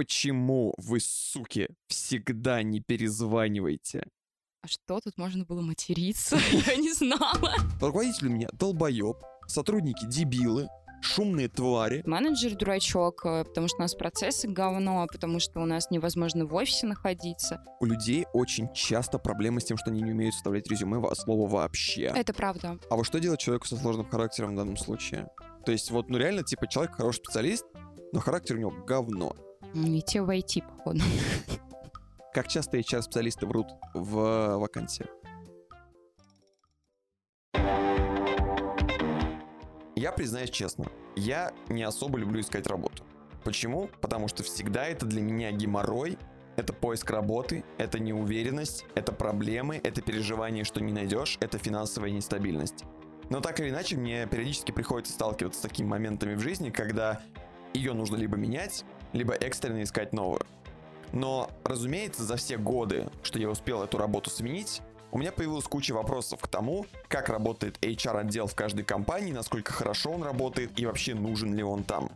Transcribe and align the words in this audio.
Почему 0.00 0.72
вы, 0.78 0.98
суки, 0.98 1.68
всегда 1.86 2.62
не 2.62 2.80
перезваниваете? 2.80 4.06
А 4.62 4.66
что 4.66 4.98
тут 4.98 5.18
можно 5.18 5.44
было 5.44 5.60
материться? 5.60 6.38
Я 6.66 6.76
не 6.76 6.90
знала. 6.94 7.54
Руководитель 7.82 8.28
у 8.28 8.30
меня 8.30 8.48
долбоеб, 8.54 9.18
сотрудники 9.46 10.06
дебилы, 10.06 10.68
шумные 11.02 11.48
твари. 11.48 12.02
Менеджер 12.06 12.56
дурачок, 12.56 13.26
э, 13.26 13.44
потому 13.44 13.68
что 13.68 13.76
у 13.76 13.80
нас 13.82 13.94
процессы 13.94 14.48
говно, 14.48 15.06
потому 15.12 15.38
что 15.38 15.60
у 15.60 15.66
нас 15.66 15.90
невозможно 15.90 16.46
в 16.46 16.54
офисе 16.54 16.86
находиться. 16.86 17.62
У 17.80 17.84
людей 17.84 18.24
очень 18.32 18.72
часто 18.72 19.18
проблемы 19.18 19.60
с 19.60 19.66
тем, 19.66 19.76
что 19.76 19.90
они 19.90 20.00
не 20.00 20.12
умеют 20.12 20.32
составлять 20.32 20.66
резюме 20.70 20.96
во 20.96 21.14
слова 21.14 21.46
вообще. 21.46 22.04
Это 22.04 22.32
правда. 22.32 22.78
А 22.88 22.96
вот 22.96 23.04
что 23.04 23.20
делать 23.20 23.40
человеку 23.40 23.66
со 23.66 23.76
сложным 23.76 24.08
характером 24.08 24.54
в 24.54 24.56
данном 24.56 24.78
случае? 24.78 25.28
То 25.66 25.72
есть 25.72 25.90
вот, 25.90 26.08
ну 26.08 26.16
реально, 26.16 26.42
типа, 26.42 26.66
человек 26.68 26.94
хороший 26.94 27.18
специалист, 27.18 27.66
но 28.14 28.20
характер 28.20 28.56
у 28.56 28.60
него 28.60 28.70
говно. 28.70 29.36
Те 29.72 30.20
в 30.20 30.30
IT, 30.30 30.62
походу. 30.62 31.00
Как 32.32 32.48
часто 32.48 32.78
HR-специалисты 32.78 33.46
врут 33.46 33.68
в 33.94 34.56
вакансии? 34.56 35.06
Я 39.94 40.12
признаюсь 40.12 40.50
честно, 40.50 40.86
я 41.14 41.52
не 41.68 41.82
особо 41.82 42.18
люблю 42.18 42.40
искать 42.40 42.66
работу. 42.66 43.04
Почему? 43.44 43.88
Потому 44.00 44.28
что 44.28 44.42
всегда 44.42 44.86
это 44.86 45.06
для 45.06 45.22
меня 45.22 45.52
геморрой, 45.52 46.18
это 46.56 46.72
поиск 46.72 47.10
работы, 47.10 47.64
это 47.78 47.98
неуверенность, 47.98 48.86
это 48.94 49.12
проблемы, 49.12 49.80
это 49.82 50.02
переживание, 50.02 50.64
что 50.64 50.80
не 50.80 50.92
найдешь, 50.92 51.38
это 51.40 51.58
финансовая 51.58 52.10
нестабильность. 52.10 52.84
Но 53.28 53.40
так 53.40 53.60
или 53.60 53.70
иначе, 53.70 53.96
мне 53.96 54.26
периодически 54.26 54.72
приходится 54.72 55.12
сталкиваться 55.12 55.60
с 55.60 55.62
такими 55.62 55.86
моментами 55.86 56.34
в 56.34 56.40
жизни, 56.40 56.70
когда 56.70 57.20
ее 57.72 57.92
нужно 57.92 58.16
либо 58.16 58.36
менять, 58.36 58.84
либо 59.12 59.34
экстренно 59.34 59.82
искать 59.82 60.12
новую. 60.12 60.42
Но, 61.12 61.50
разумеется, 61.64 62.22
за 62.22 62.36
все 62.36 62.56
годы, 62.56 63.08
что 63.22 63.38
я 63.38 63.50
успел 63.50 63.82
эту 63.82 63.98
работу 63.98 64.30
сменить, 64.30 64.80
у 65.12 65.18
меня 65.18 65.32
появилась 65.32 65.64
куча 65.64 65.92
вопросов 65.92 66.40
к 66.40 66.46
тому, 66.46 66.86
как 67.08 67.28
работает 67.28 67.84
HR-отдел 67.84 68.46
в 68.46 68.54
каждой 68.54 68.84
компании, 68.84 69.32
насколько 69.32 69.72
хорошо 69.72 70.12
он 70.12 70.22
работает 70.22 70.78
и 70.78 70.86
вообще 70.86 71.14
нужен 71.14 71.54
ли 71.54 71.64
он 71.64 71.82
там. 71.82 72.10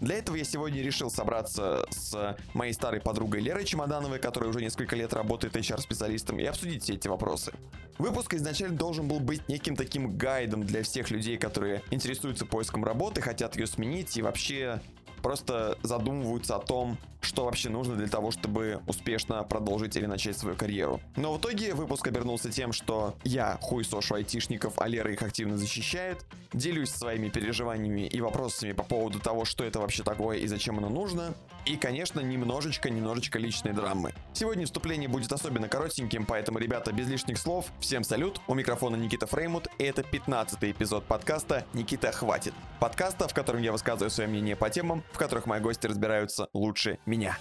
Для 0.00 0.16
этого 0.16 0.36
я 0.36 0.44
сегодня 0.44 0.80
решил 0.80 1.10
собраться 1.10 1.84
с 1.90 2.34
моей 2.54 2.72
старой 2.72 3.02
подругой 3.02 3.42
Лерой 3.42 3.66
Чемодановой, 3.66 4.18
которая 4.18 4.48
уже 4.48 4.62
несколько 4.62 4.96
лет 4.96 5.12
работает 5.12 5.54
HR-специалистом, 5.54 6.38
и 6.38 6.44
обсудить 6.46 6.84
все 6.84 6.94
эти 6.94 7.06
вопросы. 7.06 7.52
Выпуск 7.98 8.32
изначально 8.32 8.78
должен 8.78 9.06
был 9.06 9.20
быть 9.20 9.46
неким 9.50 9.76
таким 9.76 10.16
гайдом 10.16 10.64
для 10.64 10.82
всех 10.82 11.10
людей, 11.10 11.36
которые 11.36 11.82
интересуются 11.90 12.46
поиском 12.46 12.82
работы, 12.82 13.20
хотят 13.20 13.56
ее 13.56 13.66
сменить 13.66 14.16
и 14.16 14.22
вообще 14.22 14.80
просто 15.20 15.78
задумываются 15.82 16.56
о 16.56 16.58
том, 16.58 16.98
что 17.20 17.44
вообще 17.44 17.68
нужно 17.68 17.96
для 17.96 18.08
того, 18.08 18.30
чтобы 18.30 18.80
успешно 18.86 19.42
продолжить 19.44 19.96
или 19.96 20.06
начать 20.06 20.38
свою 20.38 20.56
карьеру. 20.56 21.00
Но 21.16 21.34
в 21.34 21.38
итоге 21.38 21.74
выпуск 21.74 22.06
обернулся 22.08 22.50
тем, 22.50 22.72
что 22.72 23.14
я 23.24 23.58
хуй 23.60 23.84
сошу 23.84 24.14
айтишников, 24.14 24.74
а 24.78 24.88
Лера 24.88 25.12
их 25.12 25.22
активно 25.22 25.58
защищает, 25.58 26.24
делюсь 26.52 26.90
своими 26.90 27.28
переживаниями 27.28 28.06
и 28.06 28.20
вопросами 28.20 28.72
по 28.72 28.82
поводу 28.82 29.20
того, 29.20 29.44
что 29.44 29.64
это 29.64 29.80
вообще 29.80 30.02
такое 30.02 30.38
и 30.38 30.46
зачем 30.46 30.78
оно 30.78 30.88
нужно, 30.88 31.34
и, 31.66 31.76
конечно, 31.76 32.20
немножечко-немножечко 32.20 33.38
личной 33.38 33.72
драмы. 33.72 34.14
Сегодня 34.32 34.64
вступление 34.64 35.08
будет 35.08 35.30
особенно 35.32 35.68
коротеньким, 35.68 36.24
поэтому, 36.24 36.58
ребята, 36.58 36.92
без 36.92 37.06
лишних 37.08 37.38
слов, 37.38 37.66
всем 37.80 38.02
салют, 38.02 38.40
у 38.48 38.54
микрофона 38.54 38.96
Никита 38.96 39.26
Фреймут, 39.26 39.68
и 39.78 39.84
это 39.84 40.02
15 40.02 40.58
эпизод 40.64 41.04
подкаста 41.04 41.66
«Никита, 41.74 42.12
хватит». 42.12 42.54
Подкаста, 42.80 43.28
в 43.28 43.34
котором 43.34 43.60
я 43.60 43.72
высказываю 43.72 44.10
свое 44.10 44.28
мнение 44.28 44.56
по 44.56 44.70
темам, 44.70 45.04
в 45.12 45.18
которых 45.18 45.46
мои 45.46 45.60
гости 45.60 45.86
разбираются 45.86 46.48
лучше 46.52 46.98
меня. 47.06 47.36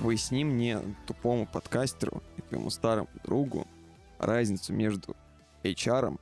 Поясни 0.00 0.44
мне, 0.44 0.80
тупому 1.06 1.44
подкастеру 1.44 2.22
и 2.36 2.42
твоему 2.42 2.70
старому 2.70 3.08
другу, 3.24 3.66
разницу 4.18 4.72
между 4.72 5.16
HR 5.64 6.18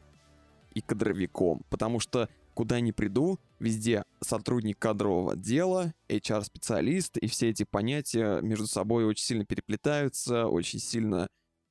и 0.75 0.81
кадровиком. 0.81 1.63
Потому 1.71 2.01
что 2.01 2.29
куда 2.55 2.81
ни 2.81 2.91
приду, 2.91 3.39
везде 3.59 4.03
сотрудник 4.21 4.79
кадрового 4.79 5.33
отдела, 5.33 5.95
HR-специалист, 6.09 7.17
и 7.19 7.27
все 7.27 7.51
эти 7.51 7.65
понятия 7.65 8.41
между 8.41 8.67
собой 8.67 9.05
очень 9.05 9.25
сильно 9.25 9.45
переплетаются, 9.45 10.47
очень 10.47 10.79
сильно 10.79 11.29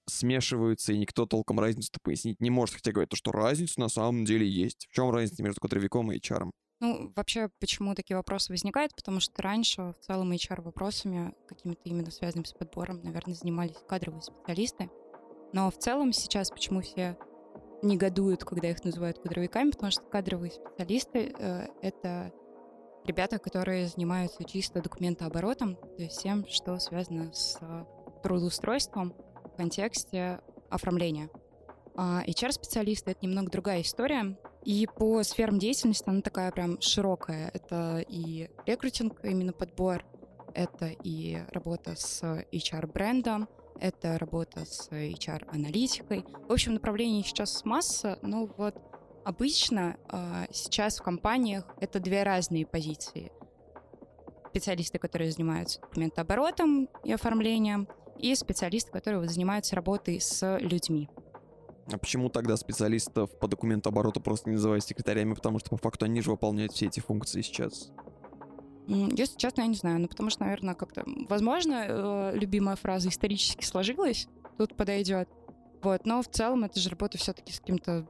смешиваются, 0.08 0.94
и 0.94 0.98
никто 0.98 1.26
толком 1.26 1.60
разницу-то 1.60 2.00
пояснить 2.02 2.40
не 2.40 2.50
может, 2.50 2.76
хотя 2.76 2.92
говорят, 2.92 3.14
что 3.14 3.32
разница 3.32 3.80
на 3.80 3.90
самом 3.90 4.26
деле 4.26 4.48
есть. 4.48 4.88
В 4.90 4.96
чем 4.96 5.10
разница 5.10 5.44
между 5.44 5.62
кадровиком 5.62 6.12
и 6.12 6.20
HR? 6.20 6.50
Ну, 6.82 7.12
вообще, 7.16 7.50
почему 7.60 7.96
такие 7.96 8.18
вопросы 8.18 8.52
возникают? 8.52 8.94
Потому 8.96 9.20
что 9.20 9.42
раньше 9.42 9.94
в 9.94 10.06
целом 10.06 10.32
HR-вопросами, 10.32 11.34
какими-то 11.48 11.82
именно 11.86 12.12
связанными 12.12 12.46
с 12.46 12.54
подбором, 12.54 13.02
наверное, 13.02 13.34
занимались 13.34 13.78
кадровые 13.88 14.22
специалисты. 14.22 14.90
Но 15.54 15.72
в 15.72 15.78
целом 15.78 16.12
сейчас 16.12 16.52
почему 16.52 16.82
все 16.82 17.18
негодуют, 17.82 18.44
когда 18.44 18.70
их 18.70 18.84
называют 18.84 19.20
кадровиками, 19.20 19.72
потому 19.72 19.92
что 19.92 20.02
кадровые 20.02 20.52
специалисты 20.52 21.34
э,— 21.38 21.68
это 21.82 22.32
ребята, 23.06 23.40
которые 23.40 23.88
занимаются 23.88 24.44
чисто 24.44 24.82
документооборотом, 24.82 25.76
то 25.76 26.02
есть 26.02 26.18
всем, 26.18 26.46
что 26.48 26.78
связано 26.80 27.32
с 27.34 27.60
трудоустройством 28.24 29.14
в 29.44 29.56
контексте 29.56 30.40
оформления. 30.70 31.30
А 31.96 32.24
HR-специалисты— 32.26 33.12
это 33.12 33.26
немного 33.26 33.52
другая 33.52 33.82
история. 33.82 34.38
И 34.64 34.88
по 34.88 35.22
сферам 35.24 35.60
деятельности 35.60 36.10
она 36.10 36.22
такая 36.22 36.52
прям 36.52 36.82
широкая. 36.82 37.52
Это 37.54 38.04
и 38.08 38.50
рекрутинг, 38.66 39.24
именно 39.24 39.54
подбор, 39.54 40.04
это 40.54 40.88
и 40.88 41.38
работа 41.52 41.96
с 41.96 42.24
HR-брендом, 42.52 43.48
это 43.80 44.18
работа 44.18 44.66
с 44.66 44.90
HR-аналитикой. 44.90 46.26
В 46.48 46.52
общем, 46.52 46.74
направлений 46.74 47.24
сейчас 47.24 47.66
масса, 47.66 48.20
но 48.22 48.48
вот 48.58 48.76
обычно 49.24 49.98
э, 50.12 50.46
сейчас 50.52 51.00
в 51.00 51.04
компаниях 51.04 51.66
это 51.82 52.00
две 52.00 52.24
разные 52.24 52.66
позиции. 52.66 53.32
Специалисты, 54.50 55.00
которые 55.00 55.32
занимаются 55.32 55.82
документооборотом 55.82 56.90
и 57.04 57.12
оформлением, 57.12 57.88
и 58.18 58.34
специалисты, 58.36 58.92
которые 58.92 59.28
занимаются 59.28 59.76
работой 59.76 60.22
с 60.22 60.58
людьми. 60.60 61.10
А 61.92 61.98
почему 61.98 62.30
тогда 62.30 62.58
специалистов 62.58 63.38
по 63.38 63.48
документообороту 63.48 64.20
просто 64.20 64.50
не 64.50 64.56
называют 64.56 64.84
секретарями, 64.84 65.34
потому 65.34 65.60
что 65.60 65.70
по 65.70 65.78
факту 65.78 66.06
они 66.06 66.22
же 66.22 66.32
выполняют 66.32 66.72
все 66.72 66.88
эти 66.88 67.00
функции 67.00 67.42
сейчас? 67.42 67.92
Если 68.88 69.38
честно, 69.38 69.62
я 69.62 69.68
не 69.68 69.76
знаю. 69.76 70.00
Ну, 70.00 70.08
потому 70.08 70.30
что, 70.30 70.44
наверное, 70.44 70.76
как-то... 70.76 71.04
Возможно, 71.28 71.86
э, 71.88 72.32
любимая 72.36 72.76
фраза 72.76 73.10
исторически 73.10 73.64
сложилась, 73.64 74.28
тут 74.58 74.76
подойдет. 74.76 75.30
Вот, 75.86 76.04
но 76.04 76.24
в 76.24 76.28
целом 76.28 76.64
это 76.64 76.80
же 76.80 76.90
работа 76.90 77.20
все-таки 77.20 77.54
с 77.54 77.60
какими-то 77.60 78.08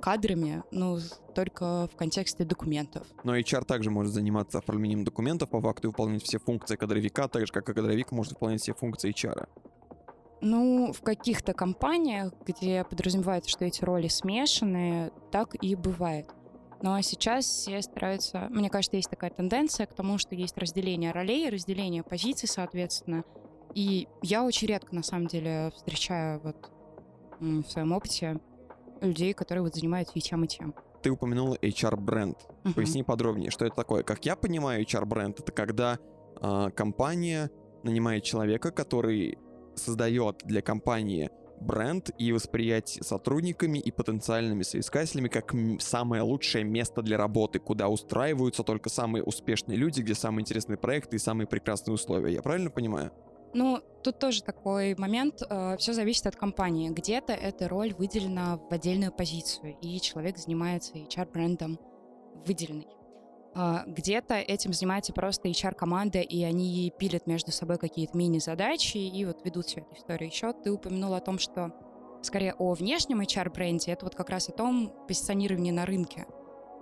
кадрами, 0.00 0.62
ну, 0.70 0.98
только 1.34 1.88
в 1.90 1.96
контексте 1.96 2.44
документов. 2.44 3.06
Но 3.24 3.38
HR 3.38 3.64
также 3.64 3.90
может 3.90 4.12
заниматься 4.12 4.58
оформлением 4.58 5.04
документов, 5.04 5.48
по 5.48 5.62
факту 5.62 5.88
и 5.88 5.90
выполнять 5.90 6.22
все 6.22 6.38
функции 6.38 6.76
кадровика, 6.76 7.26
так 7.28 7.46
же, 7.46 7.52
как 7.54 7.70
и 7.70 7.72
кадровик 7.72 8.12
может 8.12 8.34
выполнять 8.34 8.60
все 8.60 8.74
функции 8.74 9.14
HR. 9.14 9.48
Ну, 10.42 10.92
в 10.92 11.00
каких-то 11.00 11.54
компаниях, 11.54 12.34
где 12.46 12.84
подразумевается, 12.84 13.48
что 13.50 13.64
эти 13.64 13.82
роли 13.82 14.08
смешаны, 14.08 15.10
так 15.30 15.54
и 15.62 15.74
бывает. 15.74 16.28
Но 16.82 17.00
сейчас 17.02 17.44
все 17.44 17.82
стараются... 17.82 18.48
Мне 18.50 18.70
кажется, 18.70 18.96
есть 18.96 19.10
такая 19.10 19.30
тенденция 19.30 19.86
к 19.86 19.94
тому, 19.94 20.18
что 20.18 20.34
есть 20.34 20.56
разделение 20.56 21.12
ролей, 21.12 21.48
разделение 21.50 22.02
позиций, 22.02 22.48
соответственно. 22.48 23.24
И 23.74 24.08
я 24.22 24.44
очень 24.44 24.68
редко, 24.68 24.94
на 24.94 25.02
самом 25.02 25.26
деле, 25.26 25.70
встречаю 25.74 26.40
вот 26.40 26.70
в 27.38 27.62
своем 27.64 27.92
опыте 27.92 28.40
людей, 29.00 29.32
которые 29.32 29.62
вот 29.62 29.74
занимаются 29.74 30.14
и 30.16 30.20
тем, 30.20 30.44
и 30.44 30.48
тем. 30.48 30.74
Ты 31.02 31.10
упомянула 31.10 31.56
HR-бренд. 31.56 32.36
Uh-huh. 32.64 32.74
Поясни 32.74 33.02
подробнее, 33.02 33.50
что 33.50 33.64
это 33.64 33.76
такое. 33.76 34.02
Как 34.02 34.24
я 34.24 34.36
понимаю, 34.36 34.82
HR-бренд— 34.84 35.40
это 35.40 35.52
когда 35.52 35.98
э, 36.40 36.70
компания 36.74 37.50
нанимает 37.82 38.24
человека, 38.24 38.70
который 38.70 39.38
создает 39.74 40.42
для 40.44 40.60
компании 40.60 41.30
бренд 41.60 42.10
и 42.18 42.32
восприятие 42.32 43.04
сотрудниками 43.04 43.78
и 43.78 43.90
потенциальными 43.90 44.62
соискателями 44.62 45.28
как 45.28 45.54
самое 45.78 46.22
лучшее 46.22 46.64
место 46.64 47.02
для 47.02 47.16
работы, 47.16 47.58
куда 47.58 47.88
устраиваются 47.88 48.62
только 48.62 48.88
самые 48.88 49.22
успешные 49.22 49.76
люди, 49.76 50.00
где 50.00 50.14
самые 50.14 50.42
интересные 50.42 50.78
проекты 50.78 51.16
и 51.16 51.18
самые 51.18 51.46
прекрасные 51.46 51.94
условия. 51.94 52.34
Я 52.34 52.42
правильно 52.42 52.70
понимаю? 52.70 53.12
Ну, 53.52 53.80
тут 54.02 54.18
тоже 54.18 54.42
такой 54.42 54.94
момент. 54.96 55.42
Э, 55.48 55.76
все 55.76 55.92
зависит 55.92 56.26
от 56.26 56.36
компании. 56.36 56.90
Где-то 56.90 57.32
эта 57.32 57.68
роль 57.68 57.92
выделена 57.94 58.58
в 58.58 58.72
отдельную 58.72 59.12
позицию, 59.12 59.76
и 59.80 60.00
человек 60.00 60.38
занимается 60.38 60.92
HR-брендом 60.94 61.78
выделенный. 62.46 62.86
А, 63.54 63.84
где-то 63.86 64.34
этим 64.34 64.72
занимается 64.72 65.12
просто 65.12 65.48
HR-команда, 65.48 66.20
и 66.20 66.42
они 66.42 66.92
пилят 66.98 67.26
между 67.26 67.50
собой 67.50 67.78
какие-то 67.78 68.16
мини-задачи 68.16 68.98
и 68.98 69.24
вот 69.24 69.44
ведут 69.44 69.66
всю 69.66 69.80
эту 69.80 69.94
историю. 69.96 70.30
Еще 70.30 70.52
ты 70.52 70.70
упомянул 70.70 71.14
о 71.14 71.20
том, 71.20 71.38
что 71.38 71.72
скорее 72.22 72.54
о 72.54 72.74
внешнем 72.74 73.20
HR-бренде, 73.20 73.92
это 73.92 74.04
вот 74.04 74.14
как 74.14 74.30
раз 74.30 74.48
о 74.48 74.52
том 74.52 74.92
позиционировании 75.08 75.72
на 75.72 75.84
рынке, 75.84 76.26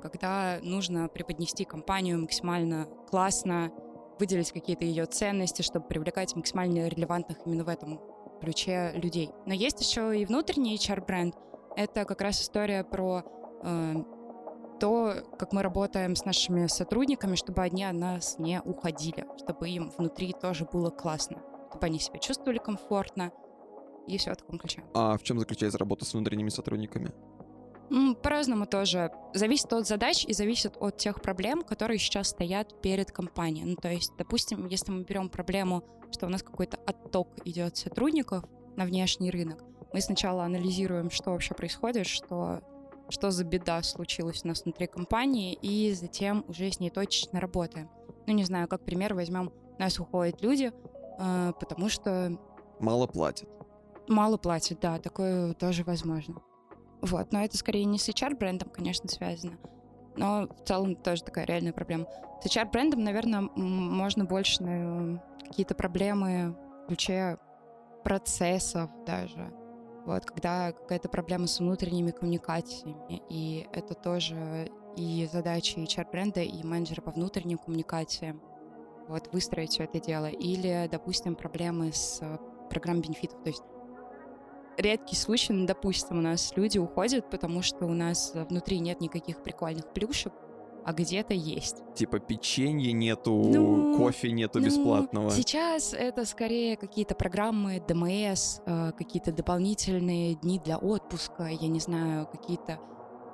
когда 0.03 0.59
нужно 0.63 1.09
преподнести 1.09 1.65
компанию 1.65 2.21
максимально 2.21 2.87
классно, 3.09 3.73
выделить 4.19 4.53
какие-то 4.53 4.85
ее 4.85 5.07
ценности, 5.07 5.63
чтобы 5.63 5.87
привлекать 5.87 6.35
максимально 6.35 6.89
релевантных 6.89 7.39
именно 7.47 7.65
в 7.65 7.69
этом 7.69 8.01
ключе 8.41 8.93
людей. 8.95 9.31
Но 9.47 9.55
есть 9.55 9.81
еще 9.81 10.19
и 10.19 10.25
внутренний 10.27 10.77
HR-бренд. 10.77 11.35
Это 11.77 12.05
как 12.05 12.21
раз 12.21 12.43
история 12.43 12.85
про 12.85 13.23
э, 13.63 13.95
то, 14.79 15.15
как 15.39 15.53
мы 15.53 15.63
работаем 15.63 16.17
с 16.17 16.25
нашими 16.25 16.67
сотрудниками, 16.67 17.35
чтобы 17.37 17.63
они 17.63 17.85
от 17.85 17.95
нас 17.95 18.39
не 18.39 18.61
уходили, 18.63 19.27
чтобы 19.39 19.69
им 19.69 19.91
внутри 19.97 20.33
тоже 20.33 20.65
было 20.65 20.91
классно, 20.91 21.43
чтобы 21.71 21.87
они 21.87 21.99
себя 21.99 22.19
чувствовали 22.19 22.59
комфортно 22.59 23.33
и 24.07 24.17
все 24.19 24.33
в 24.33 24.37
таком 24.37 24.59
ключе. 24.59 24.83
А 24.95 25.17
в 25.17 25.23
чем 25.23 25.39
заключается 25.39 25.79
работа 25.79 26.05
с 26.05 26.15
внутренними 26.15 26.49
сотрудниками? 26.49 27.13
По-разному 28.23 28.67
тоже. 28.67 29.11
Зависит 29.33 29.73
от 29.73 29.87
задач 29.87 30.25
и 30.27 30.33
зависит 30.33 30.77
от 30.79 30.99
тех 30.99 31.23
проблем, 31.23 31.63
которые 31.63 31.99
сейчас 31.99 32.29
стоят 32.29 32.83
перед 32.83 33.11
компанией. 33.11 33.65
Ну, 33.65 33.77
то 33.77 33.91
есть, 33.91 34.13
допустим, 34.19 34.67
если 34.67 34.93
мы 34.93 35.05
берем 35.05 35.31
проблему, 35.31 35.83
что 36.13 36.27
у 36.27 36.29
нас 36.29 36.43
какой-то 36.43 36.77
отток 36.87 37.29
идет 37.45 37.77
сотрудников 37.77 38.45
на 38.77 38.85
внешний 38.85 39.31
рынок, 39.31 39.65
мы 39.93 40.03
сначала 40.03 40.45
анализируем, 40.45 41.11
что 41.11 41.31
вообще 41.31 41.55
происходит, 41.55 42.07
что, 42.07 42.61
что 43.11 43.31
за 43.31 43.45
беда 43.45 43.83
случилась 43.83 44.45
у 44.45 44.49
нас 44.49 44.65
внутри 44.65 44.87
компании, 44.87 45.55
и 45.55 45.93
затем 45.93 46.45
уже 46.49 46.71
с 46.71 46.81
ней 46.81 46.91
точечно 46.91 47.41
работаем. 47.41 47.89
Ну, 48.27 48.35
не 48.35 48.45
знаю, 48.45 48.69
как 48.69 48.85
пример 48.85 49.15
возьмем, 49.15 49.53
у 49.79 49.83
нас 49.83 49.99
уходят 49.99 50.43
люди, 50.43 50.73
э, 51.19 51.53
потому 51.59 51.89
что... 51.89 52.37
Мало 52.81 53.07
платят. 53.07 53.49
Мало 54.09 54.37
платят, 54.37 54.81
да, 54.81 54.99
такое 54.99 55.55
тоже 55.55 55.85
возможно. 55.85 56.37
Вот, 57.01 57.33
но 57.33 57.45
это 57.45 57.57
скорее 57.57 57.85
не 57.85 57.99
с 57.99 58.09
HR-брендом, 58.09 58.71
конечно, 58.71 59.09
связано, 59.09 59.59
но 60.17 60.49
в 60.49 60.67
целом 60.67 60.97
тоже 60.97 61.23
такая 61.23 61.47
реальная 61.47 61.73
проблема. 61.73 62.07
С 62.43 62.47
HR-брендом, 62.47 63.05
наверное, 63.05 63.43
можно 63.55 64.25
больше 64.25 64.63
на 64.63 65.23
какие-то 65.47 65.75
проблемы 65.75 66.57
в 66.85 66.89
ключе 66.89 67.39
процессов 68.05 68.91
даже. 69.07 69.53
Вот, 70.09 70.25
когда 70.25 70.73
какая-то 70.73 71.11
проблема 71.11 71.47
с 71.47 71.59
внутренними 71.61 72.13
коммуникациями, 72.13 73.23
и 73.29 73.69
это 73.75 73.93
тоже 73.93 74.71
и 74.97 75.29
задача 75.31 75.79
HR-бренда, 75.81 76.41
и 76.41 76.63
менеджера 76.63 77.03
по 77.03 77.11
внутренним 77.11 77.59
коммуникациям, 77.59 78.41
вот, 79.07 79.31
выстроить 79.35 79.73
все 79.73 79.85
это 79.85 80.01
дело. 80.01 80.25
Или, 80.25 80.89
допустим, 80.91 81.35
проблемы 81.35 81.93
с 81.93 82.23
программой 82.71 83.03
бенефитов, 83.03 83.43
то 83.43 83.51
есть 83.51 83.63
редкий 84.79 85.15
случай, 85.15 85.53
ну, 85.53 85.67
допустим, 85.67 86.21
у 86.21 86.23
нас 86.23 86.57
люди 86.57 86.79
уходят, 86.79 87.29
потому 87.29 87.61
что 87.61 87.85
у 87.85 87.93
нас 87.93 88.33
внутри 88.35 88.79
нет 88.79 89.03
никаких 89.03 89.43
прикольных 89.43 89.93
плюшек, 89.93 90.33
а 90.89 90.95
где-то 90.95 91.35
есть. 91.35 91.83
Типа 91.95 92.19
печенье 92.19 92.93
нету, 92.93 93.35
ну, 93.35 93.99
кофе 93.99 94.33
нету 94.33 94.59
ну, 94.59 94.65
бесплатного. 94.65 95.31
Сейчас 95.31 95.93
это 95.93 96.25
скорее 96.25 96.79
какие-то 96.79 97.15
программы 97.15 97.83
ДМС, 97.87 98.61
э, 98.65 98.93
какие-то 98.97 99.31
дополнительные 99.31 100.37
дни 100.37 100.59
для 100.59 100.79
отпуска, 100.79 101.45
я 101.49 101.69
не 101.69 101.79
знаю, 101.79 102.27
какие-то 102.27 102.81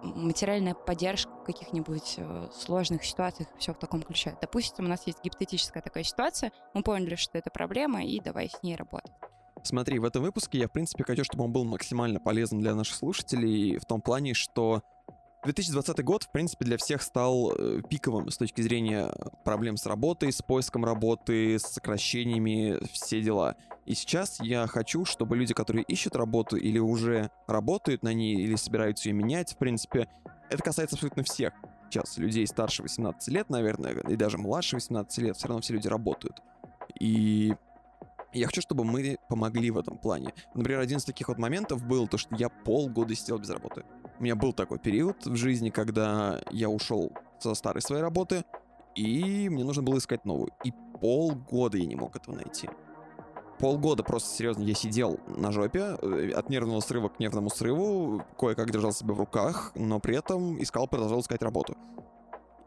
материальная 0.03 0.75
поддержка 0.75 1.31
в 1.31 1.45
каких-нибудь 1.45 2.17
э, 2.17 2.49
сложных 2.53 3.05
ситуациях, 3.05 3.49
все 3.57 3.73
в 3.73 3.79
таком 3.79 4.03
ключе. 4.03 4.37
Допустим, 4.41 4.87
у 4.87 4.89
нас 4.89 5.07
есть 5.07 5.23
гипотетическая 5.23 5.81
такая 5.81 6.03
ситуация, 6.03 6.51
мы 6.75 6.83
поняли, 6.83 7.15
что 7.15 7.39
это 7.39 7.51
проблема, 7.51 8.05
и 8.05 8.19
давай 8.19 8.51
с 8.51 8.61
ней 8.65 8.75
работать. 8.75 9.13
Смотри, 9.63 10.01
в 10.01 10.05
этом 10.05 10.25
выпуске 10.25 10.59
я, 10.59 10.67
в 10.67 10.73
принципе, 10.73 11.05
хочу, 11.05 11.23
чтобы 11.23 11.45
он 11.45 11.53
был 11.53 11.65
максимально 11.65 12.19
полезен 12.19 12.59
для 12.59 12.75
наших 12.75 12.97
слушателей 12.97 13.79
в 13.79 13.85
том 13.85 14.03
плане, 14.03 14.35
что 14.35 14.83
2020 15.45 16.03
год, 16.05 16.23
в 16.23 16.31
принципе, 16.31 16.65
для 16.65 16.77
всех 16.79 17.03
стал 17.03 17.53
э, 17.53 17.83
пиковым 17.89 18.31
с 18.31 18.37
точки 18.39 18.63
зрения 18.63 19.13
проблем 19.45 19.77
с 19.77 19.87
работой, 19.87 20.33
с 20.33 20.41
поиском 20.41 20.85
работы, 20.85 21.59
с 21.59 21.65
сокращениями, 21.65 22.79
все 22.93 23.21
дела. 23.21 23.57
И 23.85 23.95
сейчас 23.95 24.41
я 24.41 24.67
хочу, 24.67 25.05
чтобы 25.05 25.37
люди, 25.37 25.53
которые 25.53 25.85
ищут 25.85 26.17
работу 26.17 26.57
или 26.57 26.79
уже 26.79 27.31
работают 27.47 28.03
на 28.03 28.15
ней, 28.15 28.37
или 28.37 28.57
собираются 28.57 29.09
ее 29.09 29.15
менять, 29.15 29.53
в 29.53 29.59
принципе, 29.59 30.09
это 30.49 30.63
касается 30.63 30.97
абсолютно 30.97 31.23
всех. 31.23 31.53
Сейчас 31.91 32.17
людей 32.17 32.47
старше 32.47 32.83
18 32.83 33.29
лет, 33.29 33.51
наверное, 33.51 33.93
и 33.93 34.17
даже 34.17 34.39
младше 34.39 34.77
18 34.77 35.19
лет, 35.19 35.37
все 35.37 35.49
равно 35.49 35.61
все 35.61 35.75
люди 35.75 35.89
работают. 35.89 36.41
И 36.99 37.55
я 38.33 38.47
хочу, 38.47 38.63
чтобы 38.63 38.85
мы 38.85 39.19
помогли 39.29 39.71
в 39.71 39.79
этом 39.79 39.99
плане. 39.99 40.33
Например, 40.55 40.81
один 40.81 40.99
из 40.99 41.05
таких 41.05 41.29
вот 41.29 41.39
моментов 41.39 41.85
был 41.85 42.09
то, 42.09 42.19
что 42.19 42.35
я 42.35 42.49
полгода 42.49 43.15
сидел 43.15 43.39
без 43.39 43.51
работы. 43.51 43.85
У 44.19 44.23
меня 44.23 44.37
был 44.37 44.53
такой 44.53 44.79
период 44.79 45.27
в 45.27 45.37
жизни, 45.37 45.71
когда 45.71 46.41
я 46.51 46.69
ушел 46.69 47.13
со 47.41 47.55
старой 47.55 47.83
своей 47.83 48.03
работы, 48.03 48.45
и 48.95 49.49
мне 49.49 49.65
нужно 49.65 49.83
было 49.83 49.99
искать 49.99 50.25
новую. 50.25 50.51
И 50.63 50.73
полгода 51.01 51.77
я 51.79 51.87
не 51.87 51.97
мог 51.97 52.15
этого 52.17 52.37
найти. 52.37 52.69
Полгода 53.59 54.03
просто, 54.03 54.35
серьезно, 54.35 54.63
я 54.63 54.75
сидел 54.75 55.21
на 55.27 55.53
жопе, 55.53 55.97
э, 56.01 56.31
от 56.31 56.49
нервного 56.49 56.81
срыва 56.81 57.09
к 57.09 57.21
нервному 57.21 57.51
срыву, 57.51 58.23
кое-как 58.39 58.71
держал 58.71 58.93
себя 58.93 59.15
в 59.15 59.19
руках, 59.19 59.73
но 59.75 60.01
при 60.01 60.17
этом 60.17 60.61
искал, 60.61 60.89
продолжал 60.89 61.21
искать 61.21 61.43
работу. 61.43 61.77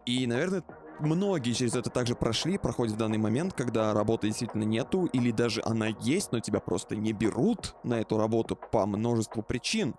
И, 0.05 0.25
наверное, 0.27 0.63
многие 0.99 1.51
через 1.51 1.75
это 1.75 1.89
также 1.89 2.15
прошли, 2.15 2.57
проходят 2.57 2.95
в 2.95 2.97
данный 2.97 3.17
момент, 3.17 3.53
когда 3.53 3.93
работы 3.93 4.27
действительно 4.27 4.63
нету, 4.63 5.05
или 5.05 5.31
даже 5.31 5.61
она 5.65 5.87
есть, 5.99 6.31
но 6.31 6.39
тебя 6.39 6.61
просто 6.61 6.95
не 6.95 7.11
берут 7.11 7.75
на 7.83 7.99
эту 7.99 8.17
работу 8.17 8.55
по 8.55 8.85
множеству 8.85 9.43
причин. 9.43 9.95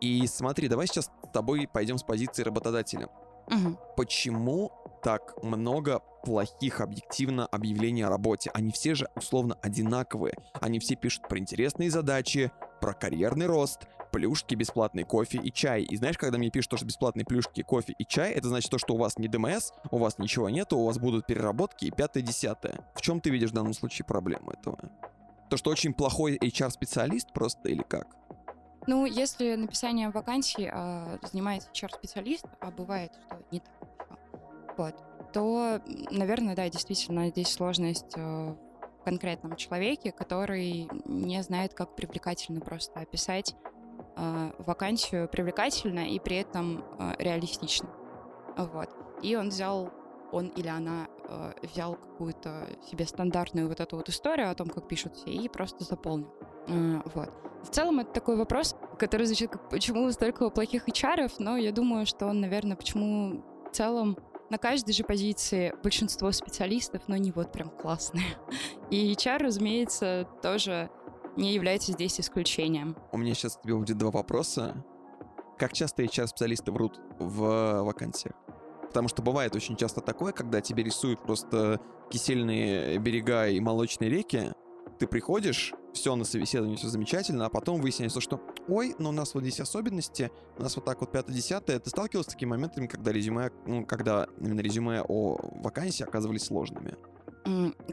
И 0.00 0.26
смотри, 0.26 0.68
давай 0.68 0.86
сейчас 0.86 1.06
с 1.06 1.32
тобой 1.32 1.68
пойдем 1.72 1.98
с 1.98 2.02
позиции 2.02 2.42
работодателя. 2.42 3.08
Угу. 3.48 3.78
Почему 3.96 4.72
так 5.02 5.42
много 5.42 6.00
плохих 6.22 6.80
объективно 6.80 7.46
объявлений 7.46 8.02
о 8.02 8.10
работе? 8.10 8.50
Они 8.52 8.70
все 8.72 8.94
же 8.94 9.08
условно 9.16 9.56
одинаковые. 9.62 10.34
Они 10.60 10.78
все 10.78 10.96
пишут 10.96 11.28
про 11.28 11.38
интересные 11.38 11.90
задачи, 11.90 12.50
про 12.80 12.92
карьерный 12.92 13.46
рост, 13.46 13.86
плюшки, 14.12 14.54
бесплатный 14.54 15.04
кофе 15.04 15.38
и 15.38 15.52
чай. 15.52 15.82
И 15.82 15.96
знаешь, 15.96 16.18
когда 16.18 16.38
мне 16.38 16.50
пишут, 16.50 16.76
что 16.76 16.86
бесплатные 16.86 17.24
плюшки, 17.24 17.62
кофе 17.62 17.94
и 17.98 18.04
чай, 18.04 18.32
это 18.32 18.48
значит 18.48 18.70
то, 18.70 18.78
что 18.78 18.94
у 18.94 18.98
вас 18.98 19.18
не 19.18 19.28
ДМС, 19.28 19.72
у 19.90 19.98
вас 19.98 20.18
ничего 20.18 20.48
нету, 20.48 20.78
у 20.78 20.86
вас 20.86 20.98
будут 20.98 21.26
переработки 21.26 21.86
и 21.86 21.90
пятое-десятое. 21.90 22.84
В 22.94 23.00
чем 23.00 23.20
ты 23.20 23.30
видишь 23.30 23.50
в 23.50 23.54
данном 23.54 23.74
случае 23.74 24.04
проблему 24.04 24.50
этого? 24.50 24.78
То, 25.50 25.56
что 25.56 25.70
очень 25.70 25.94
плохой 25.94 26.36
HR-специалист 26.36 27.32
просто 27.32 27.68
или 27.68 27.82
как? 27.82 28.06
Ну, 28.86 29.04
если 29.04 29.54
написание 29.54 30.10
вакансии 30.10 30.70
а, 30.72 31.18
занимается 31.22 31.68
HR-специалист, 31.72 32.44
а 32.60 32.70
бывает, 32.70 33.12
что 33.26 33.36
не 33.50 33.60
так 33.60 33.78
вот, 34.76 34.94
то, 35.32 35.80
наверное, 36.10 36.54
да, 36.54 36.68
действительно, 36.68 37.28
здесь 37.28 37.52
сложность 37.52 38.16
э, 38.16 38.20
в 38.20 39.04
конкретном 39.04 39.56
человеке, 39.56 40.12
который 40.12 40.88
не 41.04 41.42
знает, 41.42 41.74
как 41.74 41.94
привлекательно 41.94 42.60
просто 42.60 43.00
описать 43.00 43.54
э, 44.16 44.52
вакансию 44.58 45.28
привлекательно 45.28 46.08
и 46.08 46.18
при 46.18 46.36
этом 46.36 46.84
э, 46.98 47.14
реалистично. 47.18 47.88
Вот. 48.56 48.88
И 49.22 49.36
он 49.36 49.48
взял, 49.48 49.90
он 50.32 50.48
или 50.48 50.68
она 50.68 51.08
э, 51.28 51.52
взял 51.62 51.94
какую-то 51.94 52.68
себе 52.90 53.06
стандартную 53.06 53.68
вот 53.68 53.80
эту 53.80 53.96
вот 53.96 54.08
историю 54.08 54.50
о 54.50 54.54
том, 54.54 54.68
как 54.68 54.88
пишут 54.88 55.16
все, 55.16 55.30
и 55.30 55.48
просто 55.48 55.84
заполнил. 55.84 56.32
Э, 56.68 57.00
вот. 57.14 57.30
В 57.62 57.70
целом 57.70 58.00
это 58.00 58.12
такой 58.12 58.36
вопрос, 58.36 58.76
который 58.98 59.26
звучит 59.26 59.50
как 59.50 59.68
«почему 59.68 60.10
столько 60.12 60.48
плохих 60.50 60.88
HR?», 60.88 61.32
но 61.38 61.56
я 61.56 61.72
думаю, 61.72 62.06
что 62.06 62.26
он, 62.26 62.40
наверное, 62.40 62.76
почему 62.76 63.42
в 63.68 63.74
целом 63.74 64.16
на 64.50 64.58
каждой 64.58 64.92
же 64.92 65.04
позиции 65.04 65.74
большинство 65.82 66.30
специалистов, 66.32 67.02
но 67.06 67.16
не 67.16 67.32
вот 67.32 67.52
прям 67.52 67.70
классные. 67.70 68.24
И 68.90 69.12
HR, 69.12 69.38
разумеется, 69.38 70.26
тоже 70.42 70.90
не 71.36 71.52
является 71.52 71.92
здесь 71.92 72.18
исключением. 72.20 72.96
У 73.12 73.18
меня 73.18 73.34
сейчас 73.34 73.58
тебе 73.62 73.74
будет 73.74 73.98
два 73.98 74.10
вопроса. 74.10 74.84
Как 75.58 75.72
часто 75.72 76.02
HR-специалисты 76.04 76.70
врут 76.72 77.00
в 77.18 77.82
вакансиях? 77.82 78.34
Потому 78.88 79.08
что 79.08 79.22
бывает 79.22 79.54
очень 79.54 79.76
часто 79.76 80.00
такое, 80.00 80.32
когда 80.32 80.60
тебе 80.60 80.82
рисуют 80.82 81.22
просто 81.22 81.80
кисельные 82.10 82.98
берега 82.98 83.48
и 83.48 83.60
молочные 83.60 84.10
реки, 84.10 84.52
ты 84.98 85.06
приходишь, 85.06 85.74
все 85.92 86.14
на 86.16 86.24
собеседовании, 86.24 86.76
все 86.76 86.88
замечательно, 86.88 87.46
а 87.46 87.48
потом 87.48 87.80
выясняется, 87.80 88.20
что 88.20 88.40
ой, 88.68 88.94
но 88.98 89.10
у 89.10 89.12
нас 89.12 89.34
вот 89.34 89.42
здесь 89.42 89.60
особенности, 89.60 90.30
у 90.58 90.62
нас 90.62 90.76
вот 90.76 90.84
так 90.84 91.00
вот 91.00 91.14
5-10, 91.14 91.80
ты 91.80 91.90
сталкивался 91.90 92.30
с 92.30 92.34
такими 92.34 92.50
моментами, 92.50 92.86
когда 92.86 93.12
резюме, 93.12 93.50
ну, 93.66 93.84
когда 93.84 94.26
именно 94.40 94.60
резюме 94.60 95.02
о 95.02 95.38
вакансии 95.62 96.04
оказывались 96.04 96.44
сложными? 96.44 96.96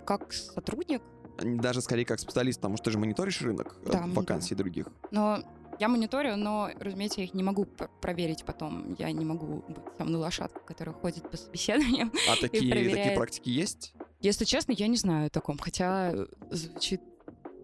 Как 0.06 0.34
сотрудник? 0.34 1.02
Даже 1.38 1.82
скорее 1.82 2.06
как 2.06 2.20
специалист, 2.20 2.60
потому 2.60 2.78
что 2.78 2.86
ты 2.86 2.92
же 2.92 3.00
мониторишь 3.00 3.42
рынок 3.42 3.76
э, 3.86 3.92
да, 3.92 4.06
вакансий 4.08 4.56
да. 4.56 4.64
других. 4.64 4.88
Но 5.12 5.40
Я 5.80 5.90
мониторю, 5.90 6.38
но, 6.38 6.70
разумеется, 6.80 7.20
я 7.22 7.26
их 7.26 7.34
не 7.34 7.44
могу 7.44 7.66
проверить 8.02 8.46
потом. 8.46 8.96
Я 8.98 9.12
не 9.12 9.26
могу 9.26 9.64
быть 9.68 9.98
темной 9.98 10.20
лошадкой, 10.20 10.62
которая 10.66 10.96
ходит 10.96 11.30
по 11.30 11.38
собеседованиям. 11.38 12.12
А 12.30 12.36
такие, 12.42 12.74
такие 12.74 13.16
практики 13.16 13.50
есть? 13.50 13.94
Если 14.22 14.46
честно, 14.46 14.72
я 14.72 14.88
не 14.88 14.98
знаю 14.98 15.28
о 15.28 15.30
таком, 15.30 15.58
хотя 15.58 16.14
звучит 16.50 17.02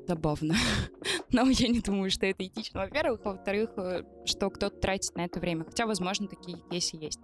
забавно. 0.07 0.55
Но 1.31 1.49
я 1.49 1.67
не 1.69 1.79
думаю, 1.79 2.11
что 2.11 2.25
это 2.25 2.45
этично, 2.45 2.81
во-первых. 2.81 3.21
Во-вторых, 3.23 3.71
э, 3.77 4.03
что 4.25 4.49
кто-то 4.49 4.77
тратит 4.77 5.15
на 5.15 5.25
это 5.25 5.39
время. 5.39 5.63
Хотя, 5.63 5.85
возможно, 5.85 6.27
такие 6.27 6.57
кейсы 6.69 6.97
есть. 6.97 7.19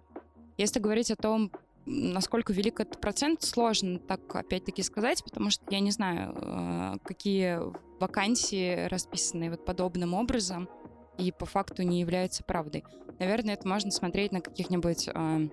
Если 0.57 0.79
говорить 0.79 1.11
о 1.11 1.15
том, 1.15 1.51
насколько 1.85 2.53
велик 2.53 2.79
этот 2.79 2.99
процент, 3.01 3.43
сложно 3.43 3.99
так 3.99 4.35
опять-таки 4.35 4.83
сказать, 4.83 5.23
потому 5.23 5.49
что 5.49 5.63
я 5.69 5.79
не 5.79 5.91
знаю, 5.91 6.33
э, 6.35 6.93
какие 7.03 7.59
вакансии 7.99 8.87
расписаны 8.87 9.49
вот 9.49 9.65
подобным 9.65 10.13
образом 10.13 10.69
и 11.17 11.31
по 11.31 11.45
факту 11.45 11.83
не 11.83 11.99
являются 11.99 12.43
правдой. 12.43 12.83
Наверное, 13.19 13.55
это 13.55 13.67
можно 13.67 13.91
смотреть 13.91 14.31
на 14.31 14.41
каких-нибудь 14.41 15.09
э, 15.13 15.49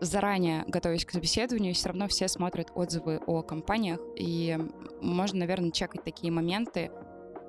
заранее 0.00 0.64
готовясь 0.66 1.04
к 1.04 1.10
собеседованию, 1.10 1.74
все 1.74 1.88
равно 1.88 2.08
все 2.08 2.28
смотрят 2.28 2.70
отзывы 2.74 3.20
о 3.26 3.42
компаниях, 3.42 4.00
и 4.16 4.58
можно, 5.00 5.40
наверное, 5.40 5.70
чекать 5.70 6.04
такие 6.04 6.32
моменты, 6.32 6.90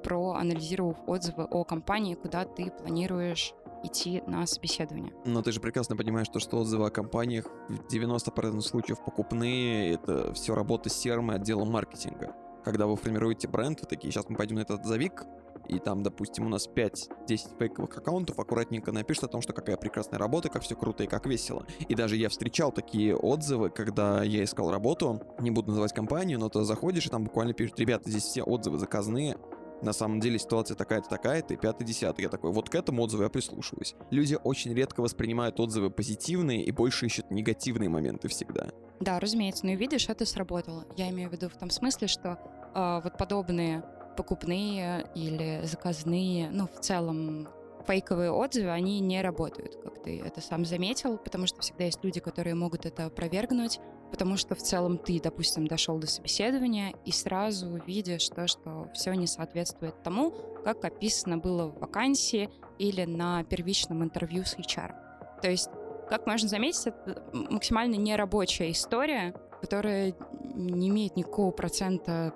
проанализировав 0.04 0.98
отзывы 1.08 1.44
о 1.46 1.64
компании, 1.64 2.16
куда 2.16 2.46
ты 2.46 2.72
планируешь 2.72 3.54
идти 3.84 4.24
на 4.28 4.46
собеседование. 4.48 5.14
Но 5.26 5.42
ты 5.42 5.52
же 5.52 5.60
прекрасно 5.60 5.98
понимаешь, 5.98 6.28
что, 6.28 6.40
что 6.40 6.58
отзывы 6.58 6.88
о 6.88 6.90
компаниях 6.90 7.46
в 7.68 7.94
90% 7.94 8.62
случаев 8.62 9.04
покупные, 9.04 9.94
это 9.94 10.34
все 10.34 10.56
работа 10.56 10.90
с 10.90 10.94
серым 10.94 11.26
маркетинга. 11.26 12.34
Когда 12.64 12.88
вы 12.88 12.96
формируете 12.96 13.48
бренд, 13.48 13.82
вы 13.82 13.88
такие, 13.88 14.12
сейчас 14.12 14.30
мы 14.30 14.36
пойдем 14.36 14.56
на 14.56 14.62
этот 14.62 14.86
завик, 14.86 15.26
и 15.68 15.80
там, 15.80 16.04
допустим, 16.04 16.46
у 16.46 16.50
нас 16.50 16.68
5-10 16.68 17.58
фейковых 17.58 17.98
аккаунтов, 17.98 18.38
аккуратненько 18.40 18.92
напишут 18.92 19.26
о 19.26 19.28
том, 19.28 19.42
что 19.42 19.54
какая 19.54 19.78
прекрасная 19.78 20.20
работа, 20.20 20.50
как 20.50 20.62
все 20.64 20.76
круто 20.76 21.04
и 21.04 21.08
как 21.08 21.26
весело. 21.26 21.66
И 21.88 21.96
даже 21.96 22.18
я 22.18 22.30
встречал 22.30 22.72
такие 22.72 23.16
отзывы, 23.16 23.70
когда 23.70 24.24
я 24.24 24.44
искал 24.44 24.72
работу, 24.72 25.22
не 25.40 25.52
буду 25.52 25.70
называть 25.70 25.94
компанию, 25.94 26.40
но 26.40 26.50
ты 26.50 26.64
заходишь, 26.64 27.06
и 27.06 27.10
там 27.10 27.24
буквально 27.26 27.54
пишут, 27.54 27.80
ребята, 27.80 28.10
здесь 28.10 28.24
все 28.24 28.44
отзывы 28.44 28.78
заказные, 28.78 29.38
на 29.84 29.94
самом 29.94 30.20
деле 30.20 30.40
ситуация 30.40 30.76
такая-то, 30.76 31.10
такая-то, 31.10 31.54
и 31.54 31.58
пятый, 31.58 31.86
десятый. 31.86 32.24
Я 32.24 32.30
такой, 32.30 32.52
вот 32.52 32.70
к 32.70 32.76
этому 32.76 33.04
отзыву 33.04 33.24
я 33.24 33.30
прислушиваюсь. 33.30 33.96
Люди 34.10 34.38
очень 34.44 34.74
редко 34.74 35.02
воспринимают 35.02 35.60
отзывы 35.60 35.90
позитивные 35.90 36.64
и 36.64 36.72
больше 36.72 37.06
ищут 37.06 37.32
негативные 37.32 37.90
моменты 37.90 38.28
всегда. 38.28 38.70
Да, 39.00 39.20
разумеется, 39.20 39.66
но 39.66 39.74
и 39.74 39.76
видишь, 39.76 40.10
это 40.10 40.26
сработало. 40.26 40.86
Я 40.96 41.10
имею 41.10 41.30
в 41.30 41.34
виду 41.34 41.50
в 41.50 41.58
том 41.58 41.70
смысле, 41.70 42.08
что 42.08 42.40
э, 42.74 43.02
вот 43.04 43.18
подобные 43.18 43.84
покупные 44.16 45.08
или 45.16 45.62
заказные, 45.66 46.50
ну, 46.52 46.68
в 46.68 46.80
целом 46.80 47.48
фейковые 47.86 48.32
отзывы, 48.32 48.70
они 48.72 49.00
не 49.00 49.22
работают, 49.22 49.76
как 49.84 50.02
ты 50.04 50.22
это 50.22 50.42
сам 50.42 50.66
заметил, 50.66 51.18
потому 51.18 51.48
что 51.48 51.62
всегда 51.62 51.86
есть 51.86 52.04
люди, 52.04 52.20
которые 52.20 52.56
могут 52.56 52.86
это 52.86 53.06
опровергнуть, 53.06 53.80
потому 54.12 54.38
что 54.38 54.56
в 54.56 54.60
целом 54.60 54.98
ты, 54.98 55.20
допустим, 55.20 55.68
дошел 55.68 55.98
до 55.98 56.08
собеседования 56.08 56.94
и 57.06 57.12
сразу 57.12 57.82
видишь 57.88 58.28
то, 58.30 58.48
что 58.48 58.90
все 58.94 59.14
не 59.14 59.28
соответствует 59.28 60.02
тому, 60.04 60.32
как 60.64 60.86
описано 60.86 61.38
было 61.38 61.68
в 61.68 61.80
вакансии 61.80 62.50
или 62.78 63.06
на 63.06 63.44
первичном 63.44 64.04
интервью 64.04 64.44
с 64.46 64.56
HR. 64.56 64.94
То 65.42 65.50
есть, 65.50 65.70
как 66.10 66.28
можно 66.28 66.48
заметить, 66.48 66.88
это 66.88 67.24
максимально 67.34 67.96
нерабочая 67.96 68.72
история, 68.72 69.34
которая 69.62 70.14
не 70.54 70.90
имеет 70.90 71.16
никакого 71.16 71.52
процента 71.52 72.34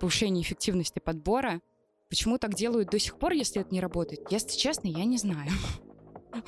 повышения 0.00 0.42
эффективности 0.42 0.98
подбора. 0.98 1.60
Почему 2.08 2.38
так 2.38 2.54
делают 2.54 2.90
до 2.90 2.98
сих 2.98 3.18
пор, 3.18 3.32
если 3.32 3.60
это 3.60 3.72
не 3.72 3.80
работает? 3.80 4.30
Если 4.30 4.56
честно, 4.56 4.88
я 4.88 5.04
не 5.04 5.18
знаю. 5.18 5.50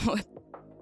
Вот. 0.04 0.26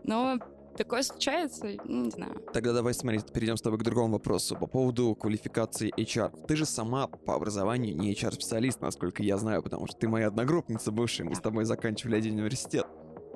Но 0.03 0.39
такое 0.77 1.03
случается, 1.03 1.69
ну, 1.85 2.05
не 2.05 2.11
знаю. 2.11 2.43
Тогда 2.53 2.73
давай, 2.73 2.93
смотри, 2.95 3.21
перейдем 3.33 3.57
с 3.57 3.63
тобой 3.63 3.79
к 3.79 3.83
другому 3.85 4.15
вопросу 4.15 4.57
по 4.57 4.67
поводу 4.67 5.15
квалификации 5.15 5.93
HR. 5.97 6.47
Ты 6.47 6.57
же 6.57 6.67
сама 6.67 7.07
по 7.07 7.35
образованию 7.35 7.97
не 7.97 8.13
HR-специалист, 8.13 8.81
насколько 8.81 9.23
я 9.23 9.39
знаю, 9.39 9.63
потому 9.63 9.87
что 9.87 9.97
ты 9.97 10.09
моя 10.09 10.27
одногруппница 10.27 10.91
бывшая, 10.91 11.25
мы 11.25 11.37
с 11.37 11.41
тобой 11.41 11.65
заканчивали 11.65 12.17
один 12.17 12.35
университет. 12.35 12.87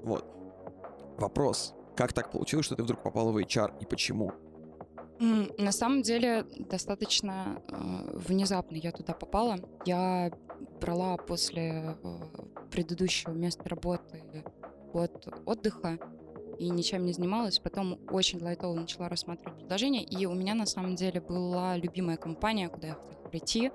Вот. 0.02 0.26
Вопрос. 1.18 1.74
Как 1.96 2.12
так 2.12 2.32
получилось, 2.32 2.66
что 2.66 2.74
ты 2.74 2.82
вдруг 2.82 3.02
попала 3.02 3.30
в 3.30 3.36
HR 3.36 3.74
и 3.80 3.86
почему? 3.86 4.32
На 5.22 5.70
самом 5.70 6.02
деле 6.02 6.44
достаточно 6.58 7.62
э, 7.68 8.18
внезапно 8.18 8.74
я 8.74 8.90
туда 8.90 9.12
попала. 9.12 9.56
Я 9.84 10.32
брала 10.80 11.16
после 11.16 11.96
э, 12.02 12.18
предыдущего 12.72 13.30
места 13.30 13.68
работы 13.68 14.20
год 14.92 15.28
отдыха 15.46 16.00
и 16.58 16.68
ничем 16.70 17.06
не 17.06 17.12
занималась. 17.12 17.60
Потом 17.60 18.00
очень 18.10 18.42
лайтово 18.42 18.74
начала 18.74 19.08
рассматривать 19.08 19.58
предложения. 19.58 20.02
И 20.02 20.26
у 20.26 20.34
меня 20.34 20.54
на 20.54 20.66
самом 20.66 20.96
деле 20.96 21.20
была 21.20 21.76
любимая 21.76 22.16
компания, 22.16 22.68
куда 22.68 22.88
я 22.88 22.94
хотела 22.94 23.28
прийти. 23.28 23.70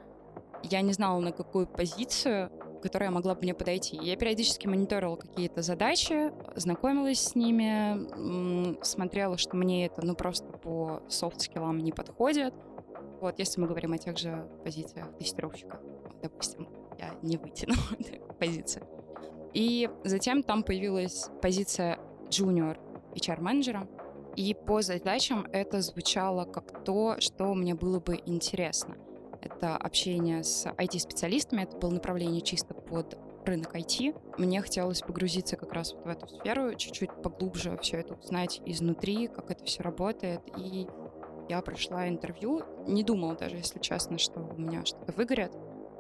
Я 0.63 0.82
не 0.82 0.92
знала, 0.92 1.22
на 1.22 1.32
какую 1.32 1.66
позицию, 1.66 2.51
которая 2.81 3.12
могла 3.12 3.36
бы 3.36 3.41
мне 3.41 3.53
подойти. 3.53 3.98
Я 4.01 4.15
периодически 4.15 4.67
мониторила 4.67 5.15
какие-то 5.15 5.62
задачи, 5.62 6.31
знакомилась 6.55 7.19
с 7.19 7.36
ними, 7.36 8.84
смотрела, 8.84 9.38
что 9.38 9.55
мне 9.55 9.86
это 9.86 10.05
ну 10.05 10.15
просто 10.15 10.46
по 10.46 11.01
софт-скиллам 11.07 11.79
не 11.79 11.91
подходит. 11.91 12.53
Вот, 13.22 13.39
если 13.39 13.60
мы 13.60 13.67
говорим 13.67 13.93
о 13.93 13.98
тех 13.98 14.17
же 14.17 14.48
позициях 14.63 15.15
тестировщика, 15.17 15.79
допустим, 16.22 16.69
я 17.00 17.13
не 17.22 17.38
вытянула 17.38 17.79
эту 18.00 18.34
позицию. 18.36 18.86
И 19.53 19.89
затем 20.03 20.43
там 20.43 20.63
появилась 20.63 21.29
позиция 21.41 22.00
junior 22.29 22.77
HR-менеджера, 23.15 23.88
и 24.36 24.53
по 24.53 24.81
задачам 24.81 25.48
это 25.51 25.81
звучало 25.81 26.46
как 26.46 26.84
то, 26.84 27.15
что 27.19 27.55
мне 27.55 27.74
было 27.74 28.00
бы 28.00 28.22
интересно 28.25 28.96
это 29.48 29.75
общение 29.75 30.44
с 30.44 30.66
IT-специалистами, 30.66 31.63
это 31.63 31.77
было 31.77 31.92
направление 31.92 32.42
чисто 32.42 32.74
под 32.74 33.18
рынок 33.46 33.75
IT. 33.75 34.16
Мне 34.38 34.62
хотелось 34.62 35.01
погрузиться 35.01 35.56
как 35.56 35.74
раз 35.74 35.94
вот 35.94 36.06
в 36.06 36.08
эту 36.08 36.27
сферу, 36.27 36.75
чуть-чуть 36.75 37.10
поглубже 37.24 37.77
все 37.82 37.98
это 37.98 38.16
узнать 38.16 38.62
изнутри, 38.66 39.27
как 39.27 39.50
это 39.51 39.63
все 39.63 39.84
работает. 39.84 40.42
И 40.58 40.88
я 41.50 41.62
прошла 41.62 42.08
интервью, 42.10 42.63
не 42.86 43.04
думала 43.04 43.36
даже, 43.36 43.56
если 43.56 43.80
честно, 43.80 44.18
что 44.18 44.42
у 44.42 44.60
меня 44.60 44.86
что-то 44.86 45.13
выгорит, 45.13 45.51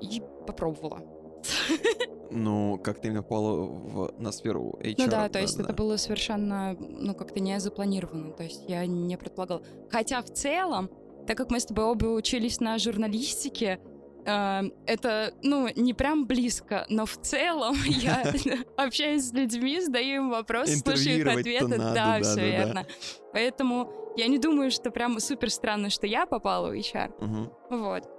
и 0.01 0.21
попробовала. 0.45 1.01
Ну, 2.29 2.77
как 2.83 2.99
ты 2.99 3.07
именно 3.07 3.23
попала 3.23 3.65
в, 3.65 4.13
на 4.19 4.31
сферу 4.33 4.77
HR. 4.81 4.95
Ну 4.97 5.07
да, 5.07 5.29
то 5.29 5.39
есть 5.39 5.57
да. 5.57 5.63
это 5.63 5.73
было 5.73 5.95
совершенно, 5.95 6.75
ну, 6.77 7.15
как-то 7.15 7.39
не 7.39 7.57
запланировано. 7.59 8.33
То 8.33 8.43
есть 8.43 8.65
я 8.67 8.85
не 8.85 9.17
предполагала. 9.17 9.61
Хотя 9.89 10.21
в 10.21 10.29
целом 10.31 10.89
так 11.27 11.37
как 11.37 11.51
мы 11.51 11.59
с 11.59 11.65
тобой 11.65 11.85
оба 11.85 12.05
учились 12.07 12.59
на 12.59 12.77
журналистике, 12.77 13.79
э, 14.25 14.61
это, 14.85 15.33
ну, 15.43 15.67
не 15.75 15.93
прям 15.93 16.25
близко, 16.25 16.85
но 16.89 17.05
в 17.05 17.17
целом 17.17 17.75
я 17.85 18.33
общаюсь 18.77 19.29
с 19.29 19.33
людьми, 19.33 19.79
задаю 19.81 20.15
им 20.15 20.29
вопросы, 20.29 20.77
слушаю 20.77 21.19
их 21.19 21.27
ответы. 21.27 21.77
Да, 21.77 22.19
все 22.21 22.49
верно. 22.49 22.85
Поэтому 23.33 23.91
я 24.15 24.27
не 24.27 24.39
думаю, 24.39 24.71
что 24.71 24.89
прям 24.89 25.19
супер 25.19 25.51
странно, 25.51 25.89
что 25.89 26.07
я 26.07 26.25
попала 26.25 26.69
в 26.69 26.73
HR. 26.73 27.51
Вот. 27.69 28.09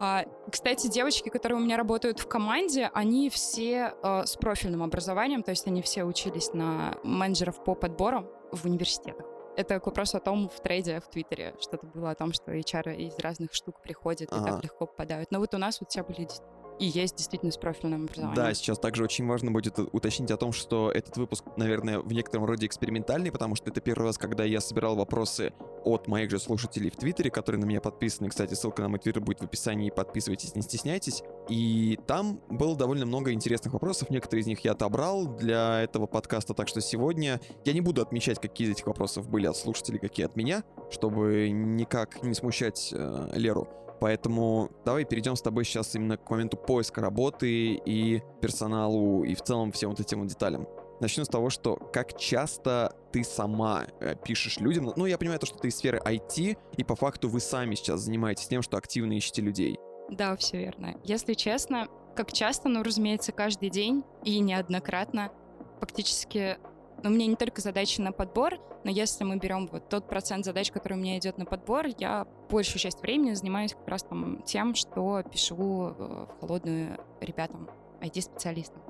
А, 0.00 0.24
кстати, 0.50 0.86
девочки, 0.86 1.28
которые 1.28 1.58
у 1.58 1.64
меня 1.64 1.76
работают 1.76 2.20
в 2.20 2.28
команде, 2.28 2.88
они 2.94 3.30
все 3.30 3.94
э, 4.00 4.26
с 4.26 4.36
профильным 4.36 4.84
образованием, 4.84 5.42
то 5.42 5.50
есть 5.50 5.66
они 5.66 5.82
все 5.82 6.04
учились 6.04 6.52
на 6.52 6.94
менеджеров 7.02 7.64
по 7.64 7.74
подбору 7.74 8.30
в 8.52 8.64
университетах. 8.64 9.26
Это 9.58 9.80
к 9.80 9.86
вопросу 9.86 10.18
о 10.18 10.20
том 10.20 10.48
в 10.48 10.60
трейде 10.60 11.00
в 11.00 11.08
Твиттере 11.08 11.52
что-то 11.60 11.84
было 11.84 12.12
о 12.12 12.14
том, 12.14 12.32
что 12.32 12.52
HR 12.52 12.94
из 12.94 13.18
разных 13.18 13.52
штук 13.52 13.82
приходят 13.82 14.32
ага. 14.32 14.40
и 14.40 14.52
так 14.52 14.62
легко 14.62 14.86
попадают. 14.86 15.32
Но 15.32 15.40
вот 15.40 15.52
у 15.52 15.58
нас 15.58 15.80
вот 15.80 15.90
все 15.90 16.04
были 16.04 16.28
и 16.78 16.86
есть 16.86 17.16
действительно 17.16 17.52
с 17.52 17.56
профильным 17.56 18.04
образованием. 18.04 18.34
Да, 18.34 18.54
сейчас 18.54 18.78
также 18.78 19.04
очень 19.04 19.26
важно 19.26 19.50
будет 19.50 19.78
уточнить 19.78 20.30
о 20.30 20.36
том, 20.36 20.52
что 20.52 20.90
этот 20.90 21.16
выпуск, 21.16 21.44
наверное, 21.56 22.00
в 22.00 22.12
некотором 22.12 22.44
роде 22.44 22.66
экспериментальный, 22.66 23.32
потому 23.32 23.56
что 23.56 23.70
это 23.70 23.80
первый 23.80 24.04
раз, 24.04 24.18
когда 24.18 24.44
я 24.44 24.60
собирал 24.60 24.96
вопросы 24.96 25.52
от 25.84 26.06
моих 26.06 26.30
же 26.30 26.38
слушателей 26.38 26.90
в 26.90 26.96
Твиттере, 26.96 27.30
которые 27.30 27.60
на 27.60 27.64
меня 27.66 27.80
подписаны. 27.80 28.28
Кстати, 28.28 28.54
ссылка 28.54 28.82
на 28.82 28.88
мой 28.88 28.98
Твиттер 28.98 29.22
будет 29.22 29.40
в 29.40 29.44
описании, 29.44 29.90
подписывайтесь, 29.90 30.54
не 30.54 30.62
стесняйтесь. 30.62 31.22
И 31.48 31.98
там 32.06 32.40
было 32.48 32.76
довольно 32.76 33.06
много 33.06 33.32
интересных 33.32 33.72
вопросов, 33.72 34.10
некоторые 34.10 34.42
из 34.42 34.46
них 34.46 34.60
я 34.60 34.72
отобрал 34.72 35.26
для 35.26 35.82
этого 35.82 36.06
подкаста, 36.06 36.54
так 36.54 36.68
что 36.68 36.80
сегодня 36.80 37.40
я 37.64 37.72
не 37.72 37.80
буду 37.80 38.02
отмечать, 38.02 38.40
какие 38.40 38.68
из 38.68 38.72
этих 38.72 38.86
вопросов 38.86 39.28
были 39.28 39.46
от 39.46 39.56
слушателей, 39.56 39.98
какие 39.98 40.26
от 40.26 40.36
меня, 40.36 40.64
чтобы 40.90 41.48
никак 41.50 42.22
не 42.22 42.34
смущать 42.34 42.90
э, 42.92 43.30
Леру. 43.34 43.68
Поэтому 44.00 44.70
давай 44.84 45.04
перейдем 45.04 45.36
с 45.36 45.42
тобой 45.42 45.64
сейчас 45.64 45.94
именно 45.94 46.16
к 46.16 46.30
моменту 46.30 46.56
поиска 46.56 47.00
работы 47.00 47.74
и 47.74 48.22
персоналу, 48.40 49.24
и 49.24 49.34
в 49.34 49.42
целом 49.42 49.72
всем 49.72 49.90
вот 49.90 50.00
этим 50.00 50.20
вот 50.20 50.28
деталям. 50.28 50.68
Начну 51.00 51.24
с 51.24 51.28
того, 51.28 51.48
что 51.48 51.76
как 51.76 52.18
часто 52.18 52.92
ты 53.12 53.22
сама 53.22 53.86
э, 54.00 54.16
пишешь 54.24 54.58
людям, 54.58 54.92
ну, 54.96 55.06
я 55.06 55.16
понимаю 55.16 55.38
то, 55.38 55.46
что 55.46 55.56
ты 55.58 55.68
из 55.68 55.76
сферы 55.76 56.00
IT, 56.04 56.56
и 56.76 56.84
по 56.84 56.96
факту 56.96 57.28
вы 57.28 57.40
сами 57.40 57.76
сейчас 57.76 58.00
занимаетесь 58.00 58.48
тем, 58.48 58.62
что 58.62 58.76
активно 58.76 59.12
ищете 59.12 59.42
людей. 59.42 59.78
Да, 60.10 60.34
все 60.36 60.58
верно. 60.58 60.96
Если 61.04 61.34
честно, 61.34 61.88
Как 62.16 62.32
часто? 62.32 62.68
Ну, 62.68 62.82
разумеется, 62.82 63.30
каждый 63.30 63.70
день 63.70 64.02
и 64.24 64.40
неоднократно. 64.40 65.30
Фактически 65.78 66.58
у 67.04 67.08
меня 67.10 67.26
не 67.26 67.36
только 67.36 67.60
задачи 67.60 68.00
на 68.00 68.12
подбор, 68.12 68.58
но 68.84 68.90
если 68.90 69.24
мы 69.24 69.36
берем 69.36 69.68
вот 69.68 69.88
тот 69.88 70.08
процент 70.08 70.44
задач, 70.44 70.70
который 70.72 70.94
у 70.94 71.00
меня 71.00 71.18
идет 71.18 71.38
на 71.38 71.44
подбор, 71.44 71.86
я 71.98 72.26
большую 72.50 72.78
часть 72.78 73.00
времени 73.00 73.34
занимаюсь 73.34 73.74
как 73.74 73.86
раз 73.88 74.02
там 74.02 74.42
тем, 74.42 74.74
что 74.74 75.22
пишу 75.22 75.94
э, 75.96 76.26
в 76.26 76.40
холодную 76.40 76.98
ребятам, 77.20 77.68
IT-специалистам. 78.00 78.82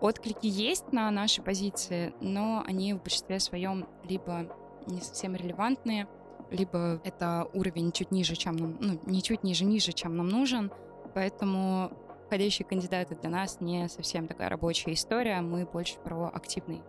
Отклики 0.00 0.46
есть 0.46 0.92
на 0.92 1.10
наши 1.10 1.42
позиции, 1.42 2.14
но 2.20 2.64
они 2.66 2.94
в 2.94 3.02
большинстве 3.02 3.38
своем 3.40 3.86
либо 4.04 4.46
не 4.86 5.00
совсем 5.00 5.34
релевантные, 5.34 6.08
либо 6.50 7.00
это 7.04 7.48
уровень 7.52 7.92
чуть 7.92 8.10
ниже, 8.10 8.34
чем 8.36 8.56
нам, 8.56 8.76
ну, 8.80 9.00
не 9.04 9.22
чуть 9.22 9.44
ниже, 9.44 9.64
ниже, 9.64 9.92
чем 9.92 10.16
нам 10.16 10.28
нужен. 10.28 10.72
Поэтому 11.14 11.92
входящие 12.26 12.66
кандидаты 12.66 13.14
для 13.16 13.28
нас 13.28 13.60
не 13.60 13.88
совсем 13.88 14.26
такая 14.26 14.48
рабочая 14.48 14.94
история, 14.94 15.40
мы 15.40 15.66
больше 15.66 15.98
про 15.98 16.28
активный 16.28 16.80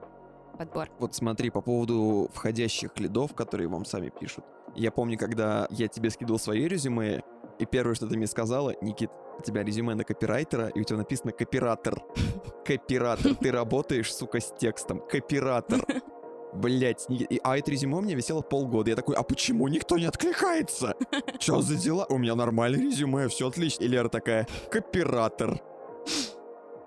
подбор. 0.66 0.90
Вот 1.00 1.16
смотри, 1.16 1.50
по 1.50 1.62
поводу 1.62 2.30
входящих 2.34 2.92
лидов, 3.00 3.34
которые 3.34 3.68
вам 3.68 3.84
сами 3.86 4.10
пишут. 4.10 4.46
Я 4.76 4.92
помню, 4.92 5.18
когда 5.18 5.68
я 5.72 5.88
тебе 5.88 6.10
скидывал 6.10 6.40
свои 6.40 6.68
резюме, 6.68 7.24
и 7.60 7.66
первое, 7.66 7.96
что 7.96 8.08
ты 8.08 8.16
мне 8.16 8.28
сказала, 8.28 8.76
Никит, 8.82 9.10
у 9.40 9.42
тебя 9.42 9.64
резюме 9.64 9.96
на 9.96 10.04
копирайтера, 10.04 10.68
и 10.68 10.82
у 10.82 10.84
тебя 10.84 10.98
написано 10.98 11.32
копиратор. 11.32 12.02
Копиратор. 12.66 13.36
Ты 13.36 13.52
работаешь, 13.52 14.14
сука, 14.14 14.40
с 14.40 14.54
текстом. 14.58 15.02
Копиратор. 15.10 15.82
Блять, 16.54 17.08
а 17.44 17.58
это 17.58 17.72
резюме 17.72 17.98
у 17.98 18.02
меня 18.02 18.16
висело 18.16 18.42
полгода. 18.42 18.90
Я 18.90 18.96
такой, 18.96 19.16
а 19.16 19.24
почему 19.24 19.68
никто 19.68 19.98
не 19.98 20.06
откликается? 20.06 20.96
Что 21.40 21.62
за 21.62 21.76
дела? 21.76 22.06
У 22.10 22.18
меня 22.18 22.36
нормальное 22.36 22.82
резюме, 22.82 23.30
все 23.30 23.48
отлично. 23.48 23.84
И 23.84 23.88
Лера 23.88 24.10
такая, 24.10 24.48
копиратор. 24.70 25.62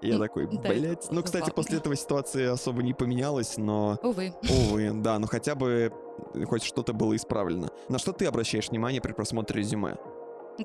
Я 0.05 0.19
такой, 0.19 0.47
блять. 0.47 1.09
Ну, 1.11 1.23
кстати, 1.23 1.51
после 1.51 1.79
этого 1.79 1.97
ситуация 1.97 2.53
особо 2.53 2.83
не 2.83 2.95
поменялась, 2.95 3.57
но... 3.57 3.99
Увы. 4.03 4.35
Увы, 4.43 4.91
да, 4.93 5.19
но 5.19 5.27
хотя 5.27 5.55
бы 5.55 5.93
хоть 6.47 6.63
что-то 6.63 6.93
было 6.93 7.17
исправлено. 7.17 7.69
На 7.89 7.99
что 7.99 8.13
ты 8.13 8.27
обращаешь 8.27 8.69
внимание 8.69 9.01
при 9.01 9.13
просмотре 9.13 9.61
резюме? 9.61 9.97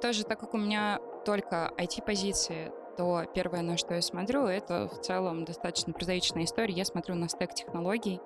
Тоже, 0.01 0.23
так 0.23 0.39
как 0.39 0.53
у 0.53 0.57
меня 0.57 0.99
только 1.25 1.71
IT-позиции, 1.77 2.71
то 2.97 3.23
первое, 3.33 3.61
на 3.61 3.77
что 3.77 3.95
я 3.95 4.01
смотрю, 4.01 4.45
это 4.45 4.87
в 4.87 5.01
целом 5.01 5.45
достаточно 5.45 5.93
прозаичная 5.93 6.43
история. 6.43 6.73
Я 6.73 6.85
смотрю 6.85 7.15
на 7.15 7.29
стек 7.29 7.53
технологий, 7.53 8.19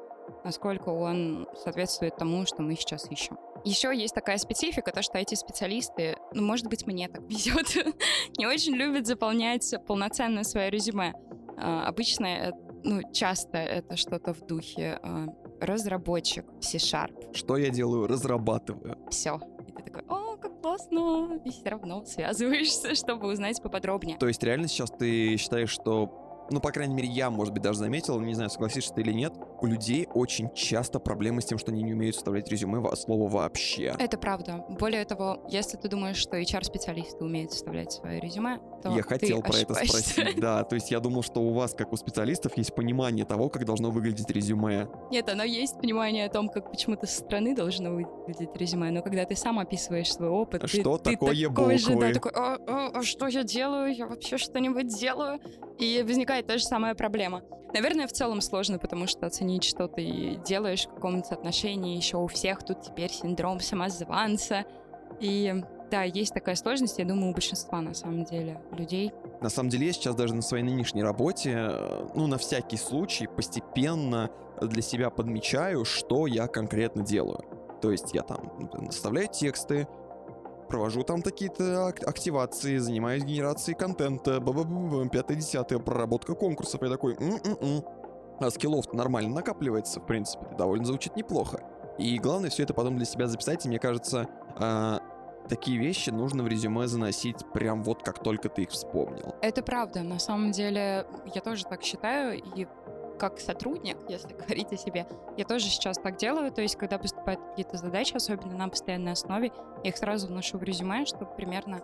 насколько 0.43 0.89
он 0.89 1.47
соответствует 1.55 2.15
тому, 2.17 2.45
что 2.45 2.61
мы 2.61 2.75
сейчас 2.75 3.09
ищем. 3.09 3.37
Еще 3.63 3.95
есть 3.95 4.13
такая 4.13 4.37
специфика, 4.37 4.91
то 4.91 5.01
что 5.01 5.17
эти 5.17 5.35
специалисты, 5.35 6.17
ну, 6.33 6.43
может 6.43 6.67
быть, 6.67 6.85
мне 6.85 7.07
так 7.07 7.21
везет, 7.29 7.95
не 8.37 8.45
очень 8.45 8.73
любят 8.73 9.07
заполнять 9.07 9.73
полноценное 9.87 10.43
свое 10.43 10.69
резюме. 10.69 11.13
А, 11.57 11.85
обычно, 11.87 12.25
э, 12.25 12.51
ну, 12.83 13.01
часто 13.13 13.57
это 13.57 13.95
что-то 13.95 14.33
в 14.33 14.45
духе 14.45 14.99
а, 15.01 15.27
разработчик 15.61 16.45
C-Sharp. 16.61 17.33
Что 17.33 17.57
я 17.57 17.69
делаю? 17.69 18.07
Разрабатываю. 18.07 18.97
Все. 19.09 19.39
И 19.67 19.71
ты 19.71 19.83
такой, 19.83 20.03
о, 20.09 20.35
как 20.35 20.61
классно, 20.61 21.39
и 21.45 21.49
все 21.49 21.69
равно 21.69 22.03
связываешься, 22.05 22.95
чтобы 22.95 23.31
узнать 23.31 23.61
поподробнее. 23.61 24.17
То 24.17 24.27
есть 24.27 24.43
реально 24.43 24.67
сейчас 24.67 24.91
ты 24.91 25.37
считаешь, 25.37 25.69
что 25.69 26.22
ну, 26.49 26.59
по 26.59 26.71
крайней 26.71 26.93
мере, 26.93 27.07
я, 27.07 27.29
может 27.29 27.53
быть, 27.53 27.63
даже 27.63 27.79
заметил, 27.79 28.19
не 28.19 28.33
знаю, 28.33 28.49
согласишься 28.49 28.93
ты 28.93 29.01
или 29.01 29.13
нет, 29.13 29.33
у 29.61 29.65
людей 29.65 30.07
очень 30.13 30.53
часто 30.53 30.99
проблемы 30.99 31.41
с 31.41 31.45
тем, 31.45 31.57
что 31.57 31.71
они 31.71 31.83
не 31.83 31.93
умеют 31.93 32.15
вставлять 32.15 32.49
резюме 32.49 32.79
в 32.79 32.95
слово 32.95 33.29
вообще. 33.29 33.95
Это 33.97 34.17
правда. 34.17 34.65
Более 34.69 35.05
того, 35.05 35.45
если 35.49 35.77
ты 35.77 35.87
думаешь, 35.87 36.17
что 36.17 36.37
HR-специалисты 36.39 37.23
умеют 37.23 37.51
вставлять 37.51 37.91
свое 37.91 38.19
резюме, 38.19 38.59
то 38.81 38.89
Я 38.89 39.03
хотел 39.03 39.41
про 39.41 39.57
это 39.57 39.73
спросить, 39.73 40.35
да. 40.39 40.63
То 40.63 40.75
есть 40.75 40.91
я 40.91 40.99
думал, 40.99 41.23
что 41.23 41.41
у 41.41 41.53
вас, 41.53 41.73
как 41.73 41.93
у 41.93 41.97
специалистов, 41.97 42.57
есть 42.57 42.75
понимание 42.75 43.25
того, 43.25 43.49
как 43.49 43.65
должно 43.65 43.89
выглядеть 43.89 44.29
резюме. 44.29 44.87
Нет, 45.11 45.29
оно 45.29 45.43
есть 45.43 45.77
понимание 45.79 46.25
о 46.25 46.29
том, 46.29 46.49
как 46.49 46.69
почему-то 46.69 47.07
со 47.07 47.19
стороны 47.19 47.55
должно 47.55 47.91
выглядеть 47.91 48.55
резюме, 48.55 48.91
но 48.91 49.01
когда 49.01 49.25
ты 49.25 49.35
сам 49.35 49.59
описываешь 49.59 50.11
свой 50.13 50.29
опыт, 50.29 50.67
что 50.67 50.97
ты, 50.97 51.13
такое 51.13 51.33
ты 51.33 51.47
такой 51.47 51.47
буквы? 51.47 51.77
же, 51.77 51.95
да, 51.99 52.13
такой, 52.13 52.31
а, 52.35 52.57
а, 52.67 52.91
а 52.93 53.03
что 53.03 53.27
я 53.27 53.43
делаю? 53.43 53.93
Я 53.93 54.07
вообще 54.07 54.37
что-нибудь 54.37 54.87
делаю? 54.87 55.39
И 55.79 56.03
возникает 56.05 56.32
та 56.41 56.57
же 56.57 56.63
самая 56.63 56.95
проблема. 56.95 57.41
Наверное, 57.73 58.07
в 58.07 58.11
целом 58.11 58.41
сложно, 58.41 58.79
потому 58.79 59.07
что 59.07 59.25
оценить, 59.25 59.63
что 59.63 59.87
ты 59.87 60.39
делаешь 60.45 60.85
в 60.85 60.93
каком-то 60.95 61.33
отношении, 61.33 61.97
еще 61.97 62.17
у 62.17 62.27
всех 62.27 62.63
тут 62.63 62.81
теперь 62.81 63.11
синдром 63.11 63.59
самозванца. 63.59 64.65
И 65.19 65.63
да, 65.89 66.03
есть 66.03 66.33
такая 66.33 66.55
сложность, 66.55 66.97
я 66.97 67.05
думаю, 67.05 67.31
у 67.31 67.33
большинства, 67.33 67.81
на 67.81 67.93
самом 67.93 68.23
деле, 68.23 68.59
людей. 68.71 69.11
На 69.41 69.49
самом 69.49 69.69
деле, 69.69 69.87
я 69.87 69.93
сейчас 69.93 70.15
даже 70.15 70.33
на 70.33 70.41
своей 70.41 70.63
нынешней 70.63 71.03
работе, 71.03 71.53
э, 71.55 72.07
ну, 72.15 72.27
на 72.27 72.37
всякий 72.37 72.77
случай, 72.77 73.27
постепенно 73.27 74.31
для 74.61 74.81
себя 74.81 75.09
подмечаю, 75.09 75.85
что 75.85 76.27
я 76.27 76.47
конкретно 76.47 77.03
делаю. 77.03 77.43
То 77.81 77.91
есть 77.91 78.13
я 78.13 78.21
там 78.21 78.69
составляю 78.89 79.27
тексты, 79.27 79.87
провожу 80.73 81.03
там 81.03 81.21
какие-то 81.21 81.85
активации, 81.87 82.77
занимаюсь 82.77 83.23
генерацией 83.23 83.77
контента, 83.77 84.41
пятое, 85.11 85.37
десятое, 85.37 85.77
проработка 85.77 86.33
конкурсов. 86.33 86.81
Я 86.81 86.89
такой, 86.89 87.13
м-м-м. 87.13 87.83
А 88.39 88.49
скиллов 88.49 88.91
нормально 88.91 89.35
накапливается, 89.35 89.99
в 89.99 90.07
принципе, 90.07 90.47
довольно 90.57 90.85
звучит 90.85 91.15
неплохо. 91.15 91.59
И 91.99 92.17
главное 92.17 92.49
все 92.49 92.63
это 92.63 92.73
потом 92.73 92.97
для 92.97 93.05
себя 93.05 93.27
записать, 93.27 93.63
и 93.67 93.69
мне 93.69 93.77
кажется, 93.77 94.27
э, 94.59 94.97
такие 95.47 95.77
вещи 95.77 96.09
нужно 96.09 96.41
в 96.41 96.47
резюме 96.47 96.87
заносить 96.87 97.45
прям 97.53 97.83
вот 97.83 98.01
как 98.01 98.23
только 98.23 98.49
ты 98.49 98.63
их 98.63 98.71
вспомнил. 98.71 99.35
Это 99.43 99.61
правда, 99.61 100.01
на 100.01 100.17
самом 100.17 100.51
деле 100.51 101.05
я 101.35 101.41
тоже 101.41 101.65
так 101.65 101.83
считаю, 101.83 102.41
и 102.41 102.65
как 103.17 103.39
сотрудник, 103.39 103.97
если 104.09 104.33
говорить 104.33 104.71
о 104.71 104.77
себе, 104.77 105.07
я 105.37 105.45
тоже 105.45 105.65
сейчас 105.65 105.97
так 105.97 106.17
делаю. 106.17 106.51
То 106.51 106.61
есть, 106.61 106.75
когда 106.75 106.97
поступают 106.97 107.41
какие-то 107.49 107.77
задачи, 107.77 108.15
особенно 108.15 108.55
на 108.55 108.69
постоянной 108.69 109.13
основе, 109.13 109.51
я 109.83 109.89
их 109.89 109.97
сразу 109.97 110.27
вношу 110.27 110.57
в 110.57 110.63
резюме, 110.63 111.05
чтобы 111.05 111.31
примерно 111.35 111.81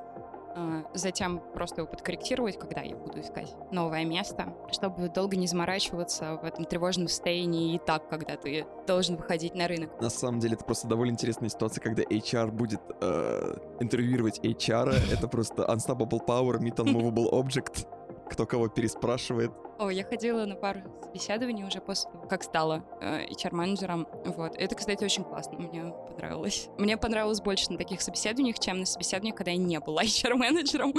э, 0.56 0.84
затем 0.94 1.42
просто 1.54 1.82
его 1.82 1.92
подкорректировать, 1.92 2.58
когда 2.58 2.82
я 2.82 2.96
буду 2.96 3.22
искать 3.22 3.54
новое 3.72 4.06
место, 4.06 4.54
чтобы 4.72 5.10
долго 5.10 5.38
не 5.38 5.48
заморачиваться 5.48 6.36
в 6.36 6.46
этом 6.46 6.66
тревожном 6.66 7.08
состоянии 7.08 7.76
и 7.76 7.80
так, 7.80 8.08
когда 8.10 8.36
ты 8.36 8.66
должен 8.88 9.16
выходить 9.18 9.56
на 9.56 9.68
рынок. 9.68 9.90
На 10.02 10.10
самом 10.10 10.40
деле, 10.40 10.56
это 10.56 10.66
просто 10.66 10.88
довольно 10.88 11.12
интересная 11.12 11.50
ситуация, 11.50 11.82
когда 11.82 12.04
HR 12.04 12.52
будет 12.52 12.82
э, 13.02 13.56
интервьюировать 13.80 14.40
HR. 14.40 14.96
Это 15.12 15.28
просто 15.28 15.64
unstoppable 15.64 16.26
power, 16.26 16.60
meet 16.60 16.76
unmovable 16.76 17.32
object 17.32 17.88
кто 18.30 18.46
кого 18.46 18.68
переспрашивает. 18.68 19.52
О, 19.80 19.90
я 19.90 20.04
ходила 20.04 20.46
на 20.46 20.56
пару 20.56 20.82
собеседований 21.04 21.64
уже 21.64 21.80
после 21.80 22.12
того, 22.12 22.28
как 22.28 22.44
стала 22.44 22.84
э, 23.02 23.26
HR-менеджером. 23.28 24.08
Вот. 24.26 24.56
Это, 24.58 24.76
кстати, 24.76 25.04
очень 25.04 25.24
классно. 25.24 25.58
Мне 25.58 25.94
понравилось. 26.08 26.70
Мне 26.78 26.98
понравилось 26.98 27.42
больше 27.42 27.72
на 27.72 27.78
таких 27.78 28.02
собеседованиях, 28.02 28.60
чем 28.60 28.80
на 28.80 28.86
собеседованиях, 28.86 29.36
когда 29.36 29.52
я 29.52 29.58
не 29.58 29.80
была 29.80 30.04
HR-менеджером. 30.04 30.94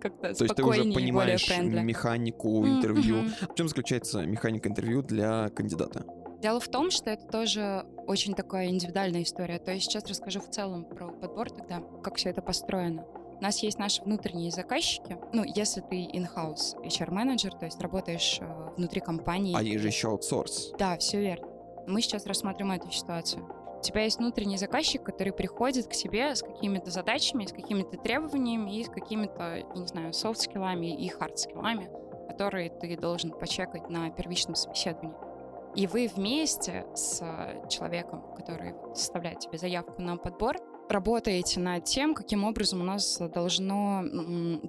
Как-то 0.00 0.34
То 0.34 0.44
есть 0.44 0.54
ты 0.54 0.64
уже 0.64 0.82
понимаешь 0.92 1.48
механику 1.48 2.66
интервью. 2.66 3.24
В 3.50 3.54
чем 3.54 3.68
заключается 3.68 4.26
механика 4.26 4.68
интервью 4.68 5.02
для 5.02 5.48
кандидата? 5.50 6.04
Дело 6.40 6.60
в 6.60 6.68
том, 6.68 6.90
что 6.90 7.10
это 7.10 7.26
тоже 7.26 7.84
очень 8.06 8.34
такая 8.34 8.68
индивидуальная 8.68 9.22
история. 9.22 9.58
То 9.58 9.72
есть 9.72 9.86
сейчас 9.86 10.06
расскажу 10.08 10.40
в 10.40 10.48
целом 10.48 10.84
про 10.84 11.08
подбор 11.08 11.50
тогда, 11.50 11.82
как 12.02 12.16
все 12.16 12.30
это 12.30 12.42
построено. 12.42 13.04
У 13.40 13.42
нас 13.42 13.62
есть 13.62 13.78
наши 13.78 14.02
внутренние 14.02 14.50
заказчики. 14.50 15.16
Ну, 15.32 15.44
если 15.44 15.80
ты 15.80 16.06
in-house 16.06 16.76
HR-менеджер, 16.82 17.54
то 17.54 17.66
есть 17.66 17.80
работаешь 17.80 18.38
э, 18.40 18.70
внутри 18.76 19.00
компании. 19.00 19.54
А 19.56 19.62
есть 19.62 19.80
же 19.80 19.88
еще 19.88 20.08
аутсорс. 20.08 20.72
Да, 20.76 20.98
все 20.98 21.20
верно. 21.20 21.46
Мы 21.86 22.02
сейчас 22.02 22.26
рассматриваем 22.26 22.80
эту 22.80 22.90
ситуацию. 22.90 23.48
У 23.78 23.80
тебя 23.80 24.02
есть 24.02 24.18
внутренний 24.18 24.56
заказчик, 24.56 25.04
который 25.04 25.32
приходит 25.32 25.86
к 25.86 25.92
тебе 25.92 26.34
с 26.34 26.42
какими-то 26.42 26.90
задачами, 26.90 27.46
с 27.46 27.52
какими-то 27.52 27.96
требованиями 27.96 28.76
и 28.76 28.84
с 28.84 28.88
какими-то, 28.88 29.62
не 29.76 29.86
знаю, 29.86 30.12
софт-скиллами 30.12 31.00
и 31.00 31.08
хард-скиллами, 31.08 31.88
которые 32.28 32.70
ты 32.70 32.96
должен 32.96 33.30
почекать 33.30 33.88
на 33.88 34.10
первичном 34.10 34.56
собеседовании. 34.56 35.14
И 35.76 35.86
вы 35.86 36.10
вместе 36.12 36.86
с 36.94 37.22
человеком, 37.68 38.34
который 38.34 38.74
составляет 38.96 39.38
тебе 39.38 39.58
заявку 39.58 40.02
на 40.02 40.16
подбор, 40.16 40.56
работаете 40.90 41.60
над 41.60 41.84
тем, 41.84 42.14
каким 42.14 42.44
образом 42.44 42.80
у 42.80 42.84
нас 42.84 43.18
должно 43.18 44.02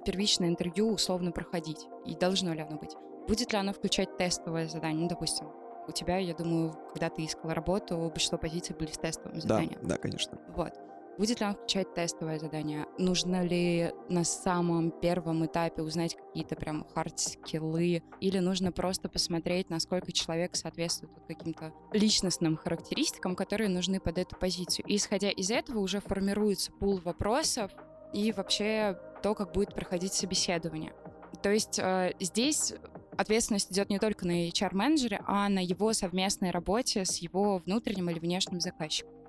первичное 0.04 0.48
интервью 0.48 0.92
условно 0.92 1.32
проходить. 1.32 1.86
И 2.06 2.14
должно 2.14 2.54
ли 2.54 2.60
оно 2.60 2.76
быть. 2.76 2.94
Будет 3.28 3.52
ли 3.52 3.58
оно 3.58 3.72
включать 3.72 4.16
тестовое 4.16 4.68
задание? 4.68 5.02
Ну, 5.02 5.08
допустим, 5.08 5.48
у 5.88 5.92
тебя, 5.92 6.18
я 6.18 6.34
думаю, 6.34 6.74
когда 6.92 7.08
ты 7.08 7.24
искал 7.24 7.52
работу, 7.52 7.96
большинство 7.96 8.38
позиций 8.38 8.76
были 8.76 8.90
с 8.90 8.98
тестовым 8.98 9.40
заданием. 9.40 9.78
Да, 9.82 9.88
да, 9.90 9.96
конечно. 9.96 10.38
Вот. 10.48 10.72
Будет 11.18 11.40
ли 11.40 11.46
он 11.46 11.54
включать 11.54 11.94
тестовое 11.94 12.38
задание? 12.38 12.86
Нужно 12.98 13.44
ли 13.44 13.92
на 14.08 14.24
самом 14.24 14.90
первом 14.90 15.44
этапе 15.44 15.82
узнать 15.82 16.16
какие-то 16.16 16.56
прям 16.56 16.86
хард-скиллы? 16.94 18.02
Или 18.20 18.38
нужно 18.38 18.72
просто 18.72 19.08
посмотреть, 19.08 19.68
насколько 19.70 20.12
человек 20.12 20.56
соответствует 20.56 21.12
каким-то 21.28 21.72
личностным 21.92 22.56
характеристикам, 22.56 23.36
которые 23.36 23.68
нужны 23.68 24.00
под 24.00 24.18
эту 24.18 24.36
позицию? 24.36 24.86
И 24.86 24.96
исходя 24.96 25.30
из 25.30 25.50
этого 25.50 25.80
уже 25.80 26.00
формируется 26.00 26.72
пул 26.72 26.98
вопросов 27.04 27.70
и 28.12 28.32
вообще 28.32 28.98
то, 29.22 29.34
как 29.34 29.52
будет 29.52 29.74
проходить 29.74 30.14
собеседование. 30.14 30.92
То 31.42 31.50
есть 31.50 31.78
э, 31.78 32.14
здесь 32.18 32.74
ответственность 33.16 33.70
идет 33.70 33.90
не 33.90 33.98
только 33.98 34.26
на 34.26 34.48
HR-менеджере, 34.48 35.20
а 35.26 35.48
на 35.48 35.62
его 35.62 35.92
совместной 35.92 36.50
работе 36.50 37.04
с 37.04 37.18
его 37.18 37.58
внутренним 37.58 38.10
или 38.10 38.18
внешним 38.18 38.60
заказчиком. 38.60 39.19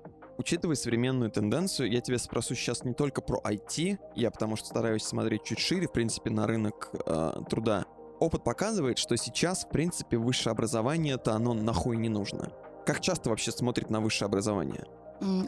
Учитывая 0.42 0.74
современную 0.74 1.30
тенденцию, 1.30 1.88
я 1.92 2.00
тебя 2.00 2.18
спрошу 2.18 2.56
сейчас 2.56 2.82
не 2.82 2.94
только 2.94 3.22
про 3.22 3.40
IT, 3.44 3.96
я 4.16 4.28
потому 4.32 4.56
что 4.56 4.66
стараюсь 4.66 5.04
смотреть 5.04 5.44
чуть 5.44 5.60
шире, 5.60 5.86
в 5.86 5.92
принципе, 5.92 6.30
на 6.30 6.48
рынок 6.48 6.90
э, 7.06 7.42
труда. 7.48 7.84
Опыт 8.18 8.42
показывает, 8.42 8.98
что 8.98 9.16
сейчас, 9.16 9.64
в 9.64 9.68
принципе, 9.68 10.16
высшее 10.16 10.50
образование-то 10.50 11.32
оно 11.34 11.54
нахуй 11.54 11.96
не 11.96 12.08
нужно. 12.08 12.52
Как 12.84 13.00
часто 13.00 13.30
вообще 13.30 13.52
смотрит 13.52 13.88
на 13.88 14.00
высшее 14.00 14.26
образование? 14.26 14.84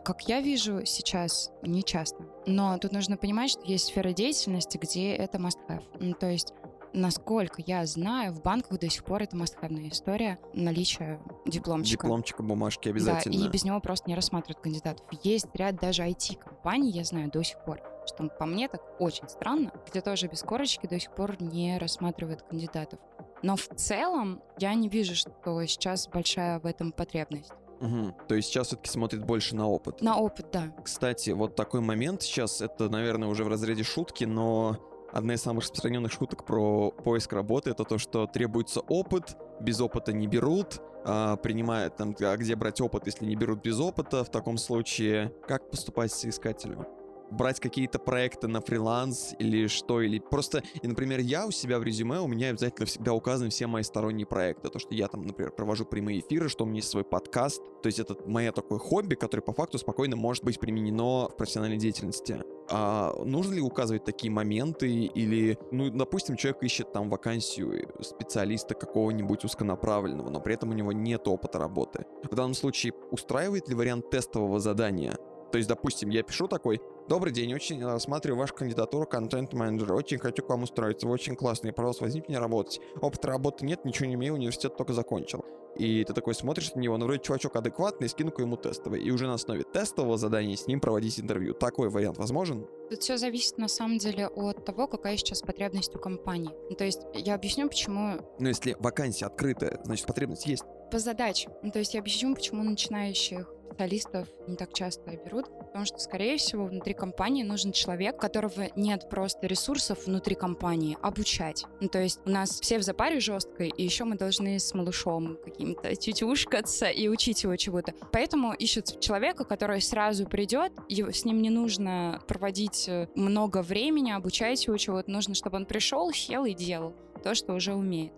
Как 0.05 0.29
я 0.29 0.41
вижу 0.41 0.87
сейчас, 0.87 1.51
не 1.63 1.83
часто. 1.83 2.25
Но 2.47 2.79
тут 2.79 2.93
нужно 2.93 3.17
понимать, 3.17 3.51
что 3.51 3.63
есть 3.65 3.87
сфера 3.87 4.13
деятельности, 4.13 4.79
где 4.79 5.17
это 5.17 5.39
must-have. 5.39 6.15
То 6.21 6.31
есть 6.31 6.53
насколько 6.95 7.63
я 7.67 7.85
знаю, 7.85 8.33
в 8.33 8.41
банках 8.41 8.79
до 8.79 8.89
сих 8.89 9.05
пор 9.05 9.23
это 9.23 9.37
мастхевная 9.37 9.89
история 9.89 10.39
наличия 10.55 11.21
дипломчика. 11.45 12.05
Дипломчика, 12.05 12.43
бумажки 12.43 12.89
обязательно. 12.89 13.39
Да, 13.39 13.47
и 13.47 13.49
без 13.49 13.65
него 13.65 13.81
просто 13.81 14.09
не 14.09 14.15
рассматривают 14.15 14.63
кандидатов. 14.63 15.07
Есть 15.23 15.49
ряд 15.55 15.77
даже 15.77 16.03
IT-компаний, 16.03 16.91
я 16.91 17.05
знаю 17.05 17.31
до 17.31 17.43
сих 17.43 17.63
пор, 17.65 17.83
что 18.07 18.29
по 18.29 18.47
мне 18.47 18.69
так 18.69 18.81
очень 19.01 19.29
странно, 19.29 19.73
где 19.89 20.01
тоже 20.01 20.29
без 20.29 20.43
корочки 20.43 20.87
до 20.87 20.99
сих 20.99 21.15
пор 21.15 21.41
не 21.43 21.79
рассматривают 21.79 22.43
кандидатов. 22.43 23.01
Но 23.43 23.57
в 23.57 23.69
целом 23.77 24.41
я 24.59 24.73
не 24.75 24.89
вижу, 24.89 25.15
что 25.15 25.67
сейчас 25.67 26.09
большая 26.09 26.61
в 26.61 26.67
этом 26.67 26.93
потребность. 26.93 27.53
Угу. 27.81 28.15
То 28.29 28.35
есть 28.37 28.49
сейчас 28.49 28.69
все-таки 28.69 28.89
смотрит 28.89 29.25
больше 29.25 29.57
на 29.57 29.69
опыт. 29.69 30.01
На 30.01 30.17
опыт, 30.17 30.47
да. 30.53 30.73
Кстати, 30.83 31.31
вот 31.31 31.57
такой 31.57 31.81
момент 31.81 32.23
сейчас, 32.23 32.63
это, 32.63 32.89
наверное, 32.89 33.29
уже 33.29 33.45
в 33.45 33.49
разряде 33.49 33.83
шутки, 33.83 34.25
но 34.25 34.79
одна 35.15 35.35
из 35.35 35.43
самых 35.43 35.63
распространенных 35.63 36.13
шуток 36.13 36.45
про 36.45 36.91
поиск 36.91 37.33
работы 37.33 37.71
это 37.71 37.85
то, 37.85 37.99
что 37.99 38.27
требуется 38.27 38.81
опыт, 38.81 39.37
без 39.61 39.81
опыта 39.81 40.13
не 40.13 40.27
берут, 40.27 40.81
а, 41.05 41.37
принимают 41.37 41.97
там, 41.97 42.17
а 42.21 42.37
где 42.37 42.57
брать 42.57 42.81
опыт, 42.81 43.07
если 43.07 43.25
не 43.25 43.37
берут 43.37 43.63
без 43.63 43.79
опыта, 43.79 44.25
в 44.25 44.31
таком 44.31 44.59
случае 44.59 45.33
как 45.47 45.71
поступать 45.71 46.13
с 46.13 46.25
искателю? 46.25 46.87
Брать 47.35 47.61
какие-то 47.61 47.99
проекты 47.99 48.49
на 48.49 48.61
фриланс 48.61 49.35
или 49.39 49.67
что, 49.67 50.01
или 50.01 50.19
просто, 50.19 50.63
и, 50.83 50.87
например, 50.87 51.21
я 51.21 51.47
у 51.47 51.51
себя 51.51 51.79
в 51.79 51.83
резюме, 51.83 52.21
у 52.21 52.27
меня 52.27 52.51
обязательно 52.51 52.87
всегда 52.87 53.13
указаны 53.13 53.51
все 53.51 53.67
мои 53.67 53.83
сторонние 53.83 54.27
проекты, 54.27 54.69
то, 54.69 54.79
что 54.79 54.95
я 54.95 55.09
там, 55.09 55.23
например, 55.23 55.53
провожу 55.53 55.85
прямые 55.85 56.21
эфиры, 56.21 56.49
что 56.49 56.65
у 56.65 56.67
меня 56.67 56.77
есть 56.77 56.89
свой 56.89 57.05
подкаст, 57.05 57.63
то 57.83 57.87
есть 57.87 57.99
это 57.99 58.17
мое 58.27 58.53
такое 58.53 58.79
хобби, 58.79 59.15
которое 59.15 59.43
по 59.43 59.53
факту 59.53 59.79
спокойно 59.79 60.17
может 60.17 60.45
быть 60.45 60.59
применено 60.61 61.29
в 61.29 61.37
профессиональной 61.37 61.79
деятельности. 61.79 62.43
А 62.71 63.13
нужно 63.25 63.55
ли 63.55 63.61
указывать 63.61 64.05
такие 64.05 64.31
моменты 64.31 64.89
или, 64.89 65.59
ну, 65.71 65.91
допустим, 65.91 66.37
человек 66.37 66.63
ищет 66.63 66.93
там 66.93 67.11
вакансию 67.11 67.89
специалиста 68.01 68.75
какого-нибудь 68.75 69.45
узконаправленного, 69.45 70.31
но 70.31 70.41
при 70.41 70.55
этом 70.55 70.71
у 70.71 70.73
него 70.73 70.93
нет 70.93 71.29
опыта 71.29 71.59
работы. 71.59 72.07
В 72.31 72.35
данном 72.35 72.55
случае 72.55 72.95
устраивает 73.11 73.69
ли 73.69 73.75
вариант 73.75 74.09
тестового 74.09 74.61
задания? 74.61 75.19
То 75.53 75.59
есть, 75.59 75.69
допустим, 75.69 76.09
я 76.09 76.23
пишу 76.23 76.49
такой, 76.49 76.81
Добрый 77.07 77.35
день, 77.35 77.53
очень 77.53 77.85
рассматриваю 77.85 78.41
вашу 78.41 78.55
кандидатуру 78.55 79.07
контент-менеджера. 79.07 79.93
Очень 79.93 80.19
хочу 80.19 80.43
к 80.43 80.49
вам 80.49 80.63
устроиться, 80.63 81.07
вы 81.07 81.13
очень 81.13 81.37
классный, 81.37 81.71
пожалуйста, 81.71 82.05
возьмите 82.05 82.29
меня 82.31 82.41
работать. 82.41 82.81
Опыта 82.99 83.29
работы 83.29 83.67
нет, 83.67 83.85
ничего 83.85 84.07
не 84.07 84.15
имею, 84.15 84.33
университет 84.33 84.75
только 84.79 84.95
закончил. 84.95 85.45
И 85.77 86.03
ты 86.05 86.15
такой 86.15 86.35
смотришь 86.35 86.73
на 86.75 86.81
него, 86.81 86.97
ну 86.97 87.05
вроде 87.05 87.21
чувачок 87.21 87.57
адекватный, 87.57 88.09
скину-ка 88.09 88.41
ему 88.41 88.57
тестовый. 88.57 89.03
И 89.03 89.11
уже 89.11 89.27
на 89.27 89.35
основе 89.35 89.65
тестового 89.65 90.17
задания 90.17 90.57
с 90.57 90.67
ним 90.67 90.81
проводить 90.81 91.21
интервью. 91.21 91.53
Такой 91.53 91.91
вариант 91.91 92.17
возможен? 92.17 92.67
Тут 92.89 93.03
все 93.03 93.19
зависит 93.19 93.59
на 93.59 93.69
самом 93.69 93.99
деле 93.99 94.29
от 94.29 94.65
того, 94.65 94.87
какая 94.87 95.19
сейчас 95.19 95.43
потребность 95.43 95.95
у 95.95 95.99
компании. 95.99 96.53
Ну, 96.71 96.77
то 96.77 96.85
есть 96.85 97.03
я 97.13 97.35
объясню, 97.35 97.69
почему... 97.69 98.19
Ну 98.39 98.49
если 98.49 98.77
вакансия 98.79 99.27
открытая, 99.27 99.79
значит 99.85 100.07
потребность 100.07 100.47
есть. 100.47 100.65
По 100.91 100.99
задаче. 100.99 101.51
Ну, 101.63 101.71
то 101.71 101.81
есть 101.81 101.93
я 101.93 102.01
объясню, 102.01 102.35
почему 102.35 102.63
начинающих 102.63 103.54
специалистов 103.65 104.29
не 104.47 104.57
так 104.57 104.73
часто 104.73 105.11
берут, 105.17 105.47
потому 105.59 105.85
что, 105.85 105.99
скорее 105.99 106.37
всего, 106.37 106.67
внутри 106.67 106.95
компании 106.95 107.43
нужен 107.43 107.73
человек, 107.73 108.19
которого 108.19 108.69
нет 108.77 109.09
просто 109.09 109.47
ресурсов 109.47 110.07
внутри 110.07 110.35
компании 110.35 110.97
обучать. 111.03 111.65
Ну, 111.81 111.89
то 111.89 112.01
есть 112.01 112.21
у 112.25 112.31
нас 112.31 112.61
все 112.61 112.79
в 112.79 112.83
запаре 112.83 113.21
жесткой, 113.21 113.69
и 113.69 113.83
еще 113.83 114.05
мы 114.05 114.17
должны 114.17 114.59
с 114.59 114.73
малышом 114.75 115.39
каким-то 115.45 115.95
тютюшкаться 115.97 116.87
и 116.87 117.09
учить 117.09 117.43
его 117.43 117.57
чего-то. 117.57 117.95
Поэтому 118.13 118.53
ищут 118.53 119.01
человека, 119.01 119.45
который 119.45 119.81
сразу 119.81 120.27
придет, 120.27 120.73
с 120.89 121.25
ним 121.25 121.43
не 121.43 121.51
нужно 121.51 122.21
проводить 122.27 122.89
э, 122.89 123.09
много 123.15 123.63
времени, 123.63 124.13
обучать 124.13 124.67
его 124.67 124.77
чего-то, 124.77 125.11
нужно, 125.11 125.35
чтобы 125.35 125.57
он 125.57 125.67
пришел, 125.67 126.13
сел 126.13 126.45
и 126.45 126.55
делал 126.55 126.95
то, 127.23 127.35
что 127.35 127.55
уже 127.55 127.75
умеет. 127.75 128.13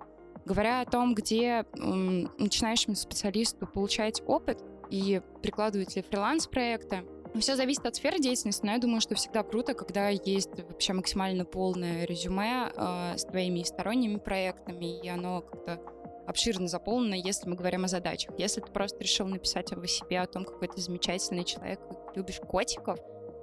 Говоря 0.44 0.80
о 0.80 0.84
том, 0.84 1.14
где 1.14 1.64
м, 1.76 2.30
начинающему 2.38 2.94
специалисту 2.94 3.66
получать 3.66 4.22
опыт, 4.26 4.62
и 4.90 5.20
прикладываете 5.42 6.02
фриланс-проекты. 6.02 7.04
Все 7.38 7.54
зависит 7.54 7.84
от 7.84 7.96
сферы 7.96 8.18
деятельности, 8.18 8.64
но 8.64 8.72
я 8.72 8.78
думаю, 8.78 9.00
что 9.00 9.14
всегда 9.14 9.42
круто, 9.42 9.74
когда 9.74 10.08
есть 10.08 10.50
вообще 10.56 10.94
максимально 10.94 11.44
полное 11.44 12.06
резюме 12.06 12.72
э, 12.74 13.18
с 13.18 13.24
твоими 13.24 13.62
сторонними 13.62 14.16
проектами, 14.16 15.00
и 15.04 15.08
оно 15.08 15.42
как-то 15.42 15.80
обширно 16.26 16.66
заполнено, 16.66 17.14
если 17.14 17.48
мы 17.48 17.56
говорим 17.56 17.84
о 17.84 17.88
задачах. 17.88 18.32
Если 18.38 18.60
ты 18.60 18.70
просто 18.70 18.98
решил 19.02 19.26
написать 19.26 19.72
о 19.72 19.86
себе, 19.86 20.20
о 20.20 20.26
том, 20.26 20.44
какой 20.44 20.68
ты 20.68 20.80
замечательный 20.80 21.44
человек, 21.44 21.80
любишь 22.14 22.40
котиков, 22.40 22.98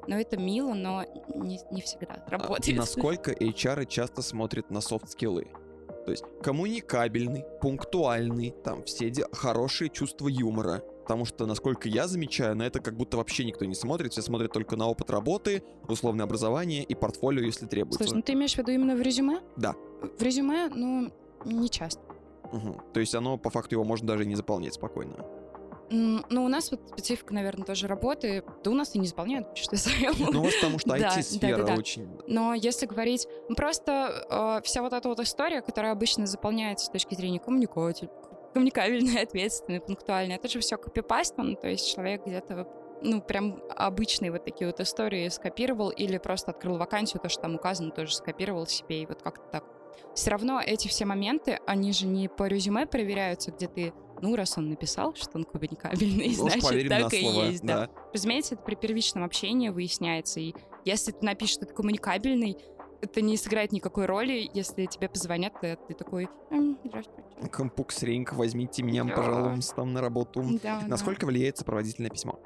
ну, 0.07 0.17
это 0.17 0.37
мило, 0.37 0.73
но 0.73 1.05
не, 1.33 1.59
не 1.71 1.81
всегда 1.81 2.23
а 2.25 2.29
работает. 2.29 2.77
А 2.77 2.81
насколько 2.81 3.31
HR 3.31 3.85
часто 3.85 4.21
смотрят 4.21 4.69
на 4.69 4.81
софт-скиллы? 4.81 5.47
То 6.05 6.11
есть 6.11 6.25
коммуникабельный, 6.41 7.45
пунктуальный, 7.61 8.53
там 8.63 8.83
все 8.83 9.09
де- 9.09 9.25
хорошие 9.31 9.89
чувства 9.89 10.27
юмора, 10.27 10.83
Потому 11.03 11.25
что, 11.25 11.45
насколько 11.45 11.89
я 11.89 12.07
замечаю, 12.07 12.55
на 12.55 12.63
это 12.63 12.79
как 12.79 12.95
будто 12.95 13.17
вообще 13.17 13.43
никто 13.43 13.65
не 13.65 13.75
смотрит. 13.75 14.13
Все 14.13 14.21
смотрят 14.21 14.51
только 14.53 14.75
на 14.77 14.87
опыт 14.87 15.09
работы, 15.09 15.63
условное 15.87 16.25
образование 16.25 16.83
и 16.83 16.95
портфолио, 16.95 17.43
если 17.43 17.65
требуется. 17.65 18.03
Слушай, 18.03 18.15
ну 18.15 18.21
ты 18.21 18.33
имеешь 18.33 18.53
в 18.53 18.57
виду 18.57 18.71
именно 18.71 18.95
в 18.95 19.01
резюме? 19.01 19.41
Да. 19.57 19.75
В 20.01 20.21
резюме, 20.21 20.69
ну, 20.69 21.11
не 21.45 21.69
часто. 21.69 22.01
Угу. 22.51 22.81
То 22.93 22.99
есть 22.99 23.13
оно, 23.15 23.37
по 23.37 23.49
факту, 23.49 23.75
его 23.75 23.83
можно 23.83 24.07
даже 24.07 24.25
не 24.25 24.35
заполнять 24.35 24.73
спокойно. 24.73 25.25
Ну, 25.89 26.45
у 26.45 26.47
нас 26.47 26.71
вот 26.71 26.81
специфика, 26.89 27.33
наверное, 27.33 27.65
тоже 27.65 27.87
работы. 27.87 28.43
Да 28.63 28.71
у 28.71 28.73
нас 28.73 28.95
и 28.95 28.99
не 28.99 29.05
заполняют, 29.05 29.55
что 29.55 29.75
я 29.99 30.11
Ну, 30.17 30.41
у 30.41 30.43
вас 30.43 30.55
потому 30.55 30.79
что 30.79 30.89
IT-сфера 30.95 31.75
очень... 31.75 32.07
Но 32.27 32.53
если 32.53 32.85
говорить... 32.85 33.27
Ну, 33.49 33.55
просто 33.55 34.25
э, 34.29 34.65
вся 34.65 34.81
вот 34.81 34.93
эта 34.93 35.07
вот 35.07 35.19
история, 35.19 35.61
которая 35.61 35.91
обычно 35.91 36.25
заполняется 36.25 36.87
с 36.87 36.89
точки 36.89 37.13
зрения 37.13 37.39
коммуникации, 37.39 38.09
коммуникабельный, 38.53 39.21
ответственный, 39.23 39.81
пунктуальный. 39.81 40.35
Это 40.35 40.47
же 40.47 40.59
все 40.59 40.77
копипастом, 40.77 41.51
ну, 41.51 41.55
то 41.55 41.67
есть 41.67 41.93
человек 41.93 42.25
где-то 42.25 42.67
ну, 43.03 43.21
прям 43.21 43.61
обычные 43.69 44.31
вот 44.31 44.45
такие 44.45 44.67
вот 44.67 44.79
истории 44.79 45.27
скопировал 45.29 45.89
или 45.89 46.17
просто 46.17 46.51
открыл 46.51 46.77
вакансию, 46.77 47.21
то, 47.21 47.29
что 47.29 47.43
там 47.43 47.55
указано, 47.55 47.91
тоже 47.91 48.15
скопировал 48.15 48.65
себе, 48.65 49.01
и 49.03 49.05
вот 49.05 49.21
как-то 49.21 49.43
так. 49.51 49.65
Все 50.15 50.31
равно 50.31 50.61
эти 50.65 50.87
все 50.87 51.05
моменты, 51.05 51.59
они 51.65 51.91
же 51.91 52.05
не 52.07 52.27
по 52.27 52.47
резюме 52.47 52.85
проверяются, 52.85 53.51
где 53.51 53.67
ты, 53.67 53.93
ну, 54.21 54.35
раз 54.35 54.57
он 54.57 54.69
написал, 54.69 55.13
что 55.15 55.37
он 55.37 55.43
коммуникабельный, 55.43 56.29
ну, 56.37 56.49
значит, 56.49 56.89
так 56.89 57.13
и 57.13 57.21
слово, 57.21 57.45
есть, 57.45 57.63
да. 57.63 57.87
да. 57.87 57.89
Разумеется, 58.13 58.55
это 58.55 58.63
при 58.63 58.75
первичном 58.75 59.23
общении 59.23 59.69
выясняется, 59.69 60.39
и 60.39 60.53
если 60.85 61.11
ты 61.11 61.25
напишешь, 61.25 61.55
что 61.55 61.65
ты 61.65 61.73
коммуникабельный, 61.73 62.57
это 63.03 63.21
не 63.21 63.35
сыграет 63.37 63.71
никакой 63.71 64.05
роли, 64.05 64.49
если 64.53 64.85
тебе 64.85 65.09
позвонят, 65.09 65.53
и 65.61 65.77
ты 65.87 65.93
такой, 65.93 66.29
здравствуйте. 66.85 67.23
Компукс 67.51 68.01
Ринг, 68.01 68.33
возьмите 68.33 68.81
меня, 68.81 69.03
да. 69.03 69.15
пожалуйста, 69.15 69.75
там 69.75 69.93
на 69.93 70.01
работу. 70.01 70.43
Да, 70.63 70.81
Насколько 70.87 71.21
да. 71.21 71.27
влияет 71.27 71.57
сопроводительное 71.57 72.09
письмо? 72.09 72.39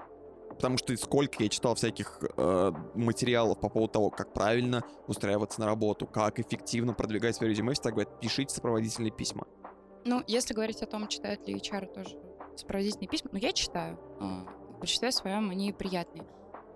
Потому 0.50 0.80
что 0.80 0.98
сколько 0.98 1.44
я 1.44 1.50
читал 1.50 1.76
всяких 1.76 2.20
э, 2.36 2.72
материалов 2.96 3.60
по 3.60 3.70
поводу 3.70 3.94
того, 3.94 4.10
как 4.10 4.34
правильно 4.34 4.84
устраиваться 5.06 5.60
на 5.60 5.68
работу, 5.68 6.08
как 6.08 6.40
эффективно 6.40 6.94
продвигать 6.96 7.36
свое 7.36 7.52
резюме, 7.52 7.74
всегда 7.74 7.92
говорят, 7.92 8.20
пишите 8.20 8.56
сопроводительные 8.56 9.12
письма. 9.12 9.46
Ну, 10.04 10.24
если 10.26 10.56
говорить 10.56 10.82
о 10.82 10.88
том, 10.88 11.08
читают 11.08 11.48
ли 11.48 11.56
HR 11.56 11.94
тоже 11.94 12.18
сопроводительные 12.56 13.08
письма, 13.08 13.30
ну, 13.34 13.38
я 13.38 13.54
читаю. 13.54 14.00
Э, 14.20 14.46
в 14.78 14.80
большинстве 14.80 15.12
своем 15.12 15.52
они 15.52 15.72
приятные. 15.74 16.26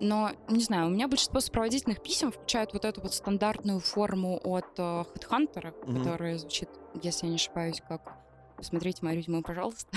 Но, 0.02 0.32
не 0.48 0.64
знаю, 0.64 0.88
у 0.88 0.90
меня 0.90 1.06
большинство 1.06 1.38
сопроводительных 1.38 2.02
писем 2.02 2.32
включают 2.32 2.72
вот 2.72 2.84
эту 2.84 3.00
вот 3.00 3.14
стандартную 3.14 3.78
форму 3.78 4.40
от 4.42 4.66
э, 4.76 4.82
HeadHunter, 4.82 5.72
mm-hmm. 5.72 5.98
которая 5.98 6.38
звучит, 6.38 6.68
если 7.00 7.26
я 7.26 7.30
не 7.30 7.36
ошибаюсь, 7.36 7.80
как 7.88 8.12
«Посмотрите 8.56 8.98
мою 9.02 9.18
резюме, 9.18 9.42
пожалуйста». 9.42 9.96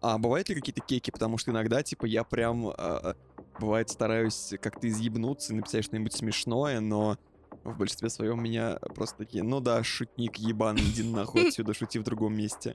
А 0.00 0.18
бывают 0.18 0.48
ли 0.48 0.56
какие-то 0.56 0.80
кеки? 0.80 1.12
Потому 1.12 1.38
что 1.38 1.52
иногда, 1.52 1.80
типа, 1.84 2.06
я 2.06 2.24
прям, 2.24 2.70
э, 2.76 3.14
бывает, 3.60 3.88
стараюсь 3.88 4.52
как-то 4.60 4.88
изъебнуться, 4.88 5.54
написать 5.54 5.84
что-нибудь 5.84 6.12
смешное, 6.12 6.80
но 6.80 7.16
в 7.62 7.78
большинстве 7.78 8.10
своем 8.10 8.42
меня 8.42 8.80
просто 8.96 9.18
такие, 9.18 9.44
ну 9.44 9.60
да, 9.60 9.84
шутник 9.84 10.38
ебаный, 10.38 10.82
иди 10.82 11.04
нахуй 11.04 11.46
отсюда, 11.48 11.72
шути 11.72 12.00
в 12.00 12.02
другом 12.02 12.34
месте. 12.34 12.74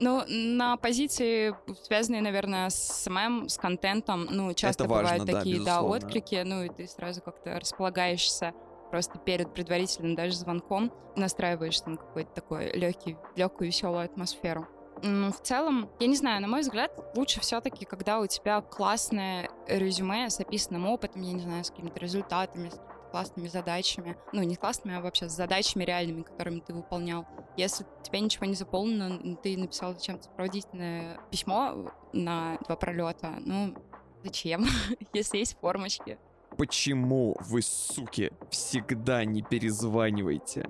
Ну, 0.00 0.22
на 0.26 0.76
позиции, 0.76 1.54
связанные, 1.84 2.20
наверное, 2.20 2.68
с 2.68 3.04
SMM, 3.04 3.48
с 3.48 3.58
контентом, 3.58 4.26
ну, 4.30 4.52
часто 4.54 4.84
важно, 4.84 5.02
бывают 5.02 5.24
да, 5.24 5.38
такие, 5.38 5.64
да, 5.64 5.82
отклики, 5.82 6.42
ну, 6.44 6.64
и 6.64 6.68
ты 6.68 6.86
сразу 6.88 7.22
как-то 7.22 7.58
располагаешься 7.60 8.52
просто 8.90 9.18
перед 9.18 9.52
предварительным 9.52 10.14
даже 10.14 10.36
звонком 10.36 10.92
настраиваешь 11.16 11.80
там 11.80 11.96
какой-то 11.96 12.32
такой 12.32 12.70
легкий, 12.72 13.16
легкую 13.34 13.68
веселую 13.68 14.04
атмосферу. 14.04 14.68
В 15.02 15.40
целом, 15.42 15.90
я 15.98 16.06
не 16.06 16.14
знаю, 16.14 16.40
на 16.40 16.46
мой 16.46 16.60
взгляд, 16.60 16.92
лучше 17.16 17.40
все-таки, 17.40 17.84
когда 17.84 18.20
у 18.20 18.26
тебя 18.26 18.60
классное 18.60 19.50
резюме 19.66 20.30
с 20.30 20.38
описанным 20.38 20.86
опытом, 20.86 21.22
я 21.22 21.32
не 21.32 21.40
знаю, 21.40 21.64
с 21.64 21.70
какими-то 21.70 21.98
результатами, 21.98 22.68
с 22.68 22.80
классными 23.14 23.46
задачами. 23.46 24.16
Ну, 24.32 24.42
не 24.42 24.56
классными, 24.56 24.96
а 24.96 25.00
вообще 25.00 25.28
с 25.28 25.32
задачами 25.32 25.84
реальными, 25.84 26.22
которыми 26.22 26.58
ты 26.58 26.74
выполнял. 26.74 27.24
Если 27.56 27.84
у 27.84 28.02
тебя 28.02 28.18
ничего 28.18 28.44
не 28.44 28.54
заполнено, 28.54 29.36
ты 29.36 29.56
написал 29.56 29.94
зачем-то 29.94 30.24
сопроводительное 30.24 31.20
письмо 31.30 31.92
на 32.12 32.58
два 32.66 32.74
пролета, 32.74 33.36
ну, 33.38 33.76
зачем, 34.24 34.66
если 35.12 35.38
есть 35.38 35.56
формочки? 35.60 36.18
Почему 36.58 37.36
вы, 37.38 37.62
суки, 37.62 38.32
всегда 38.50 39.24
не 39.24 39.42
перезваниваете? 39.42 40.68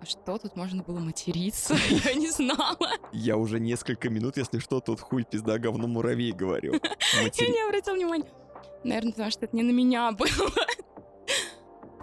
А 0.00 0.06
что 0.06 0.38
тут 0.38 0.54
можно 0.54 0.84
было 0.84 1.00
материться? 1.00 1.74
Я 2.04 2.14
не 2.14 2.30
знала. 2.30 2.92
Я 3.10 3.36
уже 3.36 3.58
несколько 3.58 4.10
минут, 4.10 4.36
если 4.36 4.60
что, 4.60 4.78
тут 4.78 5.00
хуй 5.00 5.24
пизда 5.24 5.58
говно 5.58 5.88
муравей 5.88 6.30
говорю. 6.30 6.74
Я 7.14 7.48
не 7.48 7.66
обратил 7.66 7.94
внимания. 7.94 8.30
Наверное, 8.84 9.10
потому 9.10 9.30
что 9.32 9.44
это 9.46 9.56
не 9.56 9.64
на 9.64 9.72
меня 9.72 10.12
было. 10.12 10.28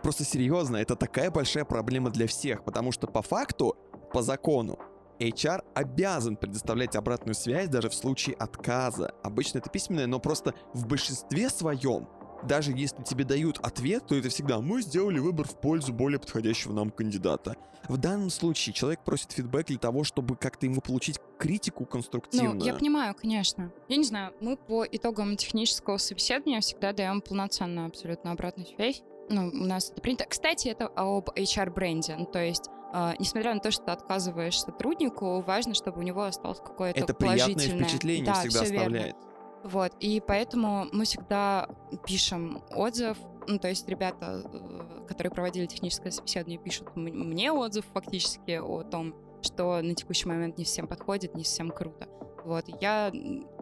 Просто 0.08 0.24
серьезно, 0.24 0.78
это 0.78 0.96
такая 0.96 1.30
большая 1.30 1.66
проблема 1.66 2.10
для 2.10 2.28
всех, 2.28 2.64
потому 2.64 2.94
что 2.94 3.08
по 3.08 3.22
факту, 3.22 3.76
по 4.14 4.22
закону, 4.22 4.80
HR 5.20 5.66
обязан 5.76 6.38
предоставлять 6.38 6.96
обратную 6.96 7.36
связь 7.36 7.68
даже 7.68 7.90
в 7.90 7.94
случае 7.94 8.38
отказа. 8.38 9.14
Обычно 9.22 9.58
это 9.58 9.70
письменное, 9.70 10.08
но 10.08 10.22
просто 10.22 10.54
в 10.74 10.88
большинстве 10.88 11.50
своем, 11.50 12.08
даже 12.44 12.72
если 12.72 13.04
тебе 13.04 13.26
дают 13.26 13.60
ответ, 13.60 14.08
то 14.08 14.16
это 14.16 14.30
всегда 14.30 14.62
«мы 14.62 14.82
сделали 14.82 15.20
выбор 15.20 15.46
в 15.46 15.60
пользу 15.60 15.92
более 15.92 16.20
подходящего 16.20 16.72
нам 16.72 16.90
кандидата». 16.90 17.58
В 17.90 17.98
данном 17.98 18.30
случае 18.30 18.72
человек 18.72 19.04
просит 19.04 19.34
фидбэк 19.34 19.66
для 19.68 19.78
того, 19.78 20.06
чтобы 20.06 20.38
как-то 20.38 20.68
ему 20.68 20.80
получить 20.80 21.20
критику 21.38 21.86
конструктивную. 21.86 22.56
Ну, 22.56 22.64
я 22.64 22.76
понимаю, 22.76 23.14
конечно. 23.14 23.74
Я 23.90 23.98
не 23.98 24.06
знаю, 24.06 24.34
мы 24.40 24.56
по 24.56 24.86
итогам 24.90 25.36
технического 25.36 25.98
собеседования 25.98 26.62
всегда 26.62 26.94
даем 26.94 27.20
полноценную 27.20 27.88
абсолютно 27.88 28.32
обратную 28.32 28.68
связь. 28.68 29.04
Ну, 29.30 29.48
у 29.48 29.66
нас 29.66 29.92
это 29.92 30.02
принято. 30.02 30.26
Кстати, 30.26 30.70
это 30.70 30.88
об 30.88 31.30
HR-бренде. 31.30 32.16
Ну, 32.18 32.26
то 32.26 32.40
есть 32.40 32.70
Uh, 32.94 33.14
несмотря 33.20 33.54
на 33.54 33.60
то, 33.60 33.70
что 33.70 33.84
ты 33.84 33.92
отказываешь 33.92 34.62
сотруднику, 34.62 35.42
важно, 35.42 35.74
чтобы 35.74 36.00
у 36.00 36.04
него 36.04 36.24
осталось 36.24 36.60
какое-то 36.60 37.02
это 37.02 37.14
положительное... 37.14 37.84
впечатление 37.84 38.26
да, 38.26 38.34
всегда 38.36 38.62
оставляет. 38.62 39.16
Верно. 39.16 39.28
Вот, 39.64 39.92
и 40.00 40.22
поэтому 40.26 40.88
мы 40.94 41.04
всегда 41.04 41.68
пишем 42.06 42.64
отзыв, 42.72 43.18
ну, 43.46 43.60
то 43.60 43.68
есть 43.68 43.90
ребята, 43.90 44.42
э, 44.46 45.06
которые 45.06 45.32
проводили 45.32 45.66
техническое 45.66 46.12
собеседование, 46.12 46.58
пишут 46.58 46.96
мне 46.96 47.52
отзыв 47.52 47.84
фактически 47.94 48.52
о 48.52 48.84
том, 48.84 49.14
что 49.42 49.82
на 49.82 49.94
текущий 49.94 50.28
момент 50.30 50.58
не 50.58 50.64
всем 50.64 50.88
подходит, 50.88 51.36
не 51.36 51.44
всем 51.44 51.72
круто. 51.72 52.08
Вот, 52.46 52.66
я 52.80 53.12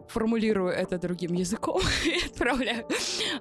формулирую 0.08 0.70
это 0.70 0.98
другим 0.98 1.32
языком 1.32 1.80
и 2.04 2.24
отправляю 2.26 2.86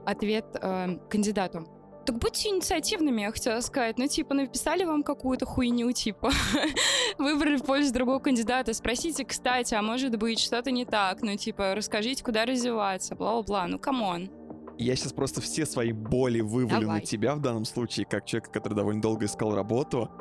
ответ 0.05 0.45
э, 0.59 0.97
кандидату. 1.09 1.67
Так 2.05 2.19
будьте 2.19 2.49
инициативными, 2.49 3.21
я 3.21 3.31
хотела 3.31 3.61
сказать. 3.61 3.97
Ну, 3.97 4.07
типа, 4.07 4.35
написали 4.35 4.83
вам 4.83 5.01
какую-то 5.01 5.47
хуйню, 5.47 5.91
типа, 5.91 6.29
выбрали 7.17 7.57
в 7.57 7.63
пользу 7.63 7.91
другого 7.91 8.19
кандидата. 8.19 8.73
Спросите, 8.73 9.25
кстати, 9.25 9.73
а 9.73 9.81
может 9.81 10.15
быть, 10.17 10.39
что-то 10.39 10.69
не 10.69 10.85
так? 10.85 11.23
Ну, 11.23 11.35
типа, 11.35 11.73
расскажите, 11.73 12.23
куда 12.23 12.45
развиваться, 12.45 13.15
бла-бла-бла. 13.15 13.65
Ну, 13.67 13.79
come 13.79 14.08
on. 14.08 14.29
Я 14.77 14.95
сейчас 14.95 15.13
просто 15.13 15.41
все 15.41 15.65
свои 15.65 15.93
боли 15.93 16.41
вывалю 16.41 16.81
Давай. 16.81 16.99
на 16.99 17.05
тебя 17.05 17.33
в 17.33 17.41
данном 17.41 17.65
случае, 17.65 18.05
как 18.05 18.25
человека, 18.25 18.51
который 18.51 18.73
довольно 18.75 19.01
долго 19.01 19.25
искал 19.25 19.55
работу. 19.55 20.11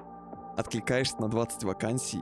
Откликаешься 0.57 1.21
на 1.21 1.29
20 1.29 1.65
вакансий, 1.65 2.21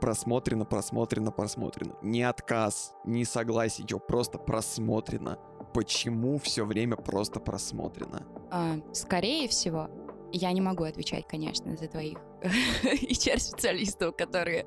просмотрено, 0.00 0.64
просмотрено, 0.64 1.30
просмотрено. 1.30 1.94
Не 2.02 2.24
отказ, 2.24 2.92
не 3.04 3.24
согласие, 3.24 3.86
просто 4.00 4.38
просмотрено 4.38 5.38
почему 5.74 6.38
все 6.38 6.64
время 6.64 6.96
просто 6.96 7.40
просмотрено? 7.40 8.24
А, 8.50 8.76
скорее 8.92 9.48
всего, 9.48 9.90
я 10.32 10.52
не 10.52 10.60
могу 10.60 10.84
отвечать, 10.84 11.26
конечно, 11.28 11.76
за 11.76 11.88
твоих 11.88 12.18
HR-специалистов, 12.82 14.16
которые 14.16 14.66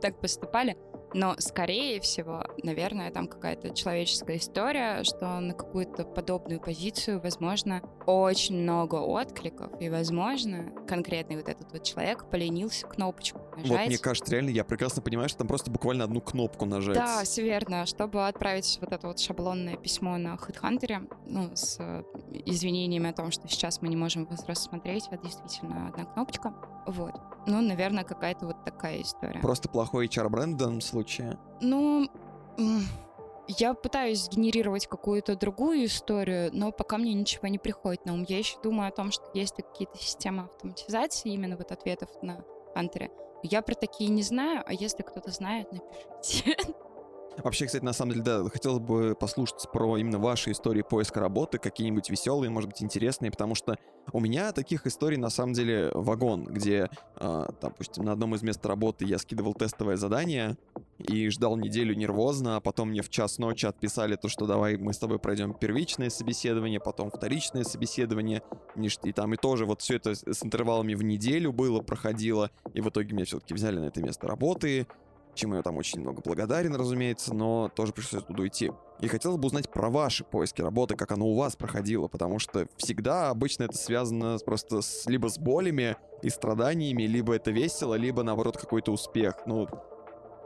так 0.00 0.20
поступали. 0.20 0.76
Но, 1.16 1.34
скорее 1.38 1.98
всего, 2.02 2.44
наверное, 2.62 3.10
там 3.10 3.26
какая-то 3.26 3.70
человеческая 3.70 4.36
история, 4.36 5.02
что 5.02 5.40
на 5.40 5.54
какую-то 5.54 6.04
подобную 6.04 6.60
позицию, 6.60 7.22
возможно, 7.22 7.80
очень 8.04 8.60
много 8.62 8.96
откликов, 8.96 9.70
и, 9.80 9.88
возможно, 9.88 10.70
конкретный 10.86 11.36
вот 11.36 11.48
этот 11.48 11.72
вот 11.72 11.82
человек 11.84 12.28
поленился 12.28 12.86
кнопочку 12.86 13.40
нажать. 13.56 13.70
Вот, 13.70 13.86
мне 13.86 13.96
кажется, 13.96 14.30
реально, 14.30 14.50
я 14.50 14.62
прекрасно 14.62 15.00
понимаю, 15.00 15.30
что 15.30 15.38
там 15.38 15.48
просто 15.48 15.70
буквально 15.70 16.04
одну 16.04 16.20
кнопку 16.20 16.66
нажать. 16.66 16.96
Да, 16.96 17.24
все 17.24 17.42
верно. 17.42 17.86
Чтобы 17.86 18.28
отправить 18.28 18.76
вот 18.82 18.92
это 18.92 19.06
вот 19.06 19.18
шаблонное 19.18 19.78
письмо 19.78 20.18
на 20.18 20.34
HeadHunter, 20.34 21.10
ну, 21.24 21.50
с 21.56 21.78
извинениями 22.44 23.08
о 23.08 23.14
том, 23.14 23.30
что 23.30 23.48
сейчас 23.48 23.80
мы 23.80 23.88
не 23.88 23.96
можем 23.96 24.26
вас 24.26 24.44
рассмотреть, 24.46 25.08
это 25.10 25.22
действительно 25.22 25.88
одна 25.88 26.04
кнопочка. 26.04 26.54
Вот. 26.86 27.14
Ну, 27.46 27.62
наверное, 27.62 28.04
какая-то 28.04 28.46
вот 28.46 28.64
такая 28.64 29.00
история. 29.00 29.40
Просто 29.40 29.70
плохой 29.70 30.08
HR-бренд 30.08 30.54
в 30.54 30.58
данном 30.58 30.80
случае? 30.82 31.05
Ну, 31.60 32.08
я 33.48 33.74
пытаюсь 33.74 34.28
генерировать 34.28 34.86
какую-то 34.86 35.36
другую 35.36 35.84
историю, 35.84 36.50
но 36.52 36.72
пока 36.72 36.98
мне 36.98 37.14
ничего 37.14 37.48
не 37.48 37.58
приходит 37.58 38.04
на 38.04 38.14
ум. 38.14 38.24
Я 38.28 38.38
еще 38.38 38.56
думаю 38.62 38.88
о 38.88 38.92
том, 38.92 39.12
что 39.12 39.24
есть 39.34 39.54
какие-то 39.54 39.96
системы 39.98 40.44
автоматизации 40.44 41.32
именно 41.32 41.56
вот 41.56 41.70
ответов 41.70 42.10
на 42.22 42.44
Хантере. 42.74 43.10
Я 43.42 43.62
про 43.62 43.74
такие 43.74 44.10
не 44.10 44.22
знаю, 44.22 44.64
а 44.66 44.72
если 44.72 45.02
кто-то 45.02 45.30
знает, 45.30 45.70
напишите. 45.72 46.56
Вообще, 47.44 47.66
кстати, 47.66 47.84
на 47.84 47.92
самом 47.92 48.12
деле, 48.12 48.24
да, 48.24 48.48
хотелось 48.48 48.80
бы 48.80 49.14
послушать 49.18 49.66
про 49.72 49.98
именно 49.98 50.18
ваши 50.18 50.52
истории 50.52 50.82
поиска 50.82 51.20
работы, 51.20 51.58
какие-нибудь 51.58 52.08
веселые, 52.08 52.50
может 52.50 52.70
быть, 52.70 52.82
интересные, 52.82 53.30
потому 53.30 53.54
что 53.54 53.76
у 54.12 54.20
меня 54.20 54.52
таких 54.52 54.86
историй 54.86 55.18
на 55.18 55.30
самом 55.30 55.52
деле 55.52 55.90
вагон, 55.92 56.44
где, 56.44 56.88
э, 57.16 57.46
допустим, 57.60 58.04
на 58.04 58.12
одном 58.12 58.34
из 58.34 58.42
мест 58.42 58.64
работы 58.64 59.04
я 59.04 59.18
скидывал 59.18 59.52
тестовое 59.52 59.96
задание 59.96 60.56
и 60.98 61.28
ждал 61.28 61.56
неделю 61.56 61.94
нервозно, 61.94 62.56
а 62.56 62.60
потом 62.60 62.90
мне 62.90 63.02
в 63.02 63.10
час 63.10 63.38
ночи 63.38 63.66
отписали 63.66 64.16
то, 64.16 64.28
что 64.28 64.46
давай 64.46 64.76
мы 64.76 64.92
с 64.92 64.98
тобой 64.98 65.18
пройдем 65.18 65.52
первичное 65.52 66.08
собеседование, 66.08 66.80
потом 66.80 67.10
вторичное 67.10 67.64
собеседование, 67.64 68.42
и 68.76 69.12
там 69.12 69.34
и 69.34 69.36
тоже 69.36 69.66
вот 69.66 69.82
все 69.82 69.96
это 69.96 70.14
с 70.14 70.42
интервалами 70.42 70.94
в 70.94 71.02
неделю 71.02 71.52
было, 71.52 71.80
проходило, 71.80 72.50
и 72.72 72.80
в 72.80 72.88
итоге 72.88 73.14
меня 73.14 73.26
все-таки 73.26 73.52
взяли 73.52 73.78
на 73.78 73.86
это 73.86 74.00
место 74.02 74.26
работы, 74.26 74.86
чему 75.36 75.54
я 75.56 75.62
там 75.62 75.76
очень 75.76 76.00
много 76.00 76.22
благодарен, 76.22 76.74
разумеется, 76.74 77.34
но 77.34 77.70
тоже 77.74 77.92
пришлось 77.92 78.24
туда 78.24 78.46
идти. 78.46 78.72
И 79.00 79.08
хотелось 79.08 79.38
бы 79.38 79.46
узнать 79.46 79.70
про 79.70 79.90
ваши 79.90 80.24
поиски 80.24 80.62
работы, 80.62 80.96
как 80.96 81.12
оно 81.12 81.26
у 81.26 81.36
вас 81.36 81.54
проходило, 81.54 82.08
потому 82.08 82.38
что 82.38 82.66
всегда 82.76 83.30
обычно 83.30 83.64
это 83.64 83.76
связано 83.76 84.38
просто 84.44 84.80
с, 84.80 85.06
либо 85.06 85.28
с 85.28 85.38
болями 85.38 85.96
и 86.22 86.30
страданиями, 86.30 87.04
либо 87.04 87.34
это 87.34 87.50
весело, 87.50 87.94
либо 87.94 88.22
наоборот 88.22 88.56
какой-то 88.56 88.92
успех. 88.92 89.36
Ну, 89.46 89.68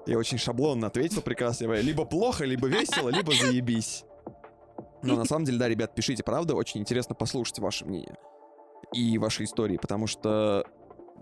я 0.06 0.18
очень 0.18 0.38
шаблонно 0.38 0.88
ответил 0.88 1.22
прекрасно, 1.22 1.72
либо 1.80 2.04
плохо, 2.04 2.44
либо 2.44 2.66
весело, 2.66 3.08
либо 3.08 3.32
заебись. 3.32 4.04
Но 5.02 5.16
на 5.16 5.24
самом 5.24 5.44
деле, 5.44 5.58
да, 5.58 5.68
ребят, 5.68 5.94
пишите, 5.94 6.22
правда, 6.22 6.54
очень 6.54 6.80
интересно 6.80 7.14
послушать 7.14 7.58
ваше 7.58 7.86
мнение 7.86 8.16
и 8.92 9.18
ваши 9.18 9.44
истории, 9.44 9.76
потому 9.76 10.06
что 10.06 10.64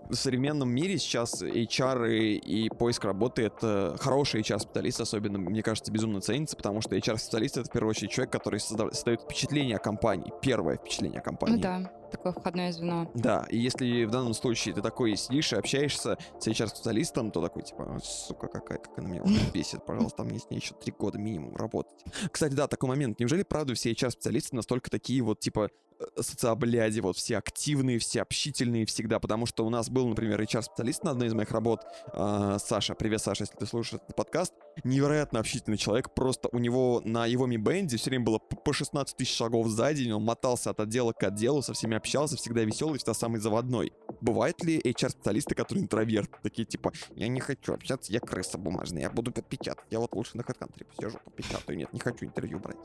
в 0.09 0.15
современном 0.15 0.69
мире 0.69 0.97
сейчас 0.97 1.41
HR 1.41 2.09
и, 2.09 2.69
поиск 2.69 3.05
работы— 3.05 3.41
это 3.43 3.95
хороший 3.99 4.41
HR-специалист, 4.41 4.99
особенно, 4.99 5.37
мне 5.37 5.61
кажется, 5.63 5.91
безумно 5.91 6.21
ценится, 6.21 6.57
потому 6.57 6.81
что 6.81 6.95
HR-специалист— 6.95 7.57
это, 7.57 7.69
в 7.69 7.71
первую 7.71 7.91
очередь, 7.91 8.11
человек, 8.11 8.31
который 8.31 8.59
создает 8.59 9.21
впечатление 9.21 9.77
о 9.77 9.79
компании, 9.79 10.33
первое 10.41 10.77
впечатление 10.77 11.19
о 11.19 11.23
компании. 11.23 11.55
Ну 11.55 11.61
да, 11.61 11.91
такое 12.09 12.33
входное 12.33 12.71
звено. 12.71 13.09
Да, 13.13 13.45
и 13.49 13.57
если 13.57 14.05
в 14.05 14.11
данном 14.11 14.33
случае 14.33 14.73
ты 14.73 14.81
такой 14.81 15.15
сидишь 15.15 15.53
и 15.53 15.55
общаешься 15.55 16.17
с 16.39 16.47
HR-специалистом, 16.47 17.31
то 17.31 17.41
такой, 17.41 17.63
типа, 17.63 17.99
сука, 18.03 18.47
какая, 18.47 18.77
как 18.77 18.97
она 18.97 19.09
меня 19.09 19.23
бесит, 19.53 19.85
пожалуйста, 19.85 20.23
мне 20.23 20.39
с 20.39 20.49
ней 20.49 20.57
еще 20.57 20.73
три 20.75 20.93
года 20.97 21.17
минимум 21.17 21.55
работать. 21.55 22.03
Кстати, 22.31 22.53
да, 22.53 22.67
такой 22.67 22.89
момент. 22.89 23.19
Неужели, 23.19 23.43
правда, 23.43 23.73
все 23.73 23.91
HR-специалисты 23.91 24.55
настолько 24.55 24.89
такие 24.89 25.21
вот, 25.21 25.39
типа, 25.39 25.69
Э, 25.99 26.21
социобляди, 26.21 26.99
вот 27.01 27.17
все 27.17 27.37
активные, 27.37 27.99
все 27.99 28.21
общительные 28.21 28.85
всегда, 28.85 29.19
потому 29.19 29.45
что 29.45 29.65
у 29.65 29.69
нас 29.69 29.89
был, 29.89 30.07
например, 30.07 30.41
HR-специалист 30.41 31.03
на 31.03 31.11
одной 31.11 31.27
из 31.27 31.33
моих 31.33 31.51
работ, 31.51 31.81
э, 32.13 32.57
Саша, 32.59 32.95
привет, 32.95 33.21
Саша, 33.21 33.43
если 33.43 33.57
ты 33.57 33.65
слушаешь 33.65 34.01
этот 34.01 34.15
подкаст, 34.15 34.53
невероятно 34.83 35.39
общительный 35.39 35.77
человек, 35.77 36.13
просто 36.13 36.47
у 36.53 36.59
него 36.59 37.01
на 37.03 37.25
его 37.25 37.47
ми-бенде 37.47 37.97
все 37.97 38.11
время 38.11 38.25
было 38.25 38.39
по 38.39 38.71
16 38.71 39.17
тысяч 39.17 39.35
шагов 39.35 39.67
за 39.67 39.93
день, 39.93 40.11
он 40.13 40.23
мотался 40.23 40.69
от 40.69 40.79
отдела 40.79 41.11
к 41.11 41.21
отделу, 41.23 41.61
со 41.61 41.73
всеми 41.73 41.97
общался, 41.99 42.35
всегда 42.35 42.63
веселый, 42.63 42.97
всегда 42.97 43.13
самый 43.13 43.39
заводной. 43.39 43.93
Бывают 44.21 44.63
ли 44.63 44.79
HR-специалисты, 44.79 45.55
которые 45.55 45.83
интроверт, 45.83 46.31
такие 46.41 46.65
типа, 46.65 46.91
я 47.15 47.27
не 47.27 47.39
хочу 47.39 47.73
общаться, 47.73 48.11
я 48.11 48.19
крыса 48.19 48.57
бумажная, 48.57 49.03
я 49.03 49.09
буду 49.09 49.31
подпечатать, 49.31 49.85
я 49.91 49.99
вот 49.99 50.13
лучше 50.15 50.37
на 50.37 50.41
HeadHunter 50.41 50.85
посижу, 50.85 51.19
подпечатаю, 51.23 51.77
нет, 51.77 51.93
не 51.93 51.99
хочу 51.99 52.25
интервью 52.25 52.59
брать. 52.59 52.77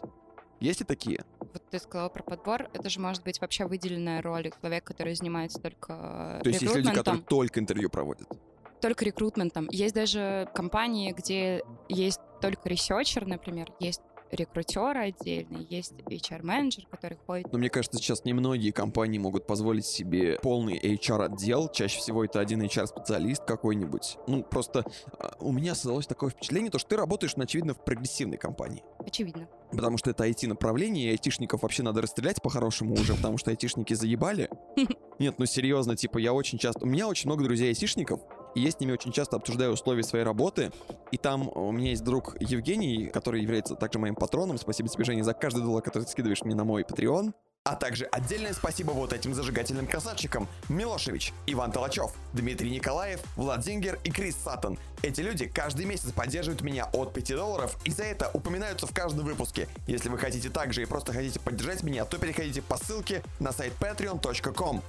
Есть 0.61 0.83
и 0.83 0.85
такие? 0.85 1.25
Вот 1.41 1.63
ты 1.71 1.79
сказала 1.79 2.09
про 2.09 2.23
подбор, 2.23 2.69
это 2.73 2.89
же 2.89 3.01
может 3.01 3.25
быть 3.25 3.41
вообще 3.41 3.67
выделенная 3.67 4.23
роль 4.23 4.51
человек, 4.63 4.85
который 4.85 5.15
занимается 5.15 5.61
только 5.61 6.41
То 6.43 6.49
есть 6.49 6.63
есть 6.63 6.75
люди, 6.75 6.93
которые 6.93 7.23
только 7.23 7.61
интервью 7.61 7.91
проводят. 7.91 8.29
Только 8.81 9.05
рекрутментом. 9.05 9.69
Есть 9.71 9.95
даже 9.95 10.49
компании, 10.55 11.13
где 11.13 11.63
есть 11.89 12.21
только 12.41 12.69
researcher, 12.69 13.27
например, 13.27 13.73
есть 13.81 14.03
рекрутер 14.31 14.97
отдельный, 14.97 15.67
есть 15.71 15.93
HR-менеджер, 15.93 16.87
который 16.91 17.19
ходит 17.27 17.53
Но 17.53 17.59
мне 17.59 17.71
кажется, 17.71 17.99
сейчас 17.99 18.25
немногие 18.25 18.73
компании 18.73 19.19
могут 19.19 19.47
позволить 19.47 19.87
себе 19.87 20.39
полный 20.43 20.79
HR-отдел. 20.79 21.69
Чаще 21.71 21.99
всего 21.99 22.25
это 22.25 22.41
один 22.41 22.63
HR-специалист 22.63 23.45
какой-нибудь. 23.45 24.19
Ну, 24.27 24.43
просто 24.43 24.85
а, 25.19 25.37
у 25.41 25.53
меня 25.53 25.75
создалось 25.75 26.07
такое 26.07 26.31
впечатление, 26.31 26.71
то, 26.71 26.79
что 26.79 26.91
ты 26.91 26.97
работаешь, 26.97 27.35
очевидно, 27.37 27.75
в 27.75 27.85
прогрессивной 27.85 28.39
компании. 28.39 28.83
очевидно. 28.99 29.49
Потому 29.71 29.99
что 29.99 30.11
это 30.11 30.27
IT-направление, 30.27 31.07
и 31.07 31.11
айтишников 31.11 31.63
вообще 31.63 31.83
надо 31.83 32.01
расстрелять 32.03 32.41
по-хорошему 32.41 32.95
уже, 32.95 33.15
потому 33.15 33.39
что 33.39 33.51
айтишники 33.51 33.95
заебали. 33.95 34.49
Нет, 35.19 35.39
ну 35.39 35.47
серьезно, 35.47 35.97
типа, 35.97 36.19
я 36.19 36.33
очень 36.33 36.59
часто... 36.59 36.85
У 36.85 36.89
меня 36.89 37.09
очень 37.09 37.29
много 37.29 37.45
друзей 37.45 37.69
айтишников, 37.69 38.21
и 38.55 38.61
я 38.61 38.71
с 38.71 38.81
ними 38.81 38.93
очень 38.93 39.13
часто 39.13 39.37
обсуждаю 39.37 39.73
условия 39.73 40.03
своей 40.03 40.25
работы. 40.25 40.73
И 41.11 41.17
там 41.17 41.49
у 41.55 41.73
меня 41.73 41.91
есть 41.91 42.05
друг 42.05 42.37
Евгений, 42.41 43.07
который 43.07 43.43
является 43.43 43.75
также 43.75 43.99
моим 43.99 44.15
патроном. 44.15 44.59
Спасибо 44.59 44.89
тебе, 44.89 45.05
Женя, 45.05 45.23
за 45.23 45.35
каждый 45.35 45.63
доллар, 45.63 45.83
который 45.83 46.05
ты 46.05 46.11
скидываешь 46.11 46.43
мне 46.43 46.55
на 46.55 46.65
мой 46.65 46.83
Patreon. 46.83 47.33
А 47.67 47.77
также 47.77 48.05
отдельное 48.05 48.53
спасибо 48.53 48.91
вот 48.91 49.15
этим 49.15 49.33
зажигательным 49.33 49.87
красавчикам. 49.87 50.47
Милошевич, 50.69 51.33
Иван 51.47 51.73
Толачев, 51.73 52.13
Дмитрий 52.35 52.71
Николаев, 52.71 53.23
Влад 53.37 53.65
Зингер 53.65 53.99
и 54.05 54.11
Крис 54.11 54.37
Саттон. 54.37 54.79
Эти 55.03 55.23
люди 55.23 55.47
каждый 55.47 55.87
месяц 55.87 56.13
поддерживают 56.13 56.61
меня 56.61 56.91
от 56.93 57.15
5 57.15 57.37
долларов 57.37 57.79
и 57.87 57.91
за 57.91 58.03
это 58.03 58.31
упоминаются 58.35 58.87
в 58.87 58.93
каждом 58.93 59.25
выпуске. 59.25 59.67
Если 59.87 60.11
вы 60.11 60.19
хотите 60.19 60.51
также 60.51 60.83
и 60.83 60.85
просто 60.85 61.15
хотите 61.15 61.41
поддержать 61.41 61.83
меня, 61.83 62.05
то 62.05 62.19
переходите 62.19 62.61
по 62.61 62.77
ссылке 62.77 63.23
на 63.41 63.51
сайт 63.51 63.73
patreon.com. 63.81 64.83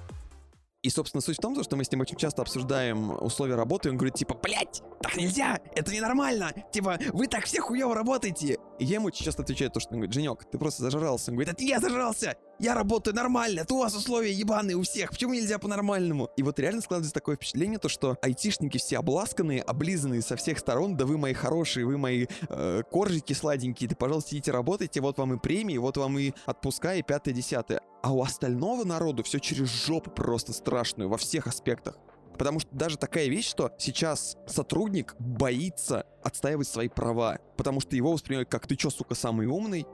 И, 0.85 0.89
собственно, 0.91 1.19
суть 1.19 1.37
в 1.37 1.41
том, 1.41 1.63
что 1.63 1.75
мы 1.75 1.83
с 1.83 1.91
ним 1.91 2.01
очень 2.01 2.15
часто 2.15 2.43
обсуждаем 2.43 3.09
условия 3.19 3.55
работы, 3.55 3.89
и 3.89 3.91
он 3.91 3.97
говорит, 3.97 4.13
типа, 4.13 4.35
блядь, 4.35 4.83
так 5.01 5.17
нельзя, 5.17 5.59
это 5.73 5.91
ненормально, 5.91 6.53
типа, 6.71 6.99
вы 7.11 7.25
так 7.25 7.45
все 7.45 7.59
хуево 7.59 7.95
работаете. 7.95 8.59
Я 8.79 8.95
ему 8.95 9.09
часто 9.09 9.43
отвечаю 9.43 9.71
то, 9.71 9.79
что 9.79 9.93
он 9.93 9.99
говорит, 9.99 10.13
Женек, 10.13 10.43
ты 10.51 10.57
просто 10.57 10.83
зажрался. 10.83 11.31
Он 11.31 11.37
говорит, 11.37 11.53
это 11.53 11.63
я 11.63 11.79
зажрался, 11.79 12.35
я 12.59 12.73
работаю 12.73 13.15
нормально, 13.15 13.61
это 13.61 13.73
у 13.73 13.79
вас 13.79 13.95
условия 13.95 14.33
ебаные 14.33 14.75
у 14.75 14.81
всех, 14.83 15.11
почему 15.11 15.33
нельзя 15.33 15.59
по-нормальному? 15.59 16.29
И 16.35 16.43
вот 16.43 16.59
реально 16.59 16.81
складывается 16.81 17.13
такое 17.13 17.35
впечатление, 17.35 17.79
то, 17.79 17.89
что 17.89 18.17
айтишники 18.21 18.77
все 18.77 18.99
обласканные, 18.99 19.61
облизанные 19.61 20.21
со 20.21 20.35
всех 20.35 20.59
сторон, 20.59 20.97
да 20.97 21.05
вы 21.05 21.17
мои 21.17 21.33
хорошие, 21.33 21.85
вы 21.85 21.97
мои 21.97 22.27
э, 22.49 22.81
коржики 22.91 23.33
сладенькие, 23.33 23.89
да, 23.89 23.95
пожалуйста, 23.95 24.35
идите 24.35 24.51
работайте, 24.51 25.01
вот 25.01 25.17
вам 25.17 25.33
и 25.33 25.39
премии, 25.39 25.77
вот 25.77 25.97
вам 25.97 26.19
и 26.19 26.33
отпуска, 26.45 26.95
и 26.95 27.01
пятое-десятое. 27.01 27.81
А 28.03 28.13
у 28.13 28.21
остального 28.21 28.83
народу 28.83 29.23
все 29.23 29.39
через 29.39 29.67
жопу 29.69 30.11
просто 30.11 30.53
страшную 30.53 31.09
во 31.09 31.17
всех 31.17 31.47
аспектах. 31.47 31.97
Потому 32.37 32.59
что 32.59 32.69
даже 32.73 32.97
такая 32.97 33.27
вещь, 33.27 33.49
что 33.49 33.71
сейчас 33.77 34.37
сотрудник 34.47 35.15
боится 35.19 36.05
отстаивать 36.23 36.67
свои 36.67 36.87
права, 36.87 37.39
потому 37.57 37.79
что 37.79 37.95
его 37.95 38.11
воспринимают 38.11 38.49
как 38.49 38.67
ты 38.67 38.75
чё, 38.75 38.89
сука, 38.89 39.15
самый 39.15 39.47
умный, 39.47 39.85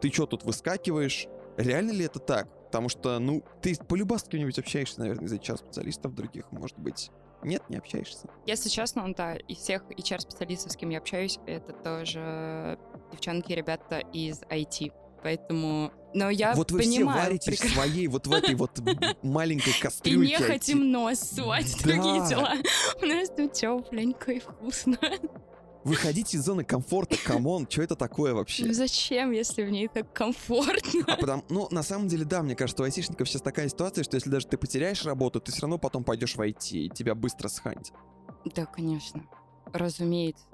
ты 0.00 0.08
чё 0.10 0.26
тут 0.26 0.44
выскакиваешь. 0.44 1.26
Реально 1.56 1.92
ли 1.92 2.04
это 2.04 2.18
так? 2.18 2.48
Потому 2.66 2.88
что, 2.88 3.18
ну, 3.18 3.42
ты 3.60 3.74
полюбас 3.76 4.22
с 4.22 4.28
кем-нибудь 4.28 4.58
общаешься, 4.58 5.00
наверное, 5.00 5.26
из 5.26 5.32
HR-специалистов 5.32 6.14
других, 6.14 6.50
может 6.52 6.78
быть. 6.78 7.10
Нет, 7.42 7.62
не 7.68 7.76
общаешься. 7.76 8.28
Если 8.46 8.68
честно, 8.68 9.06
ну 9.06 9.14
да, 9.14 9.34
из 9.34 9.58
всех 9.58 9.82
HR-специалистов, 9.90 10.72
с 10.72 10.76
кем 10.76 10.90
я 10.90 10.98
общаюсь, 10.98 11.38
это 11.46 11.72
тоже 11.72 12.78
девчонки 13.10 13.52
и 13.52 13.56
ребята 13.56 13.98
из 14.12 14.42
IT. 14.42 14.92
Поэтому... 15.22 15.92
Но 16.12 16.28
я 16.30 16.54
вот 16.54 16.72
вы 16.72 16.80
понимаю... 16.80 17.18
все 17.18 17.24
варитесь 17.28 17.58
в 17.58 17.60
прекрасно. 17.62 17.82
своей 17.82 18.06
вот 18.08 18.26
в 18.26 18.32
этой 18.32 18.54
вот 18.56 18.80
маленькой 19.22 19.70
И 19.70 19.80
кастрюльке. 19.80 20.36
не 20.38 20.42
хотим 20.42 20.90
нос 20.90 21.20
сувать 21.20 21.66
в 21.66 21.82
другие 21.82 22.20
Да. 22.20 22.28
дела. 22.28 22.52
У 23.02 23.06
нас 23.06 23.28
тут 23.28 23.52
тепленько 23.52 24.32
и 24.32 24.40
вкусно. 24.40 24.98
Выходите 25.84 26.36
из 26.36 26.44
зоны 26.44 26.62
комфорта, 26.62 27.16
come 27.24 27.48
on, 27.48 27.66
что 27.70 27.80
это 27.82 27.96
такое 27.96 28.32
Ну 28.32 28.38
вообще? 28.38 28.70
зачем, 28.74 29.30
если 29.30 29.62
в 29.62 29.70
ней 29.70 29.88
так 29.88 30.12
комфортно? 30.12 31.04
А 31.06 31.16
потому, 31.16 31.42
ну, 31.48 31.68
на 31.70 31.82
самом 31.82 32.06
деле, 32.08 32.24
да, 32.26 32.42
мне 32.42 32.54
кажется, 32.54 32.82
у 32.82 32.84
айтишников 32.84 33.26
сейчас 33.28 33.40
такая 33.40 33.68
ситуация, 33.70 34.04
что 34.04 34.16
если 34.16 34.28
даже 34.28 34.46
ты 34.46 34.58
потеряешь 34.58 35.04
работу, 35.06 35.40
ты 35.40 35.52
все 35.52 35.62
равно 35.62 35.78
потом 35.78 36.04
пойдешь 36.04 36.34
в 36.36 36.40
IT, 36.40 36.72
и 36.72 36.88
тебя 36.90 37.14
быстро 37.14 37.48
схантят. 37.48 37.92
Да, 38.54 38.66
конечно. 38.66 39.22
Разумеется. 39.72 40.44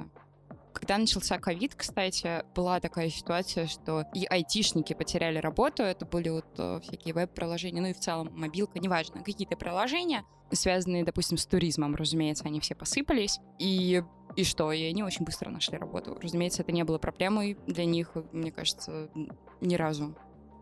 Когда 0.77 0.99
начался 0.99 1.39
ковид, 1.39 1.75
кстати, 1.75 2.45
была 2.55 2.81
такая 2.81 3.09
ситуация, 3.09 3.67
что 3.67 4.05
и 4.13 4.27
айтишники 4.27 4.93
потеряли 4.93 5.39
работу. 5.39 5.83
Это 5.83 6.05
были 6.05 6.29
вот 6.29 6.45
э, 6.59 6.81
всякие 6.83 7.15
веб-приложения, 7.15 7.81
ну 7.81 7.89
и 7.89 7.95
в 7.95 7.99
целом 7.99 8.31
мобилка, 8.35 8.79
неважно, 8.79 9.23
какие-то 9.23 9.57
приложения, 9.57 10.23
связанные, 10.53 11.03
допустим, 11.03 11.39
с 11.39 11.47
туризмом, 11.47 11.95
разумеется, 11.95 12.45
они 12.45 12.61
все 12.61 12.75
посыпались. 12.75 13.41
И, 13.59 14.03
и 14.37 14.45
что? 14.45 14.71
И 14.71 14.85
они 14.85 15.03
очень 15.03 15.25
быстро 15.25 15.49
нашли 15.49 15.79
работу. 15.79 16.19
Разумеется, 16.21 16.61
это 16.61 16.73
не 16.73 16.85
было 16.85 16.99
проблемой 16.99 17.57
для 17.67 17.87
них, 17.87 18.15
мне 18.33 18.53
кажется, 18.53 19.09
ни 19.63 19.77
разу. 19.77 20.15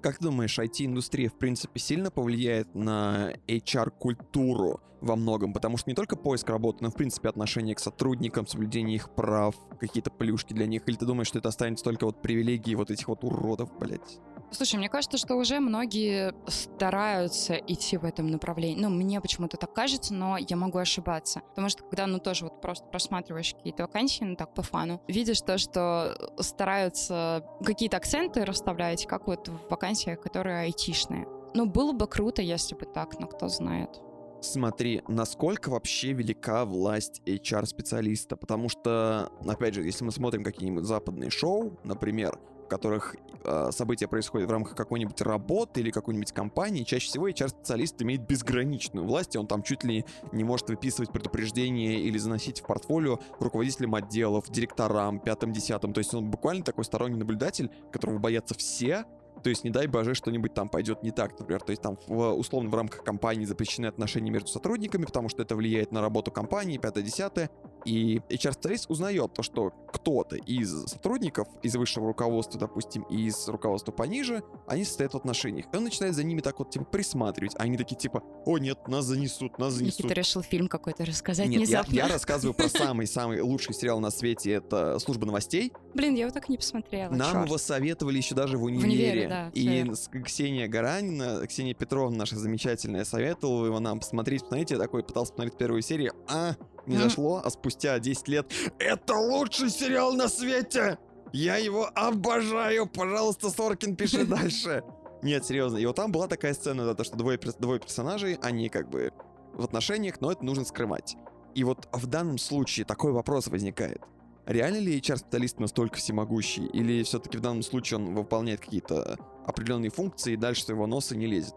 Как 0.04 0.20
думаешь, 0.20 0.58
IT-индустрия, 0.58 1.30
в 1.30 1.38
принципе, 1.38 1.80
сильно 1.80 2.10
повлияет 2.10 2.74
на 2.74 3.32
HR-культуру 3.48 4.82
во 5.00 5.16
многом? 5.16 5.54
Потому 5.54 5.78
что 5.78 5.88
не 5.88 5.94
только 5.94 6.14
поиск 6.14 6.46
работы, 6.50 6.84
но, 6.84 6.90
в 6.90 6.94
принципе, 6.94 7.30
отношение 7.30 7.74
к 7.74 7.78
сотрудникам, 7.78 8.46
соблюдение 8.46 8.96
их 8.96 9.14
прав, 9.14 9.54
какие-то 9.80 10.10
плюшки 10.10 10.52
для 10.52 10.66
них. 10.66 10.82
Или 10.86 10.96
ты 10.96 11.06
думаешь, 11.06 11.28
что 11.28 11.38
это 11.38 11.48
останется 11.48 11.84
только 11.84 12.04
вот 12.04 12.20
привилегии 12.20 12.74
вот 12.74 12.90
этих 12.90 13.08
вот 13.08 13.24
уродов, 13.24 13.70
блядь? 13.78 14.20
Слушай, 14.50 14.76
мне 14.76 14.88
кажется, 14.88 15.18
что 15.18 15.34
уже 15.34 15.58
многие 15.60 16.32
стараются 16.48 17.54
идти 17.54 17.96
в 17.96 18.04
этом 18.04 18.28
направлении. 18.28 18.80
Ну, 18.80 18.88
мне 18.88 19.20
почему-то 19.20 19.56
так 19.56 19.72
кажется, 19.72 20.14
но 20.14 20.36
я 20.36 20.56
могу 20.56 20.78
ошибаться. 20.78 21.40
Потому 21.50 21.68
что 21.68 21.82
когда, 21.84 22.06
ну, 22.06 22.18
тоже 22.18 22.44
вот 22.44 22.60
просто 22.60 22.86
просматриваешь 22.86 23.54
какие-то 23.54 23.82
вакансии, 23.84 24.24
ну, 24.24 24.36
так, 24.36 24.54
по 24.54 24.62
фану, 24.62 25.02
видишь 25.08 25.40
то, 25.40 25.58
что 25.58 26.32
стараются 26.38 27.44
какие-то 27.64 27.96
акценты 27.96 28.44
расставлять, 28.44 29.06
как 29.06 29.26
вот 29.26 29.48
в 29.48 29.70
вакансиях, 29.70 30.20
которые 30.20 30.60
айтишные. 30.60 31.26
Ну, 31.54 31.66
было 31.66 31.92
бы 31.92 32.06
круто, 32.06 32.42
если 32.42 32.74
бы 32.74 32.84
так, 32.86 33.18
но 33.18 33.26
кто 33.26 33.48
знает. 33.48 34.00
Смотри, 34.40 35.02
насколько 35.08 35.70
вообще 35.70 36.12
велика 36.12 36.66
власть 36.66 37.22
HR-специалиста, 37.24 38.36
потому 38.36 38.68
что, 38.68 39.30
опять 39.46 39.74
же, 39.74 39.82
если 39.82 40.04
мы 40.04 40.12
смотрим 40.12 40.44
какие-нибудь 40.44 40.84
западные 40.84 41.30
шоу, 41.30 41.78
например, 41.82 42.38
в 42.64 42.68
которых 42.68 43.16
э, 43.44 43.70
события 43.72 44.08
происходят 44.08 44.48
в 44.48 44.52
рамках 44.52 44.74
какой-нибудь 44.74 45.20
работы 45.20 45.80
или 45.80 45.90
какой-нибудь 45.90 46.32
компании, 46.32 46.84
чаще 46.84 47.08
всего 47.08 47.28
HR-специалист 47.28 48.00
имеет 48.02 48.26
безграничную 48.26 49.06
власть, 49.06 49.34
и 49.34 49.38
он 49.38 49.46
там 49.46 49.62
чуть 49.62 49.84
ли 49.84 50.04
не 50.32 50.44
может 50.44 50.68
выписывать 50.68 51.10
предупреждения 51.10 52.00
или 52.00 52.18
заносить 52.18 52.60
в 52.60 52.66
портфолио 52.66 53.18
руководителям 53.38 53.94
отделов, 53.94 54.50
директорам, 54.50 55.18
пятым, 55.18 55.52
десятым. 55.52 55.92
То 55.92 55.98
есть 55.98 56.14
он 56.14 56.30
буквально 56.30 56.64
такой 56.64 56.84
сторонний 56.84 57.18
наблюдатель, 57.18 57.70
которого 57.92 58.18
боятся 58.18 58.54
все, 58.54 59.04
то 59.44 59.50
есть, 59.50 59.62
не 59.62 59.68
дай 59.68 59.86
боже, 59.86 60.14
что-нибудь 60.14 60.54
там 60.54 60.70
пойдет 60.70 61.02
не 61.02 61.10
так, 61.10 61.38
например. 61.38 61.60
То 61.60 61.70
есть, 61.70 61.82
там, 61.82 61.98
в, 62.06 62.32
условно, 62.32 62.70
в 62.70 62.74
рамках 62.74 63.04
компании 63.04 63.44
запрещены 63.44 63.86
отношения 63.86 64.30
между 64.30 64.48
сотрудниками, 64.48 65.04
потому 65.04 65.28
что 65.28 65.42
это 65.42 65.54
влияет 65.54 65.92
на 65.92 66.00
работу 66.00 66.30
компании, 66.30 66.78
пятое-десятое. 66.78 67.50
И 67.84 68.22
HR-специалист 68.30 68.86
узнает 68.88 69.34
то, 69.34 69.42
что 69.42 69.70
кто-то 69.92 70.36
из 70.36 70.86
сотрудников, 70.86 71.46
из 71.62 71.76
высшего 71.76 72.06
руководства, 72.06 72.58
допустим, 72.58 73.02
и 73.02 73.26
из 73.26 73.46
руководства 73.46 73.92
пониже, 73.92 74.42
они 74.66 74.84
состоят 74.84 75.12
в 75.12 75.18
отношениях. 75.18 75.66
И 75.70 75.76
он 75.76 75.84
начинает 75.84 76.14
за 76.14 76.24
ними 76.24 76.40
так 76.40 76.58
вот, 76.58 76.70
типа, 76.70 76.86
присматривать. 76.86 77.52
Они 77.58 77.76
такие, 77.76 77.96
типа, 77.96 78.22
о, 78.46 78.56
нет, 78.56 78.88
нас 78.88 79.04
занесут, 79.04 79.58
нас 79.58 79.74
занесут. 79.74 80.00
Никита 80.00 80.14
решил 80.14 80.40
фильм 80.40 80.68
какой-то 80.68 81.04
рассказать 81.04 81.48
Нет, 81.48 81.68
я, 81.68 81.82
внезапно. 81.82 81.94
я 81.94 82.08
рассказываю 82.08 82.54
про 82.54 82.68
самый-самый 82.70 83.42
лучший 83.42 83.74
сериал 83.74 84.00
на 84.00 84.10
свете, 84.10 84.52
это 84.52 84.98
«Служба 85.00 85.26
новостей». 85.26 85.70
Блин, 85.92 86.14
я 86.14 86.22
его 86.22 86.32
так 86.32 86.48
и 86.48 86.52
не 86.52 86.56
посмотрела. 86.56 87.12
Нам 87.12 87.44
его 87.44 87.58
советовали 87.58 88.16
еще 88.16 88.34
даже 88.34 88.56
в 88.56 88.62
универе. 88.62 89.33
Да, 89.34 89.50
и 89.54 89.90
с- 89.92 90.08
Ксения 90.08 90.68
Гаранина, 90.68 91.46
Ксения 91.46 91.74
Петровна 91.74 92.16
наша 92.18 92.36
замечательная, 92.36 93.04
советовала 93.04 93.66
его 93.66 93.80
нам 93.80 94.00
посмотреть. 94.00 94.42
Посмотрите, 94.42 94.74
я 94.74 94.80
такой 94.80 95.02
пытался 95.02 95.32
посмотреть 95.32 95.58
первую 95.58 95.82
серию. 95.82 96.12
А, 96.28 96.54
не 96.86 96.96
зашло, 96.96 97.40
а 97.44 97.50
спустя 97.50 97.98
10 97.98 98.28
лет 98.28 98.52
это 98.78 99.14
лучший 99.14 99.70
сериал 99.70 100.12
на 100.14 100.28
свете! 100.28 100.98
Я 101.32 101.56
его 101.56 101.90
обожаю! 101.94 102.86
Пожалуйста, 102.86 103.50
Соркин, 103.50 103.96
пиши 103.96 104.24
дальше. 104.26 104.82
Нет, 105.22 105.44
серьезно. 105.44 105.78
И 105.78 105.86
вот 105.86 105.96
там 105.96 106.12
была 106.12 106.28
такая 106.28 106.54
сцена, 106.54 106.84
да, 106.84 106.94
то, 106.94 107.02
что 107.02 107.16
двое, 107.16 107.38
двое 107.58 107.80
персонажей, 107.80 108.38
они 108.42 108.68
как 108.68 108.88
бы 108.90 109.10
в 109.54 109.64
отношениях, 109.64 110.20
но 110.20 110.30
это 110.32 110.44
нужно 110.44 110.64
скрывать. 110.64 111.16
И 111.54 111.64
вот 111.64 111.88
в 111.92 112.06
данном 112.06 112.38
случае 112.38 112.84
такой 112.84 113.12
вопрос 113.12 113.46
возникает. 113.46 114.02
Реально 114.46 114.76
ли 114.78 114.98
HR-специалист 114.98 115.58
настолько 115.58 115.96
всемогущий? 115.96 116.66
Или 116.66 117.02
все-таки 117.02 117.38
в 117.38 117.40
данном 117.40 117.62
случае 117.62 117.98
он 117.98 118.14
выполняет 118.14 118.60
какие-то 118.60 119.16
определенные 119.46 119.90
функции 119.90 120.34
и 120.34 120.36
дальше 120.36 120.64
своего 120.64 120.86
носа 120.86 121.16
не 121.16 121.26
лезет? 121.26 121.54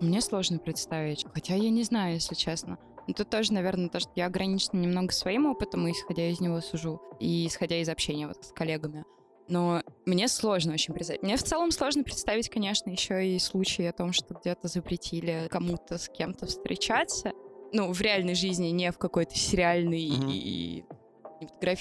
Мне 0.00 0.20
сложно 0.20 0.58
представить, 0.58 1.24
хотя 1.32 1.54
я 1.54 1.70
не 1.70 1.82
знаю, 1.82 2.14
если 2.14 2.34
честно. 2.34 2.78
Но 3.08 3.14
тут 3.14 3.30
тоже, 3.30 3.52
наверное, 3.52 3.88
то, 3.88 4.00
что 4.00 4.10
я 4.16 4.26
ограничена 4.26 4.78
немного 4.78 5.12
своим 5.12 5.46
опытом, 5.46 5.86
и 5.86 5.92
исходя 5.92 6.28
из 6.28 6.40
него 6.40 6.60
сужу, 6.60 7.00
и 7.20 7.46
исходя 7.46 7.80
из 7.80 7.88
общения 7.88 8.26
вот 8.26 8.44
с 8.44 8.52
коллегами. 8.52 9.04
Но 9.48 9.82
мне 10.04 10.26
сложно 10.26 10.72
очень 10.72 10.92
представить. 10.92 11.22
Мне 11.22 11.36
в 11.36 11.42
целом 11.42 11.70
сложно 11.70 12.02
представить, 12.02 12.50
конечно, 12.50 12.90
еще 12.90 13.26
и 13.26 13.38
случаи 13.38 13.84
о 13.84 13.92
том, 13.92 14.12
что 14.12 14.34
где-то 14.34 14.66
запретили 14.66 15.46
кому-то 15.48 15.98
с 15.98 16.08
кем-то 16.08 16.46
встречаться. 16.46 17.30
Ну, 17.72 17.92
в 17.92 18.00
реальной 18.00 18.34
жизни, 18.34 18.68
не 18.68 18.90
в 18.90 18.98
какой-то 18.98 19.36
сериальной 19.36 20.08
Мгм. 20.10 20.30
и 20.30 20.84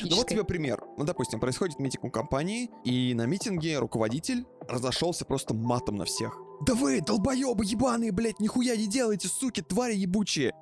Ну 0.09 0.17
вот 0.17 0.27
тебе 0.27 0.43
пример. 0.43 0.83
Ну, 0.97 1.05
допустим, 1.05 1.39
происходит 1.39 1.79
митинг 1.79 2.03
у 2.03 2.09
компании, 2.09 2.69
и 2.83 3.13
на 3.13 3.25
митинге 3.25 3.79
руководитель 3.79 4.45
разошелся 4.67 5.25
просто 5.25 5.53
матом 5.53 5.95
на 5.95 6.05
всех. 6.05 6.37
Да 6.65 6.73
вы, 6.73 7.01
долбоебы 7.01 7.65
ебаные, 7.65 8.11
блядь, 8.11 8.39
нихуя 8.39 8.75
не 8.75 8.87
делаете, 8.87 9.27
суки, 9.27 9.61
твари 9.61 9.95
ебучие. 9.95 10.53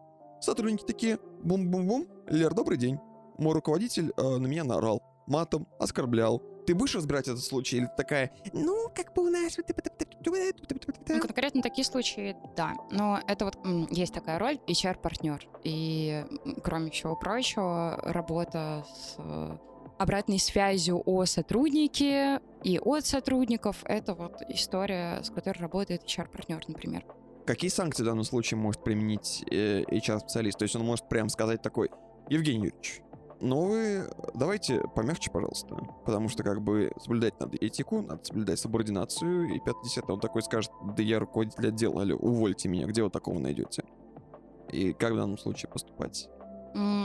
Сотрудники 0.41 0.83
такие, 0.83 1.19
бум-бум-бум, 1.43 2.07
Лер, 2.27 2.53
добрый 2.53 2.77
день. 2.77 2.97
Мой 3.37 3.53
руководитель 3.53 4.11
э, 4.17 4.37
на 4.37 4.45
меня 4.45 4.63
наорал, 4.63 5.01
матом, 5.27 5.67
оскорблял. 5.79 6.41
Ты 6.65 6.75
будешь 6.75 6.95
разбирать 6.95 7.27
этот 7.27 7.43
случай? 7.43 7.77
Или 7.77 7.85
ты 7.85 7.91
такая, 7.97 8.31
ну, 8.53 8.89
как 8.93 9.13
бы 9.13 9.23
у 9.23 9.29
нас... 9.29 9.57
Ну, 11.07 11.19
конкретно 11.19 11.61
такие 11.61 11.83
случаи, 11.83 12.35
да. 12.55 12.75
Но 12.91 13.19
это 13.27 13.45
вот 13.45 13.57
есть 13.91 14.13
такая 14.13 14.39
роль 14.39 14.59
HR-партнер. 14.67 15.47
И, 15.63 16.25
кроме 16.63 16.91
всего 16.91 17.15
прочего, 17.15 17.99
работа 18.03 18.85
с 18.87 19.15
э, 19.17 19.57
обратной 19.97 20.39
связью 20.39 21.01
о 21.05 21.25
сотруднике 21.25 22.39
и 22.63 22.79
от 22.79 23.05
сотрудников— 23.05 23.77
это 23.85 24.13
вот 24.13 24.41
история, 24.49 25.21
с 25.23 25.29
которой 25.29 25.59
работает 25.59 26.03
HR-партнер, 26.05 26.63
например. 26.67 27.05
Какие 27.45 27.69
санкции 27.69 28.03
в 28.03 28.05
данном 28.05 28.23
случае 28.23 28.57
может 28.57 28.83
применить 28.83 29.43
э, 29.51 29.83
HR-специалист? 29.83 30.57
То 30.57 30.63
есть 30.63 30.75
он 30.75 30.85
может 30.85 31.09
прям 31.09 31.27
сказать 31.27 31.61
такой, 31.61 31.89
Евгений 32.29 32.65
Юрьевич, 32.67 33.01
ну 33.43 33.67
вы 33.67 34.09
давайте 34.33 34.81
помягче, 34.95 35.29
пожалуйста. 35.29 35.75
Потому 36.05 36.29
что 36.29 36.43
как 36.43 36.61
бы 36.61 36.91
соблюдать 37.01 37.39
надо 37.39 37.57
этику, 37.57 38.01
надо 38.01 38.23
соблюдать 38.23 38.59
субординацию. 38.59 39.53
И 39.53 39.59
5 39.59 39.75
он 40.09 40.19
такой 40.19 40.41
скажет, 40.41 40.71
да 40.95 41.03
я 41.03 41.19
руководитель 41.19 41.67
отдела, 41.67 42.01
алло, 42.01 42.15
увольте 42.15 42.69
меня, 42.69 42.87
где 42.87 43.03
вы 43.03 43.09
такого 43.09 43.39
найдете? 43.39 43.83
И 44.71 44.93
как 44.93 45.11
в 45.11 45.15
данном 45.17 45.37
случае 45.37 45.69
поступать? 45.69 46.29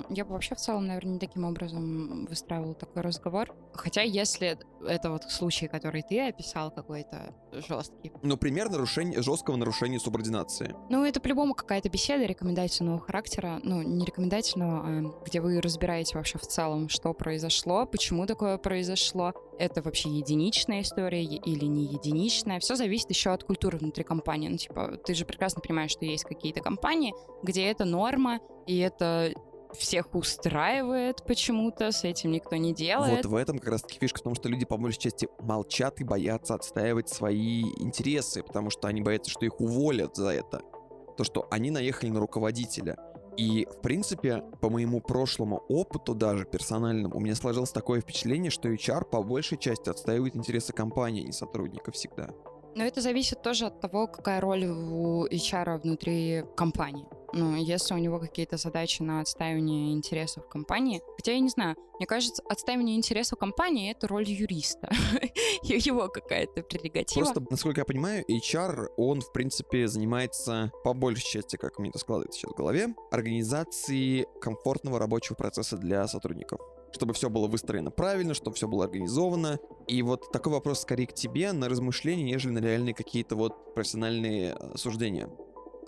Я 0.09 0.25
бы 0.25 0.33
вообще 0.33 0.55
в 0.55 0.59
целом, 0.59 0.87
наверное, 0.87 1.15
не 1.15 1.19
таким 1.19 1.45
образом 1.45 2.27
выстраивала 2.27 2.75
такой 2.75 3.03
разговор. 3.03 3.55
Хотя, 3.75 4.03
если 4.03 4.59
это 4.87 5.11
вот 5.11 5.25
случай, 5.25 5.69
который 5.69 6.03
ты 6.03 6.29
описал, 6.29 6.71
какой-то 6.71 7.35
жесткий, 7.53 8.13
Ну, 8.23 8.37
пример 8.37 8.71
нарушения, 8.71 9.21
жесткого 9.23 9.57
нарушения 9.57 9.99
субординации. 9.99 10.75
Ну, 10.89 11.05
это 11.05 11.21
по-любому 11.21 11.55
какая-то 11.55 11.89
беседа 11.89 12.25
рекомендательного 12.25 12.99
характера. 12.99 13.61
Ну, 13.63 13.83
не 13.83 14.05
рекомендательного, 14.05 14.83
а 14.85 15.25
где 15.25 15.41
вы 15.41 15.61
разбираете 15.61 16.17
вообще 16.17 16.39
в 16.39 16.47
целом, 16.47 16.89
что 16.89 17.13
произошло, 17.13 17.87
почему 17.87 18.27
такое 18.27 18.59
произошло. 18.59 19.33
Это 19.59 19.83
вообще 19.83 20.09
единичная 20.09 20.83
история 20.83 21.25
или 21.25 21.65
не 21.65 21.85
единичная. 21.85 22.61
Все 22.61 22.77
зависит 22.77 23.11
еще 23.11 23.31
от 23.31 23.45
культуры 23.45 23.79
внутри 23.79 24.05
компании. 24.05 24.49
Ну, 24.49 24.57
типа, 24.57 24.99
ты 25.05 25.15
же 25.15 25.25
прекрасно 25.25 25.61
понимаешь, 25.61 25.91
что 25.91 26.05
есть 26.05 26.25
какие-то 26.25 26.61
компании, 26.61 27.13
где 27.43 27.67
это 27.67 27.85
норма, 27.85 28.41
и 28.67 28.79
это 28.79 29.33
всех 29.75 30.15
устраивает 30.15 31.25
почему-то, 31.25 31.93
с 31.93 32.05
этим 32.05 32.33
никто 32.33 32.57
не 32.57 32.73
делает. 32.73 33.25
Вот 33.25 33.33
в 33.33 33.37
этом 33.37 33.59
как 33.59 33.69
раз-таки 33.69 33.99
фишка 33.99 34.21
в 34.21 34.23
том, 34.23 34.35
что 34.35 34.49
люди 34.49 34.65
по 34.65 34.77
большей 34.77 35.01
части 35.01 35.29
молчат 35.41 36.01
и 36.01 36.05
боятся 36.05 36.55
отстаивать 36.55 37.09
свои 37.09 37.63
интересы, 37.79 38.43
потому 38.43 38.71
что 38.71 38.89
они 38.89 39.03
боятся, 39.03 39.31
что 39.31 39.45
их 39.45 39.61
уволят 39.61 40.17
за 40.17 40.31
это. 40.31 40.63
То, 41.17 41.25
что 41.25 41.47
они 41.51 41.71
наехали 41.71 42.11
на 42.11 42.21
руководителя. 42.21 42.97
И, 43.37 43.67
в 43.71 43.81
принципе, 43.83 44.43
по 44.61 44.69
моему 44.69 45.01
прошлому 45.01 45.59
опыту 45.69 46.15
даже 46.15 46.45
персональному, 46.45 47.17
у 47.17 47.21
меня 47.21 47.37
сложилось 47.37 47.71
такое 47.71 48.01
впечатление, 48.01 48.51
что 48.51 48.69
HR 48.69 49.05
по 49.05 49.23
большей 49.23 49.59
части 49.59 49.89
отстаивает 49.89 50.35
интересы 50.35 50.73
компании, 50.73 51.23
а 51.23 51.27
не 51.27 51.33
сотрудников 51.33 51.95
всегда. 51.95 52.31
Но 52.75 52.85
это 52.85 53.01
зависит 53.01 53.43
тоже 53.43 53.67
от 53.67 53.81
того, 53.81 54.09
какая 54.09 54.41
роль 54.41 54.67
у 54.67 55.27
HR 55.27 55.81
внутри 55.83 56.45
компании. 56.57 57.07
Ну, 57.33 57.57
если 57.57 57.95
у 57.95 57.99
него 57.99 58.19
какие-то 58.19 58.57
задачи 58.57 59.03
на 59.03 59.21
отстаивание 59.21 59.93
интересов 59.93 60.49
компании, 60.49 61.03
хотя 61.17 61.33
я 61.33 61.41
не 61.41 61.49
знаю, 61.49 61.77
мне 61.99 62.07
кажется, 62.07 62.43
отстаивание 62.49 62.97
интересов 62.97 63.39
компании— 63.39 63.91
это 63.93 64.07
роль 64.07 64.29
юриста. 64.29 64.89
Его 65.63 66.09
какая-то 66.09 66.63
прерогатива. 66.63 67.25
Просто, 67.25 67.45
насколько 67.51 67.81
я 67.81 67.85
понимаю, 67.85 68.25
HR, 68.31 68.89
он, 68.97 69.21
в 69.21 69.33
принципе, 69.33 69.89
занимается 69.89 70.71
по 70.85 70.95
большей 70.95 71.29
части, 71.29 71.57
как 71.57 71.79
мне 71.79 71.91
это 71.91 71.99
складывается 71.99 72.39
сейчас 72.39 72.53
в 72.53 72.57
голове, 72.57 72.95
организацией 73.11 74.27
комфортного 74.41 74.99
рабочего 74.99 75.35
процесса 75.35 75.77
для 75.77 76.07
сотрудников. 76.07 76.61
Чтобы 76.93 77.13
все 77.15 77.29
было 77.29 77.49
выстроено 77.49 77.91
правильно, 77.91 78.33
чтобы 78.33 78.57
все 78.57 78.69
было 78.69 78.85
организовано. 78.85 79.59
И 79.89 80.01
вот 80.03 80.31
такой 80.33 80.53
вопрос 80.53 80.81
скорее 80.81 81.07
к 81.07 81.13
тебе 81.13 81.53
на 81.53 81.69
размышления, 81.69 82.23
нежели 82.23 82.53
на 82.53 82.59
реальные 82.61 82.95
какие-то 82.95 83.37
вот 83.37 83.75
профессиональные 83.75 84.57
э, 84.59 84.77
суждения. 84.77 85.29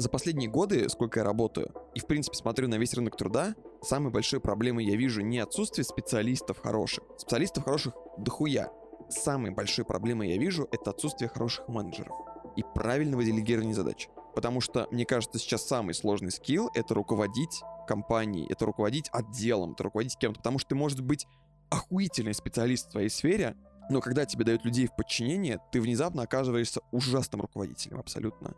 За 0.00 0.08
последние 0.08 0.48
годы, 0.48 0.88
сколько 0.88 1.20
я 1.20 1.24
работаю, 1.24 1.74
и 1.94 2.00
в 2.00 2.06
принципе 2.06 2.34
смотрю 2.34 2.68
на 2.68 2.76
весь 2.76 2.94
рынок 2.94 3.18
труда, 3.18 3.54
самой 3.82 4.10
большой 4.10 4.40
проблемой 4.40 4.86
я 4.86 4.96
вижу 4.96 5.20
не 5.20 5.38
отсутствие 5.40 5.84
специалистов 5.84 6.58
хороших. 6.58 7.04
Специалистов 7.18 7.64
хороших 7.64 7.92
дохуя. 8.16 8.72
Самой 9.10 9.50
большой 9.50 9.84
проблемой 9.84 10.30
я 10.30 10.38
вижу 10.38 10.66
это 10.72 10.88
отсутствие 10.88 11.28
хороших 11.28 11.68
менеджеров 11.68 12.16
и 12.56 12.62
правильного 12.74 13.22
делегирования 13.22 13.74
задач. 13.74 14.08
Потому 14.34 14.62
что, 14.62 14.88
мне 14.90 15.04
кажется, 15.04 15.38
сейчас 15.38 15.68
самый 15.68 15.92
сложный 15.92 16.30
скилл— 16.30 16.70
это 16.74 16.94
руководить 16.94 17.60
компанией, 17.86 18.50
это 18.50 18.64
руководить 18.64 19.10
отделом, 19.12 19.72
это 19.72 19.82
руководить 19.84 20.16
кем-то. 20.16 20.38
Потому 20.38 20.58
что 20.58 20.70
ты, 20.70 20.76
может 20.76 21.02
быть, 21.02 21.26
охуительный 21.68 22.32
специалист 22.32 22.88
в 22.88 22.92
своей 22.92 23.10
сфере, 23.10 23.54
но 23.90 24.00
когда 24.00 24.24
тебе 24.24 24.46
дают 24.46 24.64
людей 24.64 24.86
в 24.86 24.96
подчинение, 24.96 25.60
ты 25.70 25.78
внезапно 25.78 26.22
оказываешься 26.22 26.80
ужасным 26.90 27.42
руководителем 27.42 28.00
абсолютно. 28.00 28.54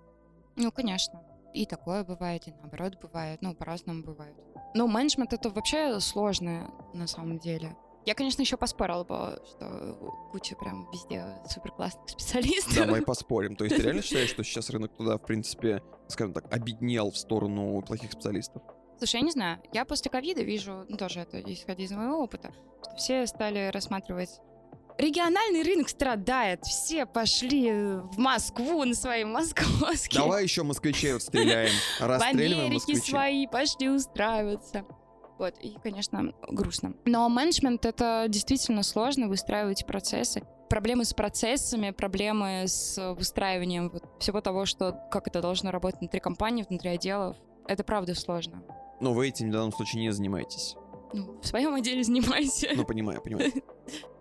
Ну, 0.55 0.71
конечно. 0.71 1.21
И 1.55 1.67
такое 1.67 2.05
бывает, 2.05 2.49
и 2.49 2.53
наоборот 2.53 2.99
бывает. 3.01 3.41
Ну, 3.43 3.55
по-разному 3.55 4.03
бывает. 4.03 4.35
Но 4.75 4.87
менеджмент— 4.87 5.33
это 5.35 5.51
вообще 5.51 6.01
сложное 6.01 6.71
на 6.95 7.07
самом 7.07 7.39
деле. 7.39 7.77
Я, 8.05 8.15
конечно, 8.15 8.43
еще 8.43 8.57
поспорила 8.57 9.05
бы, 9.05 9.41
что 9.47 10.29
куча 10.33 10.57
прям 10.57 10.91
везде 10.93 11.25
супер 11.49 11.71
классных 11.73 12.09
специалистов. 12.09 12.75
Давай 12.75 13.03
поспорим. 13.03 13.55
То 13.55 13.65
есть 13.65 13.77
ты 13.77 13.83
реально 13.83 14.03
считаешь, 14.03 14.31
что 14.31 14.43
сейчас 14.43 14.71
рынок 14.71 14.93
туда, 14.97 15.19
в 15.19 15.23
принципе, 15.23 15.83
скажем 16.09 16.33
так, 16.33 16.53
обеднел 16.53 17.11
в 17.11 17.17
сторону 17.17 17.81
плохих 17.83 18.13
специалистов? 18.13 18.63
Слушай, 18.99 19.17
я 19.17 19.23
не 19.23 19.33
знаю, 19.33 19.61
я 19.73 19.85
после 19.85 20.11
ковида 20.11 20.43
вижу, 20.43 20.85
ну 20.89 20.97
тоже 20.97 21.21
это 21.21 21.41
исходя 21.41 21.83
из 21.83 21.91
моего 21.91 22.23
опыта, 22.23 22.53
что 22.83 22.95
все 22.97 23.27
стали 23.27 23.71
рассматривать 23.73 24.41
Региональный 24.99 25.63
рынок 25.63 25.89
страдает, 25.89 26.65
все 26.65 27.07
пошли 27.07 27.73
в 27.73 28.19
Москву 28.19 28.85
на 28.85 28.95
свои 28.95 29.25
московские. 29.25 30.21
Давай 30.21 30.43
еще 30.45 30.63
москвичей 30.63 31.15
вот 31.15 31.23
стреляем. 31.23 31.73
в 31.99 32.03
Расстреливаем 32.03 32.67
Америке 32.67 32.97
свои 32.97 33.47
пошли 33.47 33.89
устраиваться. 33.89 34.85
Вот, 35.39 35.55
и, 35.61 35.77
конечно, 35.83 36.33
грустно. 36.49 36.95
Но 37.05 37.29
менеджмент— 37.29 37.85
это 37.87 38.27
действительно 38.29 38.83
сложно, 38.83 39.29
выстраивать 39.29 39.85
процессы. 39.87 40.43
Проблемы 40.69 41.05
с 41.05 41.13
процессами, 41.15 41.91
проблемы 41.91 42.65
с 42.67 43.15
выстраиванием 43.15 43.91
вот 43.91 44.05
всего 44.21 44.41
того, 44.41 44.67
что 44.67 44.93
как 45.11 45.27
это 45.27 45.41
должно 45.43 45.71
работать 45.71 46.01
внутри 46.01 46.21
компании, 46.21 46.65
внутри 46.69 46.91
отделов. 46.91 47.37
Это 47.67 47.83
правда 47.83 48.15
сложно. 48.15 48.63
Но 49.01 49.13
вы 49.13 49.29
этим 49.29 49.49
в 49.49 49.53
данном 49.53 49.73
случае 49.73 50.03
не 50.03 50.13
занимаетесь. 50.13 50.77
Ну, 51.13 51.39
в 51.41 51.47
своем 51.47 51.75
отделе 51.75 52.03
занимайся. 52.05 52.69
Ну, 52.75 52.85
понимаю, 52.85 53.21
понимаю. 53.23 53.53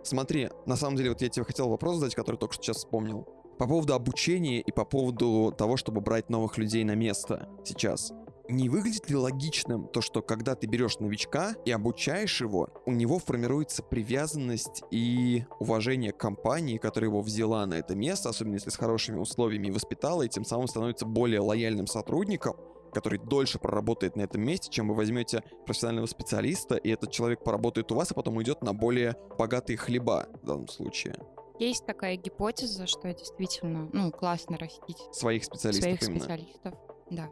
Смотри, 0.03 0.49
на 0.65 0.75
самом 0.75 0.97
деле, 0.97 1.09
вот 1.09 1.21
я 1.21 1.29
тебе 1.29 1.45
хотел 1.45 1.69
вопрос 1.69 1.97
задать, 1.97 2.15
который 2.15 2.37
только 2.37 2.55
сейчас 2.55 2.77
вспомнил. 2.77 3.27
По 3.57 3.67
поводу 3.67 3.93
обучения 3.93 4.59
и 4.59 4.71
по 4.71 4.85
поводу 4.85 5.53
того, 5.55 5.77
чтобы 5.77 6.01
брать 6.01 6.29
новых 6.29 6.57
людей 6.57 6.83
на 6.83 6.95
место 6.95 7.47
сейчас. 7.63 8.11
Не 8.49 8.69
выглядит 8.69 9.09
ли 9.09 9.15
логичным 9.15 9.87
то, 9.87 10.01
что 10.01 10.21
когда 10.21 10.55
ты 10.55 10.67
берешь 10.67 10.99
новичка 10.99 11.55
и 11.63 11.71
обучаешь 11.71 12.41
его, 12.41 12.69
у 12.85 12.91
него 12.91 13.19
формируется 13.19 13.83
привязанность 13.83 14.83
и 14.91 15.45
уважение 15.59 16.11
к 16.11 16.17
компании, 16.17 16.77
которая 16.77 17.09
его 17.09 17.21
взяла 17.21 17.65
на 17.65 17.75
это 17.75 17.95
место, 17.95 18.29
особенно 18.29 18.55
если 18.55 18.71
с 18.71 18.75
хорошими 18.75 19.19
условиями 19.19 19.69
воспитала, 19.69 20.23
и 20.23 20.27
тем 20.27 20.43
самым 20.43 20.67
становится 20.67 21.05
более 21.05 21.39
лояльным 21.39 21.87
сотрудником, 21.87 22.57
который 22.91 23.19
дольше 23.19 23.59
проработает 23.59 24.15
на 24.15 24.21
этом 24.21 24.41
месте, 24.41 24.69
чем 24.69 24.87
вы 24.89 24.95
возьмете 24.95 25.43
профессионального 25.65 26.07
специалиста, 26.07 26.75
и 26.75 26.89
этот 26.89 27.11
человек 27.11 27.43
поработает 27.43 27.91
у 27.91 27.95
вас, 27.95 28.11
а 28.11 28.13
потом 28.13 28.37
уйдет 28.37 28.61
на 28.61 28.73
более 28.73 29.15
богатые 29.37 29.77
хлеба 29.77 30.27
в 30.41 30.45
данном 30.45 30.67
случае. 30.67 31.15
Есть 31.59 31.85
такая 31.85 32.15
гипотеза, 32.15 32.87
что 32.87 33.13
действительно, 33.13 33.89
ну, 33.93 34.11
классно 34.11 34.57
растить 34.57 34.97
Своих 35.11 35.43
специалистов 35.45 35.83
своих 35.83 36.01
именно. 36.03 36.19
специалистов. 36.19 36.73
Да. 37.11 37.29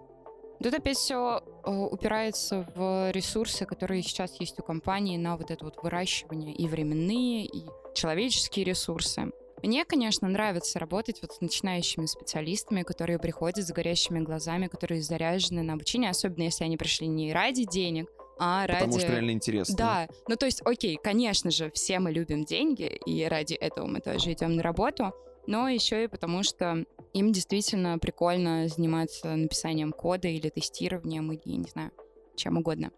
Тут 0.62 0.74
опять 0.74 0.98
все 0.98 1.42
упирается 1.66 2.68
в 2.76 3.12
ресурсы, 3.12 3.66
которые 3.66 4.04
сейчас 4.04 4.40
есть 4.40 4.60
у 4.60 4.64
компании 4.64 5.18
на 5.18 5.38
вот 5.38 5.52
это 5.52 5.64
вот 5.66 5.82
выращивание 5.82 6.54
и 6.54 6.68
временные, 6.68 7.46
и 7.46 7.66
человеческие 7.96 8.66
ресурсы. 8.66 9.32
Мне, 9.64 9.86
конечно, 9.86 10.28
нравится 10.28 10.80
работать 10.80 11.20
вот 11.22 11.34
с 11.34 11.42
начинающими 11.42 12.06
специалистами, 12.06 12.84
которые 12.84 13.20
приходят 13.20 13.66
с 13.66 13.72
горящими 13.72 14.20
глазами, 14.20 14.68
которые 14.68 15.02
заряжены 15.02 15.64
на 15.64 15.74
обучение, 15.74 16.10
особенно 16.10 16.44
если 16.44 16.64
они 16.64 16.78
пришли 16.78 17.08
не 17.08 17.34
ради 17.34 17.66
денег, 17.66 18.10
а 18.40 18.66
ради... 18.66 18.80
Потому 18.80 19.00
что 19.00 19.12
реально 19.12 19.32
интересно. 19.32 19.76
Да, 19.76 20.08
ну 20.28 20.36
то 20.38 20.46
есть, 20.46 20.62
окей, 20.64 20.98
конечно 21.02 21.52
же, 21.52 21.70
все 21.72 22.00
мы 22.00 22.12
любим 22.12 22.46
деньги, 22.46 23.00
и 23.06 23.26
ради 23.26 23.54
этого 23.54 23.86
мы 23.86 24.00
тоже 24.00 24.32
идем 24.32 24.56
на 24.56 24.64
работу, 24.64 25.14
но 25.46 25.68
еще 25.68 26.06
и 26.06 26.08
потому, 26.08 26.44
что 26.44 26.86
им 27.14 27.34
действительно 27.34 28.00
прикольно 28.00 28.68
заниматься 28.68 29.36
написанием 29.36 29.92
кода 29.92 30.28
или 30.28 30.50
тестированием, 30.50 31.32
или, 31.34 31.56
не 31.56 31.68
знаю, 31.68 31.92
чем 32.36 32.58
угодно. 32.58 32.92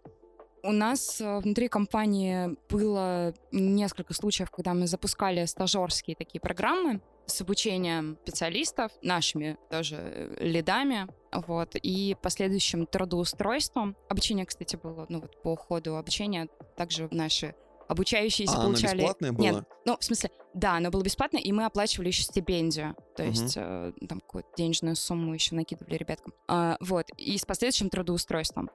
У 0.62 0.70
нас 0.70 1.20
э, 1.20 1.38
внутри 1.40 1.68
компании 1.68 2.56
было 2.68 3.34
несколько 3.50 4.14
случаев, 4.14 4.50
когда 4.50 4.74
мы 4.74 4.86
запускали 4.86 5.44
стажерские 5.44 6.14
такие 6.14 6.40
программы 6.40 7.00
с 7.26 7.40
обучением 7.40 8.16
специалистов, 8.22 8.92
нашими 9.02 9.56
тоже 9.70 10.36
лидами, 10.38 11.08
вот, 11.32 11.74
и 11.74 12.16
последующим 12.20 12.86
трудоустройством. 12.86 13.96
Обучение, 14.08 14.46
кстати, 14.46 14.76
было, 14.76 15.06
ну 15.08 15.20
вот 15.20 15.42
по 15.42 15.56
ходу 15.56 15.96
обучения 15.96 16.48
также 16.76 17.08
наши 17.10 17.54
обучающиеся 17.88 18.56
а 18.56 18.62
получали... 18.62 18.92
Оно 18.92 19.02
бесплатное 19.02 19.32
было? 19.32 19.44
Нет, 19.44 19.64
ну, 19.84 19.96
в 19.98 20.04
смысле, 20.04 20.30
да, 20.54 20.76
оно 20.76 20.90
было 20.90 21.02
бесплатно, 21.02 21.38
и 21.38 21.52
мы 21.52 21.64
оплачивали 21.64 22.08
еще 22.08 22.22
стипендию, 22.22 22.96
то 23.16 23.22
есть 23.24 23.56
угу. 23.56 23.64
э, 23.66 23.92
там 24.08 24.20
какую-то 24.20 24.48
денежную 24.56 24.96
сумму 24.96 25.34
еще 25.34 25.54
накидывали 25.54 25.96
ребяткам. 25.96 26.32
А, 26.48 26.76
вот, 26.80 27.06
и 27.16 27.36
с 27.36 27.44
последующим 27.44 27.90
трудоустройством 27.90 28.70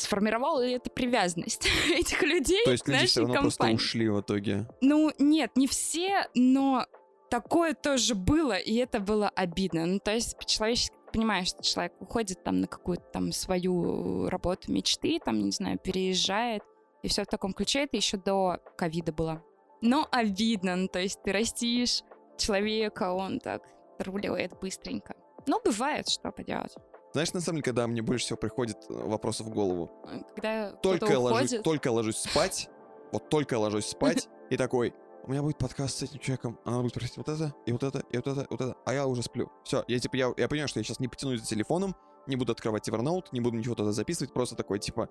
сформировала 0.00 0.64
ли 0.64 0.72
это 0.72 0.90
привязанность 0.90 1.68
этих 1.90 2.22
людей 2.22 2.64
То 2.64 2.72
есть 2.72 2.88
люди 2.88 3.06
все 3.06 3.20
равно 3.20 3.34
компании. 3.34 3.74
просто 3.74 3.84
ушли 3.84 4.08
в 4.08 4.20
итоге? 4.20 4.66
Ну, 4.80 5.12
нет, 5.18 5.52
не 5.56 5.66
все, 5.66 6.26
но 6.34 6.86
такое 7.30 7.74
тоже 7.74 8.14
было, 8.14 8.56
и 8.58 8.74
это 8.76 9.00
было 9.00 9.28
обидно. 9.28 9.86
Ну, 9.86 9.98
то 9.98 10.12
есть 10.12 10.36
по-человечески 10.36 10.94
понимаешь, 11.12 11.48
что 11.48 11.62
человек 11.62 11.92
уходит 12.00 12.42
там 12.44 12.60
на 12.60 12.66
какую-то 12.66 13.04
там 13.12 13.32
свою 13.32 14.28
работу 14.28 14.72
мечты, 14.72 15.18
там, 15.24 15.40
не 15.42 15.50
знаю, 15.50 15.78
переезжает, 15.78 16.62
и 17.02 17.08
все 17.08 17.24
в 17.24 17.26
таком 17.26 17.52
ключе. 17.52 17.84
Это 17.84 17.96
еще 17.96 18.16
до 18.16 18.58
ковида 18.76 19.12
было. 19.12 19.42
Но 19.80 20.06
обидно, 20.10 20.76
ну, 20.76 20.88
то 20.88 21.00
есть 21.00 21.22
ты 21.22 21.32
растишь 21.32 22.02
человека, 22.36 23.12
он 23.12 23.38
так 23.38 23.62
руливает 23.98 24.58
быстренько. 24.60 25.14
Но 25.46 25.60
бывает, 25.64 26.08
что 26.08 26.30
поделать. 26.30 26.74
Знаешь, 27.12 27.32
на 27.32 27.40
самом 27.40 27.56
деле, 27.56 27.64
когда 27.64 27.86
мне 27.86 28.02
больше 28.02 28.24
всего 28.26 28.36
приходит 28.36 28.78
э, 28.88 28.92
вопросов 28.92 29.48
в 29.48 29.50
голову? 29.50 29.90
Когда 30.34 30.72
только 30.72 31.06
я 31.06 31.18
ложусь, 31.18 31.54
только 31.62 31.90
ложусь 31.90 32.18
спать, 32.18 32.68
вот 33.12 33.28
только 33.28 33.56
я 33.56 33.58
ложусь 33.58 33.86
спать, 33.86 34.28
и 34.50 34.56
такой, 34.56 34.94
у 35.24 35.30
меня 35.30 35.42
будет 35.42 35.58
подкаст 35.58 35.98
с 35.98 36.02
этим 36.02 36.20
человеком, 36.20 36.58
она 36.64 36.80
будет 36.80 36.94
просить 36.94 37.16
вот 37.16 37.28
это, 37.28 37.52
и 37.66 37.72
вот 37.72 37.82
это, 37.82 38.04
и 38.10 38.16
вот 38.16 38.26
это, 38.26 38.40
и 38.42 38.46
вот 38.50 38.60
это, 38.60 38.76
а 38.84 38.94
я 38.94 39.06
уже 39.06 39.22
сплю. 39.22 39.50
Все, 39.64 39.84
я 39.88 39.98
типа, 39.98 40.16
я, 40.16 40.32
я 40.36 40.48
понимаю, 40.48 40.68
что 40.68 40.78
я 40.78 40.84
сейчас 40.84 41.00
не 41.00 41.08
потянусь 41.08 41.40
за 41.40 41.46
телефоном, 41.46 41.96
не 42.26 42.36
буду 42.36 42.52
открывать 42.52 42.88
Evernote, 42.88 43.26
не 43.32 43.40
буду 43.40 43.56
ничего 43.56 43.74
туда 43.74 43.92
записывать, 43.92 44.32
просто 44.32 44.54
такой, 44.54 44.78
типа, 44.78 45.08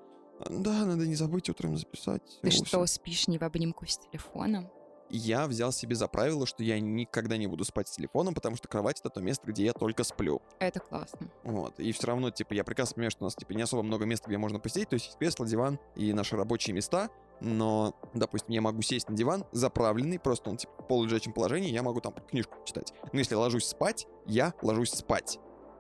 да, 0.48 0.86
надо 0.86 1.06
не 1.06 1.16
забыть 1.16 1.50
утром 1.50 1.76
записать. 1.76 2.22
Ты 2.42 2.52
что, 2.52 2.86
спишь 2.86 3.28
не 3.28 3.38
в 3.38 3.44
обнимку 3.44 3.86
с 3.86 3.98
телефоном? 3.98 4.70
Я 5.10 5.48
взял 5.48 5.72
себе 5.72 5.96
за 5.96 6.08
правило, 6.08 6.46
что 6.46 6.64
я 6.64 6.80
никогда 6.80 7.38
не 7.38 7.48
буду 7.48 7.66
спать 7.66 7.88
с 7.88 7.92
телефоном, 7.92 8.34
потому 8.34 8.56
что 8.56 8.68
кровать 8.68 9.00
это 9.00 9.10
то 9.10 9.22
место, 9.22 9.48
где 9.48 9.66
я 9.66 9.74
только 9.74 10.04
сплю. 10.04 10.42
Это 10.60 10.80
классно. 10.80 11.30
Вот. 11.44 11.80
И 11.80 11.92
все 11.92 12.08
равно, 12.08 12.32
типа, 12.32 12.54
я 12.54 12.64
прекрасно 12.64 12.96
понимаю, 12.96 13.12
что 13.12 13.24
у 13.24 13.28
нас, 13.28 13.36
типа, 13.36 13.54
не 13.54 13.62
особо 13.62 13.84
много 13.84 14.06
места, 14.06 14.28
где 14.28 14.38
можно 14.38 14.60
посидеть. 14.60 14.90
То 14.90 14.96
есть 14.96 15.18
кресло, 15.18 15.46
диван 15.46 15.80
и 15.96 16.14
наши 16.14 16.36
рабочие 16.36 16.74
места. 16.74 17.10
Но, 17.42 17.96
допустим, 18.14 18.54
я 18.54 18.62
могу 18.62 18.82
сесть 18.82 19.10
на 19.10 19.16
диван, 19.16 19.46
заправленный, 19.52 20.20
просто 20.20 20.50
он, 20.50 20.58
типа, 20.58 20.74
в 20.84 20.88
полулежачем 20.88 21.32
положении, 21.32 21.72
я 21.72 21.84
могу 21.84 22.02
там 22.02 22.14
книжку 22.14 22.58
читать. 22.66 22.94
Но 23.14 23.20
если 23.20 23.36
я 23.36 23.40
ложусь 23.40 23.66
спать, 23.66 24.08
я 24.26 24.54
ложусь 24.62 24.92
спать. 24.92 25.40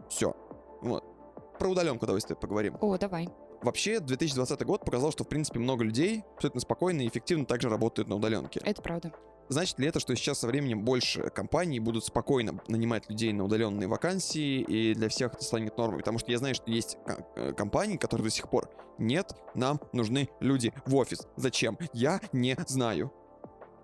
Все. 0.09 0.35
Вот. 0.81 1.03
Про 1.59 1.69
удаленку 1.69 2.05
давай 2.05 2.21
с 2.21 2.23
тобой 2.25 2.39
поговорим. 2.39 2.77
О, 2.79 2.97
давай. 2.97 3.27
Вообще, 3.61 3.99
2020 3.99 4.63
год 4.65 4.85
показал, 4.85 5.11
что, 5.11 5.23
в 5.23 5.27
принципе, 5.27 5.59
много 5.59 5.83
людей 5.83 6.23
абсолютно 6.35 6.61
спокойно 6.61 7.01
и 7.01 7.07
эффективно 7.07 7.45
также 7.45 7.69
работают 7.69 8.07
на 8.07 8.15
удаленке. 8.15 8.61
Это 8.63 8.81
правда. 8.81 9.11
Значит 9.49 9.79
ли 9.79 9.87
это, 9.87 9.99
что 9.99 10.15
сейчас 10.15 10.39
со 10.39 10.47
временем 10.47 10.85
больше 10.85 11.29
компаний 11.31 11.79
будут 11.79 12.05
спокойно 12.05 12.61
нанимать 12.67 13.09
людей 13.09 13.33
на 13.33 13.43
удаленные 13.43 13.87
вакансии, 13.87 14.61
и 14.61 14.93
для 14.93 15.09
всех 15.09 15.33
это 15.33 15.43
станет 15.43 15.75
нормой? 15.75 15.99
Потому 15.99 16.19
что 16.19 16.31
я 16.31 16.37
знаю, 16.37 16.53
что 16.53 16.69
есть 16.69 16.97
э, 17.35 17.53
компании, 17.53 17.97
которые 17.97 18.25
до 18.25 18.31
сих 18.31 18.47
пор 18.49 18.69
нет, 18.99 19.31
нам 19.55 19.79
нужны 19.91 20.29
люди 20.39 20.73
в 20.85 20.95
офис. 20.95 21.27
Зачем? 21.35 21.77
Я 21.93 22.21
не 22.31 22.55
знаю. 22.67 23.11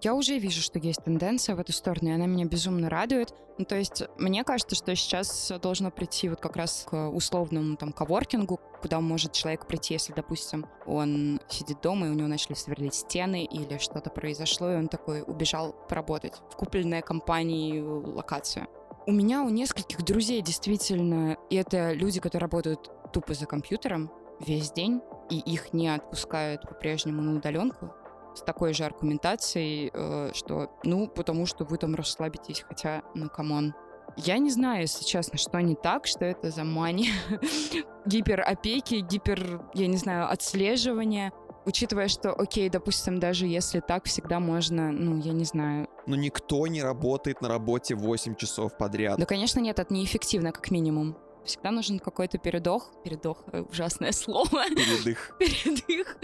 Я 0.02 0.14
уже 0.14 0.38
вижу, 0.38 0.62
что 0.62 0.78
есть 0.80 1.04
тенденция 1.04 1.56
в 1.56 1.60
эту 1.60 1.74
сторону, 1.74 2.10
и 2.10 2.14
она 2.14 2.26
меня 2.26 2.46
безумно 2.46 2.90
радует. 2.90 3.34
Ну, 3.58 3.66
то 3.66 3.76
есть, 3.76 4.04
мне 4.18 4.44
кажется, 4.44 4.76
что 4.76 4.96
сейчас 4.96 5.52
должно 5.62 5.90
прийти 5.90 6.30
вот 6.30 6.42
как 6.42 6.58
раз 6.58 6.86
к 6.90 7.10
условному 7.10 7.78
там 7.78 7.94
коворкингу, 7.94 8.60
куда 8.82 9.00
может 9.00 9.32
человек 9.32 9.66
прийти, 9.66 9.94
если, 9.94 10.14
допустим, 10.14 10.68
он 10.86 11.40
сидит 11.48 11.82
дома, 11.82 12.08
и 12.08 12.10
у 12.10 12.14
него 12.14 12.28
начали 12.28 12.54
сверлить 12.54 12.94
стены, 12.94 13.46
или 13.46 13.78
что-то 13.78 14.10
произошло, 14.10 14.72
и 14.72 14.76
он 14.76 14.90
такой 14.90 15.24
убежал 15.26 15.74
поработать 15.88 16.34
в 16.52 16.56
купленной 16.56 17.02
компании 17.02 17.80
локацию. 17.80 18.68
У 19.08 19.12
меня 19.12 19.44
у 19.44 19.50
нескольких 19.50 20.04
друзей 20.04 20.42
действительно, 20.42 21.38
и 21.50 21.56
это 21.56 21.94
люди, 21.94 22.20
которые 22.20 22.42
работают 22.48 22.92
тупо 23.14 23.34
за 23.34 23.46
компьютером 23.46 24.12
весь 24.40 24.72
день, 24.72 25.02
и 25.30 25.40
их 25.40 25.74
не 25.74 25.88
отпускают 25.88 26.64
по-прежнему 26.64 27.22
на 27.22 27.38
удаленку, 27.38 27.94
с 28.36 28.42
такой 28.42 28.74
же 28.74 28.84
аргументацией, 28.84 29.92
э, 29.94 30.32
что, 30.34 30.72
ну, 30.84 31.08
потому 31.08 31.46
что 31.46 31.64
вы 31.64 31.78
там 31.78 31.96
расслабитесь, 31.96 32.64
хотя, 32.68 33.04
ну, 33.16 33.30
come 33.30 33.55
on. 33.55 33.74
Я 34.18 34.38
не 34.38 34.50
знаю, 34.50 34.82
если 34.82 35.04
честно, 35.04 35.38
что 35.38 35.60
не 35.62 35.76
так, 35.76 36.08
что 36.08 36.26
это 36.26 36.50
за 36.50 36.64
мания 36.64 37.12
гиперопеки, 38.06 38.96
гипер, 38.96 39.62
я 39.74 39.88
не 39.88 39.98
знаю, 39.98 40.30
отслеживания. 40.32 41.34
Учитывая, 41.66 42.08
что, 42.08 42.32
окей, 42.32 42.70
допустим, 42.70 43.20
даже 43.20 43.48
если 43.48 43.80
так, 43.80 44.06
всегда 44.06 44.40
можно, 44.40 44.92
ну, 44.92 45.18
я 45.18 45.34
не 45.34 45.46
знаю. 45.46 45.90
Но 46.06 46.16
никто 46.16 46.68
не 46.68 46.84
работает 46.84 47.42
на 47.42 47.50
работе 47.50 47.96
8 47.96 48.36
часов 48.36 48.78
подряд. 48.78 49.18
Да, 49.18 49.26
конечно, 49.26 49.60
нет, 49.60 49.80
это 49.80 49.92
неэффективно, 49.94 50.52
как 50.52 50.70
минимум. 50.70 51.18
Всегда 51.44 51.72
нужен 51.72 52.00
какой-то 52.00 52.38
передох. 52.38 52.92
Передох— 53.04 53.44
ужасное 53.72 54.12
слово. 54.14 54.66
Передых. 54.70 55.36
Передых. 55.40 56.18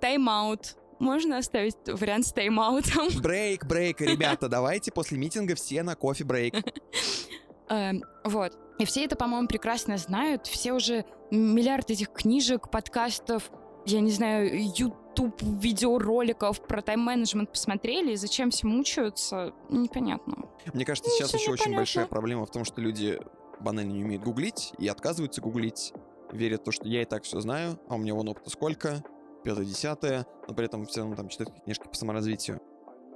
Тайм-аут 0.00 0.76
можно 1.02 1.38
оставить 1.38 1.76
вариант 1.86 2.26
с 2.26 2.32
тайм-аутом? 2.32 3.08
Брейк, 3.20 3.66
брейк, 3.66 4.00
ребята, 4.00 4.48
давайте 4.48 4.92
после 4.92 5.18
митинга 5.18 5.54
все 5.54 5.82
на 5.82 5.94
кофе 5.94 6.24
брейк. 6.24 6.54
Эм, 7.68 8.02
вот. 8.24 8.56
И 8.78 8.84
все 8.84 9.04
это, 9.04 9.16
по-моему, 9.16 9.48
прекрасно 9.48 9.98
знают. 9.98 10.46
Все 10.46 10.72
уже 10.72 11.04
миллиард 11.30 11.90
этих 11.90 12.12
книжек, 12.12 12.70
подкастов, 12.70 13.50
я 13.86 14.00
не 14.00 14.10
знаю, 14.10 14.50
YouTube 14.76 15.40
видеороликов 15.42 16.66
про 16.66 16.82
тайм-менеджмент 16.82 17.50
посмотрели, 17.50 18.12
и 18.12 18.16
зачем 18.16 18.50
все 18.50 18.66
мучаются, 18.66 19.52
непонятно. 19.68 20.48
Мне 20.72 20.84
кажется, 20.84 21.10
сейчас 21.10 21.34
еще 21.34 21.50
очень 21.50 21.74
большая 21.74 22.06
проблема 22.06 22.46
в 22.46 22.50
том, 22.50 22.64
что 22.64 22.80
люди 22.80 23.20
банально 23.60 23.92
не 23.92 24.04
умеют 24.04 24.22
гуглить 24.22 24.72
и 24.78 24.88
отказываются 24.88 25.40
гуглить, 25.40 25.92
верят 26.32 26.62
в 26.62 26.64
то, 26.64 26.72
что 26.72 26.88
я 26.88 27.02
и 27.02 27.04
так 27.04 27.24
все 27.24 27.40
знаю, 27.40 27.78
а 27.88 27.96
у 27.96 27.98
меня 27.98 28.14
вон 28.14 28.28
опыта 28.28 28.50
сколько, 28.50 29.04
пятое, 29.42 29.64
десятое, 29.64 30.26
но 30.48 30.54
при 30.54 30.66
этом 30.66 30.86
все 30.86 31.00
равно 31.00 31.16
там 31.16 31.28
читают 31.28 31.52
книжки 31.64 31.86
по 31.88 31.94
саморазвитию. 31.94 32.60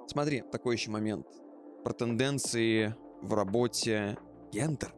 Смотри, 0.08 0.42
такой 0.52 0.76
еще 0.76 0.90
момент. 0.90 1.26
Про 1.84 1.92
тенденции 1.92 2.94
в 3.22 3.34
работе. 3.34 4.18
Гендер. 4.52 4.94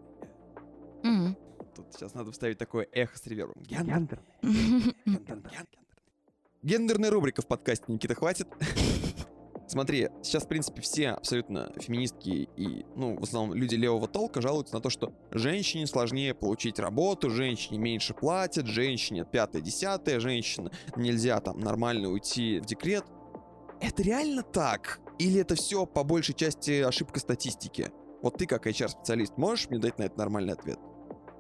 Mm-hmm. 1.03 1.35
Тут 1.75 1.93
сейчас 1.93 2.15
надо 2.15 2.33
вставить 2.33 2.59
такое 2.59 2.87
эхо 2.93 3.17
с 3.17 3.27
ревербом. 3.27 3.63
Гендер. 3.63 4.21
Гендерная 6.63 7.11
рубрика 7.11 7.41
в 7.43 7.47
подкасте, 7.47 7.85
Никита, 7.89 8.15
хватит? 8.15 8.49
Смотри, 9.69 10.09
сейчас, 10.23 10.45
в 10.45 10.49
принципе, 10.49 10.81
все 10.81 11.11
абсолютно 11.11 11.71
феминистки 11.79 12.49
и, 12.57 12.87
ну, 12.97 13.19
в 13.19 13.23
основном 13.23 13.55
люди 13.55 13.75
левого 13.75 14.09
толка 14.09 14.41
жалуются 14.41 14.75
на 14.75 14.81
то, 14.81 14.89
что 14.89 15.13
женщине 15.31 15.87
сложнее 15.87 16.33
получить 16.35 16.79
работу, 16.79 17.29
женщине 17.29 17.79
меньше 17.79 18.15
платят, 18.15 18.67
женщине 18.67 19.27
пятое-десятое, 19.31 20.21
женщина 20.21 20.71
нельзя 20.97 21.39
там 21.41 21.61
нормально 21.61 22.09
уйти 22.09 22.61
в 22.61 22.65
декрет. 22.65 23.05
Это 23.83 24.03
реально 24.03 24.43
так? 24.43 25.01
Или 25.19 25.41
это 25.43 25.55
все 25.55 25.85
по 25.85 26.03
большей 26.03 26.35
части 26.35 26.81
ошибка 26.81 27.21
статистики? 27.21 27.93
Вот 28.23 28.39
ты 28.39 28.47
как 28.47 28.67
HR-специалист 28.67 29.37
можешь 29.37 29.69
мне 29.69 29.79
дать 29.79 29.99
на 29.99 30.05
это 30.05 30.17
нормальный 30.19 30.55
ответ? 30.55 30.79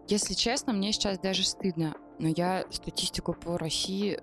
Если 0.06 0.34
честно, 0.34 0.74
мне 0.74 0.92
сейчас 0.92 1.18
даже 1.18 1.44
стыдно, 1.44 1.94
но 2.18 2.28
я 2.28 2.66
статистику 2.70 3.32
по 3.32 3.56
России 3.56 4.20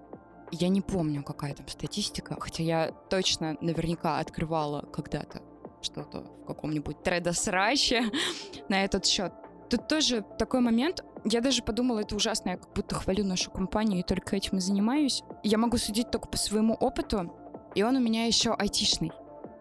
я 0.55 0.69
не 0.69 0.81
помню, 0.81 1.23
какая 1.23 1.53
там 1.53 1.67
статистика, 1.67 2.37
хотя 2.39 2.63
я 2.63 2.91
точно 3.09 3.57
наверняка 3.61 4.19
открывала 4.19 4.81
когда-то 4.81 5.41
что-то 5.81 6.21
в 6.21 6.45
каком-нибудь 6.45 7.03
тредосраче 7.03 8.03
на 8.69 8.83
этот 8.83 9.05
счет. 9.05 9.33
Тут 9.69 9.87
тоже 9.87 10.23
такой 10.37 10.59
момент, 10.59 11.03
я 11.23 11.41
даже 11.41 11.63
подумала, 11.63 11.99
это 11.99 12.15
ужасно, 12.15 12.51
я 12.51 12.57
как 12.57 12.71
будто 12.73 12.95
хвалю 12.95 13.23
нашу 13.25 13.51
компанию 13.51 13.99
и 13.99 14.03
только 14.03 14.35
этим 14.35 14.57
и 14.57 14.61
занимаюсь. 14.61 15.23
Я 15.43 15.57
могу 15.57 15.77
судить 15.77 16.11
только 16.11 16.27
по 16.27 16.37
своему 16.37 16.75
опыту, 16.75 17.33
и 17.73 17.83
он 17.83 17.95
у 17.95 17.99
меня 17.99 18.25
еще 18.25 18.53
айтишный. 18.53 19.11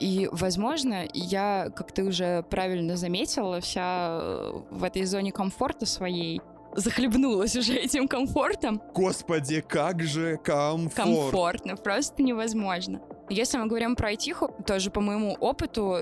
И, 0.01 0.29
возможно, 0.33 1.05
я, 1.15 1.71
как 1.75 1.93
ты 1.93 2.05
уже 2.05 2.43
правильно 2.51 2.97
заметила, 2.97 3.61
вся 3.61 4.19
э, 4.21 4.63
в 4.71 4.85
этой 4.85 5.05
зоне 5.05 5.33
комфорта 5.33 5.87
своей, 5.87 6.41
захлебнулась 6.75 7.57
уже 7.57 7.75
этим 7.75 8.09
комфортом. 8.09 8.83
Господи, 8.95 9.61
как 9.61 10.03
же 10.03 10.37
комфорт. 10.39 10.95
Комфортно, 10.95 11.77
просто 11.77 12.23
невозможно. 12.23 13.01
Если 13.31 13.59
мы 13.59 13.67
говорим 13.67 13.97
про 13.97 14.09
айтиху, 14.09 14.55
тоже 14.67 14.91
по 14.91 15.01
моему 15.01 15.35
опыту 15.41 15.99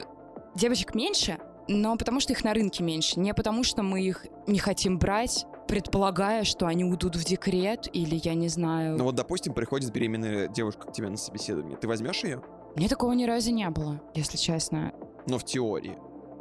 девочек 0.55 0.95
меньше, 0.95 1.39
но 1.69 1.97
потому 1.97 2.21
что 2.21 2.33
их 2.33 2.43
на 2.45 2.55
рынке 2.55 2.83
меньше, 2.83 3.21
не 3.21 3.33
потому 3.35 3.63
что 3.63 3.83
мы 3.83 4.03
их 4.03 4.27
не 4.47 4.59
хотим 4.59 4.99
брать, 4.99 5.47
предполагая, 5.69 6.45
что 6.45 6.67
они 6.67 6.85
уйдут 6.85 7.17
в 7.17 7.25
декрет 7.25 7.89
или 7.93 8.21
я 8.23 8.35
не 8.35 8.49
знаю. 8.49 8.99
Ну 8.99 9.05
вот, 9.05 9.15
допустим, 9.15 9.55
приходит 9.55 9.93
беременная 9.93 10.49
девушка 10.49 10.89
к 10.89 10.93
тебе 10.93 11.09
на 11.09 11.17
собеседование. 11.17 11.77
Ты 11.79 11.89
возьмешь 11.89 12.25
ее? 12.25 12.43
Мне 12.77 12.89
такого 12.89 13.13
ни 13.13 13.25
разу 13.25 13.53
не 13.53 13.69
было, 13.71 14.01
если 14.15 14.37
честно. 14.37 14.93
Но 15.27 15.39
в 15.39 15.45
теории. 15.45 15.97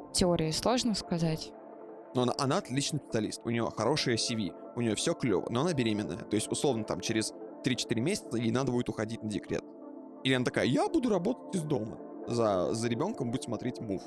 В 0.10 0.14
теории 0.14 0.52
сложно 0.52 0.96
сказать. 0.96 1.52
Но 2.14 2.24
она, 2.24 2.34
она 2.38 2.58
отличный 2.58 3.00
специалист, 3.00 3.42
у 3.46 3.50
нее 3.50 3.70
хорошая 3.76 4.16
CV, 4.16 4.54
у 4.76 4.82
нее 4.82 4.96
все 4.96 5.14
клево, 5.14 5.48
но 5.50 5.62
она 5.62 5.74
беременная. 5.74 6.18
То 6.18 6.36
есть, 6.36 6.52
условно, 6.52 6.84
там 6.84 7.02
через 7.02 7.34
3-4 7.64 8.00
месяца 8.00 8.38
ей 8.38 8.52
надо 8.52 8.72
будет 8.72 8.90
уходить 8.90 9.24
на 9.24 9.30
декрет. 9.30 9.64
Или 10.24 10.34
она 10.34 10.46
такая, 10.46 10.66
я 10.66 10.88
буду 10.88 11.10
работать 11.10 11.56
из 11.56 11.62
дома. 11.62 11.98
За, 12.28 12.74
за 12.74 12.88
ребенком 12.88 13.32
будет 13.32 13.44
смотреть 13.44 13.80
мув. 13.80 14.04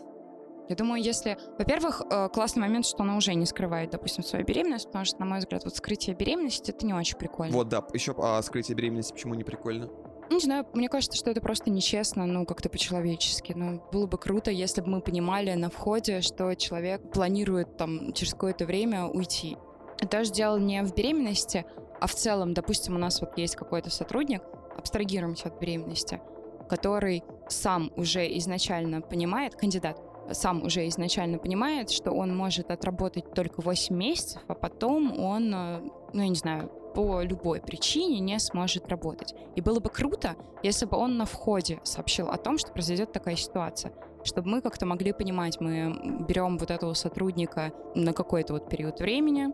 Я 0.69 0.77
думаю, 0.77 1.03
если... 1.03 1.37
Во-первых, 1.59 2.03
э, 2.11 2.29
классный 2.31 2.63
момент, 2.63 2.87
что 2.87 3.03
она 3.03 3.17
уже 3.17 3.35
не 3.35 3.45
скрывает, 3.45 3.91
допустим, 3.91 4.25
свою 4.25 4.47
беременность, 4.47 4.87
потому 4.87 5.05
что, 5.05 5.21
на 5.21 5.27
мой 5.27 5.41
взгляд, 5.41 5.65
вот 5.65 5.77
скрытие 5.77 6.17
беременности— 6.17 6.71
это 6.73 6.87
не 6.87 6.95
очень 6.95 7.19
прикольно. 7.19 7.53
Вот, 7.53 7.69
да. 7.69 7.85
Еще 7.93 8.15
а 8.17 8.41
скрытие 8.41 8.75
беременности 8.75 9.13
почему 9.13 9.35
не 9.35 9.45
прикольно? 9.45 9.91
Не 10.35 10.41
знаю, 10.41 10.67
мне 10.73 10.89
кажется, 10.89 11.17
что 11.17 11.31
это 11.31 11.41
просто 11.41 11.71
нечестно, 11.71 12.27
ну, 12.27 12.45
как-то 12.45 12.69
по-человечески. 12.69 13.53
Ну, 13.53 13.81
было 13.93 14.09
бы 14.09 14.19
круто, 14.19 14.51
если 14.51 14.81
бы 14.81 14.89
мы 14.89 15.01
понимали 15.01 15.53
на 15.55 15.71
входе, 15.71 16.23
что 16.23 16.53
человек 16.57 17.13
планирует 17.13 17.77
там 17.77 18.13
через 18.13 18.33
какое-то 18.33 18.67
время 18.67 19.07
уйти. 19.07 19.57
Это 20.01 20.25
же 20.25 20.33
дело 20.33 20.59
не 20.59 20.83
в 20.83 20.93
беременности, 20.93 21.65
а 22.01 22.09
в 22.09 22.17
целом, 22.17 22.53
допустим, 22.53 22.97
у 22.97 22.99
нас 22.99 23.21
вот 23.21 23.39
есть 23.39 23.55
какой-то 23.55 23.91
сотрудник, 23.91 24.43
абстрагируемся 24.77 25.51
от 25.51 25.61
беременности, 25.61 26.21
который 26.69 27.23
сам 27.49 27.93
уже 27.95 28.27
изначально 28.39 29.03
понимает, 29.03 29.55
кандидат, 29.55 30.01
сам 30.33 30.65
уже 30.65 30.89
изначально 30.89 31.39
понимает, 31.39 31.91
что 31.91 32.11
он 32.11 32.37
может 32.37 32.73
отработать 32.73 33.33
только 33.35 33.61
8 33.61 33.95
месяцев, 33.95 34.43
а 34.49 34.55
потом 34.55 35.17
он, 35.17 35.55
э, 35.55 35.81
ну, 36.15 36.23
я 36.23 36.29
не 36.29 36.35
знаю, 36.35 36.71
по 36.95 37.21
любой 37.23 37.61
причине 37.61 38.21
не 38.21 38.39
сможет 38.39 38.89
работать. 38.89 39.35
И 39.57 39.61
было 39.61 39.81
бы 39.81 39.91
круто, 39.91 40.37
если 40.63 40.87
бы 40.87 40.97
он 40.97 41.19
на 41.19 41.27
входе 41.27 41.81
сообщил 41.83 42.29
о 42.29 42.37
том, 42.37 42.57
что 42.57 42.73
произойдет 42.73 43.13
такая 43.13 43.37
ситуация 43.37 43.93
чтобы 44.25 44.49
мы 44.49 44.63
как-то 44.63 44.87
могли 44.87 45.13
понимать, 45.13 45.61
мы 45.61 46.25
берем 46.27 46.57
вот 46.57 46.71
этого 46.71 46.95
сотрудника 46.95 47.73
на 47.95 48.13
какой-то 48.13 48.55
вот 48.55 48.69
период 48.69 48.99
времени, 48.99 49.53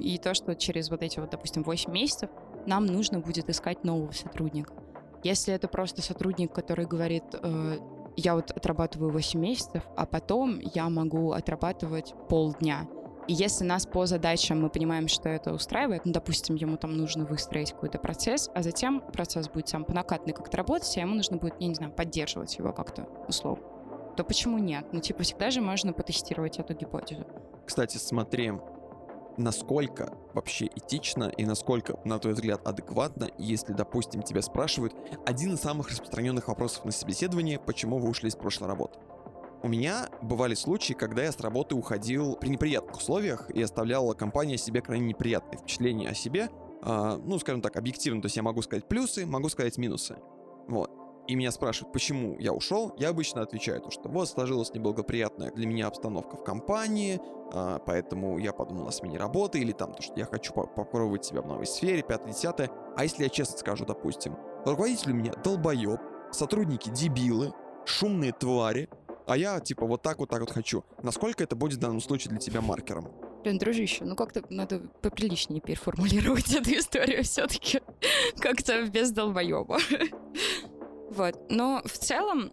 и 0.00 0.18
то, 0.18 0.34
что 0.34 0.54
через 0.54 0.88
вот 0.88 1.02
эти 1.02 1.18
вот, 1.18 1.30
допустим, 1.30 1.64
8 1.64 1.92
месяцев 1.92 2.30
нам 2.66 2.86
нужно 2.86 3.18
будет 3.18 3.50
искать 3.50 3.84
нового 3.84 4.12
сотрудника. 4.12 4.72
Если 5.24 5.52
это 5.52 5.68
просто 5.68 6.00
сотрудник, 6.00 6.52
который 6.52 6.86
говорит, 6.86 7.24
э, 7.32 7.78
я 8.16 8.34
вот 8.36 8.52
отрабатываю 8.52 9.10
8 9.10 9.40
месяцев, 9.40 9.82
а 9.96 10.06
потом 10.06 10.60
я 10.60 10.88
могу 10.88 11.32
отрабатывать 11.32 12.14
полдня, 12.28 12.86
и 13.26 13.32
если 13.32 13.64
нас 13.64 13.86
по 13.86 14.06
задачам 14.06 14.62
мы 14.62 14.70
понимаем, 14.70 15.08
что 15.08 15.28
это 15.28 15.54
устраивает, 15.54 16.04
ну, 16.04 16.12
допустим, 16.12 16.56
ему 16.56 16.76
там 16.76 16.96
нужно 16.96 17.24
выстроить 17.24 17.72
какой-то 17.72 17.98
процесс, 17.98 18.50
а 18.54 18.62
затем 18.62 19.00
процесс 19.00 19.48
будет 19.48 19.68
сам 19.68 19.84
по 19.84 19.92
накатной 19.92 20.34
как-то 20.34 20.56
работать, 20.56 20.96
а 20.96 21.00
ему 21.00 21.14
нужно 21.14 21.38
будет, 21.38 21.54
я 21.58 21.68
не 21.68 21.74
знаю, 21.74 21.92
поддерживать 21.92 22.56
его 22.58 22.72
как-то 22.72 23.08
условно, 23.28 23.64
то 24.16 24.24
почему 24.24 24.58
нет? 24.58 24.86
Ну, 24.92 25.00
типа, 25.00 25.22
всегда 25.22 25.50
же 25.50 25.60
можно 25.60 25.92
потестировать 25.92 26.58
эту 26.58 26.74
гипотезу. 26.74 27.24
Кстати, 27.66 27.96
смотри, 27.96 28.52
насколько 29.36 30.12
вообще 30.34 30.66
этично 30.66 31.24
и 31.24 31.44
насколько, 31.44 31.98
на 32.04 32.18
твой 32.18 32.34
взгляд, 32.34 32.66
адекватно, 32.66 33.28
если, 33.38 33.72
допустим, 33.72 34.22
тебя 34.22 34.42
спрашивают 34.42 34.94
один 35.24 35.54
из 35.54 35.60
самых 35.60 35.88
распространенных 35.88 36.48
вопросов 36.48 36.84
на 36.84 36.92
собеседовании, 36.92 37.58
почему 37.64 37.98
вы 37.98 38.08
ушли 38.08 38.28
из 38.28 38.36
прошлой 38.36 38.68
работы. 38.68 38.98
У 39.64 39.68
меня 39.68 40.10
бывали 40.20 40.52
случаи, 40.52 40.92
когда 40.92 41.22
я 41.24 41.32
с 41.32 41.40
работы 41.40 41.74
уходил 41.74 42.36
при 42.36 42.50
неприятных 42.50 42.98
условиях 42.98 43.48
и 43.48 43.62
оставляла 43.62 44.12
компания 44.12 44.58
себе 44.58 44.82
крайне 44.82 45.06
неприятные 45.06 45.58
впечатления 45.58 46.10
о 46.10 46.14
себе. 46.14 46.50
Э, 46.82 47.18
ну, 47.24 47.38
скажем 47.38 47.62
так, 47.62 47.74
объективно. 47.78 48.20
То 48.20 48.26
есть 48.26 48.36
я 48.36 48.42
могу 48.42 48.60
сказать 48.60 48.86
плюсы, 48.86 49.24
могу 49.24 49.48
сказать 49.48 49.78
минусы. 49.78 50.18
Вот. 50.68 50.90
И 51.28 51.34
меня 51.34 51.50
спрашивают, 51.50 51.94
почему 51.94 52.38
я 52.38 52.52
ушел, 52.52 52.94
я 52.98 53.08
обычно 53.08 53.40
отвечаю, 53.40 53.80
то, 53.80 53.90
что 53.90 54.10
вот 54.10 54.28
сложилась 54.28 54.74
неблагоприятная 54.74 55.50
для 55.50 55.66
меня 55.66 55.86
обстановка 55.86 56.36
в 56.36 56.44
компании, 56.44 57.18
э, 57.54 57.78
поэтому 57.86 58.36
я 58.36 58.52
подумал 58.52 58.88
о 58.88 58.92
смене 58.92 59.16
работы, 59.16 59.60
или 59.60 59.72
там 59.72 59.94
то, 59.94 60.02
что 60.02 60.12
я 60.18 60.26
хочу 60.26 60.52
попробовать 60.52 61.24
себя 61.24 61.40
в 61.40 61.46
новой 61.46 61.66
сфере, 61.66 62.02
5-10. 62.06 62.70
А 62.98 63.02
если 63.02 63.22
я 63.22 63.30
честно 63.30 63.56
скажу, 63.56 63.86
допустим, 63.86 64.36
руководитель 64.66 65.12
у 65.12 65.14
меня 65.14 65.32
долбоеб, 65.42 66.00
сотрудники 66.32 66.90
дебилы, 66.90 67.54
шумные 67.86 68.32
твари, 68.32 68.90
а 69.26 69.36
я, 69.36 69.60
типа, 69.60 69.86
вот 69.86 70.02
так 70.02 70.18
вот 70.18 70.28
так 70.28 70.40
вот 70.40 70.50
хочу. 70.50 70.84
Насколько 71.02 71.44
это 71.44 71.56
будет 71.56 71.78
в 71.78 71.80
данном 71.80 72.00
случае 72.00 72.30
для 72.30 72.38
тебя 72.38 72.60
маркером? 72.60 73.10
Блин, 73.42 73.58
дружище, 73.58 74.04
ну 74.04 74.16
как-то 74.16 74.42
надо 74.48 74.80
поприличнее 75.02 75.60
переформулировать 75.60 76.50
эту 76.54 76.70
историю 76.74 77.24
все-таки. 77.24 77.80
Как-то 78.38 78.86
без 78.86 79.10
долбоеба. 79.10 79.78
Вот. 81.10 81.48
Но 81.48 81.80
в 81.84 81.96
целом, 81.96 82.50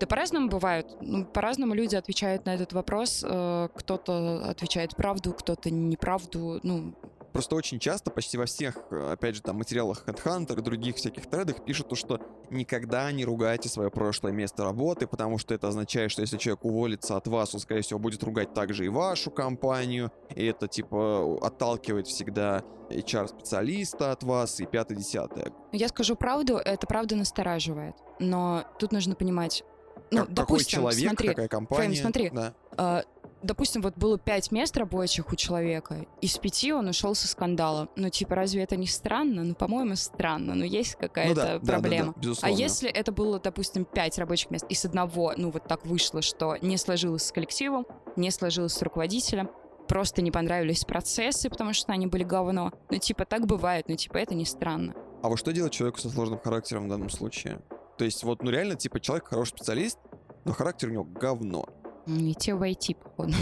да 0.00 0.06
по-разному 0.06 0.48
бывают. 0.48 0.96
Ну, 1.00 1.24
по-разному 1.24 1.74
люди 1.74 1.94
отвечают 1.96 2.46
на 2.46 2.54
этот 2.54 2.72
вопрос. 2.72 3.24
Э, 3.26 3.68
кто-то 3.74 4.48
отвечает 4.48 4.94
правду, 4.96 5.32
кто-то 5.32 5.70
неправду. 5.70 6.60
Ну, 6.62 6.94
Просто 7.36 7.54
очень 7.54 7.78
часто, 7.78 8.10
почти 8.10 8.38
во 8.38 8.46
всех, 8.46 8.78
э, 8.90 9.12
опять 9.12 9.34
же, 9.34 9.42
там, 9.42 9.56
материалах 9.56 10.04
Headhunter 10.06 10.58
и 10.58 10.62
других 10.62 10.96
всяких 10.96 11.26
тредах 11.26 11.62
пишут 11.66 11.90
то, 11.90 11.94
что 11.94 12.18
никогда 12.48 13.12
не 13.12 13.26
ругайте 13.26 13.68
свое 13.68 13.90
прошлое 13.90 14.32
место 14.32 14.64
работы, 14.64 15.06
потому 15.06 15.36
что 15.36 15.52
это 15.52 15.68
означает, 15.68 16.10
что 16.10 16.22
если 16.22 16.38
человек 16.38 16.64
уволится 16.64 17.14
от 17.14 17.28
вас, 17.28 17.52
он, 17.52 17.60
скорее 17.60 17.82
всего, 17.82 17.98
будет 17.98 18.22
ругать 18.22 18.54
также 18.54 18.86
и 18.86 18.88
вашу 18.88 19.30
компанию, 19.30 20.10
и 20.34 20.46
это, 20.46 20.66
типа, 20.66 21.38
отталкивает 21.42 22.06
всегда 22.06 22.64
HR-специалиста 22.88 24.12
от 24.12 24.22
вас, 24.22 24.58
и 24.60 24.64
пятое-десятое. 24.64 25.52
Я 25.72 25.88
скажу 25.88 26.16
правду, 26.16 26.56
это 26.56 26.86
правда 26.86 27.16
настораживает, 27.16 27.96
но 28.18 28.64
тут 28.78 28.92
нужно 28.92 29.14
понимать, 29.14 29.62
ну, 30.10 30.20
как, 30.20 30.32
допустим, 30.32 30.80
какой 30.80 30.94
человек, 30.94 31.08
смотри, 31.10 31.28
какая 31.28 31.48
компания. 31.48 31.94
Фэм, 31.96 32.02
смотри, 32.02 32.30
да. 32.30 32.54
э, 32.78 33.02
допустим, 33.42 33.82
вот 33.82 33.96
было 33.96 34.18
пять 34.18 34.50
мест 34.50 34.76
рабочих 34.76 35.32
у 35.32 35.36
человека, 35.36 36.06
из 36.20 36.36
пяти 36.38 36.72
он 36.72 36.88
ушел 36.88 37.14
со 37.14 37.28
скандала. 37.28 37.88
Ну, 37.96 38.08
типа, 38.08 38.34
разве 38.34 38.62
это 38.62 38.76
не 38.76 38.86
странно? 38.86 39.44
Ну, 39.44 39.54
по-моему, 39.54 39.96
странно, 39.96 40.54
но 40.54 40.64
есть 40.64 40.96
какая-то 40.96 41.58
ну, 41.60 41.66
да, 41.66 41.72
проблема. 41.72 42.06
Да, 42.06 42.12
да, 42.12 42.20
безусловно. 42.20 42.56
а 42.56 42.58
если 42.58 42.90
это 42.90 43.12
было, 43.12 43.38
допустим, 43.38 43.84
пять 43.84 44.18
рабочих 44.18 44.50
мест, 44.50 44.66
и 44.68 44.74
с 44.74 44.84
одного, 44.84 45.34
ну, 45.36 45.50
вот 45.50 45.64
так 45.64 45.86
вышло, 45.86 46.22
что 46.22 46.56
не 46.60 46.76
сложилось 46.76 47.24
с 47.24 47.32
коллективом, 47.32 47.86
не 48.16 48.30
сложилось 48.30 48.72
с 48.72 48.82
руководителем, 48.82 49.50
просто 49.86 50.22
не 50.22 50.30
понравились 50.30 50.84
процессы, 50.84 51.48
потому 51.48 51.72
что 51.72 51.92
они 51.92 52.06
были 52.06 52.24
говно. 52.24 52.72
Ну, 52.90 52.98
типа, 52.98 53.24
так 53.24 53.46
бывает, 53.46 53.88
но, 53.88 53.96
типа, 53.96 54.18
это 54.18 54.34
не 54.34 54.44
странно. 54.44 54.94
А 55.22 55.28
вот 55.28 55.38
что 55.38 55.52
делать 55.52 55.72
человеку 55.72 56.00
со 56.00 56.10
сложным 56.10 56.38
характером 56.38 56.86
в 56.86 56.88
данном 56.88 57.10
случае? 57.10 57.60
То 57.96 58.04
есть, 58.04 58.22
вот, 58.24 58.42
ну, 58.42 58.50
реально, 58.50 58.74
типа, 58.76 59.00
человек 59.00 59.28
хороший 59.28 59.50
специалист, 59.50 59.98
но 60.44 60.52
характер 60.52 60.88
у 60.88 60.92
него 60.92 61.04
говно. 61.04 61.66
Не 62.06 62.34
те 62.34 62.54
войти, 62.54 62.94
походу. 62.94 63.34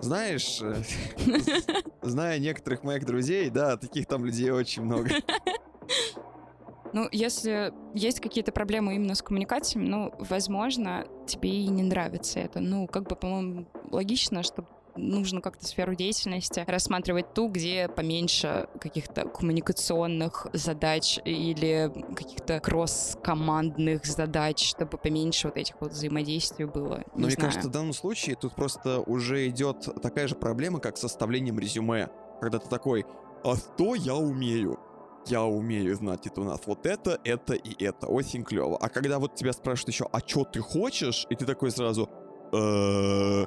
Знаешь, 0.00 0.60
э, 0.62 0.82
зная 2.02 2.38
некоторых 2.38 2.82
моих 2.82 3.04
друзей, 3.04 3.50
да, 3.50 3.76
таких 3.76 4.06
там 4.06 4.24
людей 4.24 4.50
очень 4.50 4.82
много. 4.82 5.10
Ну, 6.92 7.08
если 7.10 7.72
есть 7.94 8.20
какие-то 8.20 8.52
проблемы 8.52 8.96
именно 8.96 9.14
с 9.14 9.22
коммуникациями, 9.22 9.88
ну, 9.88 10.12
возможно, 10.18 11.06
тебе 11.26 11.50
и 11.50 11.68
не 11.68 11.82
нравится 11.82 12.40
это. 12.40 12.60
Ну, 12.60 12.86
как 12.86 13.04
бы, 13.08 13.16
по-моему, 13.16 13.66
логично, 13.90 14.42
чтобы 14.42 14.68
нужно 14.96 15.40
как-то 15.40 15.64
сферу 15.66 15.94
деятельности 15.94 16.64
рассматривать 16.66 17.34
ту, 17.34 17.48
где 17.48 17.88
поменьше 17.88 18.68
каких-то 18.80 19.28
коммуникационных 19.28 20.46
задач 20.52 21.18
или 21.24 21.92
каких-то 22.14 22.60
кросс-командных 22.60 24.04
задач, 24.04 24.70
чтобы 24.70 24.98
поменьше 24.98 25.48
вот 25.48 25.56
этих 25.56 25.80
вот 25.80 25.92
взаимодействий 25.92 26.66
было. 26.66 27.04
Но 27.14 27.26
мне 27.26 27.36
кажется, 27.36 27.68
в 27.68 27.72
данном 27.72 27.92
случае 27.92 28.36
тут 28.36 28.54
просто 28.54 29.00
уже 29.00 29.48
идет 29.48 29.88
такая 30.02 30.28
же 30.28 30.34
проблема, 30.34 30.80
как 30.80 30.96
с 30.96 31.00
составлением 31.00 31.58
резюме. 31.58 32.08
Когда 32.40 32.58
ты 32.58 32.68
такой, 32.68 33.04
а 33.44 33.56
что 33.56 33.94
я 33.94 34.14
умею? 34.14 34.78
я 35.26 35.44
умею, 35.44 35.94
значит, 35.94 36.38
у 36.38 36.42
нас 36.44 36.60
вот 36.66 36.86
это, 36.86 37.20
это 37.24 37.54
и 37.54 37.84
это. 37.84 38.06
Очень 38.08 38.42
клево. 38.44 38.76
А 38.76 38.88
когда 38.88 39.18
вот 39.18 39.34
тебя 39.34 39.52
спрашивают 39.52 39.94
еще, 39.94 40.08
а 40.10 40.18
что 40.18 40.44
ты 40.44 40.60
хочешь? 40.60 41.26
И 41.30 41.36
ты 41.36 41.46
такой 41.46 41.70
сразу, 41.70 42.08
«Э, 42.52 43.44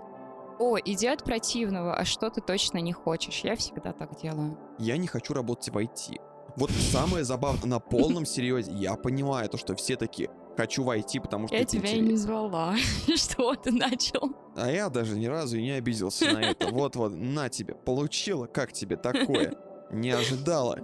о, 0.60 0.78
иди 0.78 1.08
от 1.08 1.24
противного, 1.24 1.96
а 1.96 2.06
что 2.06 2.30
ты 2.30 2.42
точно 2.42 2.80
не 2.80 2.94
хочешь? 2.94 3.42
Я 3.44 3.56
всегда 3.56 3.94
так 3.94 4.20
делаю. 4.22 4.58
Я 4.80 4.98
не 4.98 5.08
хочу 5.08 5.34
работать 5.34 5.70
в 5.70 5.78
IT. 5.78 6.20
Вот 6.58 6.72
самое 6.72 7.26
забавное, 7.26 7.66
на 7.66 7.80
полном 7.80 8.26
серьезе, 8.26 8.72
я 8.72 8.96
понимаю 8.96 9.50
то, 9.50 9.58
что 9.58 9.76
все 9.76 9.98
такие, 9.98 10.30
хочу 10.56 10.84
войти, 10.84 11.20
потому 11.20 11.48
что 11.48 11.58
Я 11.58 11.66
тебя 11.66 11.90
и 11.90 12.00
не 12.00 12.16
звала. 12.16 12.76
Что 13.16 13.56
ты 13.56 13.72
начал? 13.72 14.32
А 14.56 14.72
я 14.72 14.90
даже 14.90 15.18
ни 15.18 15.26
разу 15.26 15.58
и 15.58 15.64
не 15.64 15.72
обиделся 15.72 16.32
на 16.32 16.42
это. 16.42 16.68
Вот-вот, 16.68 17.14
на 17.14 17.50
тебе, 17.50 17.76
получила, 17.76 18.46
как 18.46 18.72
тебе 18.72 18.96
такое? 18.96 19.56
Не 19.92 20.12
ожидала. 20.12 20.80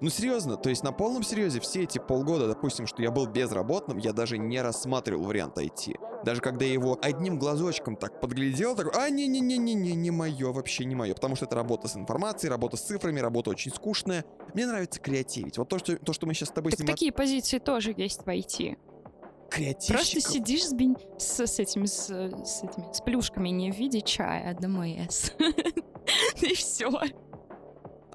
Ну 0.00 0.10
серьезно, 0.10 0.56
то 0.56 0.68
есть 0.68 0.82
на 0.82 0.92
полном 0.92 1.22
серьезе 1.22 1.60
все 1.60 1.82
эти 1.84 1.98
полгода, 1.98 2.46
допустим, 2.46 2.86
что 2.86 3.02
я 3.02 3.10
был 3.10 3.26
безработным, 3.26 3.98
я 3.98 4.12
даже 4.12 4.36
не 4.38 4.60
рассматривал 4.60 5.24
вариант 5.24 5.56
IT. 5.58 5.96
Даже 6.24 6.40
когда 6.40 6.64
я 6.64 6.72
его 6.72 6.98
одним 7.00 7.38
глазочком 7.38 7.96
так 7.96 8.20
подглядел, 8.20 8.74
такой, 8.76 8.92
а 8.94 9.08
не-не-не-не-не, 9.10 9.94
не 9.94 10.10
мое, 10.10 10.52
вообще 10.52 10.84
не 10.84 10.94
мое, 10.94 11.14
потому 11.14 11.36
что 11.36 11.46
это 11.46 11.54
работа 11.56 11.88
с 11.88 11.96
информацией, 11.96 12.50
работа 12.50 12.76
с 12.76 12.82
цифрами, 12.82 13.20
работа 13.20 13.50
очень 13.50 13.72
скучная. 13.72 14.24
Мне 14.54 14.66
нравится 14.66 15.00
креативить. 15.00 15.56
Вот 15.58 15.68
то, 15.68 15.78
что, 15.78 15.96
то, 15.96 16.12
что 16.12 16.26
мы 16.26 16.34
сейчас 16.34 16.48
с 16.50 16.52
тобой 16.52 16.72
Так 16.72 16.78
снимаем. 16.80 16.94
такие 16.94 17.12
позиции 17.12 17.58
тоже 17.58 17.94
есть 17.96 18.20
в 18.22 18.28
IT. 18.28 18.76
Просто 19.48 19.56
Креативщиков. 19.62 20.32
сидишь 20.32 20.66
с, 20.66 20.72
бен- 20.72 20.96
с, 21.18 21.40
с 21.46 21.58
этими, 21.60 21.86
с, 21.86 22.08
с 22.08 22.62
этими, 22.64 22.92
с 22.92 23.00
плюшками 23.00 23.50
не 23.50 23.70
в 23.70 23.76
виде 23.76 24.00
чая, 24.00 24.50
а 24.50 24.60
ДМС. 24.60 25.30
И 26.42 26.54
все. 26.54 26.90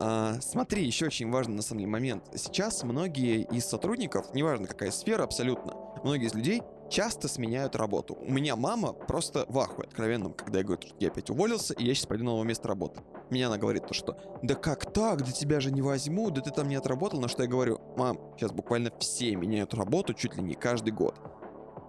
А, 0.04 0.42
смотри, 0.42 0.84
еще 0.84 1.06
очень 1.06 1.30
важный 1.30 1.54
на 1.54 1.62
самом 1.62 1.82
деле 1.82 1.92
момент. 1.92 2.24
Сейчас 2.34 2.84
многие 2.84 3.44
из 3.44 3.66
сотрудников, 3.66 4.34
неважно 4.34 4.66
какая 4.66 4.90
сфера 4.90 5.24
абсолютно, 5.24 5.76
многие 6.04 6.26
из 6.26 6.34
людей 6.34 6.64
часто 6.90 7.28
сменяют 7.28 7.76
работу. 7.76 8.16
У 8.16 8.32
меня 8.32 8.56
мама 8.56 8.94
просто 8.94 9.46
в 9.48 9.60
ахуе 9.60 9.88
откровенном, 9.88 10.34
когда 10.34 10.58
я 10.58 10.66
говорю, 10.66 10.82
что 10.82 10.96
я 11.00 11.10
опять 11.10 11.30
уволился, 11.30 11.76
и 11.76 11.86
я 11.86 11.94
сейчас 11.94 12.08
пойду 12.08 12.24
на 12.24 12.32
новое 12.32 12.48
место 12.48 12.68
работы. 12.68 13.02
Меня 13.30 13.46
она 13.46 13.60
говорит 13.60 13.86
то, 13.86 13.94
что 13.94 14.18
«Да 14.42 14.56
как 14.56 14.92
так? 14.92 15.20
Да 15.20 15.32
тебя 15.32 15.60
же 15.60 15.72
не 15.72 15.84
возьму, 15.84 16.32
да 16.32 16.42
ты 16.42 16.50
там 16.50 16.68
не 16.68 16.76
отработал». 16.76 17.22
На 17.22 17.28
что 17.28 17.44
я 17.44 17.50
говорю 17.50 17.80
«Мам, 17.96 18.20
сейчас 18.38 18.52
буквально 18.52 18.92
все 19.00 19.36
меняют 19.36 19.76
работу 19.76 20.16
чуть 20.16 20.36
ли 20.36 20.42
не 20.42 20.56
каждый 20.56 20.94
год». 20.94 21.16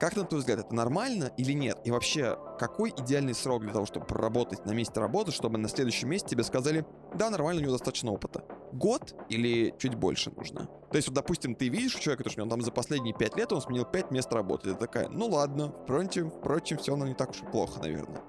Как 0.03 0.17
на 0.17 0.25
твой 0.25 0.41
взгляд, 0.41 0.59
это 0.59 0.75
нормально 0.75 1.31
или 1.37 1.53
нет? 1.53 1.79
И 1.85 1.93
вообще, 1.93 2.37
какой 2.59 2.91
идеальный 2.91 3.35
срок 3.35 3.63
для 3.63 3.73
того, 3.73 3.87
чтобы 3.87 4.05
проработать 4.05 4.67
на 4.67 4.73
месте 4.73 4.99
работы, 4.99 5.31
чтобы 5.31 5.59
на 5.59 5.69
следующем 5.69 6.09
месте 6.09 6.31
тебе 6.31 6.43
сказали, 6.43 6.85
да, 7.15 7.31
нормально, 7.31 7.61
у 7.61 7.63
него 7.63 7.75
достаточно 7.75 8.11
опыта. 8.11 8.43
Год 8.73 9.15
или 9.29 9.73
чуть 9.79 9.95
больше 9.95 10.33
нужно? 10.33 10.67
То 10.91 10.97
есть, 10.97 11.07
вот, 11.07 11.15
допустим, 11.15 11.55
ты 11.55 11.69
видишь 11.69 11.95
человека, 11.95 12.29
что 12.29 12.43
он 12.43 12.51
там 12.51 12.63
за 12.63 12.73
последние 12.73 13.15
пять 13.15 13.37
лет 13.37 13.53
он 13.53 13.63
сменил 13.63 13.85
пять 13.85 14.11
мест 14.11 14.33
работы. 14.33 14.73
Ты 14.73 14.75
такая, 14.75 15.09
ну 15.09 15.29
ладно, 15.29 15.73
впрочем, 15.85 16.33
впрочем, 16.33 16.79
все 16.79 16.95
оно 16.95 17.07
не 17.07 17.15
так 17.15 17.31
уж 17.31 17.41
и 17.41 17.47
плохо, 17.47 17.79
наверное. 17.79 18.23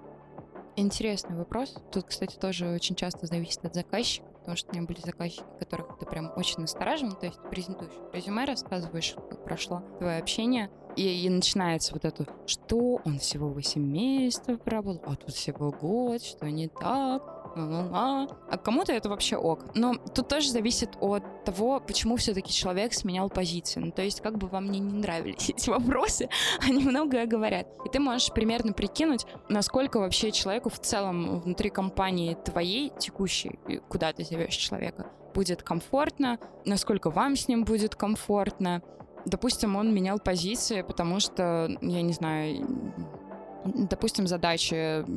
Интересный 0.76 1.36
вопрос. 1.36 1.76
Тут, 1.92 2.06
кстати, 2.06 2.36
тоже 2.36 2.68
очень 2.70 2.96
часто 2.96 3.26
зависит 3.26 3.66
от 3.66 3.74
заказчика, 3.74 4.28
потому 4.40 4.58
что 4.58 4.72
у 4.72 4.76
меня 4.76 4.88
были 4.88 5.00
заказчики, 5.00 5.44
которых 5.60 5.98
ты 6.00 6.06
прям 6.06 6.34
очень 6.36 6.62
настораживал. 6.62 7.14
То 7.14 7.28
есть 7.28 7.40
презентуешь 7.50 7.94
резюме, 8.12 8.46
рассказываешь, 8.46 9.16
как 9.30 9.44
прошло 9.44 9.82
твое 10.00 10.20
общение, 10.20 10.70
и, 10.96 11.26
и 11.26 11.30
начинается 11.30 11.94
вот 11.94 12.06
это, 12.06 12.26
что 12.46 13.00
он 13.06 13.20
всего 13.20 13.50
8 13.50 13.82
месяцев 13.82 14.60
работал, 14.66 15.14
а 15.14 15.16
тут 15.16 15.34
всего 15.34 15.72
год, 15.72 16.22
что 16.24 16.50
не 16.50 16.68
так, 16.68 17.44
ла-ла-ла. 17.56 18.28
А 18.50 18.58
кому-то 18.58 18.92
это 18.94 19.10
вообще 19.10 19.38
ок. 19.38 19.66
Но 19.76 19.96
тут 19.96 20.28
тоже 20.28 20.50
зависит 20.50 20.92
от 21.00 21.46
того, 21.46 21.80
почему 21.80 22.16
все-таки 22.18 22.52
человек 22.52 22.94
сменял 22.94 23.30
позиции. 23.30 23.80
Ну, 23.80 23.92
то 23.92 24.02
есть, 24.02 24.22
как 24.22 24.38
бы 24.38 24.48
вам 24.48 24.72
не, 24.72 24.80
не 24.80 25.00
нравились 25.00 25.50
эти 25.56 25.70
вопросы, 25.70 26.30
они 26.62 26.84
многое 26.84 27.26
говорят. 27.26 27.68
И 27.86 27.90
ты 27.90 28.00
можешь 28.00 28.32
примерно 28.32 28.74
прикинуть, 28.74 29.26
насколько 29.50 30.00
вообще 30.00 30.32
человеку 30.32 30.70
в 30.70 30.80
целом 30.80 31.40
внутри 31.40 31.70
компании 31.70 32.36
твоей 32.46 32.92
текущей, 32.98 33.60
куда 33.90 34.14
ты 34.14 34.24
зовешь 34.24 34.56
человека, 34.56 35.08
будет 35.34 35.64
комфортно, 35.64 36.40
насколько 36.66 37.10
вам 37.10 37.36
с 37.36 37.48
ним 37.48 37.66
будет 37.66 37.96
комфортно. 37.96 38.82
Допустим, 39.26 39.76
он 39.76 39.94
менял 39.94 40.20
позиции, 40.20 40.82
потому 40.82 41.20
что, 41.20 41.70
я 41.82 42.02
не 42.02 42.14
знаю, 42.14 42.94
допустим, 43.66 44.28
задачи 44.28 44.74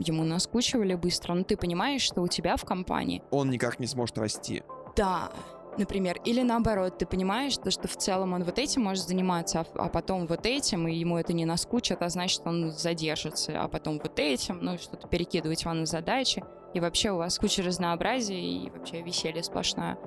ему 0.08 0.24
наскучивали 0.24 0.94
быстро, 0.94 1.34
но 1.34 1.42
ты 1.42 1.56
понимаешь, 1.56 2.02
что 2.02 2.22
у 2.22 2.28
тебя 2.28 2.56
в 2.56 2.64
компании 2.64 3.22
Он 3.30 3.50
никак 3.50 3.80
не 3.80 3.86
сможет 3.86 4.18
расти. 4.18 4.62
да, 4.96 5.30
например. 5.78 6.18
Или 6.24 6.40
наоборот, 6.42 6.96
ты 6.96 7.04
понимаешь, 7.04 7.58
то, 7.58 7.70
что 7.70 7.86
в 7.86 7.96
целом 7.96 8.32
он 8.32 8.44
вот 8.44 8.58
этим 8.58 8.84
может 8.84 9.06
заниматься, 9.08 9.60
а, 9.60 9.84
а 9.84 9.88
потом 9.88 10.26
вот 10.26 10.46
этим, 10.46 10.88
и 10.88 10.94
ему 10.94 11.18
это 11.18 11.34
не 11.34 11.44
наскучит, 11.44 12.00
а 12.00 12.08
значит, 12.08 12.40
он 12.46 12.70
задержится, 12.70 13.62
а 13.62 13.68
потом 13.68 13.98
вот 14.02 14.18
этим, 14.18 14.60
ну, 14.62 14.78
что-то 14.78 15.06
перекидывать 15.06 15.66
вам 15.66 15.80
на 15.80 15.86
задачи, 15.86 16.42
и 16.72 16.80
вообще 16.80 17.10
у 17.10 17.18
вас 17.18 17.38
куча 17.38 17.62
разнообразия, 17.62 18.40
и 18.40 18.70
вообще 18.70 19.02
веселье 19.02 19.42
сплошное. 19.42 19.98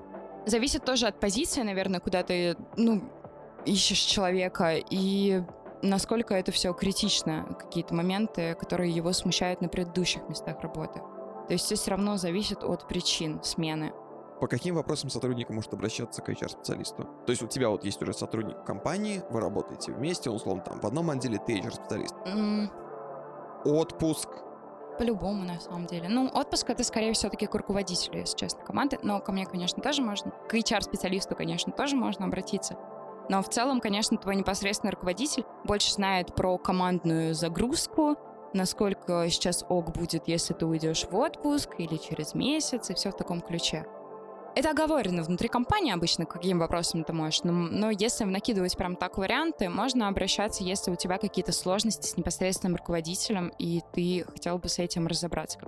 Зависит 0.47 0.85
тоже 0.85 1.05
от 1.05 1.19
позиции, 1.19 1.61
наверное, 1.61 1.99
куда 1.99 2.23
ты, 2.23 2.55
ну, 2.75 3.03
ищешь 3.65 3.99
человека, 3.99 4.75
и 4.77 5.43
насколько 5.81 6.33
это 6.33 6.51
все 6.51 6.73
критично, 6.73 7.45
какие-то 7.59 7.93
моменты, 7.93 8.55
которые 8.55 8.91
его 8.91 9.13
смущают 9.13 9.61
на 9.61 9.69
предыдущих 9.69 10.27
местах 10.29 10.61
работы. 10.61 10.99
То 11.47 11.53
есть 11.53 11.65
все 11.65 11.91
равно 11.91 12.17
зависит 12.17 12.63
от 12.63 12.87
причин 12.87 13.41
смены. 13.43 13.91
По 14.39 14.47
каким 14.47 14.75
вопросам 14.75 15.09
сотрудник 15.09 15.49
может 15.49 15.73
обращаться 15.73 16.21
к 16.21 16.29
HR-специалисту? 16.29 17.03
То 17.25 17.31
есть 17.31 17.41
у 17.41 17.47
тебя 17.47 17.69
вот 17.69 17.83
есть 17.83 18.01
уже 18.01 18.13
сотрудник 18.13 18.63
компании, 18.63 19.21
вы 19.29 19.41
работаете 19.41 19.91
вместе, 19.91 20.29
он, 20.29 20.37
условно, 20.37 20.63
там 20.63 20.79
в 20.79 20.85
одном 20.85 21.09
отделе, 21.09 21.39
ты 21.45 21.59
HR-специалист. 21.59 22.15
М, 22.25 22.71
Отпуск. 23.65 24.29
По-любому, 24.97 25.45
на 25.45 25.59
самом 25.59 25.85
деле. 25.85 26.09
Ну, 26.09 26.29
отпуск 26.33 26.69
это 26.69 26.83
скорее 26.83 27.13
все-таки 27.13 27.45
к 27.47 27.55
руководителю, 27.55 28.19
если 28.19 28.35
честно, 28.35 28.63
команды. 28.63 28.99
Но 29.01 29.19
ко 29.19 29.31
мне, 29.31 29.45
конечно, 29.45 29.81
тоже 29.81 30.01
можно. 30.01 30.31
К 30.49 30.53
HR-специалисту, 30.53 31.35
конечно, 31.35 31.71
тоже 31.71 31.95
можно 31.95 32.25
обратиться. 32.25 32.77
Но 33.29 33.43
в 33.43 33.49
целом, 33.49 33.79
конечно, 33.79 34.17
твой 34.17 34.35
непосредственный 34.35 34.91
руководитель 34.91 35.45
больше 35.63 35.93
знает 35.93 36.35
про 36.35 36.57
командную 36.57 37.35
загрузку, 37.35 38.17
насколько 38.53 39.29
сейчас 39.29 39.63
ок 39.69 39.91
будет, 39.93 40.27
если 40.27 40.53
ты 40.53 40.65
уйдешь 40.65 41.05
в 41.09 41.15
отпуск 41.15 41.75
или 41.77 41.97
через 41.97 42.33
месяц, 42.33 42.89
и 42.89 42.95
все 42.95 43.11
в 43.11 43.15
таком 43.15 43.41
ключе. 43.41 43.85
Это 44.55 44.71
оговорено 44.71 45.23
внутри 45.23 45.47
компании 45.47 45.93
обычно, 45.93 46.25
к 46.25 46.31
каким 46.31 46.57
вопросам 46.57 47.03
ты 47.03 47.13
можешь. 47.13 47.43
Но, 47.43 47.51
но 47.51 47.91
если 47.91 48.23
накидывать 48.23 48.75
прям 48.75 48.95
так 48.95 49.17
варианты, 49.17 49.69
можно 49.69 50.07
обращаться, 50.07 50.63
если 50.63 50.91
у 50.91 50.95
тебя 50.95 51.19
какие-то 51.19 51.51
сложности 51.51 52.07
с 52.07 52.17
непосредственным 52.17 52.75
руководителем, 52.75 53.53
и 53.59 53.81
ты 53.93 54.25
хотел 54.27 54.57
бы 54.57 54.67
с 54.67 54.79
этим 54.79 55.05
разобраться. 55.05 55.59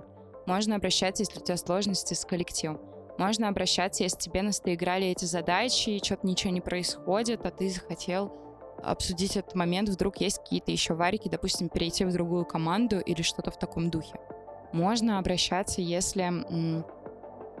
Можно 0.46 0.74
обращаться, 0.76 1.22
если 1.22 1.38
у 1.38 1.42
тебя 1.42 1.56
сложности 1.56 2.14
с 2.14 2.24
коллективом. 2.24 2.80
Можно 3.18 3.48
обращаться, 3.48 4.02
если 4.02 4.18
тебе 4.18 4.42
настоиграли 4.42 5.06
эти 5.06 5.24
задачи, 5.24 5.90
и 5.90 6.04
что-то 6.04 6.26
ничего 6.26 6.52
не 6.52 6.60
происходит, 6.60 7.44
а 7.44 7.50
ты 7.50 7.68
захотел 7.68 8.32
обсудить 8.82 9.36
этот 9.36 9.54
момент, 9.54 9.88
вдруг 9.88 10.16
есть 10.18 10.38
какие-то 10.38 10.72
еще 10.72 10.94
варики, 10.94 11.28
допустим, 11.28 11.68
перейти 11.68 12.04
в 12.04 12.12
другую 12.12 12.44
команду 12.44 12.98
или 13.00 13.22
что-то 13.22 13.50
в 13.50 13.58
таком 13.58 13.90
духе. 13.90 14.18
Можно 14.72 15.18
обращаться, 15.18 15.80
если 15.80 16.22
м, 16.22 16.84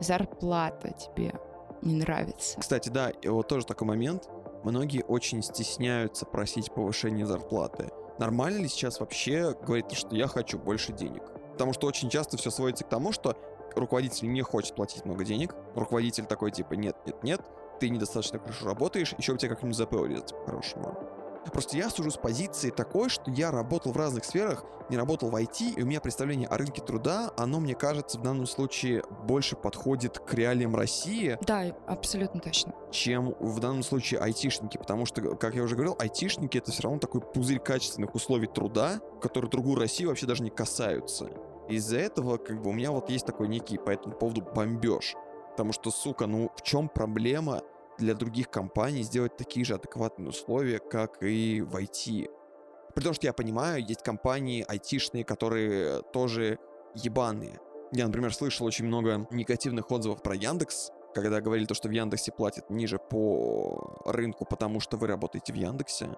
зарплата 0.00 0.92
тебе 0.92 1.34
не 1.82 1.94
нравится. 1.94 2.58
Кстати, 2.58 2.88
да, 2.88 3.12
вот 3.24 3.48
тоже 3.48 3.66
такой 3.66 3.86
момент. 3.86 4.28
Многие 4.64 5.02
очень 5.04 5.42
стесняются 5.42 6.24
просить 6.24 6.72
повышения 6.72 7.26
зарплаты. 7.26 7.90
Нормально 8.18 8.58
ли 8.58 8.68
сейчас 8.68 9.00
вообще 9.00 9.54
говорить, 9.60 9.92
что 9.92 10.14
я 10.14 10.26
хочу 10.26 10.58
больше 10.58 10.92
денег? 10.92 11.22
Потому 11.52 11.72
что 11.72 11.86
очень 11.86 12.08
часто 12.08 12.36
все 12.36 12.50
сводится 12.50 12.84
к 12.84 12.88
тому, 12.88 13.12
что 13.12 13.36
руководитель 13.80 14.30
не 14.30 14.42
хочет 14.42 14.74
платить 14.74 15.04
много 15.04 15.24
денег. 15.24 15.54
Руководитель 15.74 16.26
такой 16.26 16.50
типа 16.50 16.74
нет, 16.74 16.96
нет, 17.06 17.22
нет, 17.22 17.40
ты 17.80 17.88
недостаточно 17.88 18.38
хорошо 18.38 18.66
работаешь, 18.66 19.14
еще 19.18 19.32
у 19.32 19.36
тебя 19.36 19.50
как-нибудь 19.50 19.76
ЗП 19.76 19.94
урезать 19.94 20.30
по-хорошему. 20.30 20.96
Просто 21.52 21.76
я 21.76 21.90
сужу 21.90 22.12
с 22.12 22.16
позиции 22.16 22.70
такой, 22.70 23.08
что 23.08 23.28
я 23.32 23.50
работал 23.50 23.90
в 23.90 23.96
разных 23.96 24.24
сферах, 24.24 24.64
не 24.90 24.96
работал 24.96 25.28
в 25.28 25.34
IT, 25.34 25.74
и 25.76 25.82
у 25.82 25.86
меня 25.86 26.00
представление 26.00 26.46
о 26.46 26.56
рынке 26.56 26.80
труда, 26.80 27.32
оно, 27.36 27.58
мне 27.58 27.74
кажется, 27.74 28.16
в 28.16 28.22
данном 28.22 28.46
случае 28.46 29.02
больше 29.26 29.56
подходит 29.56 30.20
к 30.20 30.34
реалиям 30.34 30.76
России, 30.76 31.36
Да, 31.44 31.64
абсолютно 31.88 32.40
точно. 32.40 32.72
чем 32.92 33.34
в 33.40 33.58
данном 33.58 33.82
случае 33.82 34.20
айтишники, 34.20 34.76
потому 34.78 35.04
что, 35.04 35.34
как 35.34 35.56
я 35.56 35.64
уже 35.64 35.74
говорил, 35.74 35.96
айтишники 35.98 36.58
это 36.58 36.70
все 36.70 36.84
равно 36.84 37.00
такой 37.00 37.20
пузырь 37.20 37.58
качественных 37.58 38.14
условий 38.14 38.46
труда, 38.46 39.00
которые 39.20 39.50
другую 39.50 39.76
Россию 39.80 40.10
вообще 40.10 40.26
даже 40.26 40.44
не 40.44 40.50
касаются. 40.50 41.28
Из-за 41.76 41.98
этого, 41.98 42.36
как 42.36 42.60
бы, 42.62 42.70
у 42.70 42.72
меня 42.72 42.90
вот 42.90 43.10
есть 43.10 43.26
такой 43.26 43.48
некий 43.48 43.78
по 43.78 43.90
этому 43.90 44.14
поводу 44.14 44.42
бомбеж. 44.42 45.14
Потому 45.50 45.72
что, 45.72 45.90
сука, 45.90 46.26
ну 46.26 46.50
в 46.56 46.62
чем 46.62 46.88
проблема 46.88 47.62
для 47.98 48.14
других 48.14 48.50
компаний 48.50 49.02
сделать 49.02 49.36
такие 49.36 49.64
же 49.64 49.74
адекватные 49.74 50.30
условия, 50.30 50.78
как 50.78 51.22
и 51.22 51.60
в 51.60 51.76
IT? 51.76 52.30
При 52.94 53.02
том, 53.02 53.14
что 53.14 53.26
я 53.26 53.32
понимаю, 53.32 53.84
есть 53.84 54.02
компании 54.02 54.64
айтишные, 54.66 55.24
которые 55.24 56.02
тоже 56.12 56.58
ебаные. 56.94 57.58
Я, 57.92 58.06
например, 58.06 58.34
слышал 58.34 58.66
очень 58.66 58.86
много 58.86 59.26
негативных 59.30 59.90
отзывов 59.90 60.22
про 60.22 60.34
Яндекс, 60.34 60.90
когда 61.14 61.40
говорили 61.40 61.66
то, 61.66 61.74
что 61.74 61.88
в 61.88 61.92
Яндексе 61.92 62.32
платят 62.32 62.70
ниже 62.70 62.98
по 62.98 64.02
рынку, 64.06 64.46
потому 64.46 64.80
что 64.80 64.96
вы 64.96 65.06
работаете 65.06 65.52
в 65.52 65.56
Яндексе. 65.56 66.08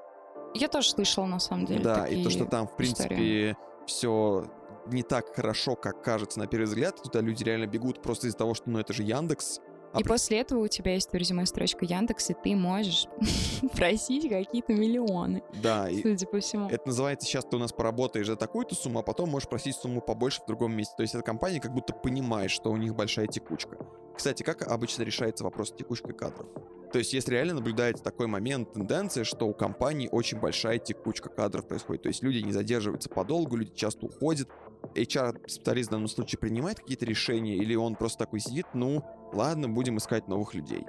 Я 0.54 0.68
тоже 0.68 0.90
слышала, 0.90 1.26
на 1.26 1.40
самом 1.40 1.66
деле, 1.66 1.82
Да, 1.82 2.06
и 2.06 2.22
то, 2.22 2.30
что 2.30 2.44
там, 2.44 2.68
в 2.68 2.76
принципе, 2.76 3.04
истории. 3.50 3.56
все 3.86 4.44
не 4.86 5.02
так 5.02 5.34
хорошо, 5.34 5.76
как 5.76 6.02
кажется 6.02 6.38
на 6.38 6.46
первый 6.46 6.66
взгляд. 6.66 7.02
Туда 7.02 7.20
люди 7.20 7.42
реально 7.44 7.66
бегут 7.66 8.02
просто 8.02 8.26
из-за 8.26 8.38
того, 8.38 8.54
что, 8.54 8.70
ну, 8.70 8.78
это 8.78 8.92
же 8.92 9.02
Яндекс. 9.02 9.60
И 9.98 10.02
после 10.02 10.40
этого 10.40 10.64
у 10.64 10.68
тебя 10.68 10.94
есть 10.94 11.12
в 11.12 11.14
резюме 11.14 11.46
строчка 11.46 11.84
Яндекс, 11.84 12.30
и 12.30 12.34
ты 12.34 12.56
можешь 12.56 13.06
просить 13.76 14.28
какие-то 14.28 14.72
миллионы. 14.72 15.42
Да, 15.62 15.88
и 15.88 16.02
судя 16.02 16.26
по 16.26 16.40
всему. 16.40 16.68
Это 16.68 16.88
называется, 16.88 17.26
сейчас 17.28 17.44
ты 17.44 17.56
у 17.56 17.60
нас 17.60 17.72
поработаешь 17.72 18.26
за 18.26 18.36
такую-то 18.36 18.74
сумму, 18.74 19.00
а 19.00 19.02
потом 19.02 19.30
можешь 19.30 19.48
просить 19.48 19.76
сумму 19.76 20.00
побольше 20.00 20.42
в 20.42 20.46
другом 20.46 20.74
месте. 20.74 20.94
То 20.96 21.02
есть 21.02 21.14
эта 21.14 21.22
компания 21.22 21.60
как 21.60 21.72
будто 21.72 21.92
понимает, 21.94 22.50
что 22.50 22.72
у 22.72 22.76
них 22.76 22.94
большая 22.96 23.28
текучка. 23.28 23.78
Кстати, 24.16 24.42
как 24.42 24.62
обычно 24.62 25.02
решается 25.04 25.44
вопрос 25.44 25.72
текучкой 25.72 26.14
кадров? 26.14 26.48
То 26.94 26.98
есть, 26.98 27.12
если 27.12 27.32
реально 27.32 27.54
наблюдается 27.54 28.04
такой 28.04 28.28
момент, 28.28 28.72
тенденция, 28.72 29.24
что 29.24 29.48
у 29.48 29.52
компании 29.52 30.08
очень 30.12 30.38
большая 30.38 30.78
текучка 30.78 31.28
кадров 31.28 31.66
происходит. 31.66 32.02
То 32.02 32.08
есть 32.08 32.22
люди 32.22 32.38
не 32.38 32.52
задерживаются 32.52 33.08
подолгу, 33.08 33.56
люди 33.56 33.72
часто 33.74 34.06
уходят. 34.06 34.48
HR-специалист 34.94 35.88
в 35.88 35.92
данном 35.92 36.08
случае 36.08 36.38
принимает 36.38 36.80
какие-то 36.80 37.04
решения, 37.04 37.56
или 37.56 37.74
он 37.74 37.94
просто 37.94 38.18
такой 38.18 38.40
сидит, 38.40 38.66
ну, 38.74 39.04
ладно, 39.32 39.68
будем 39.68 39.98
искать 39.98 40.28
новых 40.28 40.54
людей. 40.54 40.84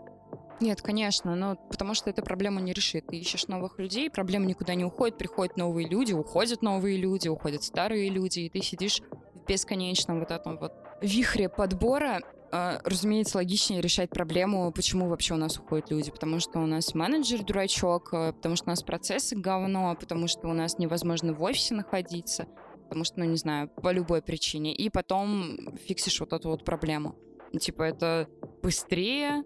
Нет, 0.62 0.82
конечно, 0.82 1.36
но 1.36 1.58
потому 1.70 1.94
что 1.94 2.10
эта 2.10 2.22
проблема 2.22 2.62
не 2.62 2.72
решит. 2.72 3.08
Ты 3.08 3.18
ищешь 3.18 3.48
новых 3.48 3.78
людей, 3.78 4.10
проблема 4.10 4.46
никуда 4.46 4.74
не 4.76 4.86
уходит, 4.86 5.18
приходят 5.18 5.58
новые 5.58 5.88
люди, 5.88 6.14
уходят 6.14 6.62
новые 6.62 6.98
люди, 6.98 7.28
уходят 7.28 7.64
старые 7.64 8.10
люди, 8.10 8.42
и 8.42 8.50
ты 8.50 8.62
сидишь 8.62 9.02
в 9.34 9.46
бесконечном 9.48 10.20
вот 10.20 10.32
этом 10.32 10.58
вот 10.58 10.74
вихре 11.02 11.50
подбора 11.50 12.22
а, 12.52 12.80
разумеется, 12.86 13.38
логичнее 13.38 13.82
решать 13.82 14.10
проблему, 14.10 14.72
почему 14.72 15.10
вообще 15.10 15.34
у 15.34 15.38
нас 15.38 15.58
уходят 15.58 15.92
люди. 15.92 16.10
Потому 16.10 16.40
что 16.40 16.60
у 16.60 16.66
нас 16.66 16.94
менеджер 16.94 17.44
дурачок, 17.44 18.10
а, 18.14 18.32
потому 18.32 18.56
что 18.56 18.68
у 18.68 18.70
нас 18.70 18.82
процессы 18.82 19.36
говно, 19.36 19.94
потому 20.00 20.30
что 20.30 20.48
у 20.48 20.54
нас 20.54 20.78
невозможно 20.78 21.34
в 21.34 21.44
офисе 21.44 21.74
находиться, 21.74 22.48
потому 22.86 23.04
что, 23.04 23.20
ну, 23.20 23.26
не 23.26 23.38
знаю, 23.38 23.70
по 23.70 23.92
любой 23.92 24.22
причине. 24.22 24.74
И 24.74 24.90
потом 24.90 25.76
фиксишь 25.86 26.20
вот 26.20 26.34
эту 26.34 26.50
вот 26.50 26.64
проблему. 26.64 27.16
Типа, 27.60 27.84
это 27.84 28.28
быстрее, 28.62 29.44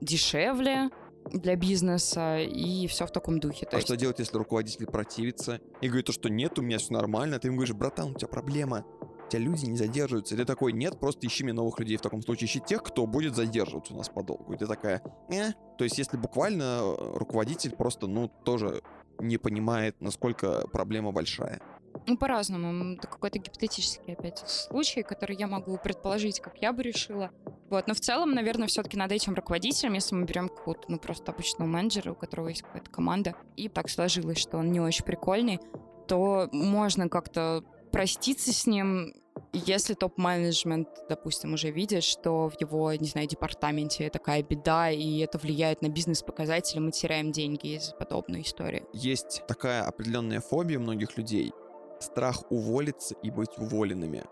дешевле, 0.00 0.90
для 1.30 1.56
бизнеса 1.56 2.38
и 2.38 2.86
все 2.86 3.06
в 3.06 3.12
таком 3.12 3.38
духе. 3.38 3.66
То 3.66 3.76
а 3.76 3.76
есть... 3.76 3.86
что 3.86 3.96
делать, 3.96 4.18
если 4.18 4.36
руководитель 4.36 4.86
противится 4.86 5.60
и 5.80 5.86
говорит, 5.86 6.06
то, 6.06 6.12
что 6.12 6.28
нет, 6.28 6.58
у 6.58 6.62
меня 6.62 6.78
все 6.78 6.92
нормально, 6.92 7.36
а 7.36 7.38
ты 7.38 7.48
ему 7.48 7.58
говоришь, 7.58 7.74
братан, 7.74 8.10
у 8.10 8.14
тебя 8.14 8.28
проблема, 8.28 8.84
тебя 9.32 9.42
люди 9.42 9.66
не 9.66 9.76
задерживаются. 9.76 10.34
И 10.34 10.38
ты 10.38 10.44
такой, 10.44 10.72
нет, 10.72 10.98
просто 11.00 11.26
ищи 11.26 11.44
мне 11.44 11.52
новых 11.52 11.78
людей. 11.78 11.96
В 11.96 12.02
таком 12.02 12.22
случае 12.22 12.46
ищи 12.46 12.60
тех, 12.60 12.82
кто 12.82 13.06
будет 13.06 13.34
задерживаться 13.34 13.94
у 13.94 13.96
нас 13.96 14.08
подолгу. 14.08 14.52
И 14.52 14.56
ты 14.56 14.66
такая, 14.66 15.02
э. 15.30 15.52
То 15.78 15.84
есть, 15.84 15.98
если 15.98 16.16
буквально 16.16 16.80
э, 16.82 17.16
руководитель 17.16 17.72
просто, 17.72 18.06
ну, 18.06 18.28
тоже 18.28 18.82
не 19.22 19.38
понимает, 19.38 20.00
насколько 20.00 20.66
проблема 20.68 21.12
большая. 21.12 21.60
Ну, 22.06 22.16
по-разному. 22.16 22.94
Это 22.94 23.06
какой-то 23.06 23.38
гипотетический, 23.38 24.14
опять, 24.14 24.38
случай, 24.48 25.02
который 25.02 25.36
я 25.36 25.46
могу 25.46 25.78
предположить, 25.78 26.40
как 26.40 26.58
я 26.58 26.72
бы 26.72 26.82
решила. 26.82 27.30
Вот. 27.70 27.86
Но 27.86 27.94
в 27.94 28.00
целом, 28.00 28.32
наверное, 28.32 28.66
все-таки 28.66 28.96
над 28.96 29.12
этим 29.12 29.34
руководителем, 29.34 29.92
если 29.92 30.14
мы 30.14 30.24
берем 30.24 30.48
какого-то, 30.48 30.90
ну, 30.90 30.98
просто 30.98 31.32
обычного 31.32 31.68
менеджера, 31.68 32.12
у 32.12 32.14
которого 32.14 32.48
есть 32.48 32.62
какая-то 32.62 32.90
команда, 32.90 33.34
и 33.56 33.68
так 33.68 33.88
сложилось, 33.88 34.38
что 34.38 34.58
он 34.58 34.72
не 34.72 34.80
очень 34.80 35.04
прикольный, 35.04 35.60
то 36.08 36.48
можно 36.52 37.08
как-то 37.08 37.62
проститься 37.92 38.52
с 38.52 38.66
ним 38.66 39.14
если 39.52 39.94
топ-менеджмент, 39.94 40.88
допустим, 41.08 41.54
уже 41.54 41.70
видит, 41.70 42.04
что 42.04 42.48
в 42.48 42.60
его, 42.60 42.92
не 42.94 43.06
знаю, 43.06 43.26
департаменте 43.28 44.08
такая 44.10 44.42
беда, 44.42 44.90
и 44.90 45.18
это 45.18 45.38
влияет 45.38 45.82
на 45.82 45.88
бизнес-показатели, 45.88 46.80
мы 46.80 46.90
теряем 46.90 47.32
деньги 47.32 47.76
из 47.76 47.94
подобной 47.98 48.42
истории. 48.42 48.84
Есть 48.92 49.42
такая 49.46 49.82
определенная 49.82 50.40
фобия 50.40 50.78
многих 50.78 51.16
людей. 51.16 51.52
Страх 52.00 52.50
уволиться 52.50 53.14
и 53.22 53.30
быть 53.30 53.56
уволенными. 53.58 54.24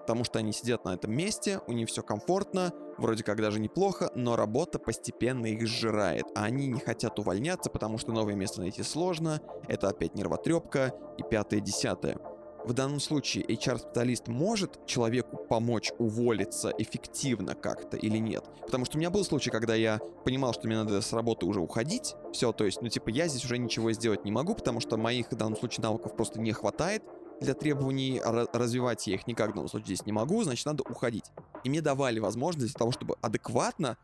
Потому 0.00 0.24
что 0.24 0.38
они 0.38 0.52
сидят 0.52 0.84
на 0.84 0.94
этом 0.94 1.12
месте, 1.12 1.60
у 1.66 1.72
них 1.72 1.88
все 1.88 2.02
комфортно, 2.02 2.72
вроде 2.98 3.24
как 3.24 3.40
даже 3.40 3.60
неплохо, 3.60 4.10
но 4.14 4.36
работа 4.36 4.78
постепенно 4.78 5.46
их 5.46 5.66
сжирает, 5.66 6.24
а 6.34 6.44
они 6.44 6.66
не 6.66 6.80
хотят 6.80 7.18
увольняться, 7.18 7.70
потому 7.70 7.96
что 7.96 8.12
новое 8.12 8.34
место 8.34 8.60
найти 8.60 8.82
сложно, 8.82 9.40
это 9.66 9.88
опять 9.88 10.14
нервотрепка 10.14 10.92
и 11.16 11.22
пятое-десятое. 11.22 12.18
В 12.64 12.72
данном 12.72 12.98
случае 12.98 13.44
HR-специалист 13.44 14.26
может 14.26 14.86
человеку 14.86 15.36
помочь 15.36 15.92
уволиться 15.98 16.72
эффективно 16.78 17.54
как-то 17.54 17.98
или 17.98 18.16
нет? 18.16 18.42
Потому 18.62 18.86
что 18.86 18.96
у 18.96 19.00
меня 19.00 19.10
был 19.10 19.22
случай, 19.22 19.50
когда 19.50 19.74
я 19.74 20.00
понимал, 20.24 20.54
что 20.54 20.66
мне 20.66 20.76
надо 20.76 21.02
с 21.02 21.12
работы 21.12 21.44
уже 21.44 21.60
уходить, 21.60 22.14
все, 22.32 22.52
то 22.52 22.64
есть, 22.64 22.80
ну 22.80 22.88
типа 22.88 23.10
я 23.10 23.28
здесь 23.28 23.44
уже 23.44 23.58
ничего 23.58 23.92
сделать 23.92 24.24
не 24.24 24.32
могу, 24.32 24.54
потому 24.54 24.80
что 24.80 24.96
моих 24.96 25.30
в 25.30 25.36
данном 25.36 25.58
случае 25.58 25.82
навыков 25.82 26.16
просто 26.16 26.40
не 26.40 26.52
хватает 26.52 27.02
для 27.42 27.52
требований, 27.52 28.22
развивать 28.24 29.06
я 29.06 29.14
их 29.16 29.26
никак 29.26 29.50
в 29.50 29.54
данном 29.54 29.68
случае 29.68 29.96
здесь 29.96 30.06
не 30.06 30.12
могу, 30.12 30.42
значит 30.42 30.64
надо 30.64 30.84
уходить. 30.84 31.24
И 31.64 31.68
мне 31.68 31.82
давали 31.82 32.18
возможность 32.18 32.72
для 32.72 32.78
того, 32.78 32.92
чтобы 32.92 33.16
адекватно 33.20 33.98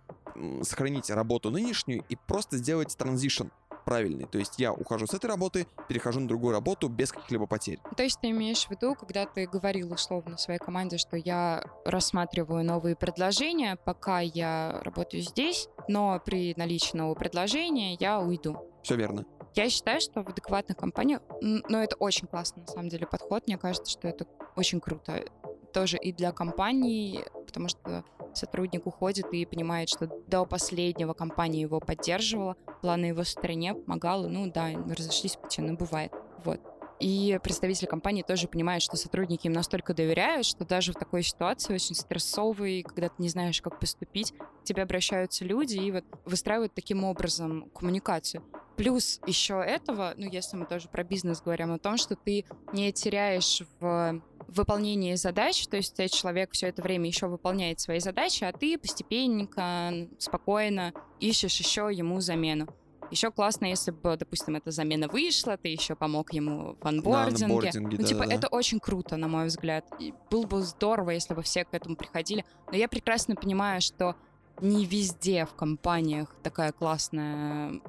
сохранить 0.63 1.09
работу 1.09 1.51
нынешнюю 1.51 2.05
и 2.11 2.17
просто 2.17 2.59
сделать 2.59 2.95
транзишн 2.97 3.47
правильный. 3.91 4.27
То 4.27 4.39
есть 4.39 4.55
я 4.59 4.73
ухожу 4.73 5.09
с 5.09 5.15
этой 5.15 5.27
работы, 5.27 5.67
перехожу 5.89 6.21
на 6.21 6.29
другую 6.29 6.53
работу 6.53 6.89
без 6.89 7.11
каких-либо 7.11 7.47
потерь. 7.47 7.81
То 7.97 8.05
есть 8.05 8.21
ты 8.21 8.31
имеешь 8.31 8.65
в 8.65 8.71
виду, 8.71 8.95
когда 8.95 9.27
ты 9.27 9.49
говорил 9.49 9.93
условно 9.93 10.39
своей 10.39 10.61
команде, 10.61 10.97
что 10.97 11.17
я 11.17 11.65
рассматриваю 11.85 12.65
новые 12.65 12.95
предложения, 12.95 13.77
пока 13.85 14.21
я 14.21 14.81
работаю 14.85 15.23
здесь, 15.23 15.69
но 15.89 16.23
при 16.25 16.55
наличии 16.57 16.97
нового 16.97 17.17
предложения 17.17 17.97
я 17.99 18.21
уйду. 18.21 18.57
Все 18.85 18.95
верно. 18.95 19.25
Я 19.57 19.69
считаю, 19.69 20.01
что 20.01 20.23
в 20.23 20.29
адекватных 20.29 20.77
компаниях, 20.77 21.21
ну, 21.41 21.79
это 21.79 21.97
очень 21.97 22.29
классный, 22.29 22.63
на 22.63 22.69
самом 22.69 22.89
деле, 22.91 23.09
подход. 23.09 23.49
Мне 23.49 23.59
кажется, 23.59 23.91
что 23.91 24.07
это 24.07 24.25
очень 24.55 24.81
круто. 24.81 25.25
Тоже 25.73 25.97
и 25.97 26.13
для 26.13 26.31
компании, 26.31 27.25
потому 27.51 27.69
что 27.69 28.05
сотрудник 28.33 28.87
уходит 28.87 29.27
и 29.33 29.45
понимает, 29.45 29.89
что 29.89 30.07
до 30.29 30.45
последнего 30.45 31.13
компания 31.13 31.61
его 31.61 31.81
поддерживала, 31.81 32.57
была 32.83 32.97
на 32.97 33.07
его 33.07 33.25
стороне, 33.25 33.75
помогала. 33.75 34.29
Ну 34.29 34.51
да, 34.51 34.71
разошлись 34.89 35.37
пути, 35.37 35.61
ну 35.61 35.77
бывает. 35.77 36.13
Вот. 36.45 36.61
И 37.01 37.41
представители 37.43 37.87
компании 37.87 38.23
тоже 38.23 38.47
понимают, 38.47 38.83
что 38.83 38.97
сотрудники 38.97 39.47
им 39.47 39.55
настолько 39.55 39.95
доверяют, 39.95 40.45
что 40.45 40.67
даже 40.67 40.93
в 40.93 40.97
такой 40.97 41.23
ситуации 41.23 41.75
очень 41.75 41.95
стрессовой, 41.95 42.83
когда 42.83 43.09
ты 43.09 43.15
не 43.19 43.31
знаешь, 43.31 43.61
как 43.63 43.81
поступить, 43.81 44.33
к 44.33 44.65
тебе 44.65 44.83
обращаются 44.83 45.47
люди 45.47 45.79
и 45.79 45.91
вот 45.91 46.05
выстраивают 46.27 46.75
таким 46.75 47.05
образом 47.05 47.71
коммуникацию. 47.75 48.45
Плюс 48.77 49.19
еще 49.27 49.63
этого, 49.67 50.13
ну 50.17 50.29
если 50.31 50.57
мы 50.57 50.67
тоже 50.67 50.89
про 50.89 51.03
бизнес 51.03 51.41
говорим, 51.41 51.73
о 51.73 51.79
том, 51.79 51.97
что 51.97 52.17
ты 52.17 52.45
не 52.73 52.93
теряешь 52.93 53.63
в 53.81 54.23
выполнении 54.51 55.15
задач, 55.15 55.67
то 55.67 55.77
есть 55.77 55.97
человек 56.13 56.53
все 56.53 56.69
это 56.69 56.83
время 56.83 57.07
еще 57.07 57.27
выполняет 57.27 57.81
свои 57.81 58.01
задачи, 58.01 58.45
а 58.45 58.53
ты 58.53 58.79
постепенненько, 58.79 60.09
спокойно 60.19 60.93
ищешь 61.21 61.59
еще 61.59 61.91
ему 61.93 62.21
замену. 62.21 62.69
Еще 63.11 63.33
классно, 63.33 63.67
если 63.67 63.91
бы, 63.91 64.17
допустим, 64.17 64.55
эта 64.55 64.71
замена 64.71 65.09
вышла, 65.09 65.57
ты 65.57 65.69
еще 65.69 65.97
помог 65.97 66.33
ему 66.33 66.77
в 66.81 66.87
анбординге. 66.87 67.71
Да, 67.73 67.81
ну, 67.81 67.97
да, 67.97 68.05
типа, 68.05 68.27
да, 68.27 68.35
это 68.35 68.47
очень 68.49 68.79
круто, 68.79 69.17
на 69.17 69.27
мой 69.27 69.47
взгляд. 69.47 69.85
И 69.99 70.15
было 70.31 70.47
бы 70.47 70.63
здорово, 70.63 71.11
если 71.11 71.35
бы 71.35 71.43
все 71.43 71.65
к 71.65 71.75
этому 71.75 71.97
приходили. 71.97 72.45
Но 72.71 72.77
я 72.77 72.89
прекрасно 72.89 73.35
понимаю, 73.35 73.81
что 73.81 74.15
не 74.61 74.85
везде 74.85 75.45
в 75.45 75.55
компаниях 75.55 76.37
такая 76.45 76.71
классная 76.71 77.81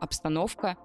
обстановка. 0.00 0.78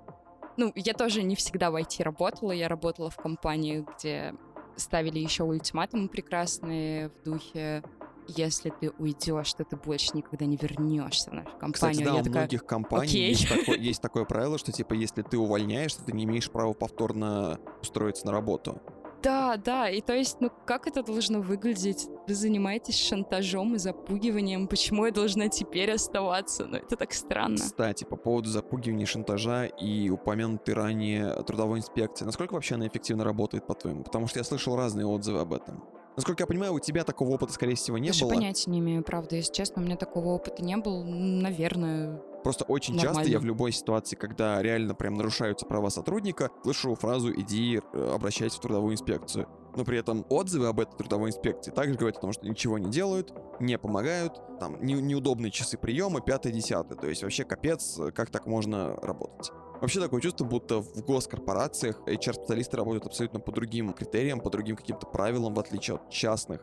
Ну, 0.58 0.74
я 0.76 0.94
тоже 0.94 1.24
не 1.24 1.36
всегда 1.36 1.72
в 1.72 1.76
IT 1.76 2.04
работала. 2.04 2.52
Я 2.52 2.68
работала 2.68 3.10
в 3.10 3.16
компании, 3.16 3.86
где 3.98 4.34
ставили 4.78 5.20
еще 5.20 5.44
ультиматумы 5.44 6.08
прекрасные 6.08 7.10
в 7.10 7.24
духе 7.24 7.84
если 8.28 8.72
ты 8.72 8.92
уйдешь, 8.98 9.54
то 9.54 9.64
ты 9.64 9.76
больше 9.76 10.12
никогда 10.14 10.46
не 10.46 10.58
вернешься 10.58 11.30
в 11.30 11.34
нашу 11.34 11.52
компанию. 11.58 11.74
Кстати, 11.74 12.04
да, 12.04 12.14
Я 12.14 12.22
у 12.22 12.24
такая, 12.24 12.44
многих 12.44 12.66
компаний 12.66 13.12
есть, 13.12 13.48
такое, 13.48 13.78
есть 13.80 14.02
такое 14.02 14.26
правило, 14.26 14.58
что 14.58 14.72
типа 14.72 14.94
если 14.94 15.22
ты 15.22 15.38
увольняешься, 15.38 16.04
ты 16.04 16.12
не 16.12 16.24
имеешь 16.24 16.50
права 16.50 16.74
повторно 16.74 17.60
устроиться 17.82 18.26
на 18.26 18.32
работу. 18.32 18.82
Да, 19.22 19.58
да, 19.58 19.90
и 19.90 20.02
то 20.02 20.14
есть, 20.14 20.38
ну 20.40 20.52
как 20.66 20.88
это 20.88 21.04
должно 21.04 21.42
выглядеть? 21.42 22.08
Вы 22.28 22.34
занимаетесь 22.34 23.00
шантажом 23.00 23.76
и 23.76 23.78
запугиванием, 23.78 24.68
почему 24.68 25.06
я 25.06 25.12
должна 25.12 25.48
теперь 25.48 25.92
оставаться? 25.92 26.66
Ну 26.66 26.78
это 26.78 26.96
так 26.96 27.14
странно. 27.14 27.58
Кстати, 27.58 28.04
по 28.04 28.16
поводу 28.16 28.50
запугивания, 28.50 29.06
шантажа 29.06 29.66
и 29.66 30.10
упомянутой 30.10 30.76
ранее 30.76 31.34
трудовой 31.44 31.80
инспекции, 31.80 32.26
насколько 32.26 32.54
вообще 32.54 32.76
она 32.76 32.88
эффективно 32.88 33.24
работает, 33.24 33.66
по-твоему? 33.66 34.04
Потому 34.04 34.28
что 34.28 34.40
я 34.40 34.44
слышал 34.44 34.76
разные 34.76 35.06
отзывы 35.06 35.40
об 35.40 35.54
этом. 35.54 35.84
Насколько 36.16 36.44
я 36.44 36.48
понимаю, 36.48 36.74
у 36.74 36.80
тебя 36.80 37.04
такого 37.04 37.32
опыта, 37.32 37.52
скорее 37.52 37.76
всего, 37.76 37.98
не 37.98 38.08
Даже 38.08 38.24
было. 38.24 38.36
понятия 38.36 38.72
не 38.72 38.80
имею, 38.80 39.04
правда. 39.04 39.36
Если 39.36 39.52
честно, 39.52 39.82
у 39.82 39.86
меня 39.86 39.98
такого 39.98 40.30
опыта 40.30 40.64
не 40.64 40.78
было. 40.78 41.04
Наверное, 41.04 42.22
Просто 42.46 42.64
очень 42.66 42.94
Нормально. 42.94 43.22
часто 43.22 43.32
я 43.32 43.40
в 43.40 43.46
любой 43.46 43.72
ситуации, 43.72 44.16
когда 44.16 44.62
реально 44.62 44.94
прям 44.94 45.16
нарушаются 45.16 45.66
права 45.66 45.90
сотрудника, 45.90 46.52
слышу 46.62 46.94
фразу 46.94 47.34
«иди 47.34 47.82
э, 47.82 48.12
обращайся 48.14 48.58
в 48.58 48.62
трудовую 48.62 48.94
инспекцию». 48.94 49.48
Но 49.76 49.84
при 49.84 49.98
этом 49.98 50.24
отзывы 50.30 50.68
об 50.68 50.80
этой 50.80 50.96
трудовой 50.96 51.30
инспекции 51.30 51.72
также 51.72 51.96
говорят 51.96 52.18
о 52.18 52.22
том, 52.22 52.34
что 52.34 52.48
ничего 52.48 52.78
не 52.78 52.92
делают, 52.92 53.34
не 53.60 53.80
помогают, 53.80 54.40
там 54.60 54.80
не, 54.86 54.94
неудобные 54.94 55.50
часы 55.50 55.80
приема, 55.80 56.22
пятое, 56.22 56.54
десятое. 56.54 56.96
То 56.96 57.08
есть 57.08 57.24
вообще 57.24 57.46
капец, 57.46 58.00
как 58.14 58.30
так 58.30 58.46
можно 58.46 58.96
работать. 58.98 59.52
Вообще 59.82 60.00
такое 60.00 60.22
чувство, 60.22 60.46
будто 60.46 60.82
в 60.84 61.04
госкорпорациях 61.04 62.00
HR-специалисты 62.06 62.78
работают 62.78 63.08
абсолютно 63.08 63.40
по 63.40 63.52
другим 63.52 63.92
критериям, 63.92 64.40
по 64.40 64.52
другим 64.52 64.76
каким-то 64.76 65.08
правилам, 65.08 65.56
в 65.56 65.60
отличие 65.60 65.96
от 65.96 66.12
частных. 66.12 66.62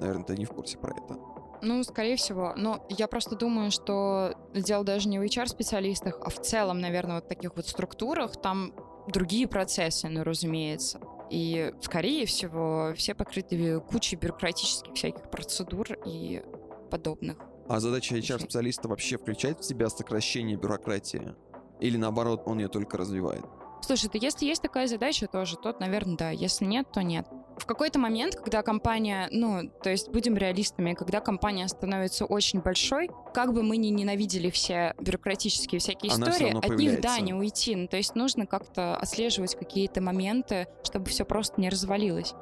Наверное, 0.00 0.24
ты 0.24 0.38
не 0.38 0.46
в 0.46 0.52
курсе 0.52 0.78
про 0.78 0.96
это. 0.96 1.37
Ну, 1.62 1.82
скорее 1.82 2.16
всего. 2.16 2.52
Но 2.56 2.86
я 2.88 3.08
просто 3.08 3.36
думаю, 3.36 3.70
что 3.70 4.34
дело 4.54 4.84
даже 4.84 5.08
не 5.08 5.18
в 5.18 5.22
HR-специалистах, 5.22 6.20
а 6.20 6.30
в 6.30 6.40
целом, 6.40 6.80
наверное, 6.80 7.16
вот 7.16 7.28
таких 7.28 7.56
вот 7.56 7.66
структурах, 7.66 8.40
там 8.40 8.72
другие 9.08 9.48
процессы, 9.48 10.08
ну, 10.08 10.22
разумеется. 10.22 11.00
И, 11.30 11.72
скорее 11.82 12.26
всего, 12.26 12.92
все 12.96 13.14
покрыты 13.14 13.80
кучей 13.80 14.16
бюрократических 14.16 14.94
всяких 14.94 15.30
процедур 15.30 15.86
и 16.06 16.42
подобных. 16.90 17.38
А 17.68 17.80
задача 17.80 18.16
HR-специалиста 18.16 18.88
вообще 18.88 19.18
включает 19.18 19.60
в 19.60 19.64
себя 19.64 19.90
сокращение 19.90 20.56
бюрократии? 20.56 21.34
Или 21.80 21.96
наоборот, 21.96 22.42
он 22.46 22.58
ее 22.58 22.68
только 22.68 22.96
развивает? 22.96 23.44
Слушай, 23.82 24.08
то 24.08 24.18
если 24.18 24.46
есть 24.46 24.62
такая 24.62 24.86
задача 24.86 25.26
тоже, 25.26 25.56
то, 25.56 25.74
наверное, 25.78 26.16
да. 26.16 26.30
Если 26.30 26.64
нет, 26.64 26.90
то 26.92 27.02
нет. 27.02 27.26
В 27.58 27.66
какой-то 27.66 27.98
момент, 27.98 28.36
когда 28.36 28.62
компания, 28.62 29.28
ну, 29.30 29.68
то 29.82 29.90
есть 29.90 30.10
будем 30.10 30.36
реалистами, 30.36 30.94
когда 30.94 31.20
компания 31.20 31.66
становится 31.68 32.24
очень 32.24 32.60
большой, 32.60 33.10
как 33.34 33.52
бы 33.52 33.62
мы 33.62 33.76
ни 33.76 33.88
ненавидели 33.88 34.48
все 34.50 34.94
бюрократические 35.00 35.80
всякие 35.80 36.12
Она 36.12 36.30
истории, 36.30 36.56
от 36.56 36.78
них, 36.78 37.00
да, 37.00 37.18
не 37.18 37.34
уйти. 37.34 37.74
Ну, 37.74 37.88
то 37.88 37.96
есть 37.96 38.14
нужно 38.14 38.46
как-то 38.46 38.96
отслеживать 38.96 39.56
какие-то 39.56 40.00
моменты, 40.00 40.68
чтобы 40.84 41.06
все 41.06 41.24
просто 41.24 41.60
не 41.60 41.68
развалилось. 41.68 42.34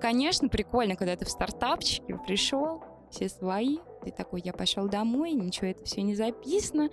Конечно, 0.00 0.48
прикольно, 0.48 0.96
когда 0.96 1.14
ты 1.16 1.24
в 1.26 1.30
стартапчике 1.30 2.18
пришел, 2.26 2.82
все 3.10 3.28
свои, 3.28 3.78
ты 4.02 4.10
такой, 4.10 4.40
я 4.42 4.52
пошел 4.52 4.88
домой, 4.88 5.32
ничего 5.32 5.68
это 5.68 5.84
все 5.84 6.02
не 6.02 6.14
записано, 6.14 6.88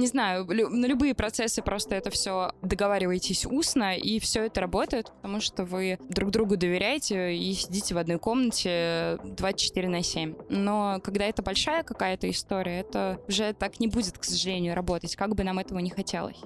не 0.00 0.06
знаю, 0.06 0.46
на 0.46 0.86
любые 0.86 1.14
процессы 1.14 1.62
просто 1.62 1.94
это 1.94 2.10
все 2.10 2.52
договариваетесь 2.62 3.46
устно, 3.46 3.96
и 3.96 4.18
все 4.18 4.46
это 4.46 4.60
работает, 4.60 5.12
потому 5.16 5.40
что 5.40 5.64
вы 5.64 5.98
друг 6.08 6.30
другу 6.30 6.56
доверяете 6.56 7.36
и 7.36 7.52
сидите 7.52 7.94
в 7.94 7.98
одной 7.98 8.18
комнате 8.18 9.18
24 9.24 9.88
на 9.88 10.02
7. 10.02 10.34
Но 10.48 11.00
когда 11.04 11.26
это 11.26 11.42
большая 11.42 11.82
какая-то 11.82 12.28
история, 12.30 12.80
это 12.80 13.20
уже 13.28 13.52
так 13.52 13.78
не 13.78 13.88
будет, 13.88 14.18
к 14.18 14.24
сожалению, 14.24 14.74
работать, 14.74 15.14
как 15.16 15.34
бы 15.34 15.44
нам 15.44 15.58
этого 15.58 15.78
не 15.78 15.90
хотелось. 15.90 16.40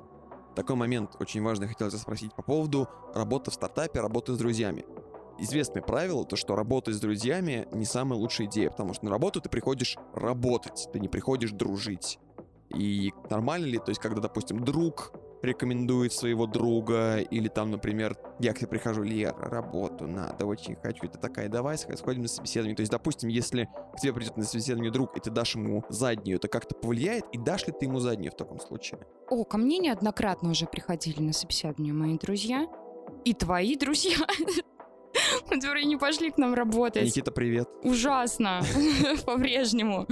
Такой 0.57 0.77
момент 0.77 1.17
очень 1.19 1.43
важный 1.43 1.67
хотелось 1.67 1.95
спросить 1.95 2.35
по 2.35 2.43
поводу 2.43 2.89
работы 3.15 3.51
в 3.51 3.55
стартапе, 3.55 4.01
работы 4.01 4.35
с 4.35 4.39
друзьями. 4.39 4.85
Известное 5.39 5.83
правило, 5.83 6.25
то 6.25 6.37
что 6.37 6.55
работать 6.55 6.95
с 6.95 7.01
друзьями 7.01 7.67
не 7.73 7.85
самая 7.85 8.19
лучшая 8.19 8.47
идея, 8.47 8.71
потому 8.71 8.95
что 8.95 9.05
на 9.05 9.11
работу 9.11 9.41
ты 9.41 9.49
приходишь 9.49 9.97
работать, 10.15 10.89
ты 10.93 11.01
не 11.01 11.09
приходишь 11.09 11.51
дружить. 11.51 12.21
И 12.77 13.13
нормально 13.31 13.67
ли, 13.67 13.79
то 13.79 13.91
есть, 13.91 14.01
когда, 14.01 14.21
допустим, 14.21 14.65
друг 14.65 15.13
рекомендует 15.45 16.13
своего 16.13 16.47
друга, 16.47 17.19
или 17.19 17.49
там, 17.49 17.71
например, 17.71 18.17
я 18.41 18.53
к 18.53 18.59
тебе 18.59 18.69
прихожу, 18.69 19.03
Лера, 19.03 19.37
работу 19.39 20.07
надо, 20.07 20.47
очень 20.47 20.77
хочу, 20.77 21.07
ты 21.09 21.19
такая, 21.19 21.49
давай 21.49 21.77
сходим 21.79 22.23
на 22.23 22.29
собеседование. 22.29 22.77
То 22.77 22.81
есть, 22.81 22.93
допустим, 22.93 23.29
если 23.29 23.69
к 23.95 24.01
тебе 24.01 24.13
придет 24.13 24.37
на 24.37 24.45
собеседование 24.45 24.91
друг, 24.91 25.17
и 25.17 25.21
ты 25.21 25.31
дашь 25.31 25.55
ему 25.55 25.85
заднюю, 25.89 26.37
это 26.37 26.49
как-то 26.49 26.75
повлияет, 26.75 27.25
и 27.33 27.39
дашь 27.39 27.67
ли 27.67 27.75
ты 27.79 27.87
ему 27.87 28.01
заднюю 28.01 28.33
в 28.33 28.37
таком 28.37 28.59
случае? 28.59 29.01
О, 29.29 29.45
ко 29.45 29.59
мне 29.59 29.79
неоднократно 29.79 30.51
уже 30.51 30.67
приходили 30.67 31.21
на 31.21 31.33
собеседование 31.33 31.93
мои 31.93 32.17
друзья, 32.19 32.67
и 33.25 33.35
твои 33.35 33.77
друзья, 33.77 34.17
которые 35.49 35.85
не 35.85 35.97
пошли 35.97 36.31
к 36.31 36.39
нам 36.39 36.55
работать. 36.55 37.05
Никита, 37.05 37.31
привет. 37.31 37.69
Ужасно, 37.83 38.63
по-прежнему. 39.27 40.07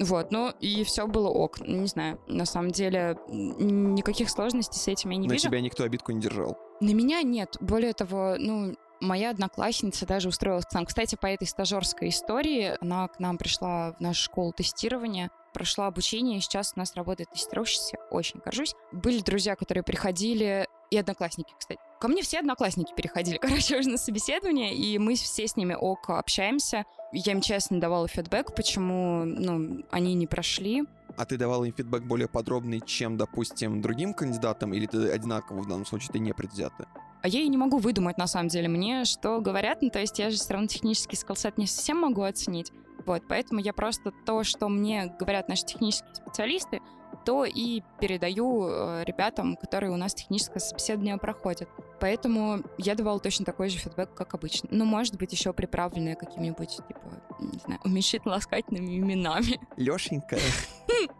Вот, 0.00 0.32
ну 0.32 0.52
и 0.60 0.82
все 0.84 1.06
было 1.06 1.28
ок. 1.28 1.60
Не 1.60 1.86
знаю, 1.86 2.20
на 2.26 2.44
самом 2.44 2.70
деле 2.70 3.16
никаких 3.28 4.28
сложностей 4.28 4.80
с 4.80 4.88
этим 4.88 5.10
я 5.10 5.16
не 5.16 5.28
На 5.28 5.32
вижу. 5.32 5.44
тебя 5.48 5.60
никто 5.60 5.84
обидку 5.84 6.12
не 6.12 6.20
держал? 6.20 6.58
На 6.80 6.92
меня 6.92 7.22
нет. 7.22 7.56
Более 7.60 7.92
того, 7.92 8.34
ну, 8.38 8.74
моя 9.00 9.30
одноклассница 9.30 10.06
даже 10.06 10.28
устроилась 10.28 10.66
к 10.66 10.72
нам. 10.72 10.86
Кстати, 10.86 11.16
по 11.20 11.26
этой 11.26 11.46
стажерской 11.46 12.08
истории, 12.08 12.76
она 12.80 13.06
к 13.08 13.20
нам 13.20 13.38
пришла 13.38 13.92
в 13.92 14.00
нашу 14.00 14.24
школу 14.24 14.52
тестирования, 14.52 15.30
прошла 15.52 15.86
обучение, 15.86 16.38
и 16.38 16.40
сейчас 16.40 16.72
у 16.74 16.80
нас 16.80 16.96
работает 16.96 17.30
тестировщица, 17.30 17.96
очень 18.10 18.40
горжусь. 18.44 18.74
Были 18.90 19.20
друзья, 19.20 19.54
которые 19.54 19.84
приходили, 19.84 20.66
и 20.90 20.98
одноклассники, 20.98 21.52
кстати. 21.58 21.80
Ко 22.04 22.08
мне 22.08 22.20
все 22.20 22.40
одноклассники 22.40 22.92
переходили, 22.94 23.38
короче, 23.40 23.78
уже 23.78 23.88
на 23.88 23.96
собеседование, 23.96 24.74
и 24.74 24.98
мы 24.98 25.14
все 25.14 25.48
с 25.48 25.56
ними 25.56 25.72
ок 25.72 26.10
общаемся. 26.10 26.84
Я 27.14 27.32
им 27.32 27.40
честно 27.40 27.80
давала 27.80 28.08
фидбэк, 28.08 28.54
почему 28.54 29.24
ну, 29.24 29.82
они 29.90 30.12
не 30.12 30.26
прошли. 30.26 30.84
А 31.16 31.24
ты 31.24 31.38
давала 31.38 31.64
им 31.64 31.72
фидбэк 31.72 32.02
более 32.02 32.28
подробный, 32.28 32.82
чем, 32.84 33.16
допустим, 33.16 33.80
другим 33.80 34.12
кандидатам, 34.12 34.74
или 34.74 34.84
ты 34.84 35.08
одинаково 35.08 35.62
в 35.62 35.66
данном 35.66 35.86
случае, 35.86 36.10
ты 36.12 36.18
не 36.18 36.34
предвзята? 36.34 36.86
А 37.22 37.28
я 37.28 37.40
и 37.40 37.48
не 37.48 37.56
могу 37.56 37.78
выдумать, 37.78 38.18
на 38.18 38.26
самом 38.26 38.48
деле, 38.48 38.68
мне 38.68 39.06
что 39.06 39.40
говорят, 39.40 39.80
ну, 39.80 39.88
то 39.88 39.98
есть 39.98 40.18
я 40.18 40.28
же 40.28 40.36
все 40.36 40.52
равно 40.52 40.66
технический 40.66 41.16
скиллсет 41.16 41.56
не 41.56 41.66
совсем 41.66 42.00
могу 42.00 42.20
оценить. 42.20 42.70
Вот, 43.06 43.22
поэтому 43.28 43.60
я 43.60 43.72
просто 43.72 44.12
то, 44.24 44.44
что 44.44 44.68
мне 44.68 45.14
говорят 45.18 45.48
наши 45.48 45.64
технические 45.64 46.14
специалисты, 46.14 46.80
то 47.24 47.44
и 47.44 47.82
передаю 48.00 48.66
э, 48.68 49.04
ребятам, 49.04 49.56
которые 49.56 49.90
у 49.92 49.96
нас 49.96 50.14
техническое 50.14 50.60
собеседование 50.60 51.16
проходят. 51.16 51.68
Поэтому 52.00 52.62
я 52.78 52.94
давала 52.94 53.18
точно 53.20 53.44
такой 53.44 53.68
же 53.68 53.78
фидбэк, 53.78 54.14
как 54.14 54.34
обычно. 54.34 54.68
Ну, 54.72 54.84
может 54.84 55.16
быть, 55.16 55.32
еще 55.32 55.52
приправленное 55.52 56.16
какими-нибудь, 56.16 56.76
типа, 56.76 57.00
не 57.40 57.58
знаю, 57.58 57.80
уменьшительно-ласкательными 57.84 58.98
именами. 58.98 59.60
Лешенька. 59.76 60.38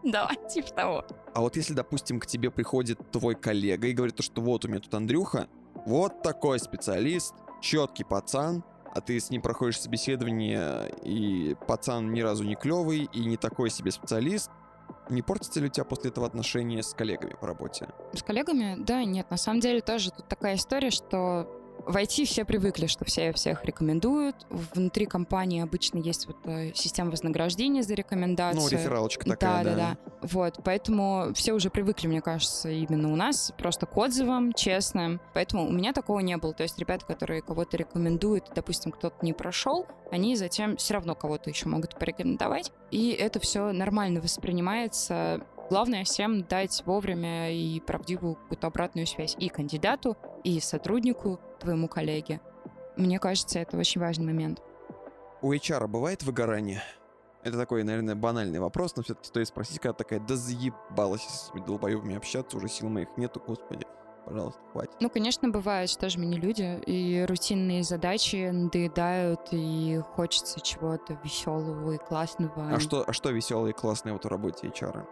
Да, 0.02 0.30
типа 0.50 0.70
того. 0.70 1.04
А 1.34 1.40
вот 1.40 1.56
если, 1.56 1.74
допустим, 1.74 2.20
к 2.20 2.26
тебе 2.26 2.50
приходит 2.50 2.98
твой 3.10 3.34
коллега 3.34 3.88
и 3.88 3.92
говорит, 3.92 4.20
что 4.22 4.42
вот 4.42 4.64
у 4.64 4.68
меня 4.68 4.80
тут 4.80 4.92
Андрюха, 4.94 5.48
вот 5.86 6.22
такой 6.22 6.58
специалист, 6.58 7.34
четкий 7.60 8.04
пацан, 8.04 8.64
а 8.94 9.00
ты 9.00 9.18
с 9.18 9.30
ним 9.30 9.42
проходишь 9.42 9.80
собеседование, 9.80 10.92
и 11.02 11.56
пацан 11.66 12.12
ни 12.12 12.20
разу 12.20 12.44
не 12.44 12.54
клевый, 12.54 13.08
и 13.12 13.24
не 13.24 13.36
такой 13.36 13.70
себе 13.70 13.90
специалист, 13.90 14.50
не 15.10 15.22
портится 15.22 15.60
ли 15.60 15.66
у 15.66 15.68
тебя 15.68 15.84
после 15.84 16.10
этого 16.10 16.26
отношения 16.26 16.82
с 16.82 16.94
коллегами 16.94 17.36
по 17.40 17.46
работе? 17.46 17.88
С 18.12 18.22
коллегами? 18.22 18.76
Да, 18.78 19.04
нет. 19.04 19.30
На 19.30 19.36
самом 19.36 19.60
деле 19.60 19.80
тоже 19.80 20.10
тут 20.10 20.28
такая 20.28 20.56
история, 20.56 20.90
что 20.90 21.48
в 21.86 21.96
IT 21.96 22.24
все 22.24 22.44
привыкли, 22.44 22.86
что 22.86 23.04
все 23.04 23.32
всех 23.32 23.64
рекомендуют. 23.64 24.36
Внутри 24.50 25.06
компании 25.06 25.62
обычно 25.62 25.98
есть 25.98 26.26
вот 26.26 26.36
э, 26.44 26.72
система 26.74 27.10
вознаграждения 27.10 27.82
за 27.82 27.94
рекомендацию. 27.94 28.62
Ну, 28.62 28.68
рефералочка 28.68 29.24
такая, 29.24 29.64
да. 29.64 29.70
Да, 29.70 29.76
да, 29.76 29.96
да. 29.96 30.28
Вот, 30.28 30.60
поэтому 30.64 31.32
все 31.34 31.52
уже 31.52 31.70
привыкли, 31.70 32.06
мне 32.06 32.20
кажется, 32.20 32.68
именно 32.70 33.12
у 33.12 33.16
нас, 33.16 33.52
просто 33.58 33.86
к 33.86 33.96
отзывам 33.96 34.52
честным. 34.52 35.20
Поэтому 35.34 35.66
у 35.66 35.72
меня 35.72 35.92
такого 35.92 36.20
не 36.20 36.36
было. 36.36 36.54
То 36.54 36.62
есть 36.62 36.78
ребята, 36.78 37.04
которые 37.06 37.42
кого-то 37.42 37.76
рекомендуют, 37.76 38.50
допустим, 38.54 38.90
кто-то 38.92 39.16
не 39.22 39.32
прошел, 39.32 39.86
они 40.10 40.36
затем 40.36 40.76
все 40.76 40.94
равно 40.94 41.14
кого-то 41.14 41.50
еще 41.50 41.68
могут 41.68 41.98
порекомендовать. 41.98 42.72
И 42.90 43.10
это 43.10 43.40
все 43.40 43.72
нормально 43.72 44.20
воспринимается 44.20 45.42
Главное 45.70 46.04
всем 46.04 46.42
дать 46.44 46.82
вовремя 46.84 47.50
и 47.50 47.80
правдивую 47.80 48.34
какую-то 48.34 48.66
обратную 48.66 49.06
связь 49.06 49.34
и 49.38 49.48
кандидату, 49.48 50.16
и 50.44 50.60
сотруднику, 50.60 51.40
твоему 51.58 51.88
коллеге. 51.88 52.40
Мне 52.96 53.18
кажется, 53.18 53.58
это 53.58 53.76
очень 53.78 54.00
важный 54.00 54.26
момент. 54.26 54.62
У 55.40 55.52
HR 55.52 55.86
бывает 55.88 56.22
выгорание? 56.22 56.82
Это 57.42 57.58
такой, 57.58 57.82
наверное, 57.82 58.14
банальный 58.14 58.60
вопрос, 58.60 58.96
но 58.96 59.02
все-таки 59.02 59.26
стоит 59.26 59.48
спросить, 59.48 59.78
когда 59.78 59.94
такая, 59.94 60.20
да 60.20 60.36
заебалась 60.36 61.22
с 61.22 61.50
этими 61.50 61.64
долбоебами 61.64 62.16
общаться, 62.16 62.56
уже 62.56 62.68
сил 62.68 62.88
моих 62.88 63.08
нету, 63.16 63.42
господи, 63.46 63.86
пожалуйста, 64.24 64.60
хватит. 64.72 64.94
Ну, 65.00 65.10
конечно, 65.10 65.48
бывает, 65.50 65.90
что 65.90 66.08
же 66.08 66.18
мы 66.18 66.26
не 66.26 66.38
люди, 66.38 66.80
и 66.86 67.24
рутинные 67.28 67.82
задачи 67.82 68.48
надоедают, 68.50 69.48
и 69.50 70.00
хочется 70.14 70.60
чего-то 70.60 71.18
веселого 71.22 71.92
и 71.92 71.98
классного. 71.98 72.70
А 72.72 72.80
что, 72.80 73.04
а 73.06 73.12
что 73.12 73.30
веселое 73.30 73.72
и 73.72 73.74
классное 73.74 74.14
вот 74.14 74.24
в 74.24 74.28
работе 74.28 74.68
HR? 74.68 75.04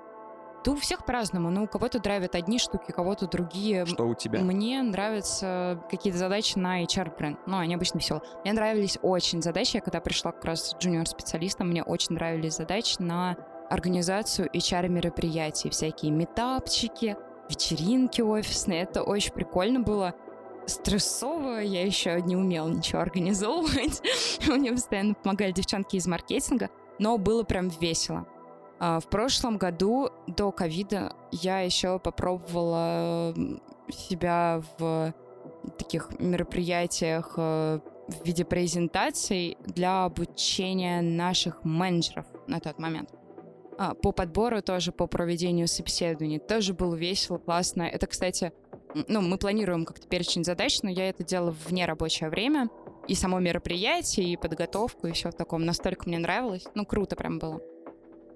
Да 0.64 0.72
у 0.72 0.76
всех 0.76 1.04
по-разному. 1.04 1.50
Ну, 1.50 1.64
у 1.64 1.66
кого-то 1.66 1.98
драйвят 1.98 2.34
одни 2.34 2.58
штуки, 2.58 2.92
кого-то 2.92 3.26
другие. 3.26 3.84
Что 3.86 4.06
у 4.06 4.14
тебя? 4.14 4.40
Мне 4.40 4.82
нравятся 4.82 5.82
какие-то 5.90 6.18
задачи 6.18 6.56
на 6.56 6.84
HR-бренд. 6.84 7.38
Ну, 7.46 7.58
они 7.58 7.74
обычно 7.74 7.98
веселые. 7.98 8.22
Мне 8.44 8.52
нравились 8.52 8.98
очень 9.02 9.42
задачи. 9.42 9.76
Я 9.76 9.80
когда 9.80 10.00
пришла 10.00 10.32
как 10.32 10.44
раз 10.44 10.76
джуниор-специалистом, 10.78 11.68
мне 11.68 11.82
очень 11.82 12.14
нравились 12.14 12.56
задачи 12.56 12.96
на 13.00 13.36
организацию 13.70 14.48
HR-мероприятий. 14.52 15.70
Всякие 15.70 16.12
метапчики, 16.12 17.16
вечеринки 17.48 18.20
офисные. 18.20 18.82
Это 18.82 19.02
очень 19.02 19.32
прикольно 19.32 19.80
было 19.80 20.14
стрессово, 20.66 21.58
я 21.60 21.84
еще 21.84 22.20
не 22.22 22.36
умела 22.36 22.68
ничего 22.68 23.00
организовывать. 23.00 24.00
Мне 24.46 24.72
постоянно 24.72 25.14
помогали 25.14 25.52
девчонки 25.52 25.96
из 25.96 26.06
маркетинга, 26.06 26.70
но 26.98 27.18
было 27.18 27.42
прям 27.42 27.68
весело. 27.68 28.26
А, 28.85 28.99
в 28.99 29.07
прошлом 29.07 29.59
году, 29.59 30.11
до 30.26 30.51
ковида, 30.51 31.12
я 31.30 31.61
еще 31.61 32.01
попробовала 32.01 33.33
себя 33.89 34.61
в 34.76 35.14
таких 35.78 36.11
мероприятиях 36.18 37.35
э, 37.37 37.78
в 38.09 38.26
виде 38.26 38.45
презентаций 38.45 39.57
для 39.64 40.07
обучения 40.07 41.01
наших 41.01 41.62
менеджеров 41.62 42.26
на 42.49 42.59
тот 42.59 42.80
момент. 42.80 43.11
А, 43.78 43.95
по 43.95 44.11
подбору 44.11 44.61
тоже, 44.62 44.91
по 44.91 45.07
проведению 45.07 45.68
собеседований. 45.68 46.41
Тоже 46.41 46.74
было 46.74 46.97
весело, 46.97 47.39
классно. 47.39 47.83
Это, 47.83 48.09
кстати, 48.09 48.53
ну, 49.07 49.20
мы 49.20 49.39
планируем 49.39 49.85
как-то 49.85 50.09
перечень 50.09 50.43
задач, 50.43 50.83
но 50.83 50.91
я 50.91 51.09
это 51.09 51.22
делала 51.22 51.55
вне 51.68 51.87
рабочее 51.87 52.30
время. 52.30 52.68
И 53.07 53.14
само 53.14 53.39
мероприятие, 53.39 54.33
и 54.33 54.37
подготовку, 54.37 55.07
и 55.07 55.12
все 55.12 55.30
в 55.30 55.35
таком. 55.35 55.64
Настолько 55.64 56.09
мне 56.09 56.18
нравилось. 56.18 56.64
Ну, 56.74 56.85
круто 56.85 57.14
прям 57.14 57.39
было. 57.39 57.61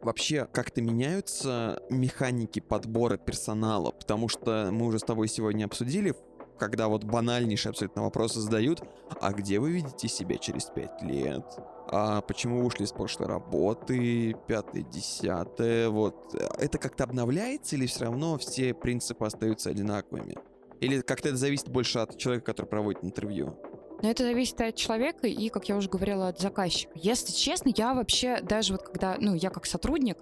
Вообще 0.07 0.49
как-то 0.53 0.81
меняются 0.81 1.83
механики 1.91 2.61
подбора 2.61 3.19
персонала? 3.19 3.91
Потому 3.91 4.29
что 4.29 4.71
мы 4.73 4.87
уже 4.87 4.99
с 4.99 5.03
тобой 5.03 5.29
сегодня 5.29 5.67
обсудили, 5.67 6.15
когда 6.59 6.89
вот 6.89 7.05
банальнейшие 7.05 7.71
абсолютно 7.71 8.03
вопросы 8.03 8.41
задают, 8.41 8.83
а 9.21 9.33
где 9.33 9.59
вы 9.59 9.73
видите 9.73 10.09
себя 10.09 10.39
через 10.39 10.67
пять 10.67 11.03
лет? 11.03 11.45
А 11.89 12.21
почему 12.23 12.61
вы 12.61 12.67
ушли 12.67 12.87
с 12.87 12.93
прошлой 12.93 13.27
работы, 13.27 14.35
пятое, 14.47 14.83
десятое, 14.83 15.91
вот. 15.91 16.35
Это 16.59 16.79
как-то 16.79 17.05
обновляется 17.05 17.77
или 17.77 17.87
все 17.87 18.05
равно 18.05 18.39
все 18.39 18.73
принципы 18.73 19.27
остаются 19.27 19.71
одинаковыми? 19.71 20.37
Или 20.81 21.01
как-то 21.01 21.29
это 21.29 21.37
зависит 21.37 21.69
больше 21.69 21.99
от 21.99 22.17
человека, 22.17 22.47
который 22.47 22.67
проводит 22.67 23.05
интервью? 23.05 23.57
Но 24.03 24.11
это 24.11 24.25
зависит 24.25 24.61
от 24.61 24.77
человека 24.77 25.27
и, 25.27 25.49
как 25.49 25.69
я 25.69 25.77
уже 25.77 25.89
говорила, 25.89 26.29
от 26.29 26.39
заказчика. 26.39 26.93
Если 26.95 27.33
честно, 27.33 27.73
я 27.75 27.95
вообще 27.95 28.41
даже 28.41 28.73
вот 28.73 28.83
когда, 28.83 29.17
ну, 29.19 29.35
я 29.35 29.51
как 29.51 29.67
сотрудник, 29.67 30.19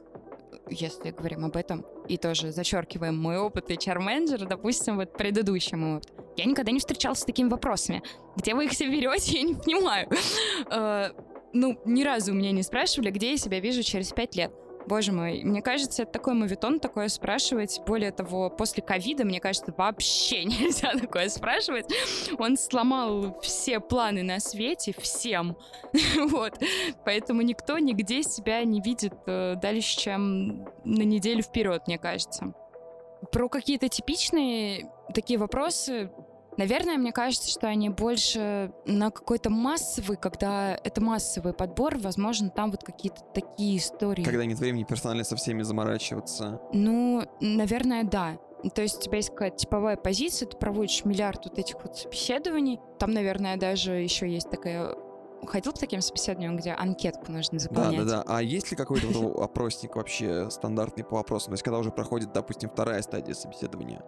если 0.70 1.10
говорим 1.10 1.44
об 1.44 1.56
этом, 1.56 1.84
и 2.08 2.16
тоже 2.16 2.52
зачеркиваем 2.52 3.16
мой 3.16 3.38
опыт 3.38 3.70
HR-менеджера, 3.70 4.46
допустим, 4.46 4.96
вот 4.96 5.12
предыдущий 5.12 5.76
мой 5.76 5.96
опыт, 5.96 6.12
я 6.36 6.44
никогда 6.44 6.72
не 6.72 6.78
встречался 6.78 7.22
с 7.22 7.24
такими 7.24 7.48
вопросами. 7.48 8.02
Где 8.36 8.54
вы 8.54 8.66
их 8.66 8.72
все 8.72 8.88
берете, 8.88 9.32
я 9.38 9.42
не 9.42 9.54
понимаю. 9.54 10.08
Э, 10.70 11.10
ну, 11.52 11.80
ни 11.84 12.02
разу 12.02 12.32
у 12.32 12.34
меня 12.34 12.52
не 12.52 12.62
спрашивали, 12.62 13.10
где 13.10 13.32
я 13.32 13.36
себя 13.36 13.60
вижу 13.60 13.82
через 13.82 14.12
пять 14.12 14.34
лет. 14.36 14.52
Боже 14.86 15.12
мой, 15.12 15.42
мне 15.44 15.62
кажется, 15.62 16.02
это 16.02 16.12
такой 16.12 16.34
мовитон 16.34 16.78
такое 16.78 17.08
спрашивать. 17.08 17.80
Более 17.86 18.12
того, 18.12 18.50
после 18.50 18.82
ковида, 18.82 19.24
мне 19.24 19.40
кажется, 19.40 19.72
вообще 19.76 20.44
нельзя 20.44 20.92
такое 20.92 21.28
спрашивать. 21.28 21.86
Он 22.38 22.56
сломал 22.56 23.40
все 23.40 23.80
планы 23.80 24.22
на 24.22 24.40
свете 24.40 24.94
всем. 24.98 25.56
вот. 26.28 26.58
Поэтому 27.04 27.42
никто 27.42 27.78
нигде 27.78 28.22
себя 28.22 28.62
не 28.64 28.80
видит 28.80 29.14
э, 29.26 29.56
дальше, 29.60 29.98
чем 29.98 30.68
на 30.84 31.02
неделю 31.02 31.42
вперед, 31.42 31.82
мне 31.86 31.98
кажется. 31.98 32.52
Про 33.32 33.48
какие-то 33.48 33.88
типичные 33.88 34.90
такие 35.14 35.38
вопросы 35.38 36.10
Наверное, 36.56 36.96
мне 36.98 37.12
кажется, 37.12 37.50
что 37.50 37.66
они 37.66 37.88
больше 37.88 38.72
на 38.86 39.10
какой-то 39.10 39.50
массовый, 39.50 40.16
когда 40.16 40.78
это 40.82 41.00
массовый 41.00 41.52
подбор, 41.52 41.98
возможно, 41.98 42.50
там 42.50 42.70
вот 42.70 42.84
какие-то 42.84 43.20
такие 43.34 43.78
истории. 43.78 44.22
Когда 44.22 44.44
нет 44.44 44.58
времени 44.58 44.84
персонально 44.84 45.24
со 45.24 45.36
всеми 45.36 45.62
заморачиваться. 45.62 46.60
Ну, 46.72 47.24
наверное, 47.40 48.04
да. 48.04 48.38
То 48.74 48.82
есть 48.82 48.98
у 48.98 49.00
тебя 49.02 49.18
есть 49.18 49.30
какая-то 49.30 49.58
типовая 49.58 49.96
позиция, 49.96 50.48
ты 50.48 50.56
проводишь 50.56 51.04
миллиард 51.04 51.44
вот 51.44 51.58
этих 51.58 51.76
вот 51.82 51.96
собеседований. 51.96 52.80
Там, 52.98 53.12
наверное, 53.12 53.56
даже 53.56 53.92
еще 53.92 54.30
есть 54.30 54.48
такая 54.48 54.94
ходил 55.46 55.72
по 55.72 55.78
таким 55.78 56.00
собеседованиям, 56.00 56.56
где 56.56 56.72
анкетку 56.72 57.30
нужно 57.30 57.58
заполнять? 57.58 57.98
Да, 57.98 58.04
да, 58.04 58.24
да. 58.24 58.34
А 58.36 58.42
есть 58.42 58.70
ли 58.70 58.76
какой-то 58.76 59.08
вот 59.08 59.38
опросник 59.42 59.96
вообще 59.96 60.50
стандартный 60.50 61.04
по 61.04 61.16
вопросам? 61.16 61.48
То 61.48 61.54
есть, 61.54 61.62
когда 61.62 61.78
уже 61.78 61.90
проходит, 61.90 62.32
допустим, 62.32 62.70
вторая 62.70 63.02
стадия 63.02 63.34
собеседования? 63.34 64.02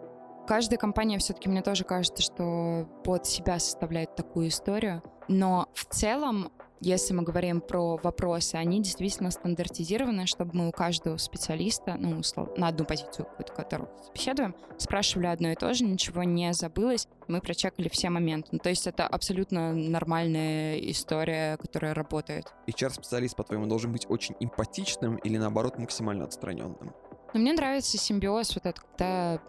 Каждая 0.47 0.79
компания 0.79 1.19
все-таки, 1.19 1.49
мне 1.49 1.61
тоже 1.61 1.85
кажется, 1.85 2.23
что 2.23 2.89
под 3.05 3.27
себя 3.27 3.59
составляет 3.59 4.15
такую 4.15 4.49
историю. 4.49 5.03
Но 5.29 5.69
в 5.75 5.85
целом, 5.87 6.53
если 6.81 7.15
мы 7.15 7.25
говорим 7.25 7.61
про 7.61 7.97
вопросы, 7.97 8.55
они 8.55 8.81
действительно 8.81 9.33
стандартизированы, 9.33 10.27
чтобы 10.27 10.53
мы 10.55 10.69
у 10.69 10.73
каждого 10.73 11.17
специалиста, 11.17 11.97
ну, 11.99 12.21
на 12.57 12.69
одну 12.69 12.85
позицию 12.85 13.27
какую-то, 13.27 13.53
которую 13.53 13.91
собеседуем, 14.05 14.55
спрашивали 14.79 15.27
одно 15.27 15.51
и 15.51 15.57
то 15.57 15.75
же, 15.75 15.85
ничего 15.85 16.23
не 16.23 16.53
забылось, 16.53 17.09
мы 17.27 17.41
прочекали 17.41 17.89
все 17.89 18.09
моменты. 18.09 18.51
Ну, 18.53 18.59
то 18.59 18.69
есть 18.69 18.87
это 18.87 19.05
абсолютно 19.07 19.73
нормальная 19.73 20.77
история, 20.77 21.57
которая 21.57 21.93
работает. 21.93 22.55
HR-специалист, 22.69 23.35
по-твоему, 23.35 23.67
должен 23.67 23.91
быть 23.91 24.07
очень 24.09 24.37
эмпатичным 24.39 25.17
или, 25.17 25.39
наоборот, 25.39 25.79
максимально 25.79 26.25
отстраненным? 26.25 26.95
Но 27.37 27.43
мне 27.43 27.53
нравится 27.53 27.99
симбиоз 27.99 28.55
вот 28.55 28.65
это, 28.65 28.81
когда... 28.81 29.41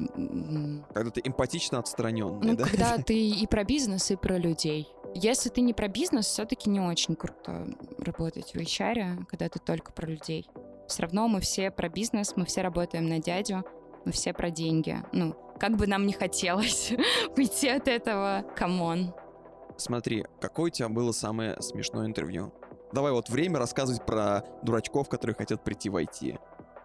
Когда 0.93 1.09
ты 1.09 1.21
эмпатично 1.23 1.79
отстраненный, 1.79 2.51
ну, 2.51 2.57
да? 2.57 2.65
когда 2.65 2.97
ты 3.05 3.29
и 3.29 3.47
про 3.47 3.63
бизнес, 3.63 4.11
и 4.11 4.17
про 4.17 4.37
людей. 4.37 4.89
Если 5.15 5.47
ты 5.47 5.61
не 5.61 5.73
про 5.73 5.87
бизнес, 5.87 6.25
все-таки 6.25 6.69
не 6.69 6.81
очень 6.81 7.15
круто 7.15 7.65
работать 7.97 8.51
в 8.53 8.57
HR, 8.57 9.25
когда 9.27 9.47
ты 9.47 9.59
только 9.59 9.93
про 9.93 10.05
людей. 10.05 10.49
Все 10.89 11.03
равно 11.03 11.29
мы 11.29 11.39
все 11.39 11.71
про 11.71 11.87
бизнес, 11.87 12.33
мы 12.35 12.43
все 12.43 12.61
работаем 12.61 13.07
на 13.07 13.19
дядю, 13.19 13.63
мы 14.03 14.11
все 14.11 14.33
про 14.33 14.49
деньги. 14.49 15.01
Ну, 15.13 15.33
как 15.57 15.77
бы 15.77 15.87
нам 15.87 16.05
не 16.05 16.13
хотелось 16.13 16.91
уйти 17.37 17.69
от 17.69 17.87
этого, 17.87 18.43
come 18.57 18.89
on. 18.89 19.13
Смотри, 19.77 20.25
какое 20.41 20.65
у 20.65 20.73
тебя 20.73 20.89
было 20.89 21.13
самое 21.13 21.55
смешное 21.61 22.05
интервью? 22.05 22.51
Давай 22.91 23.13
вот 23.13 23.29
время 23.29 23.59
рассказывать 23.59 24.05
про 24.05 24.43
дурачков, 24.61 25.07
которые 25.07 25.37
хотят 25.37 25.63
прийти 25.63 25.89
в 25.89 25.95
IT. 25.95 26.37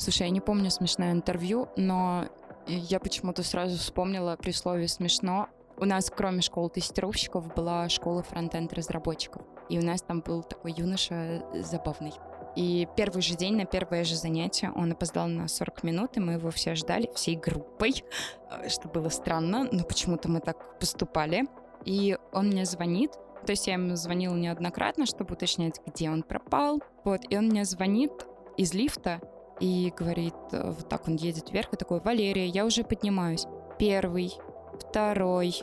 Слушай, 0.02 0.24
я 0.24 0.30
не 0.30 0.40
помню 0.40 0.68
смешное 0.68 1.12
интервью, 1.12 1.68
но 1.76 2.24
я 2.66 2.98
почему-то 2.98 3.44
сразу 3.44 3.78
вспомнила 3.78 4.34
при 4.34 4.50
слове 4.50 4.88
«смешно». 4.88 5.46
У 5.76 5.84
нас, 5.84 6.10
кроме 6.10 6.42
школы 6.42 6.70
тестировщиков, 6.70 7.54
была 7.54 7.88
школа 7.88 8.24
фронтенд-разработчиков. 8.24 9.42
И 9.68 9.78
у 9.78 9.82
нас 9.84 10.02
там 10.02 10.20
был 10.20 10.42
такой 10.42 10.72
юноша 10.72 11.44
забавный. 11.54 12.14
И 12.56 12.88
первый 12.96 13.22
же 13.22 13.36
день, 13.36 13.54
на 13.54 13.64
первое 13.64 14.02
же 14.02 14.16
занятие, 14.16 14.72
он 14.74 14.90
опоздал 14.90 15.28
на 15.28 15.46
40 15.46 15.84
минут, 15.84 16.16
и 16.16 16.20
мы 16.20 16.32
его 16.32 16.50
все 16.50 16.74
ждали 16.74 17.08
всей 17.14 17.36
группой, 17.36 18.02
э, 18.50 18.68
что 18.70 18.88
было 18.88 19.08
странно, 19.08 19.68
но 19.70 19.84
почему-то 19.84 20.28
мы 20.28 20.40
так 20.40 20.80
поступали. 20.80 21.44
И 21.84 22.18
он 22.32 22.48
мне 22.48 22.64
звонит, 22.64 23.12
то 23.46 23.52
есть 23.52 23.68
я 23.68 23.74
ему 23.74 23.94
звонила 23.94 24.34
неоднократно, 24.34 25.06
чтобы 25.06 25.34
уточнять, 25.34 25.80
где 25.86 26.10
он 26.10 26.24
пропал. 26.24 26.80
Вот, 27.04 27.20
и 27.28 27.36
он 27.36 27.46
мне 27.46 27.64
звонит 27.64 28.10
из 28.56 28.74
лифта, 28.74 29.20
и 29.62 29.92
говорит, 29.96 30.34
э, 30.50 30.70
вот 30.70 30.88
так 30.88 31.06
он 31.06 31.14
едет 31.14 31.52
вверх, 31.52 31.72
и 31.72 31.76
такой, 31.76 32.00
Валерия, 32.00 32.46
я 32.46 32.66
уже 32.66 32.82
поднимаюсь. 32.82 33.46
Первый, 33.78 34.32
второй, 34.80 35.54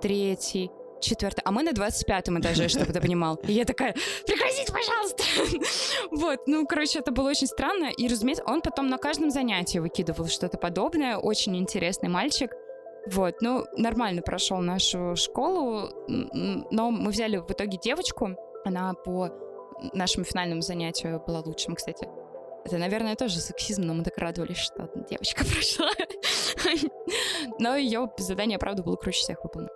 третий, 0.00 0.70
четвертый. 1.02 1.42
А 1.44 1.50
мы 1.50 1.62
на 1.62 1.74
25 1.74 2.30
этаже, 2.40 2.68
чтобы 2.68 2.94
ты 2.94 3.00
понимал. 3.02 3.34
И 3.46 3.52
я 3.52 3.66
такая, 3.66 3.94
прекратите, 4.26 4.72
пожалуйста. 4.72 5.24
вот, 6.10 6.46
ну, 6.46 6.66
короче, 6.66 7.00
это 7.00 7.12
было 7.12 7.28
очень 7.28 7.46
странно. 7.46 7.90
И, 7.94 8.08
разумеется, 8.08 8.44
он 8.46 8.62
потом 8.62 8.88
на 8.88 8.96
каждом 8.96 9.30
занятии 9.30 9.78
выкидывал 9.78 10.26
что-то 10.28 10.56
подобное. 10.56 11.18
Очень 11.18 11.54
интересный 11.58 12.08
мальчик. 12.08 12.50
Вот, 13.06 13.42
ну, 13.42 13.66
нормально 13.76 14.22
прошел 14.22 14.56
нашу 14.58 15.16
школу, 15.16 15.90
но 16.08 16.90
мы 16.90 17.10
взяли 17.10 17.36
в 17.36 17.50
итоге 17.50 17.76
девочку. 17.76 18.30
Она 18.64 18.94
по 18.94 19.28
нашему 19.92 20.24
финальному 20.24 20.62
занятию 20.62 21.22
была 21.26 21.40
лучшим, 21.40 21.74
кстати. 21.74 22.08
Это, 22.64 22.78
наверное, 22.78 23.14
тоже 23.14 23.40
сексизм, 23.40 23.82
но 23.82 23.94
мы 23.94 24.04
так 24.04 24.16
радовались, 24.16 24.56
что 24.56 24.84
одна 24.84 25.02
девочка 25.04 25.44
прошла. 25.52 25.90
Но 27.58 27.76
ее 27.76 28.10
задание, 28.18 28.58
правда, 28.58 28.82
было 28.82 28.96
круче 28.96 29.20
всех 29.20 29.44
выполнено. 29.44 29.70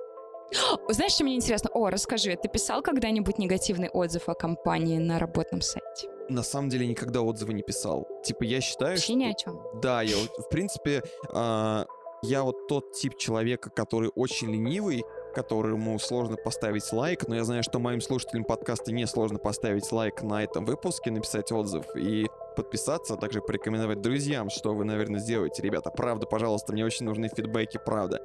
Знаешь, 0.89 1.13
что 1.13 1.25
мне 1.25 1.37
интересно? 1.37 1.69
О, 1.75 1.91
расскажи, 1.91 2.35
ты 2.43 2.49
писал 2.49 2.81
когда-нибудь 2.83 3.39
негативный 3.39 3.91
отзыв 3.91 4.29
о 4.31 4.35
компании 4.35 4.99
на 4.99 5.19
работном 5.19 5.61
сайте? 5.61 6.09
На 6.31 6.43
самом 6.43 6.71
деле 6.71 6.87
никогда 6.87 7.21
отзывы 7.21 7.53
не 7.53 7.63
писал. 7.63 8.09
Типа 8.25 8.45
я 8.45 8.61
считаю, 8.63 8.93
Вообще 8.93 9.05
что... 9.05 9.15
ни 9.15 9.25
о 9.25 9.35
чем. 9.35 9.61
Да, 9.83 10.01
я 10.01 10.17
в 10.17 10.49
принципе, 10.49 11.03
э, 11.33 11.85
я 12.23 12.43
вот 12.43 12.67
тот 12.67 12.93
тип 12.93 13.17
человека, 13.19 13.71
который 13.71 14.11
очень 14.15 14.51
ленивый, 14.51 15.05
которому 15.35 15.99
сложно 15.99 16.37
поставить 16.37 16.91
лайк, 16.93 17.29
но 17.29 17.37
я 17.37 17.45
знаю, 17.45 17.63
что 17.63 17.79
моим 17.79 18.01
слушателям 18.01 18.45
подкаста 18.45 18.93
не 18.93 19.07
сложно 19.07 19.39
поставить 19.39 19.91
лайк 19.93 20.23
на 20.23 20.43
этом 20.43 20.65
выпуске, 20.65 21.11
написать 21.11 21.53
отзыв 21.53 21.85
и 21.95 22.27
подписаться, 22.59 23.15
а 23.15 23.17
также 23.17 23.41
порекомендовать 23.41 24.01
друзьям, 24.01 24.51
что 24.51 24.75
вы, 24.75 24.85
наверное, 24.85 25.21
сделаете. 25.21 25.63
Ребята, 25.63 25.91
правда, 25.91 26.27
пожалуйста, 26.27 26.73
мне 26.73 26.85
очень 26.85 27.07
нужны 27.07 27.29
фидбэки, 27.29 27.79
правда. 27.79 28.21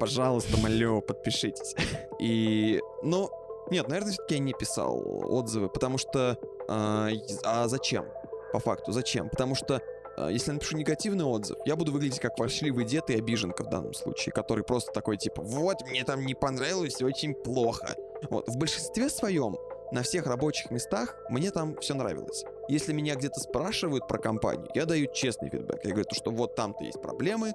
Пожалуйста, 0.00 0.58
молю, 0.58 1.02
подпишитесь. 1.02 1.76
И, 2.18 2.80
ну, 3.02 3.28
нет, 3.70 3.86
наверное, 3.88 4.12
все-таки 4.12 4.36
я 4.36 4.40
не 4.40 4.54
писал 4.54 5.02
отзывы, 5.06 5.68
потому 5.68 5.98
что... 5.98 6.38
А, 6.66 7.10
а 7.44 7.68
зачем? 7.68 8.06
По 8.54 8.58
факту, 8.58 8.92
зачем? 8.92 9.28
Потому 9.28 9.54
что 9.54 9.82
а, 10.16 10.28
если 10.28 10.48
я 10.48 10.54
напишу 10.54 10.78
негативный 10.78 11.26
отзыв, 11.26 11.58
я 11.66 11.76
буду 11.76 11.92
выглядеть 11.92 12.20
как 12.20 12.36
фальшивый 12.38 12.86
дед 12.86 13.10
и 13.10 13.18
обиженка 13.18 13.64
в 13.64 13.68
данном 13.68 13.92
случае, 13.92 14.32
который 14.32 14.64
просто 14.64 14.92
такой 14.92 15.18
типа, 15.18 15.42
вот, 15.42 15.86
мне 15.86 16.04
там 16.04 16.24
не 16.24 16.34
понравилось, 16.34 17.02
очень 17.02 17.34
плохо. 17.34 17.94
Вот, 18.30 18.48
в 18.48 18.56
большинстве 18.56 19.10
своем 19.10 19.56
на 19.92 20.02
всех 20.02 20.26
рабочих 20.26 20.70
местах 20.70 21.16
мне 21.28 21.50
там 21.50 21.76
все 21.76 21.94
нравилось. 21.94 22.44
Если 22.68 22.92
меня 22.92 23.14
где-то 23.14 23.40
спрашивают 23.40 24.08
про 24.08 24.18
компанию, 24.18 24.68
я 24.74 24.86
даю 24.86 25.12
честный 25.12 25.50
фидбэк. 25.50 25.84
Я 25.84 25.90
говорю, 25.90 26.08
что 26.12 26.30
вот 26.30 26.54
там-то 26.54 26.84
есть 26.84 27.00
проблемы, 27.00 27.52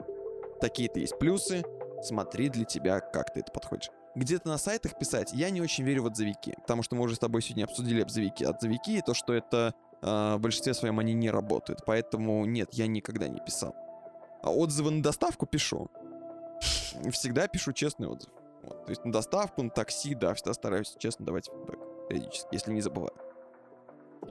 такие-то 0.61 0.99
есть 0.99 1.17
плюсы, 1.17 1.63
смотри 2.03 2.49
для 2.49 2.65
тебя, 2.65 2.99
как 2.99 3.33
ты 3.33 3.39
это 3.39 3.51
подходишь. 3.51 3.89
Где-то 4.15 4.47
на 4.47 4.57
сайтах 4.57 4.97
писать 4.97 5.31
я 5.33 5.49
не 5.49 5.61
очень 5.61 5.83
верю 5.83 6.03
в 6.03 6.05
отзывики, 6.07 6.55
потому 6.61 6.83
что 6.83 6.95
мы 6.95 7.03
уже 7.03 7.15
с 7.15 7.19
тобой 7.19 7.41
сегодня 7.41 7.63
обсудили 7.63 8.01
отзывики. 8.01 8.43
Отзывики 8.43 8.91
и 8.91 9.01
то, 9.01 9.13
что 9.13 9.33
это 9.33 9.73
э, 10.01 10.35
в 10.35 10.39
большинстве 10.39 10.73
своем 10.73 10.99
они 10.99 11.13
не 11.13 11.29
работают, 11.29 11.81
поэтому 11.85 12.45
нет, 12.45 12.69
я 12.73 12.87
никогда 12.87 13.27
не 13.27 13.39
писал. 13.39 13.75
А 14.41 14.51
отзывы 14.51 14.91
на 14.91 15.03
доставку 15.03 15.45
пишу. 15.45 15.89
Всегда 17.11 17.47
пишу 17.47 17.73
честный 17.73 18.07
отзыв. 18.07 18.31
Вот, 18.63 18.85
то 18.85 18.89
есть 18.89 19.05
на 19.05 19.11
доставку, 19.11 19.63
на 19.63 19.69
такси, 19.69 20.15
да, 20.15 20.33
всегда 20.33 20.53
стараюсь 20.53 20.95
честно 20.99 21.25
давать 21.25 21.47
фидбэк 21.47 21.79
периодически, 22.09 22.47
если 22.51 22.73
не 22.73 22.81
забываю. 22.81 23.13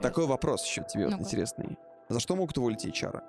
Такой 0.00 0.26
вопрос 0.26 0.64
еще 0.64 0.84
тебе 0.84 1.08
вот 1.08 1.20
интересный. 1.20 1.78
За 2.08 2.20
что 2.20 2.36
могут 2.36 2.56
уволить 2.58 2.84
HR? 2.84 3.22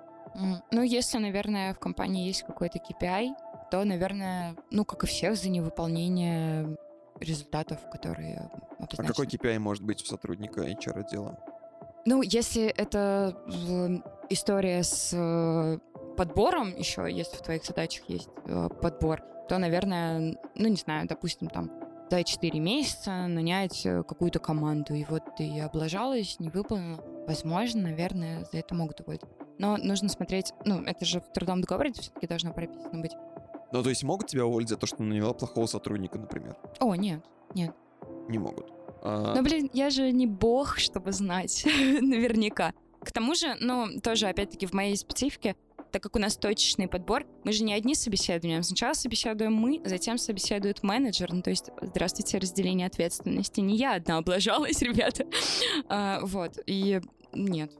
Ну, 0.70 0.82
если, 0.82 1.18
наверное, 1.18 1.74
в 1.74 1.78
компании 1.78 2.26
есть 2.26 2.44
какой-то 2.44 2.78
KPI, 2.78 3.30
то, 3.70 3.84
наверное, 3.84 4.56
ну, 4.70 4.84
как 4.84 5.04
и 5.04 5.06
всех, 5.06 5.36
за 5.36 5.48
невыполнение 5.48 6.76
результатов, 7.18 7.78
которые 7.90 8.50
обозначены. 8.78 9.04
А 9.04 9.08
какой 9.08 9.26
KPI 9.26 9.58
может 9.58 9.84
быть 9.84 10.02
у 10.02 10.06
сотрудника 10.06 10.62
HR-отдела? 10.62 11.38
Ну, 12.06 12.22
если 12.22 12.64
это 12.64 13.36
история 14.30 14.82
с 14.82 15.10
э, 15.12 15.78
подбором 16.16 16.74
еще, 16.76 17.06
если 17.10 17.36
в 17.36 17.42
твоих 17.42 17.64
задачах 17.64 18.08
есть 18.08 18.28
э, 18.46 18.68
подбор, 18.80 19.22
то, 19.48 19.58
наверное, 19.58 20.36
ну, 20.54 20.68
не 20.68 20.76
знаю, 20.76 21.06
допустим, 21.06 21.48
там, 21.48 21.70
за 22.10 22.24
4 22.24 22.58
месяца 22.58 23.26
нанять 23.28 23.86
э, 23.86 24.02
какую-то 24.02 24.40
команду, 24.40 24.94
и 24.94 25.04
вот 25.04 25.22
ты 25.36 25.60
облажалась, 25.60 26.40
не 26.40 26.50
выполнила, 26.50 27.02
возможно, 27.26 27.82
наверное, 27.82 28.44
за 28.50 28.58
это 28.58 28.74
могут 28.74 29.00
уволить. 29.00 29.22
Но 29.58 29.76
нужно 29.76 30.08
смотреть, 30.08 30.52
ну, 30.64 30.82
это 30.82 31.04
же 31.04 31.20
в 31.20 31.32
трудовом 31.32 31.60
договоре 31.60 31.92
все-таки 31.92 32.26
должно 32.26 32.52
прописано 32.52 33.00
быть. 33.00 33.12
Ну, 33.72 33.82
то 33.82 33.88
есть 33.88 34.02
могут 34.02 34.26
тебя 34.26 34.44
уволить 34.44 34.68
за 34.68 34.76
то, 34.76 34.86
что 34.86 35.02
наняла 35.02 35.32
плохого 35.32 35.66
сотрудника, 35.66 36.18
например? 36.18 36.56
О, 36.80 36.94
нет, 36.94 37.24
нет. 37.54 37.74
Не 38.28 38.38
могут. 38.38 38.72
А... 39.02 39.34
Ну, 39.34 39.42
блин, 39.42 39.70
я 39.72 39.90
же 39.90 40.10
не 40.10 40.26
бог, 40.26 40.78
чтобы 40.78 41.12
знать 41.12 41.64
наверняка. 42.00 42.72
К 43.00 43.12
тому 43.12 43.34
же, 43.34 43.56
ну, 43.60 44.00
тоже, 44.02 44.26
опять-таки, 44.26 44.66
в 44.66 44.72
моей 44.72 44.96
специфике, 44.96 45.56
так 45.90 46.02
как 46.02 46.16
у 46.16 46.18
нас 46.18 46.36
точечный 46.36 46.88
подбор, 46.88 47.24
мы 47.44 47.52
же 47.52 47.64
не 47.64 47.74
одни 47.74 47.94
собеседуем. 47.94 48.62
Сначала 48.62 48.94
собеседуем 48.94 49.54
мы, 49.54 49.80
затем 49.84 50.18
собеседует 50.18 50.82
менеджер. 50.82 51.32
Ну, 51.32 51.42
то 51.42 51.50
есть, 51.50 51.70
здравствуйте, 51.80 52.38
разделение 52.38 52.86
ответственности. 52.86 53.60
Не 53.60 53.76
я 53.76 53.94
одна 53.94 54.18
облажалась, 54.18 54.82
ребята. 54.82 55.24
а, 55.88 56.20
вот, 56.22 56.58
и 56.66 57.00
нет, 57.32 57.70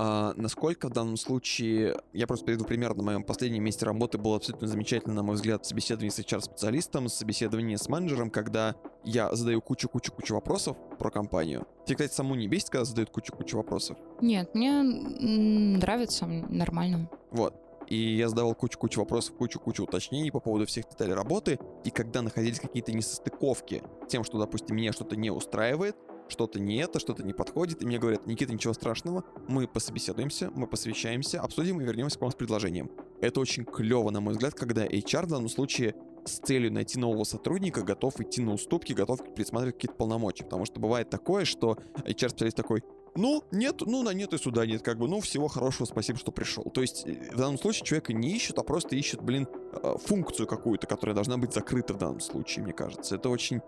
а, 0.00 0.32
насколько 0.36 0.88
в 0.88 0.92
данном 0.92 1.16
случае, 1.16 1.96
я 2.12 2.28
просто 2.28 2.46
приведу 2.46 2.64
пример, 2.64 2.94
на 2.94 3.02
моем 3.02 3.24
последнем 3.24 3.64
месте 3.64 3.84
работы 3.84 4.16
было 4.16 4.36
абсолютно 4.36 4.68
замечательно, 4.68 5.12
на 5.12 5.24
мой 5.24 5.34
взгляд, 5.34 5.66
собеседование 5.66 6.12
с 6.12 6.20
HR-специалистом, 6.20 7.08
собеседование 7.08 7.76
с 7.76 7.88
менеджером, 7.88 8.30
когда 8.30 8.76
я 9.02 9.34
задаю 9.34 9.60
кучу-кучу-кучу 9.60 10.34
вопросов 10.34 10.76
про 11.00 11.10
компанию. 11.10 11.66
Тебе, 11.84 11.96
кстати, 11.96 12.12
саму 12.14 12.36
не 12.36 12.46
бесит, 12.46 12.70
когда 12.70 12.84
задают 12.84 13.10
кучу-кучу 13.10 13.56
вопросов? 13.56 13.98
Нет, 14.20 14.54
мне 14.54 14.82
нравится, 14.82 16.26
нормально. 16.26 17.10
Вот. 17.30 17.54
И 17.88 17.96
я 17.96 18.28
задавал 18.28 18.54
кучу-кучу 18.54 19.00
вопросов, 19.00 19.34
кучу-кучу 19.36 19.84
уточнений 19.84 20.30
по 20.30 20.40
поводу 20.40 20.66
всех 20.66 20.88
деталей 20.88 21.14
работы. 21.14 21.58
И 21.84 21.90
когда 21.90 22.20
находились 22.20 22.60
какие-то 22.60 22.92
несостыковки 22.92 23.82
тем, 24.08 24.24
что, 24.24 24.38
допустим, 24.38 24.76
меня 24.76 24.92
что-то 24.92 25.16
не 25.16 25.30
устраивает, 25.30 25.96
что-то 26.28 26.60
не 26.60 26.76
это, 26.76 27.00
что-то 27.00 27.22
не 27.22 27.32
подходит, 27.32 27.82
и 27.82 27.86
мне 27.86 27.98
говорят, 27.98 28.26
Никита, 28.26 28.52
ничего 28.52 28.74
страшного, 28.74 29.24
мы 29.48 29.66
пособеседуемся, 29.66 30.50
мы 30.54 30.66
посвящаемся, 30.66 31.40
обсудим 31.40 31.80
и 31.80 31.84
вернемся 31.84 32.18
к 32.18 32.20
вам 32.20 32.30
с 32.30 32.34
предложением. 32.34 32.90
Это 33.22 33.40
очень 33.40 33.64
клево, 33.64 34.10
на 34.10 34.20
мой 34.20 34.34
взгляд, 34.34 34.54
когда 34.54 34.86
HR 34.86 35.24
в 35.24 35.30
данном 35.30 35.48
случае 35.48 35.94
с 36.24 36.38
целью 36.38 36.72
найти 36.72 36.98
нового 36.98 37.24
сотрудника 37.24 37.82
готов 37.82 38.20
идти 38.20 38.42
на 38.42 38.52
уступки, 38.52 38.92
готов 38.92 39.34
пересматривать 39.34 39.76
какие-то 39.76 39.96
полномочия. 39.96 40.44
Потому 40.44 40.66
что 40.66 40.78
бывает 40.78 41.08
такое, 41.08 41.44
что 41.44 41.78
HR-специалист 42.04 42.56
такой, 42.56 42.82
ну, 43.18 43.42
нет, 43.50 43.82
ну, 43.84 44.02
на 44.02 44.10
нет 44.10 44.32
и 44.32 44.38
сюда 44.38 44.64
нет, 44.64 44.82
как 44.82 44.98
бы, 44.98 45.08
ну, 45.08 45.20
всего 45.20 45.48
хорошего, 45.48 45.86
спасибо, 45.86 46.18
что 46.18 46.30
пришел. 46.30 46.62
То 46.64 46.80
есть, 46.80 47.06
э, 47.06 47.30
в 47.32 47.36
данном 47.36 47.58
случае 47.58 47.84
человека 47.84 48.12
не 48.12 48.30
ищут, 48.30 48.58
а 48.58 48.62
просто 48.62 48.94
ищут, 48.94 49.22
блин, 49.22 49.48
э, 49.72 49.96
функцию 50.04 50.46
какую-то, 50.46 50.86
которая 50.86 51.14
должна 51.14 51.36
быть 51.36 51.52
закрыта 51.52 51.94
в 51.94 51.98
данном 51.98 52.20
случае, 52.20 52.64
мне 52.64 52.72
кажется. 52.72 53.16
Это 53.16 53.28
очень 53.28 53.60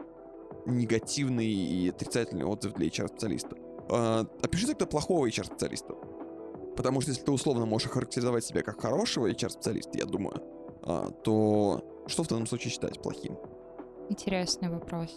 негативный 0.66 1.48
и 1.48 1.90
отрицательный 1.90 2.44
отзыв 2.44 2.74
для 2.74 2.86
HR-специалиста. 2.86 3.56
А, 3.88 4.26
опиши 4.42 4.66
тогда 4.68 4.86
плохого 4.86 5.26
HR-специалиста. 5.26 5.94
Потому 6.76 7.00
что 7.00 7.10
если 7.10 7.24
ты 7.24 7.32
условно 7.32 7.66
можешь 7.66 7.88
охарактеризовать 7.88 8.44
себя 8.44 8.62
как 8.62 8.80
хорошего 8.80 9.28
HR-специалиста, 9.28 9.98
я 9.98 10.06
думаю, 10.06 10.42
а, 10.82 11.10
то 11.10 12.04
что 12.06 12.22
в 12.22 12.28
данном 12.28 12.46
случае 12.46 12.70
считать 12.70 13.02
плохим? 13.02 13.36
Интересный 14.08 14.68
вопрос. 14.68 15.16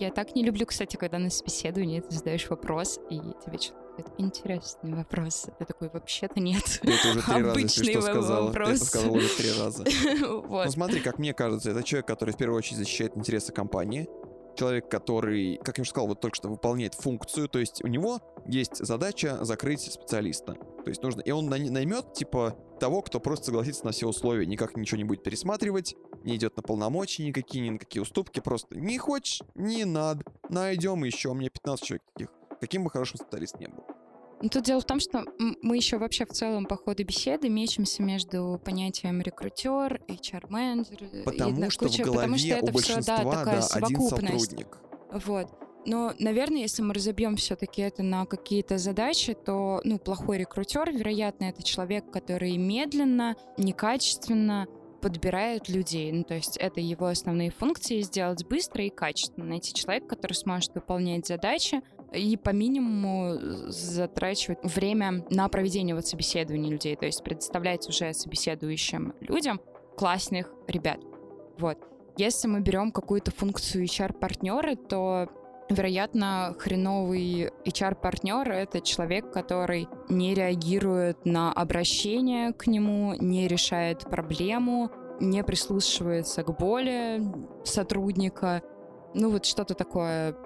Я 0.00 0.10
так 0.10 0.34
не 0.34 0.42
люблю, 0.42 0.66
кстати, 0.66 0.96
когда 0.96 1.18
на 1.18 1.30
собеседовании 1.30 2.00
ты 2.00 2.14
задаешь 2.14 2.48
вопрос, 2.48 2.98
и 3.10 3.16
тебе 3.16 3.58
что-то 3.58 4.10
интересный 4.18 4.94
вопрос. 4.94 5.46
Я 5.60 5.66
такой, 5.66 5.88
вообще-то 5.88 6.40
нет. 6.40 6.64
Ты 6.82 6.92
это 6.92 7.08
уже 7.10 7.22
три 7.22 7.42
раза, 7.42 7.60
если 7.60 7.92
что, 7.92 8.02
сказала. 8.02 8.46
Вопрос. 8.46 8.68
Ты 8.68 8.74
это 8.74 8.84
сказала 8.84 9.12
уже 9.12 9.28
три 9.28 9.52
раза. 9.58 9.84
вот. 10.48 10.64
Ну 10.66 10.70
смотри, 10.70 11.00
как 11.00 11.18
мне 11.18 11.32
кажется, 11.32 11.70
это 11.70 11.82
человек, 11.82 12.06
который 12.06 12.30
в 12.30 12.36
первую 12.36 12.58
очередь 12.58 12.78
защищает 12.78 13.16
интересы 13.16 13.52
компании, 13.52 14.08
человек, 14.56 14.88
который, 14.88 15.58
как 15.62 15.78
я 15.78 15.82
уже 15.82 15.90
сказал, 15.90 16.08
вот 16.08 16.20
только 16.20 16.36
что 16.36 16.48
выполняет 16.48 16.94
функцию, 16.94 17.48
то 17.48 17.58
есть 17.58 17.82
у 17.84 17.86
него 17.86 18.20
есть 18.46 18.76
задача 18.76 19.44
закрыть 19.44 19.80
специалиста. 19.80 20.54
То 20.54 20.88
есть 20.88 21.02
нужно, 21.02 21.20
и 21.20 21.30
он 21.30 21.46
наймет, 21.46 22.12
типа, 22.12 22.56
того, 22.78 23.02
кто 23.02 23.20
просто 23.20 23.46
согласится 23.46 23.86
на 23.86 23.92
все 23.92 24.06
условия, 24.06 24.46
никак 24.46 24.76
ничего 24.76 24.98
не 24.98 25.04
будет 25.04 25.22
пересматривать, 25.22 25.96
не 26.24 26.36
идет 26.36 26.56
на 26.56 26.62
полномочия 26.62 27.24
никакие, 27.24 27.64
ни 27.64 27.70
на 27.70 27.78
какие 27.78 28.02
уступки, 28.02 28.40
просто 28.40 28.78
не 28.78 28.98
хочешь, 28.98 29.42
не 29.54 29.84
надо, 29.84 30.24
найдем 30.48 31.04
еще, 31.04 31.30
у 31.30 31.34
меня 31.34 31.48
15 31.48 31.84
человек 31.84 32.02
таких, 32.12 32.28
каким 32.60 32.84
бы 32.84 32.90
хорошим 32.90 33.18
специалист 33.18 33.58
не 33.58 33.68
был. 33.68 33.84
Ну, 34.44 34.50
тут 34.50 34.64
дело 34.64 34.78
в 34.78 34.84
том, 34.84 35.00
что 35.00 35.24
мы 35.62 35.76
еще 35.76 35.96
вообще 35.96 36.26
в 36.26 36.28
целом 36.28 36.66
по 36.66 36.76
ходу 36.76 37.02
беседы 37.02 37.48
мечемся 37.48 38.02
между 38.02 38.60
понятием 38.62 39.22
рекрутер, 39.22 40.02
HR-менеджер. 40.06 41.24
Потому 41.24 41.70
что 41.70 41.86
куча, 41.86 42.02
в 42.02 42.04
голове 42.04 42.18
потому 42.18 42.36
что 42.36 42.48
это 42.48 42.66
у 42.66 42.70
большинства, 42.74 43.16
все, 43.16 43.24
да, 43.24 43.30
такая 43.30 43.60
да, 43.62 43.86
один 43.86 44.00
сотрудник. 44.02 44.78
Вот. 45.12 45.48
Но, 45.86 46.12
наверное, 46.18 46.60
если 46.60 46.82
мы 46.82 46.92
разобьем 46.92 47.36
все-таки 47.36 47.80
это 47.80 48.02
на 48.02 48.26
какие-то 48.26 48.76
задачи, 48.76 49.32
то, 49.32 49.80
ну, 49.82 49.98
плохой 49.98 50.36
рекрутер, 50.36 50.90
вероятно, 50.92 51.44
это 51.44 51.62
человек, 51.62 52.10
который 52.10 52.54
медленно, 52.58 53.36
некачественно 53.56 54.66
подбирает 55.00 55.70
людей. 55.70 56.12
Ну, 56.12 56.22
то 56.22 56.34
есть 56.34 56.58
это 56.58 56.80
его 56.80 57.06
основные 57.06 57.50
функции 57.50 58.02
сделать 58.02 58.44
быстро 58.46 58.84
и 58.84 58.90
качественно. 58.90 59.46
Найти 59.46 59.72
человека, 59.72 60.08
который 60.08 60.34
сможет 60.34 60.74
выполнять 60.74 61.26
задачи, 61.26 61.80
и 62.14 62.36
по 62.36 62.50
минимуму 62.50 63.68
затрачивать 63.68 64.58
время 64.62 65.24
на 65.30 65.48
проведение 65.48 65.94
вот 65.94 66.06
собеседований 66.06 66.70
людей, 66.70 66.96
то 66.96 67.06
есть 67.06 67.22
предоставлять 67.22 67.88
уже 67.88 68.12
собеседующим 68.12 69.14
людям 69.20 69.60
классных 69.96 70.52
ребят. 70.68 71.00
Вот. 71.58 71.78
Если 72.16 72.46
мы 72.48 72.60
берем 72.60 72.92
какую-то 72.92 73.30
функцию 73.30 73.84
HR-партнера, 73.84 74.76
то 74.76 75.28
Вероятно, 75.70 76.54
хреновый 76.58 77.50
HR-партнер— 77.64 78.50
это 78.52 78.82
человек, 78.82 79.32
который 79.32 79.88
не 80.10 80.34
реагирует 80.34 81.24
на 81.24 81.52
обращение 81.54 82.52
к 82.52 82.66
нему, 82.66 83.14
не 83.18 83.48
решает 83.48 84.00
проблему, 84.00 84.90
не 85.20 85.42
прислушивается 85.42 86.42
к 86.42 86.58
боли 86.58 87.22
сотрудника. 87.64 88.62
Ну 89.14 89.30
вот 89.30 89.46
что-то 89.46 89.74
такое 89.74 90.36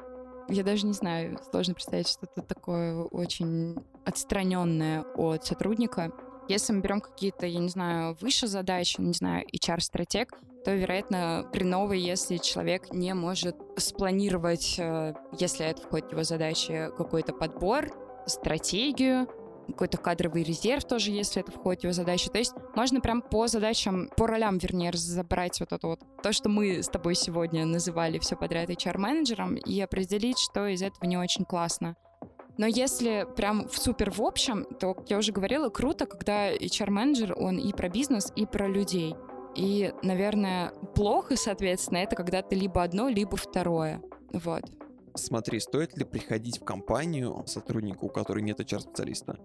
я 0.48 0.62
даже 0.62 0.86
не 0.86 0.92
знаю, 0.92 1.38
сложно 1.50 1.74
представить 1.74 2.08
что-то 2.08 2.42
такое 2.42 3.02
очень 3.02 3.76
отстраненное 4.04 5.02
от 5.14 5.44
сотрудника. 5.44 6.12
Если 6.48 6.72
мы 6.72 6.80
берем 6.80 7.00
какие-то, 7.00 7.46
я 7.46 7.58
не 7.58 7.68
знаю, 7.68 8.16
выше 8.20 8.46
задачи, 8.46 9.00
не 9.00 9.12
знаю, 9.12 9.44
HR-стратег, 9.52 10.32
то, 10.64 10.74
вероятно, 10.74 11.46
хреново, 11.52 11.92
если 11.92 12.38
человек 12.38 12.92
не 12.92 13.14
может 13.14 13.56
спланировать, 13.76 14.76
э, 14.78 15.14
если 15.38 15.66
это 15.66 15.82
входит 15.82 16.08
в 16.08 16.12
его 16.12 16.24
задачи, 16.24 16.90
какой-то 16.96 17.32
подбор, 17.32 17.90
стратегию, 18.26 19.28
какой-то 19.72 19.98
кадровый 19.98 20.42
резерв 20.42 20.84
тоже, 20.84 21.10
если 21.10 21.42
это 21.42 21.52
входит 21.52 21.80
в 21.80 21.84
его 21.84 21.92
задачи. 21.92 22.28
То 22.30 22.38
есть 22.38 22.54
можно 22.74 23.00
прям 23.00 23.22
по 23.22 23.46
задачам, 23.46 24.10
по 24.16 24.26
ролям, 24.26 24.58
вернее, 24.58 24.90
разобрать 24.90 25.60
вот 25.60 25.72
это 25.72 25.86
вот, 25.86 26.00
то, 26.22 26.32
что 26.32 26.48
мы 26.48 26.82
с 26.82 26.88
тобой 26.88 27.14
сегодня 27.14 27.64
называли 27.64 28.18
все 28.18 28.36
подряд 28.36 28.70
HR-менеджером, 28.70 29.56
и 29.56 29.80
определить, 29.80 30.38
что 30.38 30.66
из 30.66 30.82
этого 30.82 31.04
не 31.06 31.16
очень 31.16 31.44
классно. 31.44 31.96
Но 32.56 32.66
если 32.66 33.26
прям 33.36 33.68
в 33.68 33.78
супер 33.78 34.10
в 34.10 34.20
общем, 34.20 34.64
то, 34.64 34.94
как 34.94 35.08
я 35.10 35.18
уже 35.18 35.30
говорила, 35.30 35.68
круто, 35.68 36.06
когда 36.06 36.52
HR-менеджер, 36.52 37.34
он 37.38 37.56
и 37.56 37.72
про 37.72 37.88
бизнес, 37.88 38.32
и 38.34 38.46
про 38.46 38.66
людей. 38.66 39.14
И, 39.54 39.92
наверное, 40.02 40.72
плохо, 40.94 41.36
соответственно, 41.36 41.98
это 41.98 42.16
когда 42.16 42.42
ты 42.42 42.56
либо 42.56 42.82
одно, 42.82 43.08
либо 43.08 43.36
второе. 43.36 44.02
Вот. 44.32 44.62
Смотри, 45.14 45.58
стоит 45.60 45.96
ли 45.96 46.04
приходить 46.04 46.60
в 46.60 46.64
компанию 46.64 47.44
сотруднику, 47.46 48.06
у 48.06 48.08
которой 48.08 48.42
нет 48.42 48.60
HR-специалиста? 48.60 49.38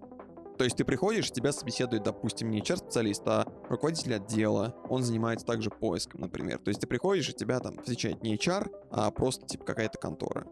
То 0.56 0.64
есть 0.64 0.76
ты 0.76 0.84
приходишь, 0.84 1.30
тебя 1.30 1.52
собеседует, 1.52 2.04
допустим, 2.04 2.50
не 2.50 2.60
HR-специалист, 2.60 3.22
а 3.26 3.46
руководитель 3.68 4.14
отдела. 4.14 4.74
Он 4.88 5.02
занимается 5.02 5.44
также 5.44 5.70
поиском, 5.70 6.20
например. 6.20 6.58
То 6.58 6.68
есть 6.68 6.80
ты 6.80 6.86
приходишь, 6.86 7.28
и 7.28 7.32
тебя 7.32 7.58
там 7.60 7.78
встречает 7.78 8.22
не 8.22 8.36
HR, 8.36 8.70
а 8.90 9.10
просто 9.10 9.46
типа 9.46 9.64
какая-то 9.64 9.98
контора. 9.98 10.46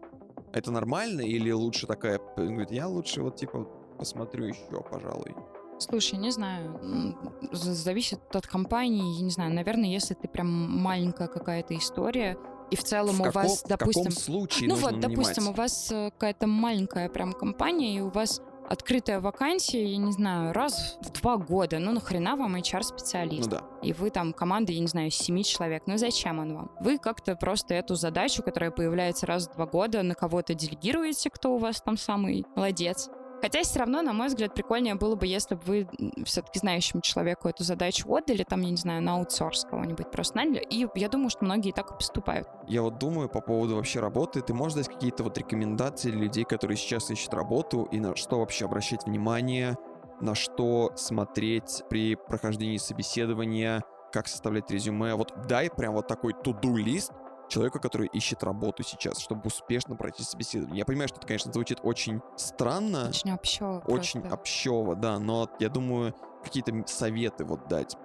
Это 0.51 0.71
нормально 0.71 1.21
или 1.21 1.51
лучше 1.51 1.87
такая, 1.87 2.19
говорит, 2.35 2.71
я 2.71 2.87
лучше 2.87 3.21
вот 3.21 3.37
типа 3.37 3.63
посмотрю 3.97 4.45
еще, 4.45 4.83
пожалуй. 4.91 5.33
Слушай, 5.79 6.19
не 6.19 6.31
знаю, 6.31 7.15
зависит 7.51 8.19
от 8.33 8.45
компании, 8.45 9.17
я 9.17 9.23
не 9.23 9.31
знаю, 9.31 9.53
наверное, 9.53 9.89
если 9.89 10.13
ты 10.13 10.27
прям 10.27 10.47
маленькая 10.47 11.27
какая-то 11.27 11.75
история, 11.75 12.37
и 12.71 12.75
в 12.75 12.83
целом 12.83 13.15
в 13.15 13.21
у 13.21 13.23
каком, 13.23 13.43
вас, 13.43 13.63
допустим... 13.67 14.03
В 14.03 14.05
каком 14.05 14.23
случае 14.23 14.69
Ну 14.69 14.75
вот, 14.75 14.91
нанимать? 14.91 15.09
допустим, 15.09 15.47
у 15.49 15.53
вас 15.53 15.91
э, 15.91 16.11
какая-то 16.11 16.47
маленькая 16.47 17.09
прям 17.09 17.33
компания, 17.33 17.97
и 17.97 18.01
у 18.01 18.09
вас 18.09 18.41
открытая 18.69 19.19
вакансия, 19.19 19.85
я 19.85 19.97
не 19.97 20.11
знаю, 20.11 20.53
раз 20.53 20.97
в 21.01 21.11
два 21.11 21.37
года. 21.37 21.79
Ну, 21.79 21.91
нахрена 21.91 22.35
вам 22.35 22.55
HR-специалист? 22.55 23.51
Ну 23.51 23.57
да. 23.57 23.63
И 23.81 23.93
вы 23.93 24.09
там 24.09 24.33
команда, 24.33 24.71
я 24.71 24.79
не 24.79 24.87
знаю, 24.87 25.11
семи 25.11 25.43
человек. 25.43 25.83
Ну, 25.85 25.97
зачем 25.97 26.39
он 26.39 26.55
вам? 26.55 26.71
Вы 26.79 26.97
как-то 26.97 27.35
просто 27.35 27.73
эту 27.73 27.95
задачу, 27.95 28.43
которая 28.43 28.71
появляется 28.71 29.25
раз 29.25 29.47
в 29.47 29.53
два 29.55 29.65
года, 29.65 30.03
на 30.03 30.15
кого-то 30.15 30.53
делегируете, 30.53 31.29
кто 31.29 31.55
у 31.55 31.57
вас 31.57 31.81
там 31.81 31.97
самый 31.97 32.45
молодец. 32.55 33.09
Хотя 33.43 33.61
все 33.63 33.79
равно, 33.79 34.01
на 34.01 34.13
мой 34.13 34.27
взгляд, 34.27 34.53
прикольнее 34.53 34.95
было 34.95 35.15
бы, 35.15 35.27
если 35.27 35.55
бы 35.55 35.61
вы 35.65 35.89
все-таки 36.23 36.59
знающему 36.59 37.01
человеку 37.01 37.49
эту 37.49 37.65
задачу 37.65 38.07
отдали, 38.07 38.43
там, 38.43 38.61
я 38.61 38.69
не 38.69 38.77
знаю, 38.77 39.01
на 39.01 39.15
аутсорс 39.15 39.65
кого-нибудь 39.69 40.11
просто 40.11 40.37
наняли. 40.37 40.65
И 40.69 40.87
я 40.95 41.09
думаю, 41.09 41.29
что 41.29 41.43
многие 41.43 41.73
так 41.73 41.91
и 41.91 41.93
поступают. 41.93 42.47
Я 42.69 42.83
вот 42.83 42.99
думаю 42.99 43.27
по 43.27 43.41
поводу 43.41 43.75
вообще 43.75 43.99
работы. 43.99 44.39
Ты 44.39 44.53
можешь 44.53 44.77
дать 44.77 44.87
какие-то 44.87 45.23
вот 45.23 45.37
рекомендации 45.37 46.09
людей, 46.09 46.45
которые 46.45 46.77
сейчас 46.77 47.11
ищут 47.11 47.33
работу, 47.33 47.83
и 47.91 47.99
на 47.99 48.15
что 48.15 48.39
вообще 48.39 48.63
обращать 48.63 49.05
внимание, 49.05 49.77
на 50.21 50.35
что 50.35 50.93
смотреть 50.95 51.83
при 51.89 52.15
прохождении 52.15 52.77
собеседования, 52.77 53.83
как 54.13 54.29
составлять 54.29 54.71
резюме. 54.71 55.15
Вот 55.15 55.33
дай 55.49 55.69
прям 55.69 55.95
вот 55.95 56.07
такой 56.07 56.31
to-do 56.31 56.77
лист, 56.77 57.11
человека, 57.53 57.79
который 57.79 58.07
ищет 58.07 58.43
работу 58.43 58.83
сейчас, 58.83 59.19
чтобы 59.19 59.43
успешно 59.45 59.95
пройти 59.95 60.23
собеседование. 60.23 60.79
Я 60.79 60.85
понимаю, 60.85 61.07
что 61.07 61.17
это, 61.17 61.27
конечно, 61.27 61.53
звучит 61.53 61.79
очень 61.83 62.19
странно. 62.35 63.09
Очень 63.09 63.31
общо. 63.31 63.83
Очень 63.85 64.21
просто. 64.21 64.39
общо, 64.39 64.95
да, 64.95 65.19
но 65.19 65.49
я 65.59 65.69
думаю, 65.69 66.15
какие-то 66.43 66.73
советы 66.87 67.45
вот 67.45 67.67
дать. 67.67 67.95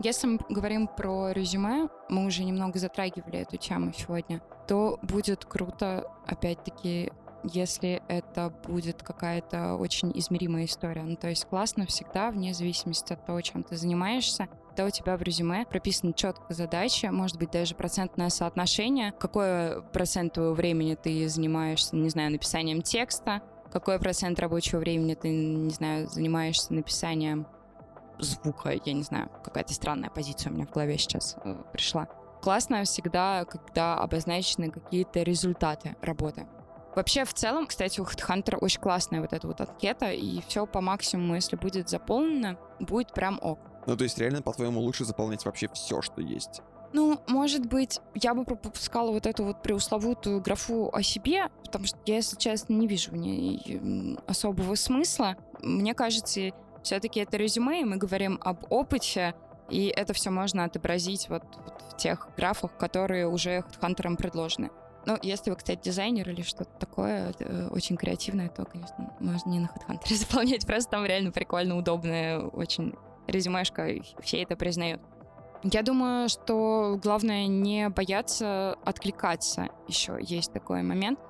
Если 0.00 0.26
мы 0.26 0.38
говорим 0.48 0.88
про 0.88 1.30
резюме, 1.32 1.88
мы 2.08 2.26
уже 2.26 2.44
немного 2.44 2.78
затрагивали 2.78 3.38
эту 3.38 3.56
тему 3.56 3.92
сегодня, 3.96 4.42
то 4.68 4.98
будет 5.02 5.44
круто, 5.44 6.10
опять-таки, 6.26 7.12
если 7.44 8.02
это 8.08 8.50
будет 8.66 9.02
какая-то 9.02 9.76
очень 9.76 10.12
измеримая 10.14 10.66
история. 10.66 11.02
Ну, 11.02 11.16
то 11.16 11.28
есть 11.28 11.46
классно 11.46 11.86
всегда, 11.86 12.30
вне 12.30 12.52
зависимости 12.52 13.12
от 13.12 13.24
того, 13.24 13.40
чем 13.40 13.62
ты 13.62 13.76
занимаешься, 13.76 14.48
когда 14.72 14.86
у 14.86 14.90
тебя 14.90 15.18
в 15.18 15.22
резюме 15.22 15.66
прописана 15.66 16.14
четко 16.14 16.54
задача, 16.54 17.12
может 17.12 17.38
быть, 17.38 17.50
даже 17.50 17.74
процентное 17.74 18.30
соотношение, 18.30 19.12
какой 19.12 19.82
процент 19.92 20.32
твоего 20.32 20.54
времени 20.54 20.94
ты 20.94 21.28
занимаешься, 21.28 21.94
не 21.94 22.08
знаю, 22.08 22.32
написанием 22.32 22.80
текста, 22.80 23.42
какой 23.70 23.98
процент 23.98 24.40
рабочего 24.40 24.78
времени 24.78 25.12
ты, 25.12 25.28
не 25.28 25.70
знаю, 25.70 26.08
занимаешься 26.08 26.72
написанием 26.72 27.46
звука, 28.18 28.70
я 28.70 28.92
не 28.94 29.02
знаю, 29.02 29.28
какая-то 29.44 29.74
странная 29.74 30.08
позиция 30.08 30.50
у 30.50 30.54
меня 30.54 30.64
в 30.64 30.70
голове 30.70 30.96
сейчас 30.96 31.36
э, 31.44 31.54
пришла. 31.74 32.06
Классно 32.40 32.84
всегда, 32.84 33.44
когда 33.44 33.98
обозначены 33.98 34.70
какие-то 34.70 35.22
результаты 35.22 35.96
работы. 36.00 36.46
Вообще, 36.96 37.26
в 37.26 37.34
целом, 37.34 37.66
кстати, 37.66 38.00
у 38.00 38.04
HeadHunter 38.04 38.56
очень 38.56 38.80
классная 38.80 39.20
вот 39.20 39.34
эта 39.34 39.46
вот 39.46 39.60
анкета, 39.60 40.12
и 40.12 40.40
все 40.48 40.66
по 40.66 40.80
максимуму, 40.80 41.34
если 41.34 41.56
будет 41.56 41.90
заполнено, 41.90 42.56
будет 42.80 43.12
прям 43.12 43.38
ок. 43.42 43.71
Ну, 43.86 43.96
то 43.96 44.04
есть 44.04 44.18
реально, 44.18 44.42
по-твоему, 44.42 44.80
лучше 44.80 45.04
заполнять 45.04 45.44
вообще 45.44 45.68
все, 45.72 46.02
что 46.02 46.20
есть? 46.20 46.62
Ну, 46.92 47.18
может 47.26 47.66
быть, 47.66 48.00
я 48.14 48.34
бы 48.34 48.44
пропускала 48.44 49.12
вот 49.12 49.26
эту 49.26 49.44
вот 49.44 49.62
преусловутую 49.62 50.42
графу 50.42 50.90
о 50.92 51.02
себе, 51.02 51.48
потому 51.64 51.86
что 51.86 51.98
я, 52.04 52.16
если 52.16 52.36
честно, 52.36 52.74
не 52.74 52.86
вижу 52.86 53.12
в 53.12 53.16
ней 53.16 54.18
особого 54.26 54.74
смысла. 54.74 55.36
Мне 55.62 55.94
кажется, 55.94 56.50
все-таки 56.82 57.20
это 57.20 57.38
резюме, 57.38 57.80
и 57.80 57.84
мы 57.84 57.96
говорим 57.96 58.38
об 58.42 58.70
опыте, 58.70 59.34
и 59.70 59.86
это 59.86 60.12
все 60.12 60.30
можно 60.30 60.64
отобразить 60.64 61.28
вот, 61.30 61.44
вот 61.64 61.82
в 61.92 61.96
тех 61.96 62.28
графах, 62.36 62.76
которые 62.76 63.26
уже 63.26 63.64
хантерам 63.80 64.16
предложены. 64.16 64.70
Ну, 65.06 65.18
если 65.22 65.50
вы, 65.50 65.56
кстати, 65.56 65.80
дизайнер 65.82 66.28
или 66.28 66.42
что-то 66.42 66.70
такое 66.78 67.34
э, 67.38 67.68
очень 67.70 67.96
креативное, 67.96 68.48
то, 68.48 68.64
конечно, 68.64 69.12
можно 69.18 69.48
не 69.48 69.60
на 69.60 69.66
HeadHunter 69.66 70.14
заполнять, 70.14 70.66
просто 70.66 70.90
там 70.90 71.04
реально 71.04 71.32
прикольно, 71.32 71.76
удобное, 71.76 72.38
очень 72.38 72.94
резюмешка, 73.26 73.88
все 74.20 74.42
это 74.42 74.56
признают. 74.56 75.00
Я 75.64 75.82
думаю, 75.82 76.28
что 76.28 76.98
главное 77.02 77.46
не 77.46 77.88
бояться 77.88 78.76
откликаться. 78.84 79.68
Еще 79.86 80.18
есть 80.20 80.52
такой 80.52 80.82
момент. 80.82 81.20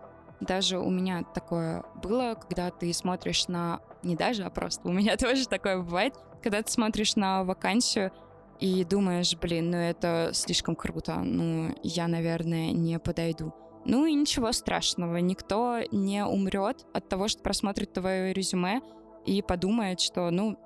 Даже 0.41 0.79
у 0.79 0.91
меня 0.91 1.23
такое 1.35 1.85
было, 2.03 2.35
когда 2.35 2.71
ты 2.71 2.93
смотришь 2.95 3.47
на... 3.49 3.81
Не 4.03 4.17
даже, 4.17 4.45
а 4.45 4.51
просто 4.51 4.89
у 4.89 4.93
меня 4.93 5.17
тоже 5.17 5.47
такое 5.47 5.79
бывает. 5.79 6.15
Когда 6.43 6.63
ты 6.63 6.73
смотришь 6.73 7.15
на 7.15 7.45
вакансию 7.45 8.11
и 8.59 8.85
думаешь, 8.85 9.37
блин, 9.37 9.71
ну 9.71 9.77
это 9.77 10.31
слишком 10.33 10.77
круто, 10.77 11.17
ну 11.17 11.75
я, 11.83 12.09
наверное, 12.09 12.73
не 12.73 12.99
подойду. 12.99 13.53
Ну 13.85 14.07
и 14.07 14.15
ничего 14.15 14.53
страшного, 14.53 15.17
никто 15.17 15.81
не 15.91 16.25
умрет 16.25 16.87
от 16.95 17.09
того, 17.09 17.29
что 17.29 17.43
просмотрит 17.43 17.93
твое 17.93 18.33
резюме 18.33 18.81
и 19.27 19.43
подумает, 19.43 20.01
что, 20.01 20.31
ну, 20.31 20.57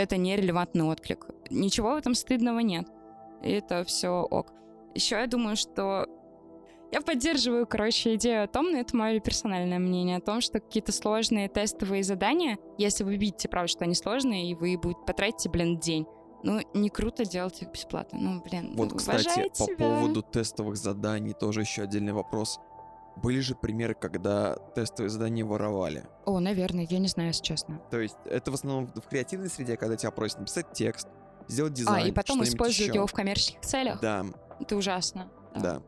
это 0.00 0.16
нерелевантный 0.16 0.84
отклик. 0.84 1.26
Ничего 1.50 1.92
в 1.92 1.96
этом 1.96 2.14
стыдного 2.14 2.60
нет. 2.60 2.88
И 3.42 3.50
это 3.50 3.84
все 3.84 4.08
ок. 4.22 4.52
Еще 4.94 5.16
я 5.16 5.26
думаю, 5.26 5.56
что 5.56 6.06
я 6.92 7.00
поддерживаю, 7.00 7.66
короче, 7.66 8.14
идею 8.16 8.44
о 8.44 8.48
том, 8.48 8.72
но 8.72 8.78
это 8.78 8.96
мое 8.96 9.20
персональное 9.20 9.78
мнение, 9.78 10.16
о 10.16 10.20
том, 10.20 10.40
что 10.40 10.58
какие-то 10.58 10.92
сложные 10.92 11.48
тестовые 11.48 12.02
задания, 12.02 12.58
если 12.78 13.04
вы 13.04 13.16
видите, 13.16 13.48
правда, 13.48 13.68
что 13.68 13.84
они 13.84 13.94
сложные, 13.94 14.50
и 14.50 14.54
вы 14.54 14.76
будете 14.76 15.00
потратите, 15.06 15.48
блин, 15.48 15.78
день, 15.78 16.06
ну, 16.42 16.60
не 16.74 16.88
круто 16.88 17.24
делать 17.24 17.62
их 17.62 17.70
бесплатно. 17.70 18.18
Ну, 18.18 18.42
блин, 18.42 18.74
Вот, 18.74 18.94
кстати, 18.94 19.48
по 19.50 19.54
себя. 19.54 19.76
поводу 19.76 20.22
тестовых 20.22 20.76
заданий 20.76 21.32
тоже 21.32 21.60
еще 21.60 21.82
отдельный 21.82 22.12
вопрос. 22.12 22.58
Были 23.16 23.40
же 23.40 23.54
примеры, 23.54 23.94
когда 23.94 24.54
тестовые 24.74 25.10
задания 25.10 25.44
воровали. 25.44 26.04
О, 26.24 26.40
наверное, 26.40 26.86
я 26.88 26.98
не 26.98 27.08
знаю, 27.08 27.28
если 27.30 27.42
честно. 27.42 27.80
То 27.90 28.00
есть 28.00 28.16
это 28.24 28.50
в 28.50 28.54
основном 28.54 28.86
в 28.86 29.08
креативной 29.08 29.50
среде, 29.50 29.76
когда 29.76 29.96
тебя 29.96 30.10
просят 30.10 30.38
написать 30.38 30.72
текст, 30.72 31.08
сделать 31.48 31.74
дизайн. 31.74 32.04
а, 32.04 32.08
и 32.08 32.12
потом 32.12 32.42
используют 32.44 32.88
еще. 32.90 32.94
его 32.94 33.06
в 33.06 33.12
коммерческих 33.12 33.60
целях? 33.60 34.00
Да, 34.00 34.24
Это 34.60 34.76
ужасно. 34.76 35.28
да. 35.54 35.82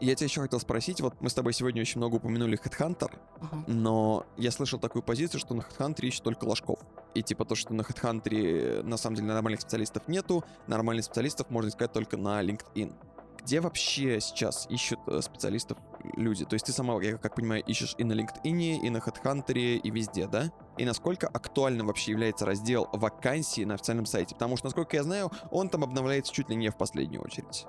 Я 0.00 0.14
тебя 0.14 0.26
еще 0.26 0.40
хотел 0.40 0.60
спросить, 0.60 1.00
вот 1.00 1.20
мы 1.20 1.28
с 1.28 1.34
тобой 1.34 1.52
сегодня 1.52 1.82
очень 1.82 1.98
много 1.98 2.14
упомянули 2.14 2.56
Headhunter, 2.58 3.10
Ага. 3.40 3.64
но 3.66 4.24
я 4.38 4.50
слышал 4.52 4.78
такую 4.78 5.02
позицию, 5.02 5.40
что 5.40 5.52
на 5.52 5.62
Headhunter 5.62 6.02
ищут 6.06 6.22
только 6.22 6.44
ложков. 6.44 6.78
И 7.14 7.22
типа 7.22 7.44
то, 7.44 7.54
что 7.56 7.74
на 7.74 7.82
Headhunter 7.82 8.82
на 8.84 8.96
самом 8.96 9.16
деле 9.16 9.28
нормальных 9.28 9.60
специалистов 9.60 10.06
нету, 10.06 10.44
нормальных 10.68 11.04
специалистов 11.04 11.50
можно 11.50 11.68
искать 11.70 11.92
только 11.92 12.16
на 12.16 12.40
LinkedIn. 12.42 12.94
Где 13.42 13.60
вообще 13.60 14.20
сейчас 14.20 14.66
ищут 14.68 15.00
э, 15.06 15.20
специалистов 15.22 15.78
люди? 16.16 16.44
То 16.44 16.54
есть 16.54 16.66
ты 16.66 16.72
сама, 16.72 17.02
я 17.02 17.16
как 17.16 17.34
понимаю, 17.34 17.62
ищешь 17.64 17.94
и 17.98 18.04
на 18.04 18.12
LinkedIn, 18.12 18.78
и 18.78 18.90
на 18.90 18.98
Headhunter, 18.98 19.54
и 19.54 19.90
везде, 19.90 20.26
да? 20.26 20.52
И 20.76 20.84
насколько 20.84 21.26
актуальным 21.26 21.86
вообще 21.86 22.12
является 22.12 22.44
раздел 22.44 22.88
вакансии 22.92 23.64
на 23.64 23.74
официальном 23.74 24.06
сайте? 24.06 24.34
Потому 24.34 24.56
что, 24.56 24.66
насколько 24.66 24.96
я 24.96 25.02
знаю, 25.02 25.30
он 25.50 25.68
там 25.68 25.84
обновляется 25.84 26.32
чуть 26.32 26.48
ли 26.50 26.56
не 26.56 26.70
в 26.70 26.76
последнюю 26.76 27.22
очередь. 27.22 27.66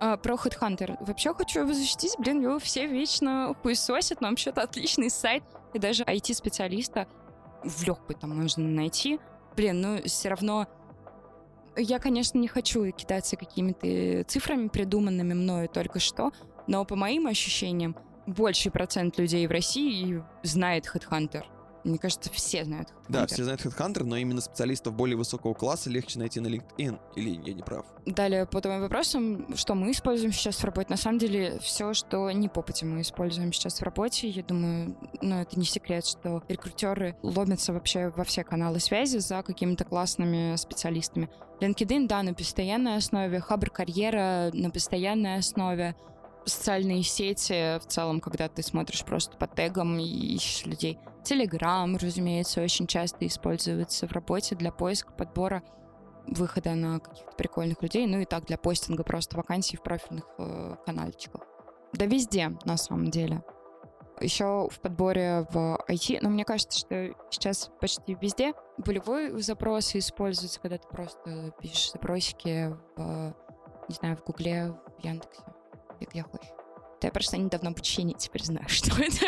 А, 0.00 0.16
про 0.16 0.34
Headhunter. 0.34 0.96
Вообще 1.00 1.34
хочу 1.34 1.60
его 1.60 1.72
защитить. 1.72 2.14
Блин, 2.18 2.42
его 2.42 2.58
все 2.58 2.86
вечно 2.86 3.54
хуесосят, 3.62 4.20
но 4.20 4.28
вообще-то 4.28 4.62
отличный 4.62 5.10
сайт. 5.10 5.42
И 5.74 5.78
даже 5.78 6.04
IT-специалиста 6.04 7.06
в 7.64 7.82
легкую 7.82 8.16
там 8.16 8.36
можно 8.36 8.64
найти. 8.64 9.18
Блин, 9.56 9.80
ну 9.80 10.02
все 10.04 10.28
равно... 10.28 10.66
Я, 11.80 12.00
конечно, 12.00 12.38
не 12.38 12.48
хочу 12.48 12.90
кидаться 12.90 13.36
какими-то 13.36 14.24
цифрами, 14.24 14.66
придуманными 14.66 15.32
мною 15.32 15.68
только 15.68 16.00
что, 16.00 16.32
но 16.66 16.84
по 16.84 16.96
моим 16.96 17.28
ощущениям, 17.28 17.94
больший 18.26 18.72
процент 18.72 19.16
людей 19.16 19.46
в 19.46 19.52
России 19.52 20.22
знает 20.42 20.90
Headhunter. 20.92 21.44
Мне 21.88 21.98
кажется, 21.98 22.30
все 22.30 22.64
знают 22.64 22.88
Headhunter. 22.88 23.08
Да, 23.08 23.26
все 23.26 23.44
знают 23.44 23.62
Headhunter, 23.62 24.04
но 24.04 24.16
именно 24.16 24.40
специалистов 24.40 24.94
более 24.94 25.16
высокого 25.16 25.54
класса 25.54 25.90
легче 25.90 26.18
найти 26.18 26.40
на 26.40 26.48
LinkedIn. 26.48 26.98
Или 27.16 27.40
я 27.44 27.54
не 27.54 27.62
прав? 27.62 27.86
Далее, 28.06 28.46
по 28.46 28.60
твоим 28.60 28.80
вопросам, 28.80 29.56
что 29.56 29.74
мы 29.74 29.90
используем 29.92 30.32
сейчас 30.32 30.56
в 30.56 30.64
работе. 30.64 30.88
На 30.90 30.96
самом 30.96 31.18
деле, 31.18 31.58
все, 31.60 31.94
что 31.94 32.30
не 32.30 32.48
по 32.48 32.62
пути 32.62 32.84
мы 32.84 33.00
используем 33.00 33.52
сейчас 33.52 33.80
в 33.80 33.82
работе. 33.82 34.28
Я 34.28 34.42
думаю, 34.42 34.96
ну, 35.20 35.40
это 35.40 35.58
не 35.58 35.64
секрет, 35.64 36.06
что 36.06 36.42
рекрутеры 36.48 37.16
ломятся 37.22 37.72
вообще 37.72 38.10
во 38.14 38.24
все 38.24 38.44
каналы 38.44 38.80
связи 38.80 39.18
за 39.18 39.42
какими-то 39.42 39.84
классными 39.84 40.56
специалистами. 40.56 41.30
LinkedIn, 41.60 42.06
да, 42.06 42.22
на 42.22 42.34
постоянной 42.34 42.96
основе, 42.96 43.40
Хабр 43.40 43.70
карьера 43.70 44.50
на 44.52 44.70
постоянной 44.70 45.38
основе, 45.38 45.96
социальные 46.44 47.02
сети 47.02 47.78
в 47.78 47.86
целом, 47.86 48.20
когда 48.20 48.48
ты 48.48 48.62
смотришь 48.62 49.04
просто 49.04 49.36
по 49.36 49.46
тегам 49.46 49.98
и 49.98 50.04
ищешь 50.04 50.66
людей. 50.66 50.98
Телеграм, 51.28 51.94
разумеется, 51.98 52.62
очень 52.62 52.86
часто 52.86 53.26
используется 53.26 54.08
в 54.08 54.12
работе 54.12 54.54
для 54.56 54.72
поиска, 54.72 55.12
подбора 55.12 55.62
выхода 56.26 56.74
на 56.74 57.00
каких-то 57.00 57.32
прикольных 57.36 57.82
людей, 57.82 58.06
ну 58.06 58.18
и 58.20 58.24
так 58.24 58.46
для 58.46 58.56
постинга 58.56 59.04
просто 59.04 59.36
вакансий 59.36 59.76
в 59.76 59.82
профильных 59.82 60.24
э, 60.38 60.76
канальчиках. 60.86 61.42
Да 61.92 62.06
везде, 62.06 62.56
на 62.64 62.78
самом 62.78 63.10
деле. 63.10 63.44
Еще 64.22 64.70
в 64.70 64.80
подборе 64.80 65.46
в 65.50 65.78
IT, 65.86 66.20
но 66.22 66.30
мне 66.30 66.46
кажется, 66.46 66.78
что 66.78 67.14
сейчас 67.30 67.70
почти 67.78 68.16
везде 68.18 68.54
болевой 68.78 69.38
запрос 69.42 69.94
используется, 69.96 70.58
когда 70.60 70.78
ты 70.78 70.88
просто 70.88 71.52
пишешь 71.60 71.92
запросики 71.92 72.74
в, 72.96 73.34
не 73.86 73.94
знаю, 73.94 74.16
в 74.16 74.24
Гугле, 74.24 74.74
в 74.98 75.04
Яндексе, 75.04 75.42
где 76.00 76.22
хочешь. 76.22 76.48
Я 77.02 77.10
просто 77.10 77.36
недавно 77.36 77.68
обучение 77.68 78.16
теперь 78.16 78.44
знаю, 78.44 78.66
что 78.70 78.92
это. 79.02 79.26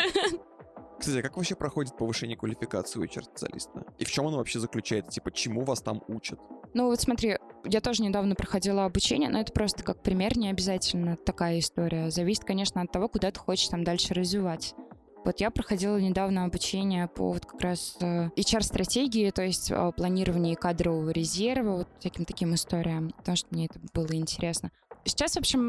Кстати, 1.01 1.17
а 1.17 1.21
как 1.23 1.35
вообще 1.35 1.55
проходит 1.55 1.97
повышение 1.97 2.37
квалификации 2.37 2.99
у 2.99 3.03
HR-специалиста? 3.03 3.85
И 3.97 4.05
в 4.05 4.11
чем 4.11 4.27
оно 4.27 4.37
вообще 4.37 4.59
заключается? 4.59 5.09
Типа, 5.09 5.31
чему 5.31 5.61
вас 5.61 5.81
там 5.81 6.03
учат? 6.07 6.39
Ну 6.75 6.85
вот 6.85 7.01
смотри, 7.01 7.39
я 7.65 7.81
тоже 7.81 8.03
недавно 8.03 8.35
проходила 8.35 8.85
обучение, 8.85 9.27
но 9.27 9.41
это 9.41 9.51
просто 9.51 9.81
как 9.81 10.03
пример, 10.03 10.37
не 10.37 10.51
обязательно 10.51 11.17
такая 11.17 11.57
история. 11.57 12.11
Зависит, 12.11 12.43
конечно, 12.43 12.81
от 12.81 12.91
того, 12.91 13.09
куда 13.09 13.31
ты 13.31 13.39
хочешь 13.39 13.67
там 13.69 13.83
дальше 13.83 14.13
развивать. 14.13 14.75
Вот 15.25 15.39
я 15.39 15.49
проходила 15.49 15.97
недавно 15.97 16.45
обучение 16.45 17.07
по 17.07 17.33
вот 17.33 17.47
как 17.47 17.59
раз 17.61 17.97
э, 17.99 18.29
HR-стратегии, 18.35 19.31
то 19.31 19.41
есть 19.41 19.71
э, 19.71 19.91
планированию 19.97 20.55
кадрового 20.55 21.09
резерва, 21.09 21.77
вот 21.77 21.87
всяким 21.97 22.25
таким 22.25 22.53
историям, 22.53 23.09
потому 23.17 23.35
что 23.35 23.47
мне 23.49 23.65
это 23.65 23.79
было 23.95 24.13
интересно. 24.13 24.69
Сейчас, 25.03 25.33
в 25.33 25.37
общем, 25.37 25.59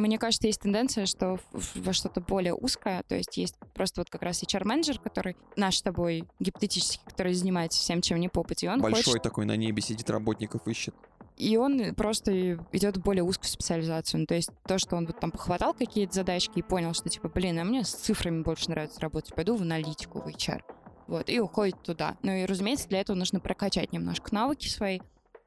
мне 0.00 0.18
кажется, 0.18 0.46
есть 0.46 0.60
тенденция, 0.60 1.06
что 1.06 1.38
во 1.52 1.92
что-то 1.92 2.20
более 2.20 2.54
узкое, 2.54 3.02
то 3.02 3.14
есть 3.14 3.36
есть 3.36 3.56
просто 3.74 4.00
вот 4.00 4.10
как 4.10 4.22
раз 4.22 4.42
HR-менеджер, 4.42 4.98
который 4.98 5.36
наш 5.56 5.76
с 5.78 5.82
тобой 5.82 6.24
гипотетический, 6.40 7.00
который 7.04 7.34
занимается 7.34 7.80
всем, 7.80 8.00
чем 8.00 8.18
не 8.18 8.28
попади, 8.28 8.68
он 8.68 8.80
Большой 8.80 9.04
хочет... 9.04 9.22
такой 9.22 9.44
на 9.44 9.56
небе 9.56 9.82
сидит, 9.82 10.08
работников 10.08 10.66
ищет. 10.66 10.94
И 11.36 11.56
он 11.56 11.94
просто 11.94 12.54
идет 12.72 12.98
в 12.98 13.02
более 13.02 13.24
узкую 13.24 13.48
специализацию. 13.48 14.20
Ну, 14.20 14.26
то 14.26 14.34
есть 14.34 14.50
то, 14.66 14.78
что 14.78 14.96
он 14.96 15.06
вот 15.06 15.18
там 15.18 15.30
похватал 15.30 15.74
какие-то 15.74 16.14
задачки 16.14 16.58
и 16.58 16.62
понял, 16.62 16.94
что 16.94 17.08
типа, 17.08 17.28
блин, 17.28 17.58
а 17.58 17.64
мне 17.64 17.84
с 17.84 17.92
цифрами 17.92 18.42
больше 18.42 18.70
нравится 18.70 19.00
работать, 19.00 19.34
пойду 19.34 19.56
в 19.56 19.62
аналитику, 19.62 20.20
в 20.20 20.26
HR. 20.26 20.62
Вот, 21.08 21.28
и 21.28 21.40
уходит 21.40 21.82
туда. 21.82 22.16
Ну 22.22 22.32
и, 22.32 22.44
разумеется, 22.44 22.88
для 22.88 23.00
этого 23.00 23.16
нужно 23.16 23.40
прокачать 23.40 23.92
немножко 23.92 24.34
навыки 24.34 24.68
свои. 24.68 25.00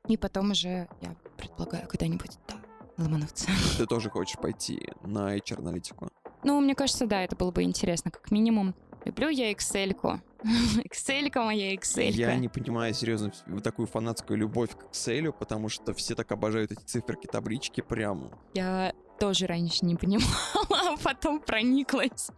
И 0.08 0.18
потом 0.18 0.52
уже, 0.52 0.88
я 1.02 1.16
предполагаю, 1.38 1.88
когда-нибудь, 1.88 2.38
да, 2.48 2.56
ломануться. 2.98 3.48
Ты 3.78 3.86
тоже 3.86 4.10
хочешь 4.10 4.38
пойти 4.38 4.90
на 5.04 5.38
HR-аналитику? 5.38 6.10
Ну, 6.44 6.60
мне 6.62 6.76
кажется, 6.76 7.08
да, 7.08 7.24
это 7.24 7.36
было 7.36 7.52
бы 7.52 7.64
интересно, 7.64 8.12
как 8.12 8.32
минимум. 8.32 8.76
Люблю 9.06 9.30
я 9.30 9.52
Excel-ку. 9.52 10.20
excel 10.84 11.32
моя 11.36 11.76
Excel. 11.76 12.12
Я 12.12 12.36
не 12.36 12.50
понимаю, 12.50 12.94
серьезно, 12.94 13.32
такую 13.64 13.88
фанатскую 13.88 14.38
любовь 14.38 14.72
к 14.72 14.92
Excel, 14.92 15.32
потому 15.32 15.70
что 15.70 15.94
все 15.94 16.16
так 16.16 16.32
обожают 16.32 16.72
эти 16.72 16.82
циферки, 16.82 17.28
таблички 17.28 17.82
прям. 17.82 18.32
Я 18.54 18.94
тоже 19.20 19.48
раньше 19.48 19.86
не 19.86 19.96
понимала, 19.96 20.34
а 20.70 20.98
потом 21.04 21.40
прониклась 21.40 22.30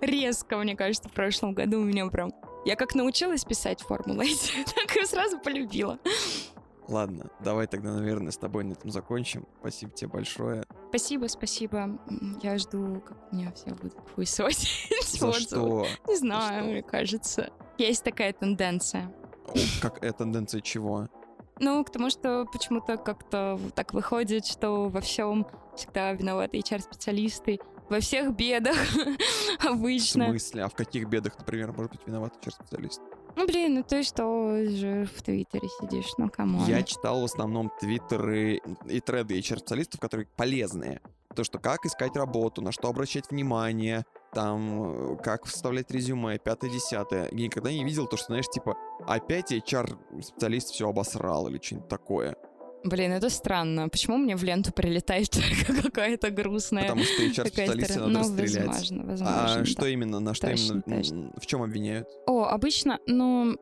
резко, 0.00 0.56
мне 0.58 0.76
кажется, 0.76 1.08
в 1.08 1.12
прошлом 1.12 1.54
году 1.54 1.80
у 1.80 1.84
меня 1.84 2.06
прям... 2.06 2.32
Я 2.64 2.74
как 2.74 2.96
научилась 2.96 3.44
писать 3.44 3.80
формулы, 3.80 4.26
так 4.74 4.96
и 4.96 5.06
сразу 5.06 5.38
полюбила. 5.38 5.98
Ладно, 6.88 7.30
давай 7.40 7.66
тогда, 7.66 7.92
наверное, 7.92 8.30
с 8.30 8.36
тобой 8.36 8.64
на 8.64 8.72
этом 8.72 8.90
закончим. 8.90 9.46
Спасибо 9.60 9.92
тебе 9.92 10.08
большое. 10.08 10.64
Спасибо, 10.88 11.26
спасибо. 11.26 11.98
Я 12.42 12.58
жду, 12.58 13.00
как 13.00 13.32
меня 13.32 13.52
все 13.52 13.70
будут 13.70 13.96
хуесосить. 14.14 14.92
За 15.18 15.32
что? 15.32 15.86
Не 16.06 16.16
знаю, 16.16 16.66
мне 16.66 16.82
кажется. 16.82 17.50
Есть 17.78 18.04
такая 18.04 18.32
тенденция. 18.32 19.12
Какая 19.82 20.12
тенденция 20.12 20.60
чего? 20.60 21.08
Ну, 21.58 21.82
к 21.84 21.90
тому, 21.90 22.10
что 22.10 22.46
почему-то 22.52 22.96
как-то 22.98 23.58
так 23.74 23.94
выходит, 23.94 24.46
что 24.46 24.88
во 24.88 25.00
всем 25.00 25.46
всегда 25.74 26.12
виноваты 26.12 26.58
HR-специалисты, 26.58 27.58
во 27.88 28.00
всех 28.00 28.34
бедах 28.34 28.76
обычно. 29.64 30.26
В 30.26 30.28
смысле? 30.28 30.64
А 30.64 30.68
в 30.68 30.74
каких 30.74 31.08
бедах, 31.08 31.38
например, 31.38 31.72
может 31.72 31.92
быть 31.92 32.06
виноват 32.06 32.34
HR-специалист? 32.44 33.00
Ну, 33.36 33.46
блин, 33.46 33.74
ну 33.74 33.82
ты 33.82 34.02
что 34.02 34.64
же 34.64 35.06
в 35.14 35.22
Твиттере 35.22 35.68
сидишь, 35.80 36.12
ну, 36.16 36.30
кому? 36.30 36.64
Я 36.66 36.82
читал 36.82 37.20
в 37.20 37.24
основном 37.24 37.70
Твиттеры 37.78 38.62
и 38.86 39.00
треды 39.00 39.38
HR-специалистов, 39.38 40.00
которые 40.00 40.26
полезные. 40.36 41.02
То, 41.34 41.44
что 41.44 41.58
как 41.58 41.84
искать 41.84 42.16
работу, 42.16 42.62
на 42.62 42.72
что 42.72 42.88
обращать 42.88 43.30
внимание, 43.30 44.06
там, 44.32 45.12
э, 45.12 45.16
как 45.22 45.44
вставлять 45.44 45.90
резюме, 45.90 46.38
пятое-десятое. 46.38 47.28
Я 47.30 47.44
никогда 47.44 47.70
не 47.70 47.84
видел 47.84 48.06
то, 48.06 48.16
что, 48.16 48.28
знаешь, 48.28 48.48
типа, 48.48 48.74
опять 49.06 49.52
HR-специалист 49.52 50.70
все 50.70 50.88
обосрал 50.88 51.48
или 51.48 51.60
что-нибудь 51.60 51.88
такое. 51.88 52.36
Блин, 52.86 53.12
это 53.12 53.30
странно. 53.30 53.88
Почему 53.88 54.16
мне 54.16 54.36
в 54.36 54.44
ленту 54.44 54.72
прилетает 54.72 55.36
какая-то 55.82 56.30
грустная? 56.30 56.84
Потому 56.84 57.02
что 57.02 57.22
HR-специалисте 57.22 57.98
надо 57.98 58.12
ну, 58.12 58.18
расстрелять. 58.20 58.66
Возможно, 58.66 59.04
возможно. 59.04 59.60
А 59.60 59.64
что 59.64 59.86
именно, 59.86 60.20
на 60.20 60.34
что 60.34 60.46
точно, 60.46 60.72
именно, 60.72 60.82
точно. 60.82 61.32
в 61.36 61.46
чем 61.46 61.62
обвиняют? 61.62 62.08
О, 62.26 62.44
обычно, 62.44 63.00
ну... 63.06 63.56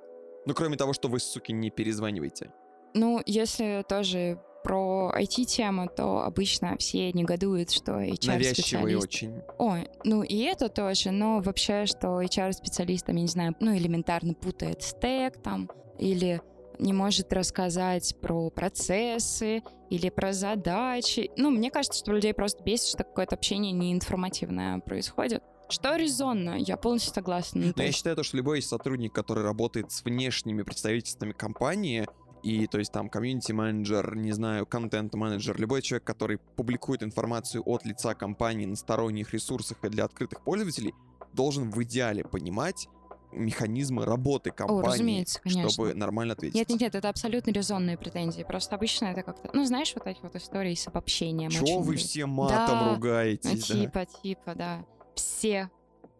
Ну, 0.46 0.54
кроме 0.54 0.76
того, 0.76 0.92
что 0.92 1.08
вы, 1.08 1.20
суки, 1.20 1.52
не 1.52 1.70
перезваниваете. 1.70 2.52
Ну, 2.92 3.22
если 3.24 3.82
тоже 3.88 4.38
про 4.62 5.10
IT-тему, 5.16 5.88
то 5.88 6.22
обычно 6.22 6.76
все 6.78 7.10
негодуют, 7.12 7.70
что 7.70 7.92
HR-специалист... 7.92 8.26
Навязчивый 8.26 8.94
очень. 8.96 9.40
Ой, 9.58 9.88
ну 10.04 10.22
и 10.22 10.36
это 10.40 10.68
тоже, 10.68 11.12
но 11.12 11.40
вообще, 11.40 11.86
что 11.86 12.20
HR-специалист, 12.20 13.06
там, 13.06 13.16
я 13.16 13.22
не 13.22 13.28
знаю, 13.28 13.54
ну, 13.60 13.74
элементарно 13.74 14.34
путает 14.34 14.82
стек, 14.82 15.42
там, 15.42 15.70
или 15.98 16.42
не 16.78 16.92
может 16.92 17.32
рассказать 17.32 18.16
про 18.20 18.50
процессы 18.50 19.62
или 19.90 20.08
про 20.10 20.32
задачи. 20.32 21.30
Ну, 21.36 21.50
мне 21.50 21.70
кажется, 21.70 21.98
что 21.98 22.12
людей 22.12 22.34
просто 22.34 22.62
бесит, 22.62 22.88
что 22.88 23.04
какое-то 23.04 23.36
общение 23.36 23.72
неинформативное 23.72 24.78
происходит. 24.80 25.42
Что 25.68 25.96
резонно, 25.96 26.56
я 26.58 26.76
полностью 26.76 27.14
согласна. 27.14 27.72
Но 27.74 27.82
я 27.82 27.92
считаю, 27.92 28.16
то, 28.16 28.22
что 28.22 28.36
любой 28.36 28.60
сотрудник, 28.60 29.12
который 29.12 29.42
работает 29.42 29.90
с 29.92 30.04
внешними 30.04 30.62
представительствами 30.62 31.32
компании, 31.32 32.06
и 32.42 32.66
то 32.66 32.78
есть 32.78 32.92
там 32.92 33.08
комьюнити-менеджер, 33.08 34.16
не 34.16 34.32
знаю, 34.32 34.66
контент-менеджер, 34.66 35.58
любой 35.58 35.80
человек, 35.80 36.04
который 36.04 36.38
публикует 36.56 37.02
информацию 37.02 37.62
от 37.64 37.86
лица 37.86 38.14
компании 38.14 38.66
на 38.66 38.76
сторонних 38.76 39.32
ресурсах 39.32 39.78
и 39.82 39.88
для 39.88 40.04
открытых 40.04 40.44
пользователей, 40.44 40.94
должен 41.32 41.70
в 41.70 41.82
идеале 41.82 42.22
понимать, 42.22 42.88
механизмы 43.34 44.04
работы 44.04 44.50
компании, 44.50 45.22
О, 45.22 45.40
конечно. 45.42 45.68
чтобы 45.70 45.94
нормально 45.94 46.34
ответить. 46.34 46.54
Нет, 46.54 46.68
нет, 46.68 46.80
нет, 46.80 46.94
это 46.94 47.08
абсолютно 47.08 47.50
резонные 47.50 47.98
претензии. 47.98 48.42
Просто 48.42 48.76
обычно 48.76 49.06
это 49.06 49.22
как-то, 49.22 49.50
ну, 49.52 49.64
знаешь, 49.64 49.92
вот 49.94 50.06
эти 50.06 50.20
вот 50.22 50.34
истории 50.36 50.74
с 50.74 50.86
обобщением. 50.86 51.50
Чего 51.50 51.80
вы 51.80 51.96
все 51.96 52.26
матом 52.26 52.78
да, 52.78 52.94
ругаетесь? 52.94 53.68
Ну, 53.68 53.80
типа, 53.80 53.92
да? 54.00 54.20
типа, 54.22 54.54
да. 54.54 54.84
Все 55.14 55.70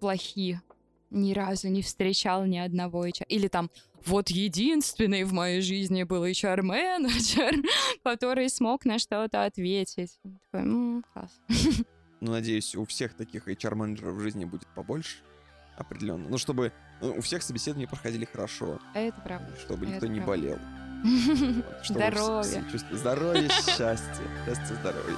плохие. 0.01 0.63
Ни 1.11 1.33
разу 1.33 1.69
не 1.69 1.83
встречал 1.83 2.45
ни 2.45 2.59
одного 2.59 3.07
HR. 3.07 3.27
Или 3.29 3.49
там, 3.49 3.71
вот 4.05 4.29
единственный 4.31 5.25
в 5.25 5.33
моей 5.33 5.61
жизни 5.61 6.03
был 6.03 6.25
HR-менеджер, 6.25 7.55
который 8.05 8.49
смог 8.49 8.85
на 8.85 8.99
что-то 8.99 9.45
ответить. 9.45 10.19
Такой, 10.51 10.67
м-м, 10.67 11.05
класс. 11.13 11.31
Ну, 12.21 12.31
надеюсь, 12.31 12.75
у 12.75 12.87
всех 12.87 13.13
таких 13.13 13.49
HR-менеджеров 13.49 14.15
в 14.15 14.21
жизни 14.21 14.47
будет 14.47 14.67
побольше 14.69 15.19
определенно. 15.77 16.27
Ну, 16.29 16.39
чтобы 16.39 16.73
ну, 17.05 17.17
у 17.19 17.21
всех 17.21 17.43
собеседования 17.43 17.87
проходили 17.87 18.25
хорошо. 18.25 18.79
А 18.95 18.99
это 18.99 19.21
правда. 19.21 19.47
Чтобы 19.61 19.85
никто 19.85 20.07
не 20.07 20.21
болел. 20.21 20.59
Здоровье. 21.87 22.65
Здоровье, 22.93 23.51
счастье. 23.51 24.25
Счастье, 24.47 24.77
здоровье. 24.77 25.17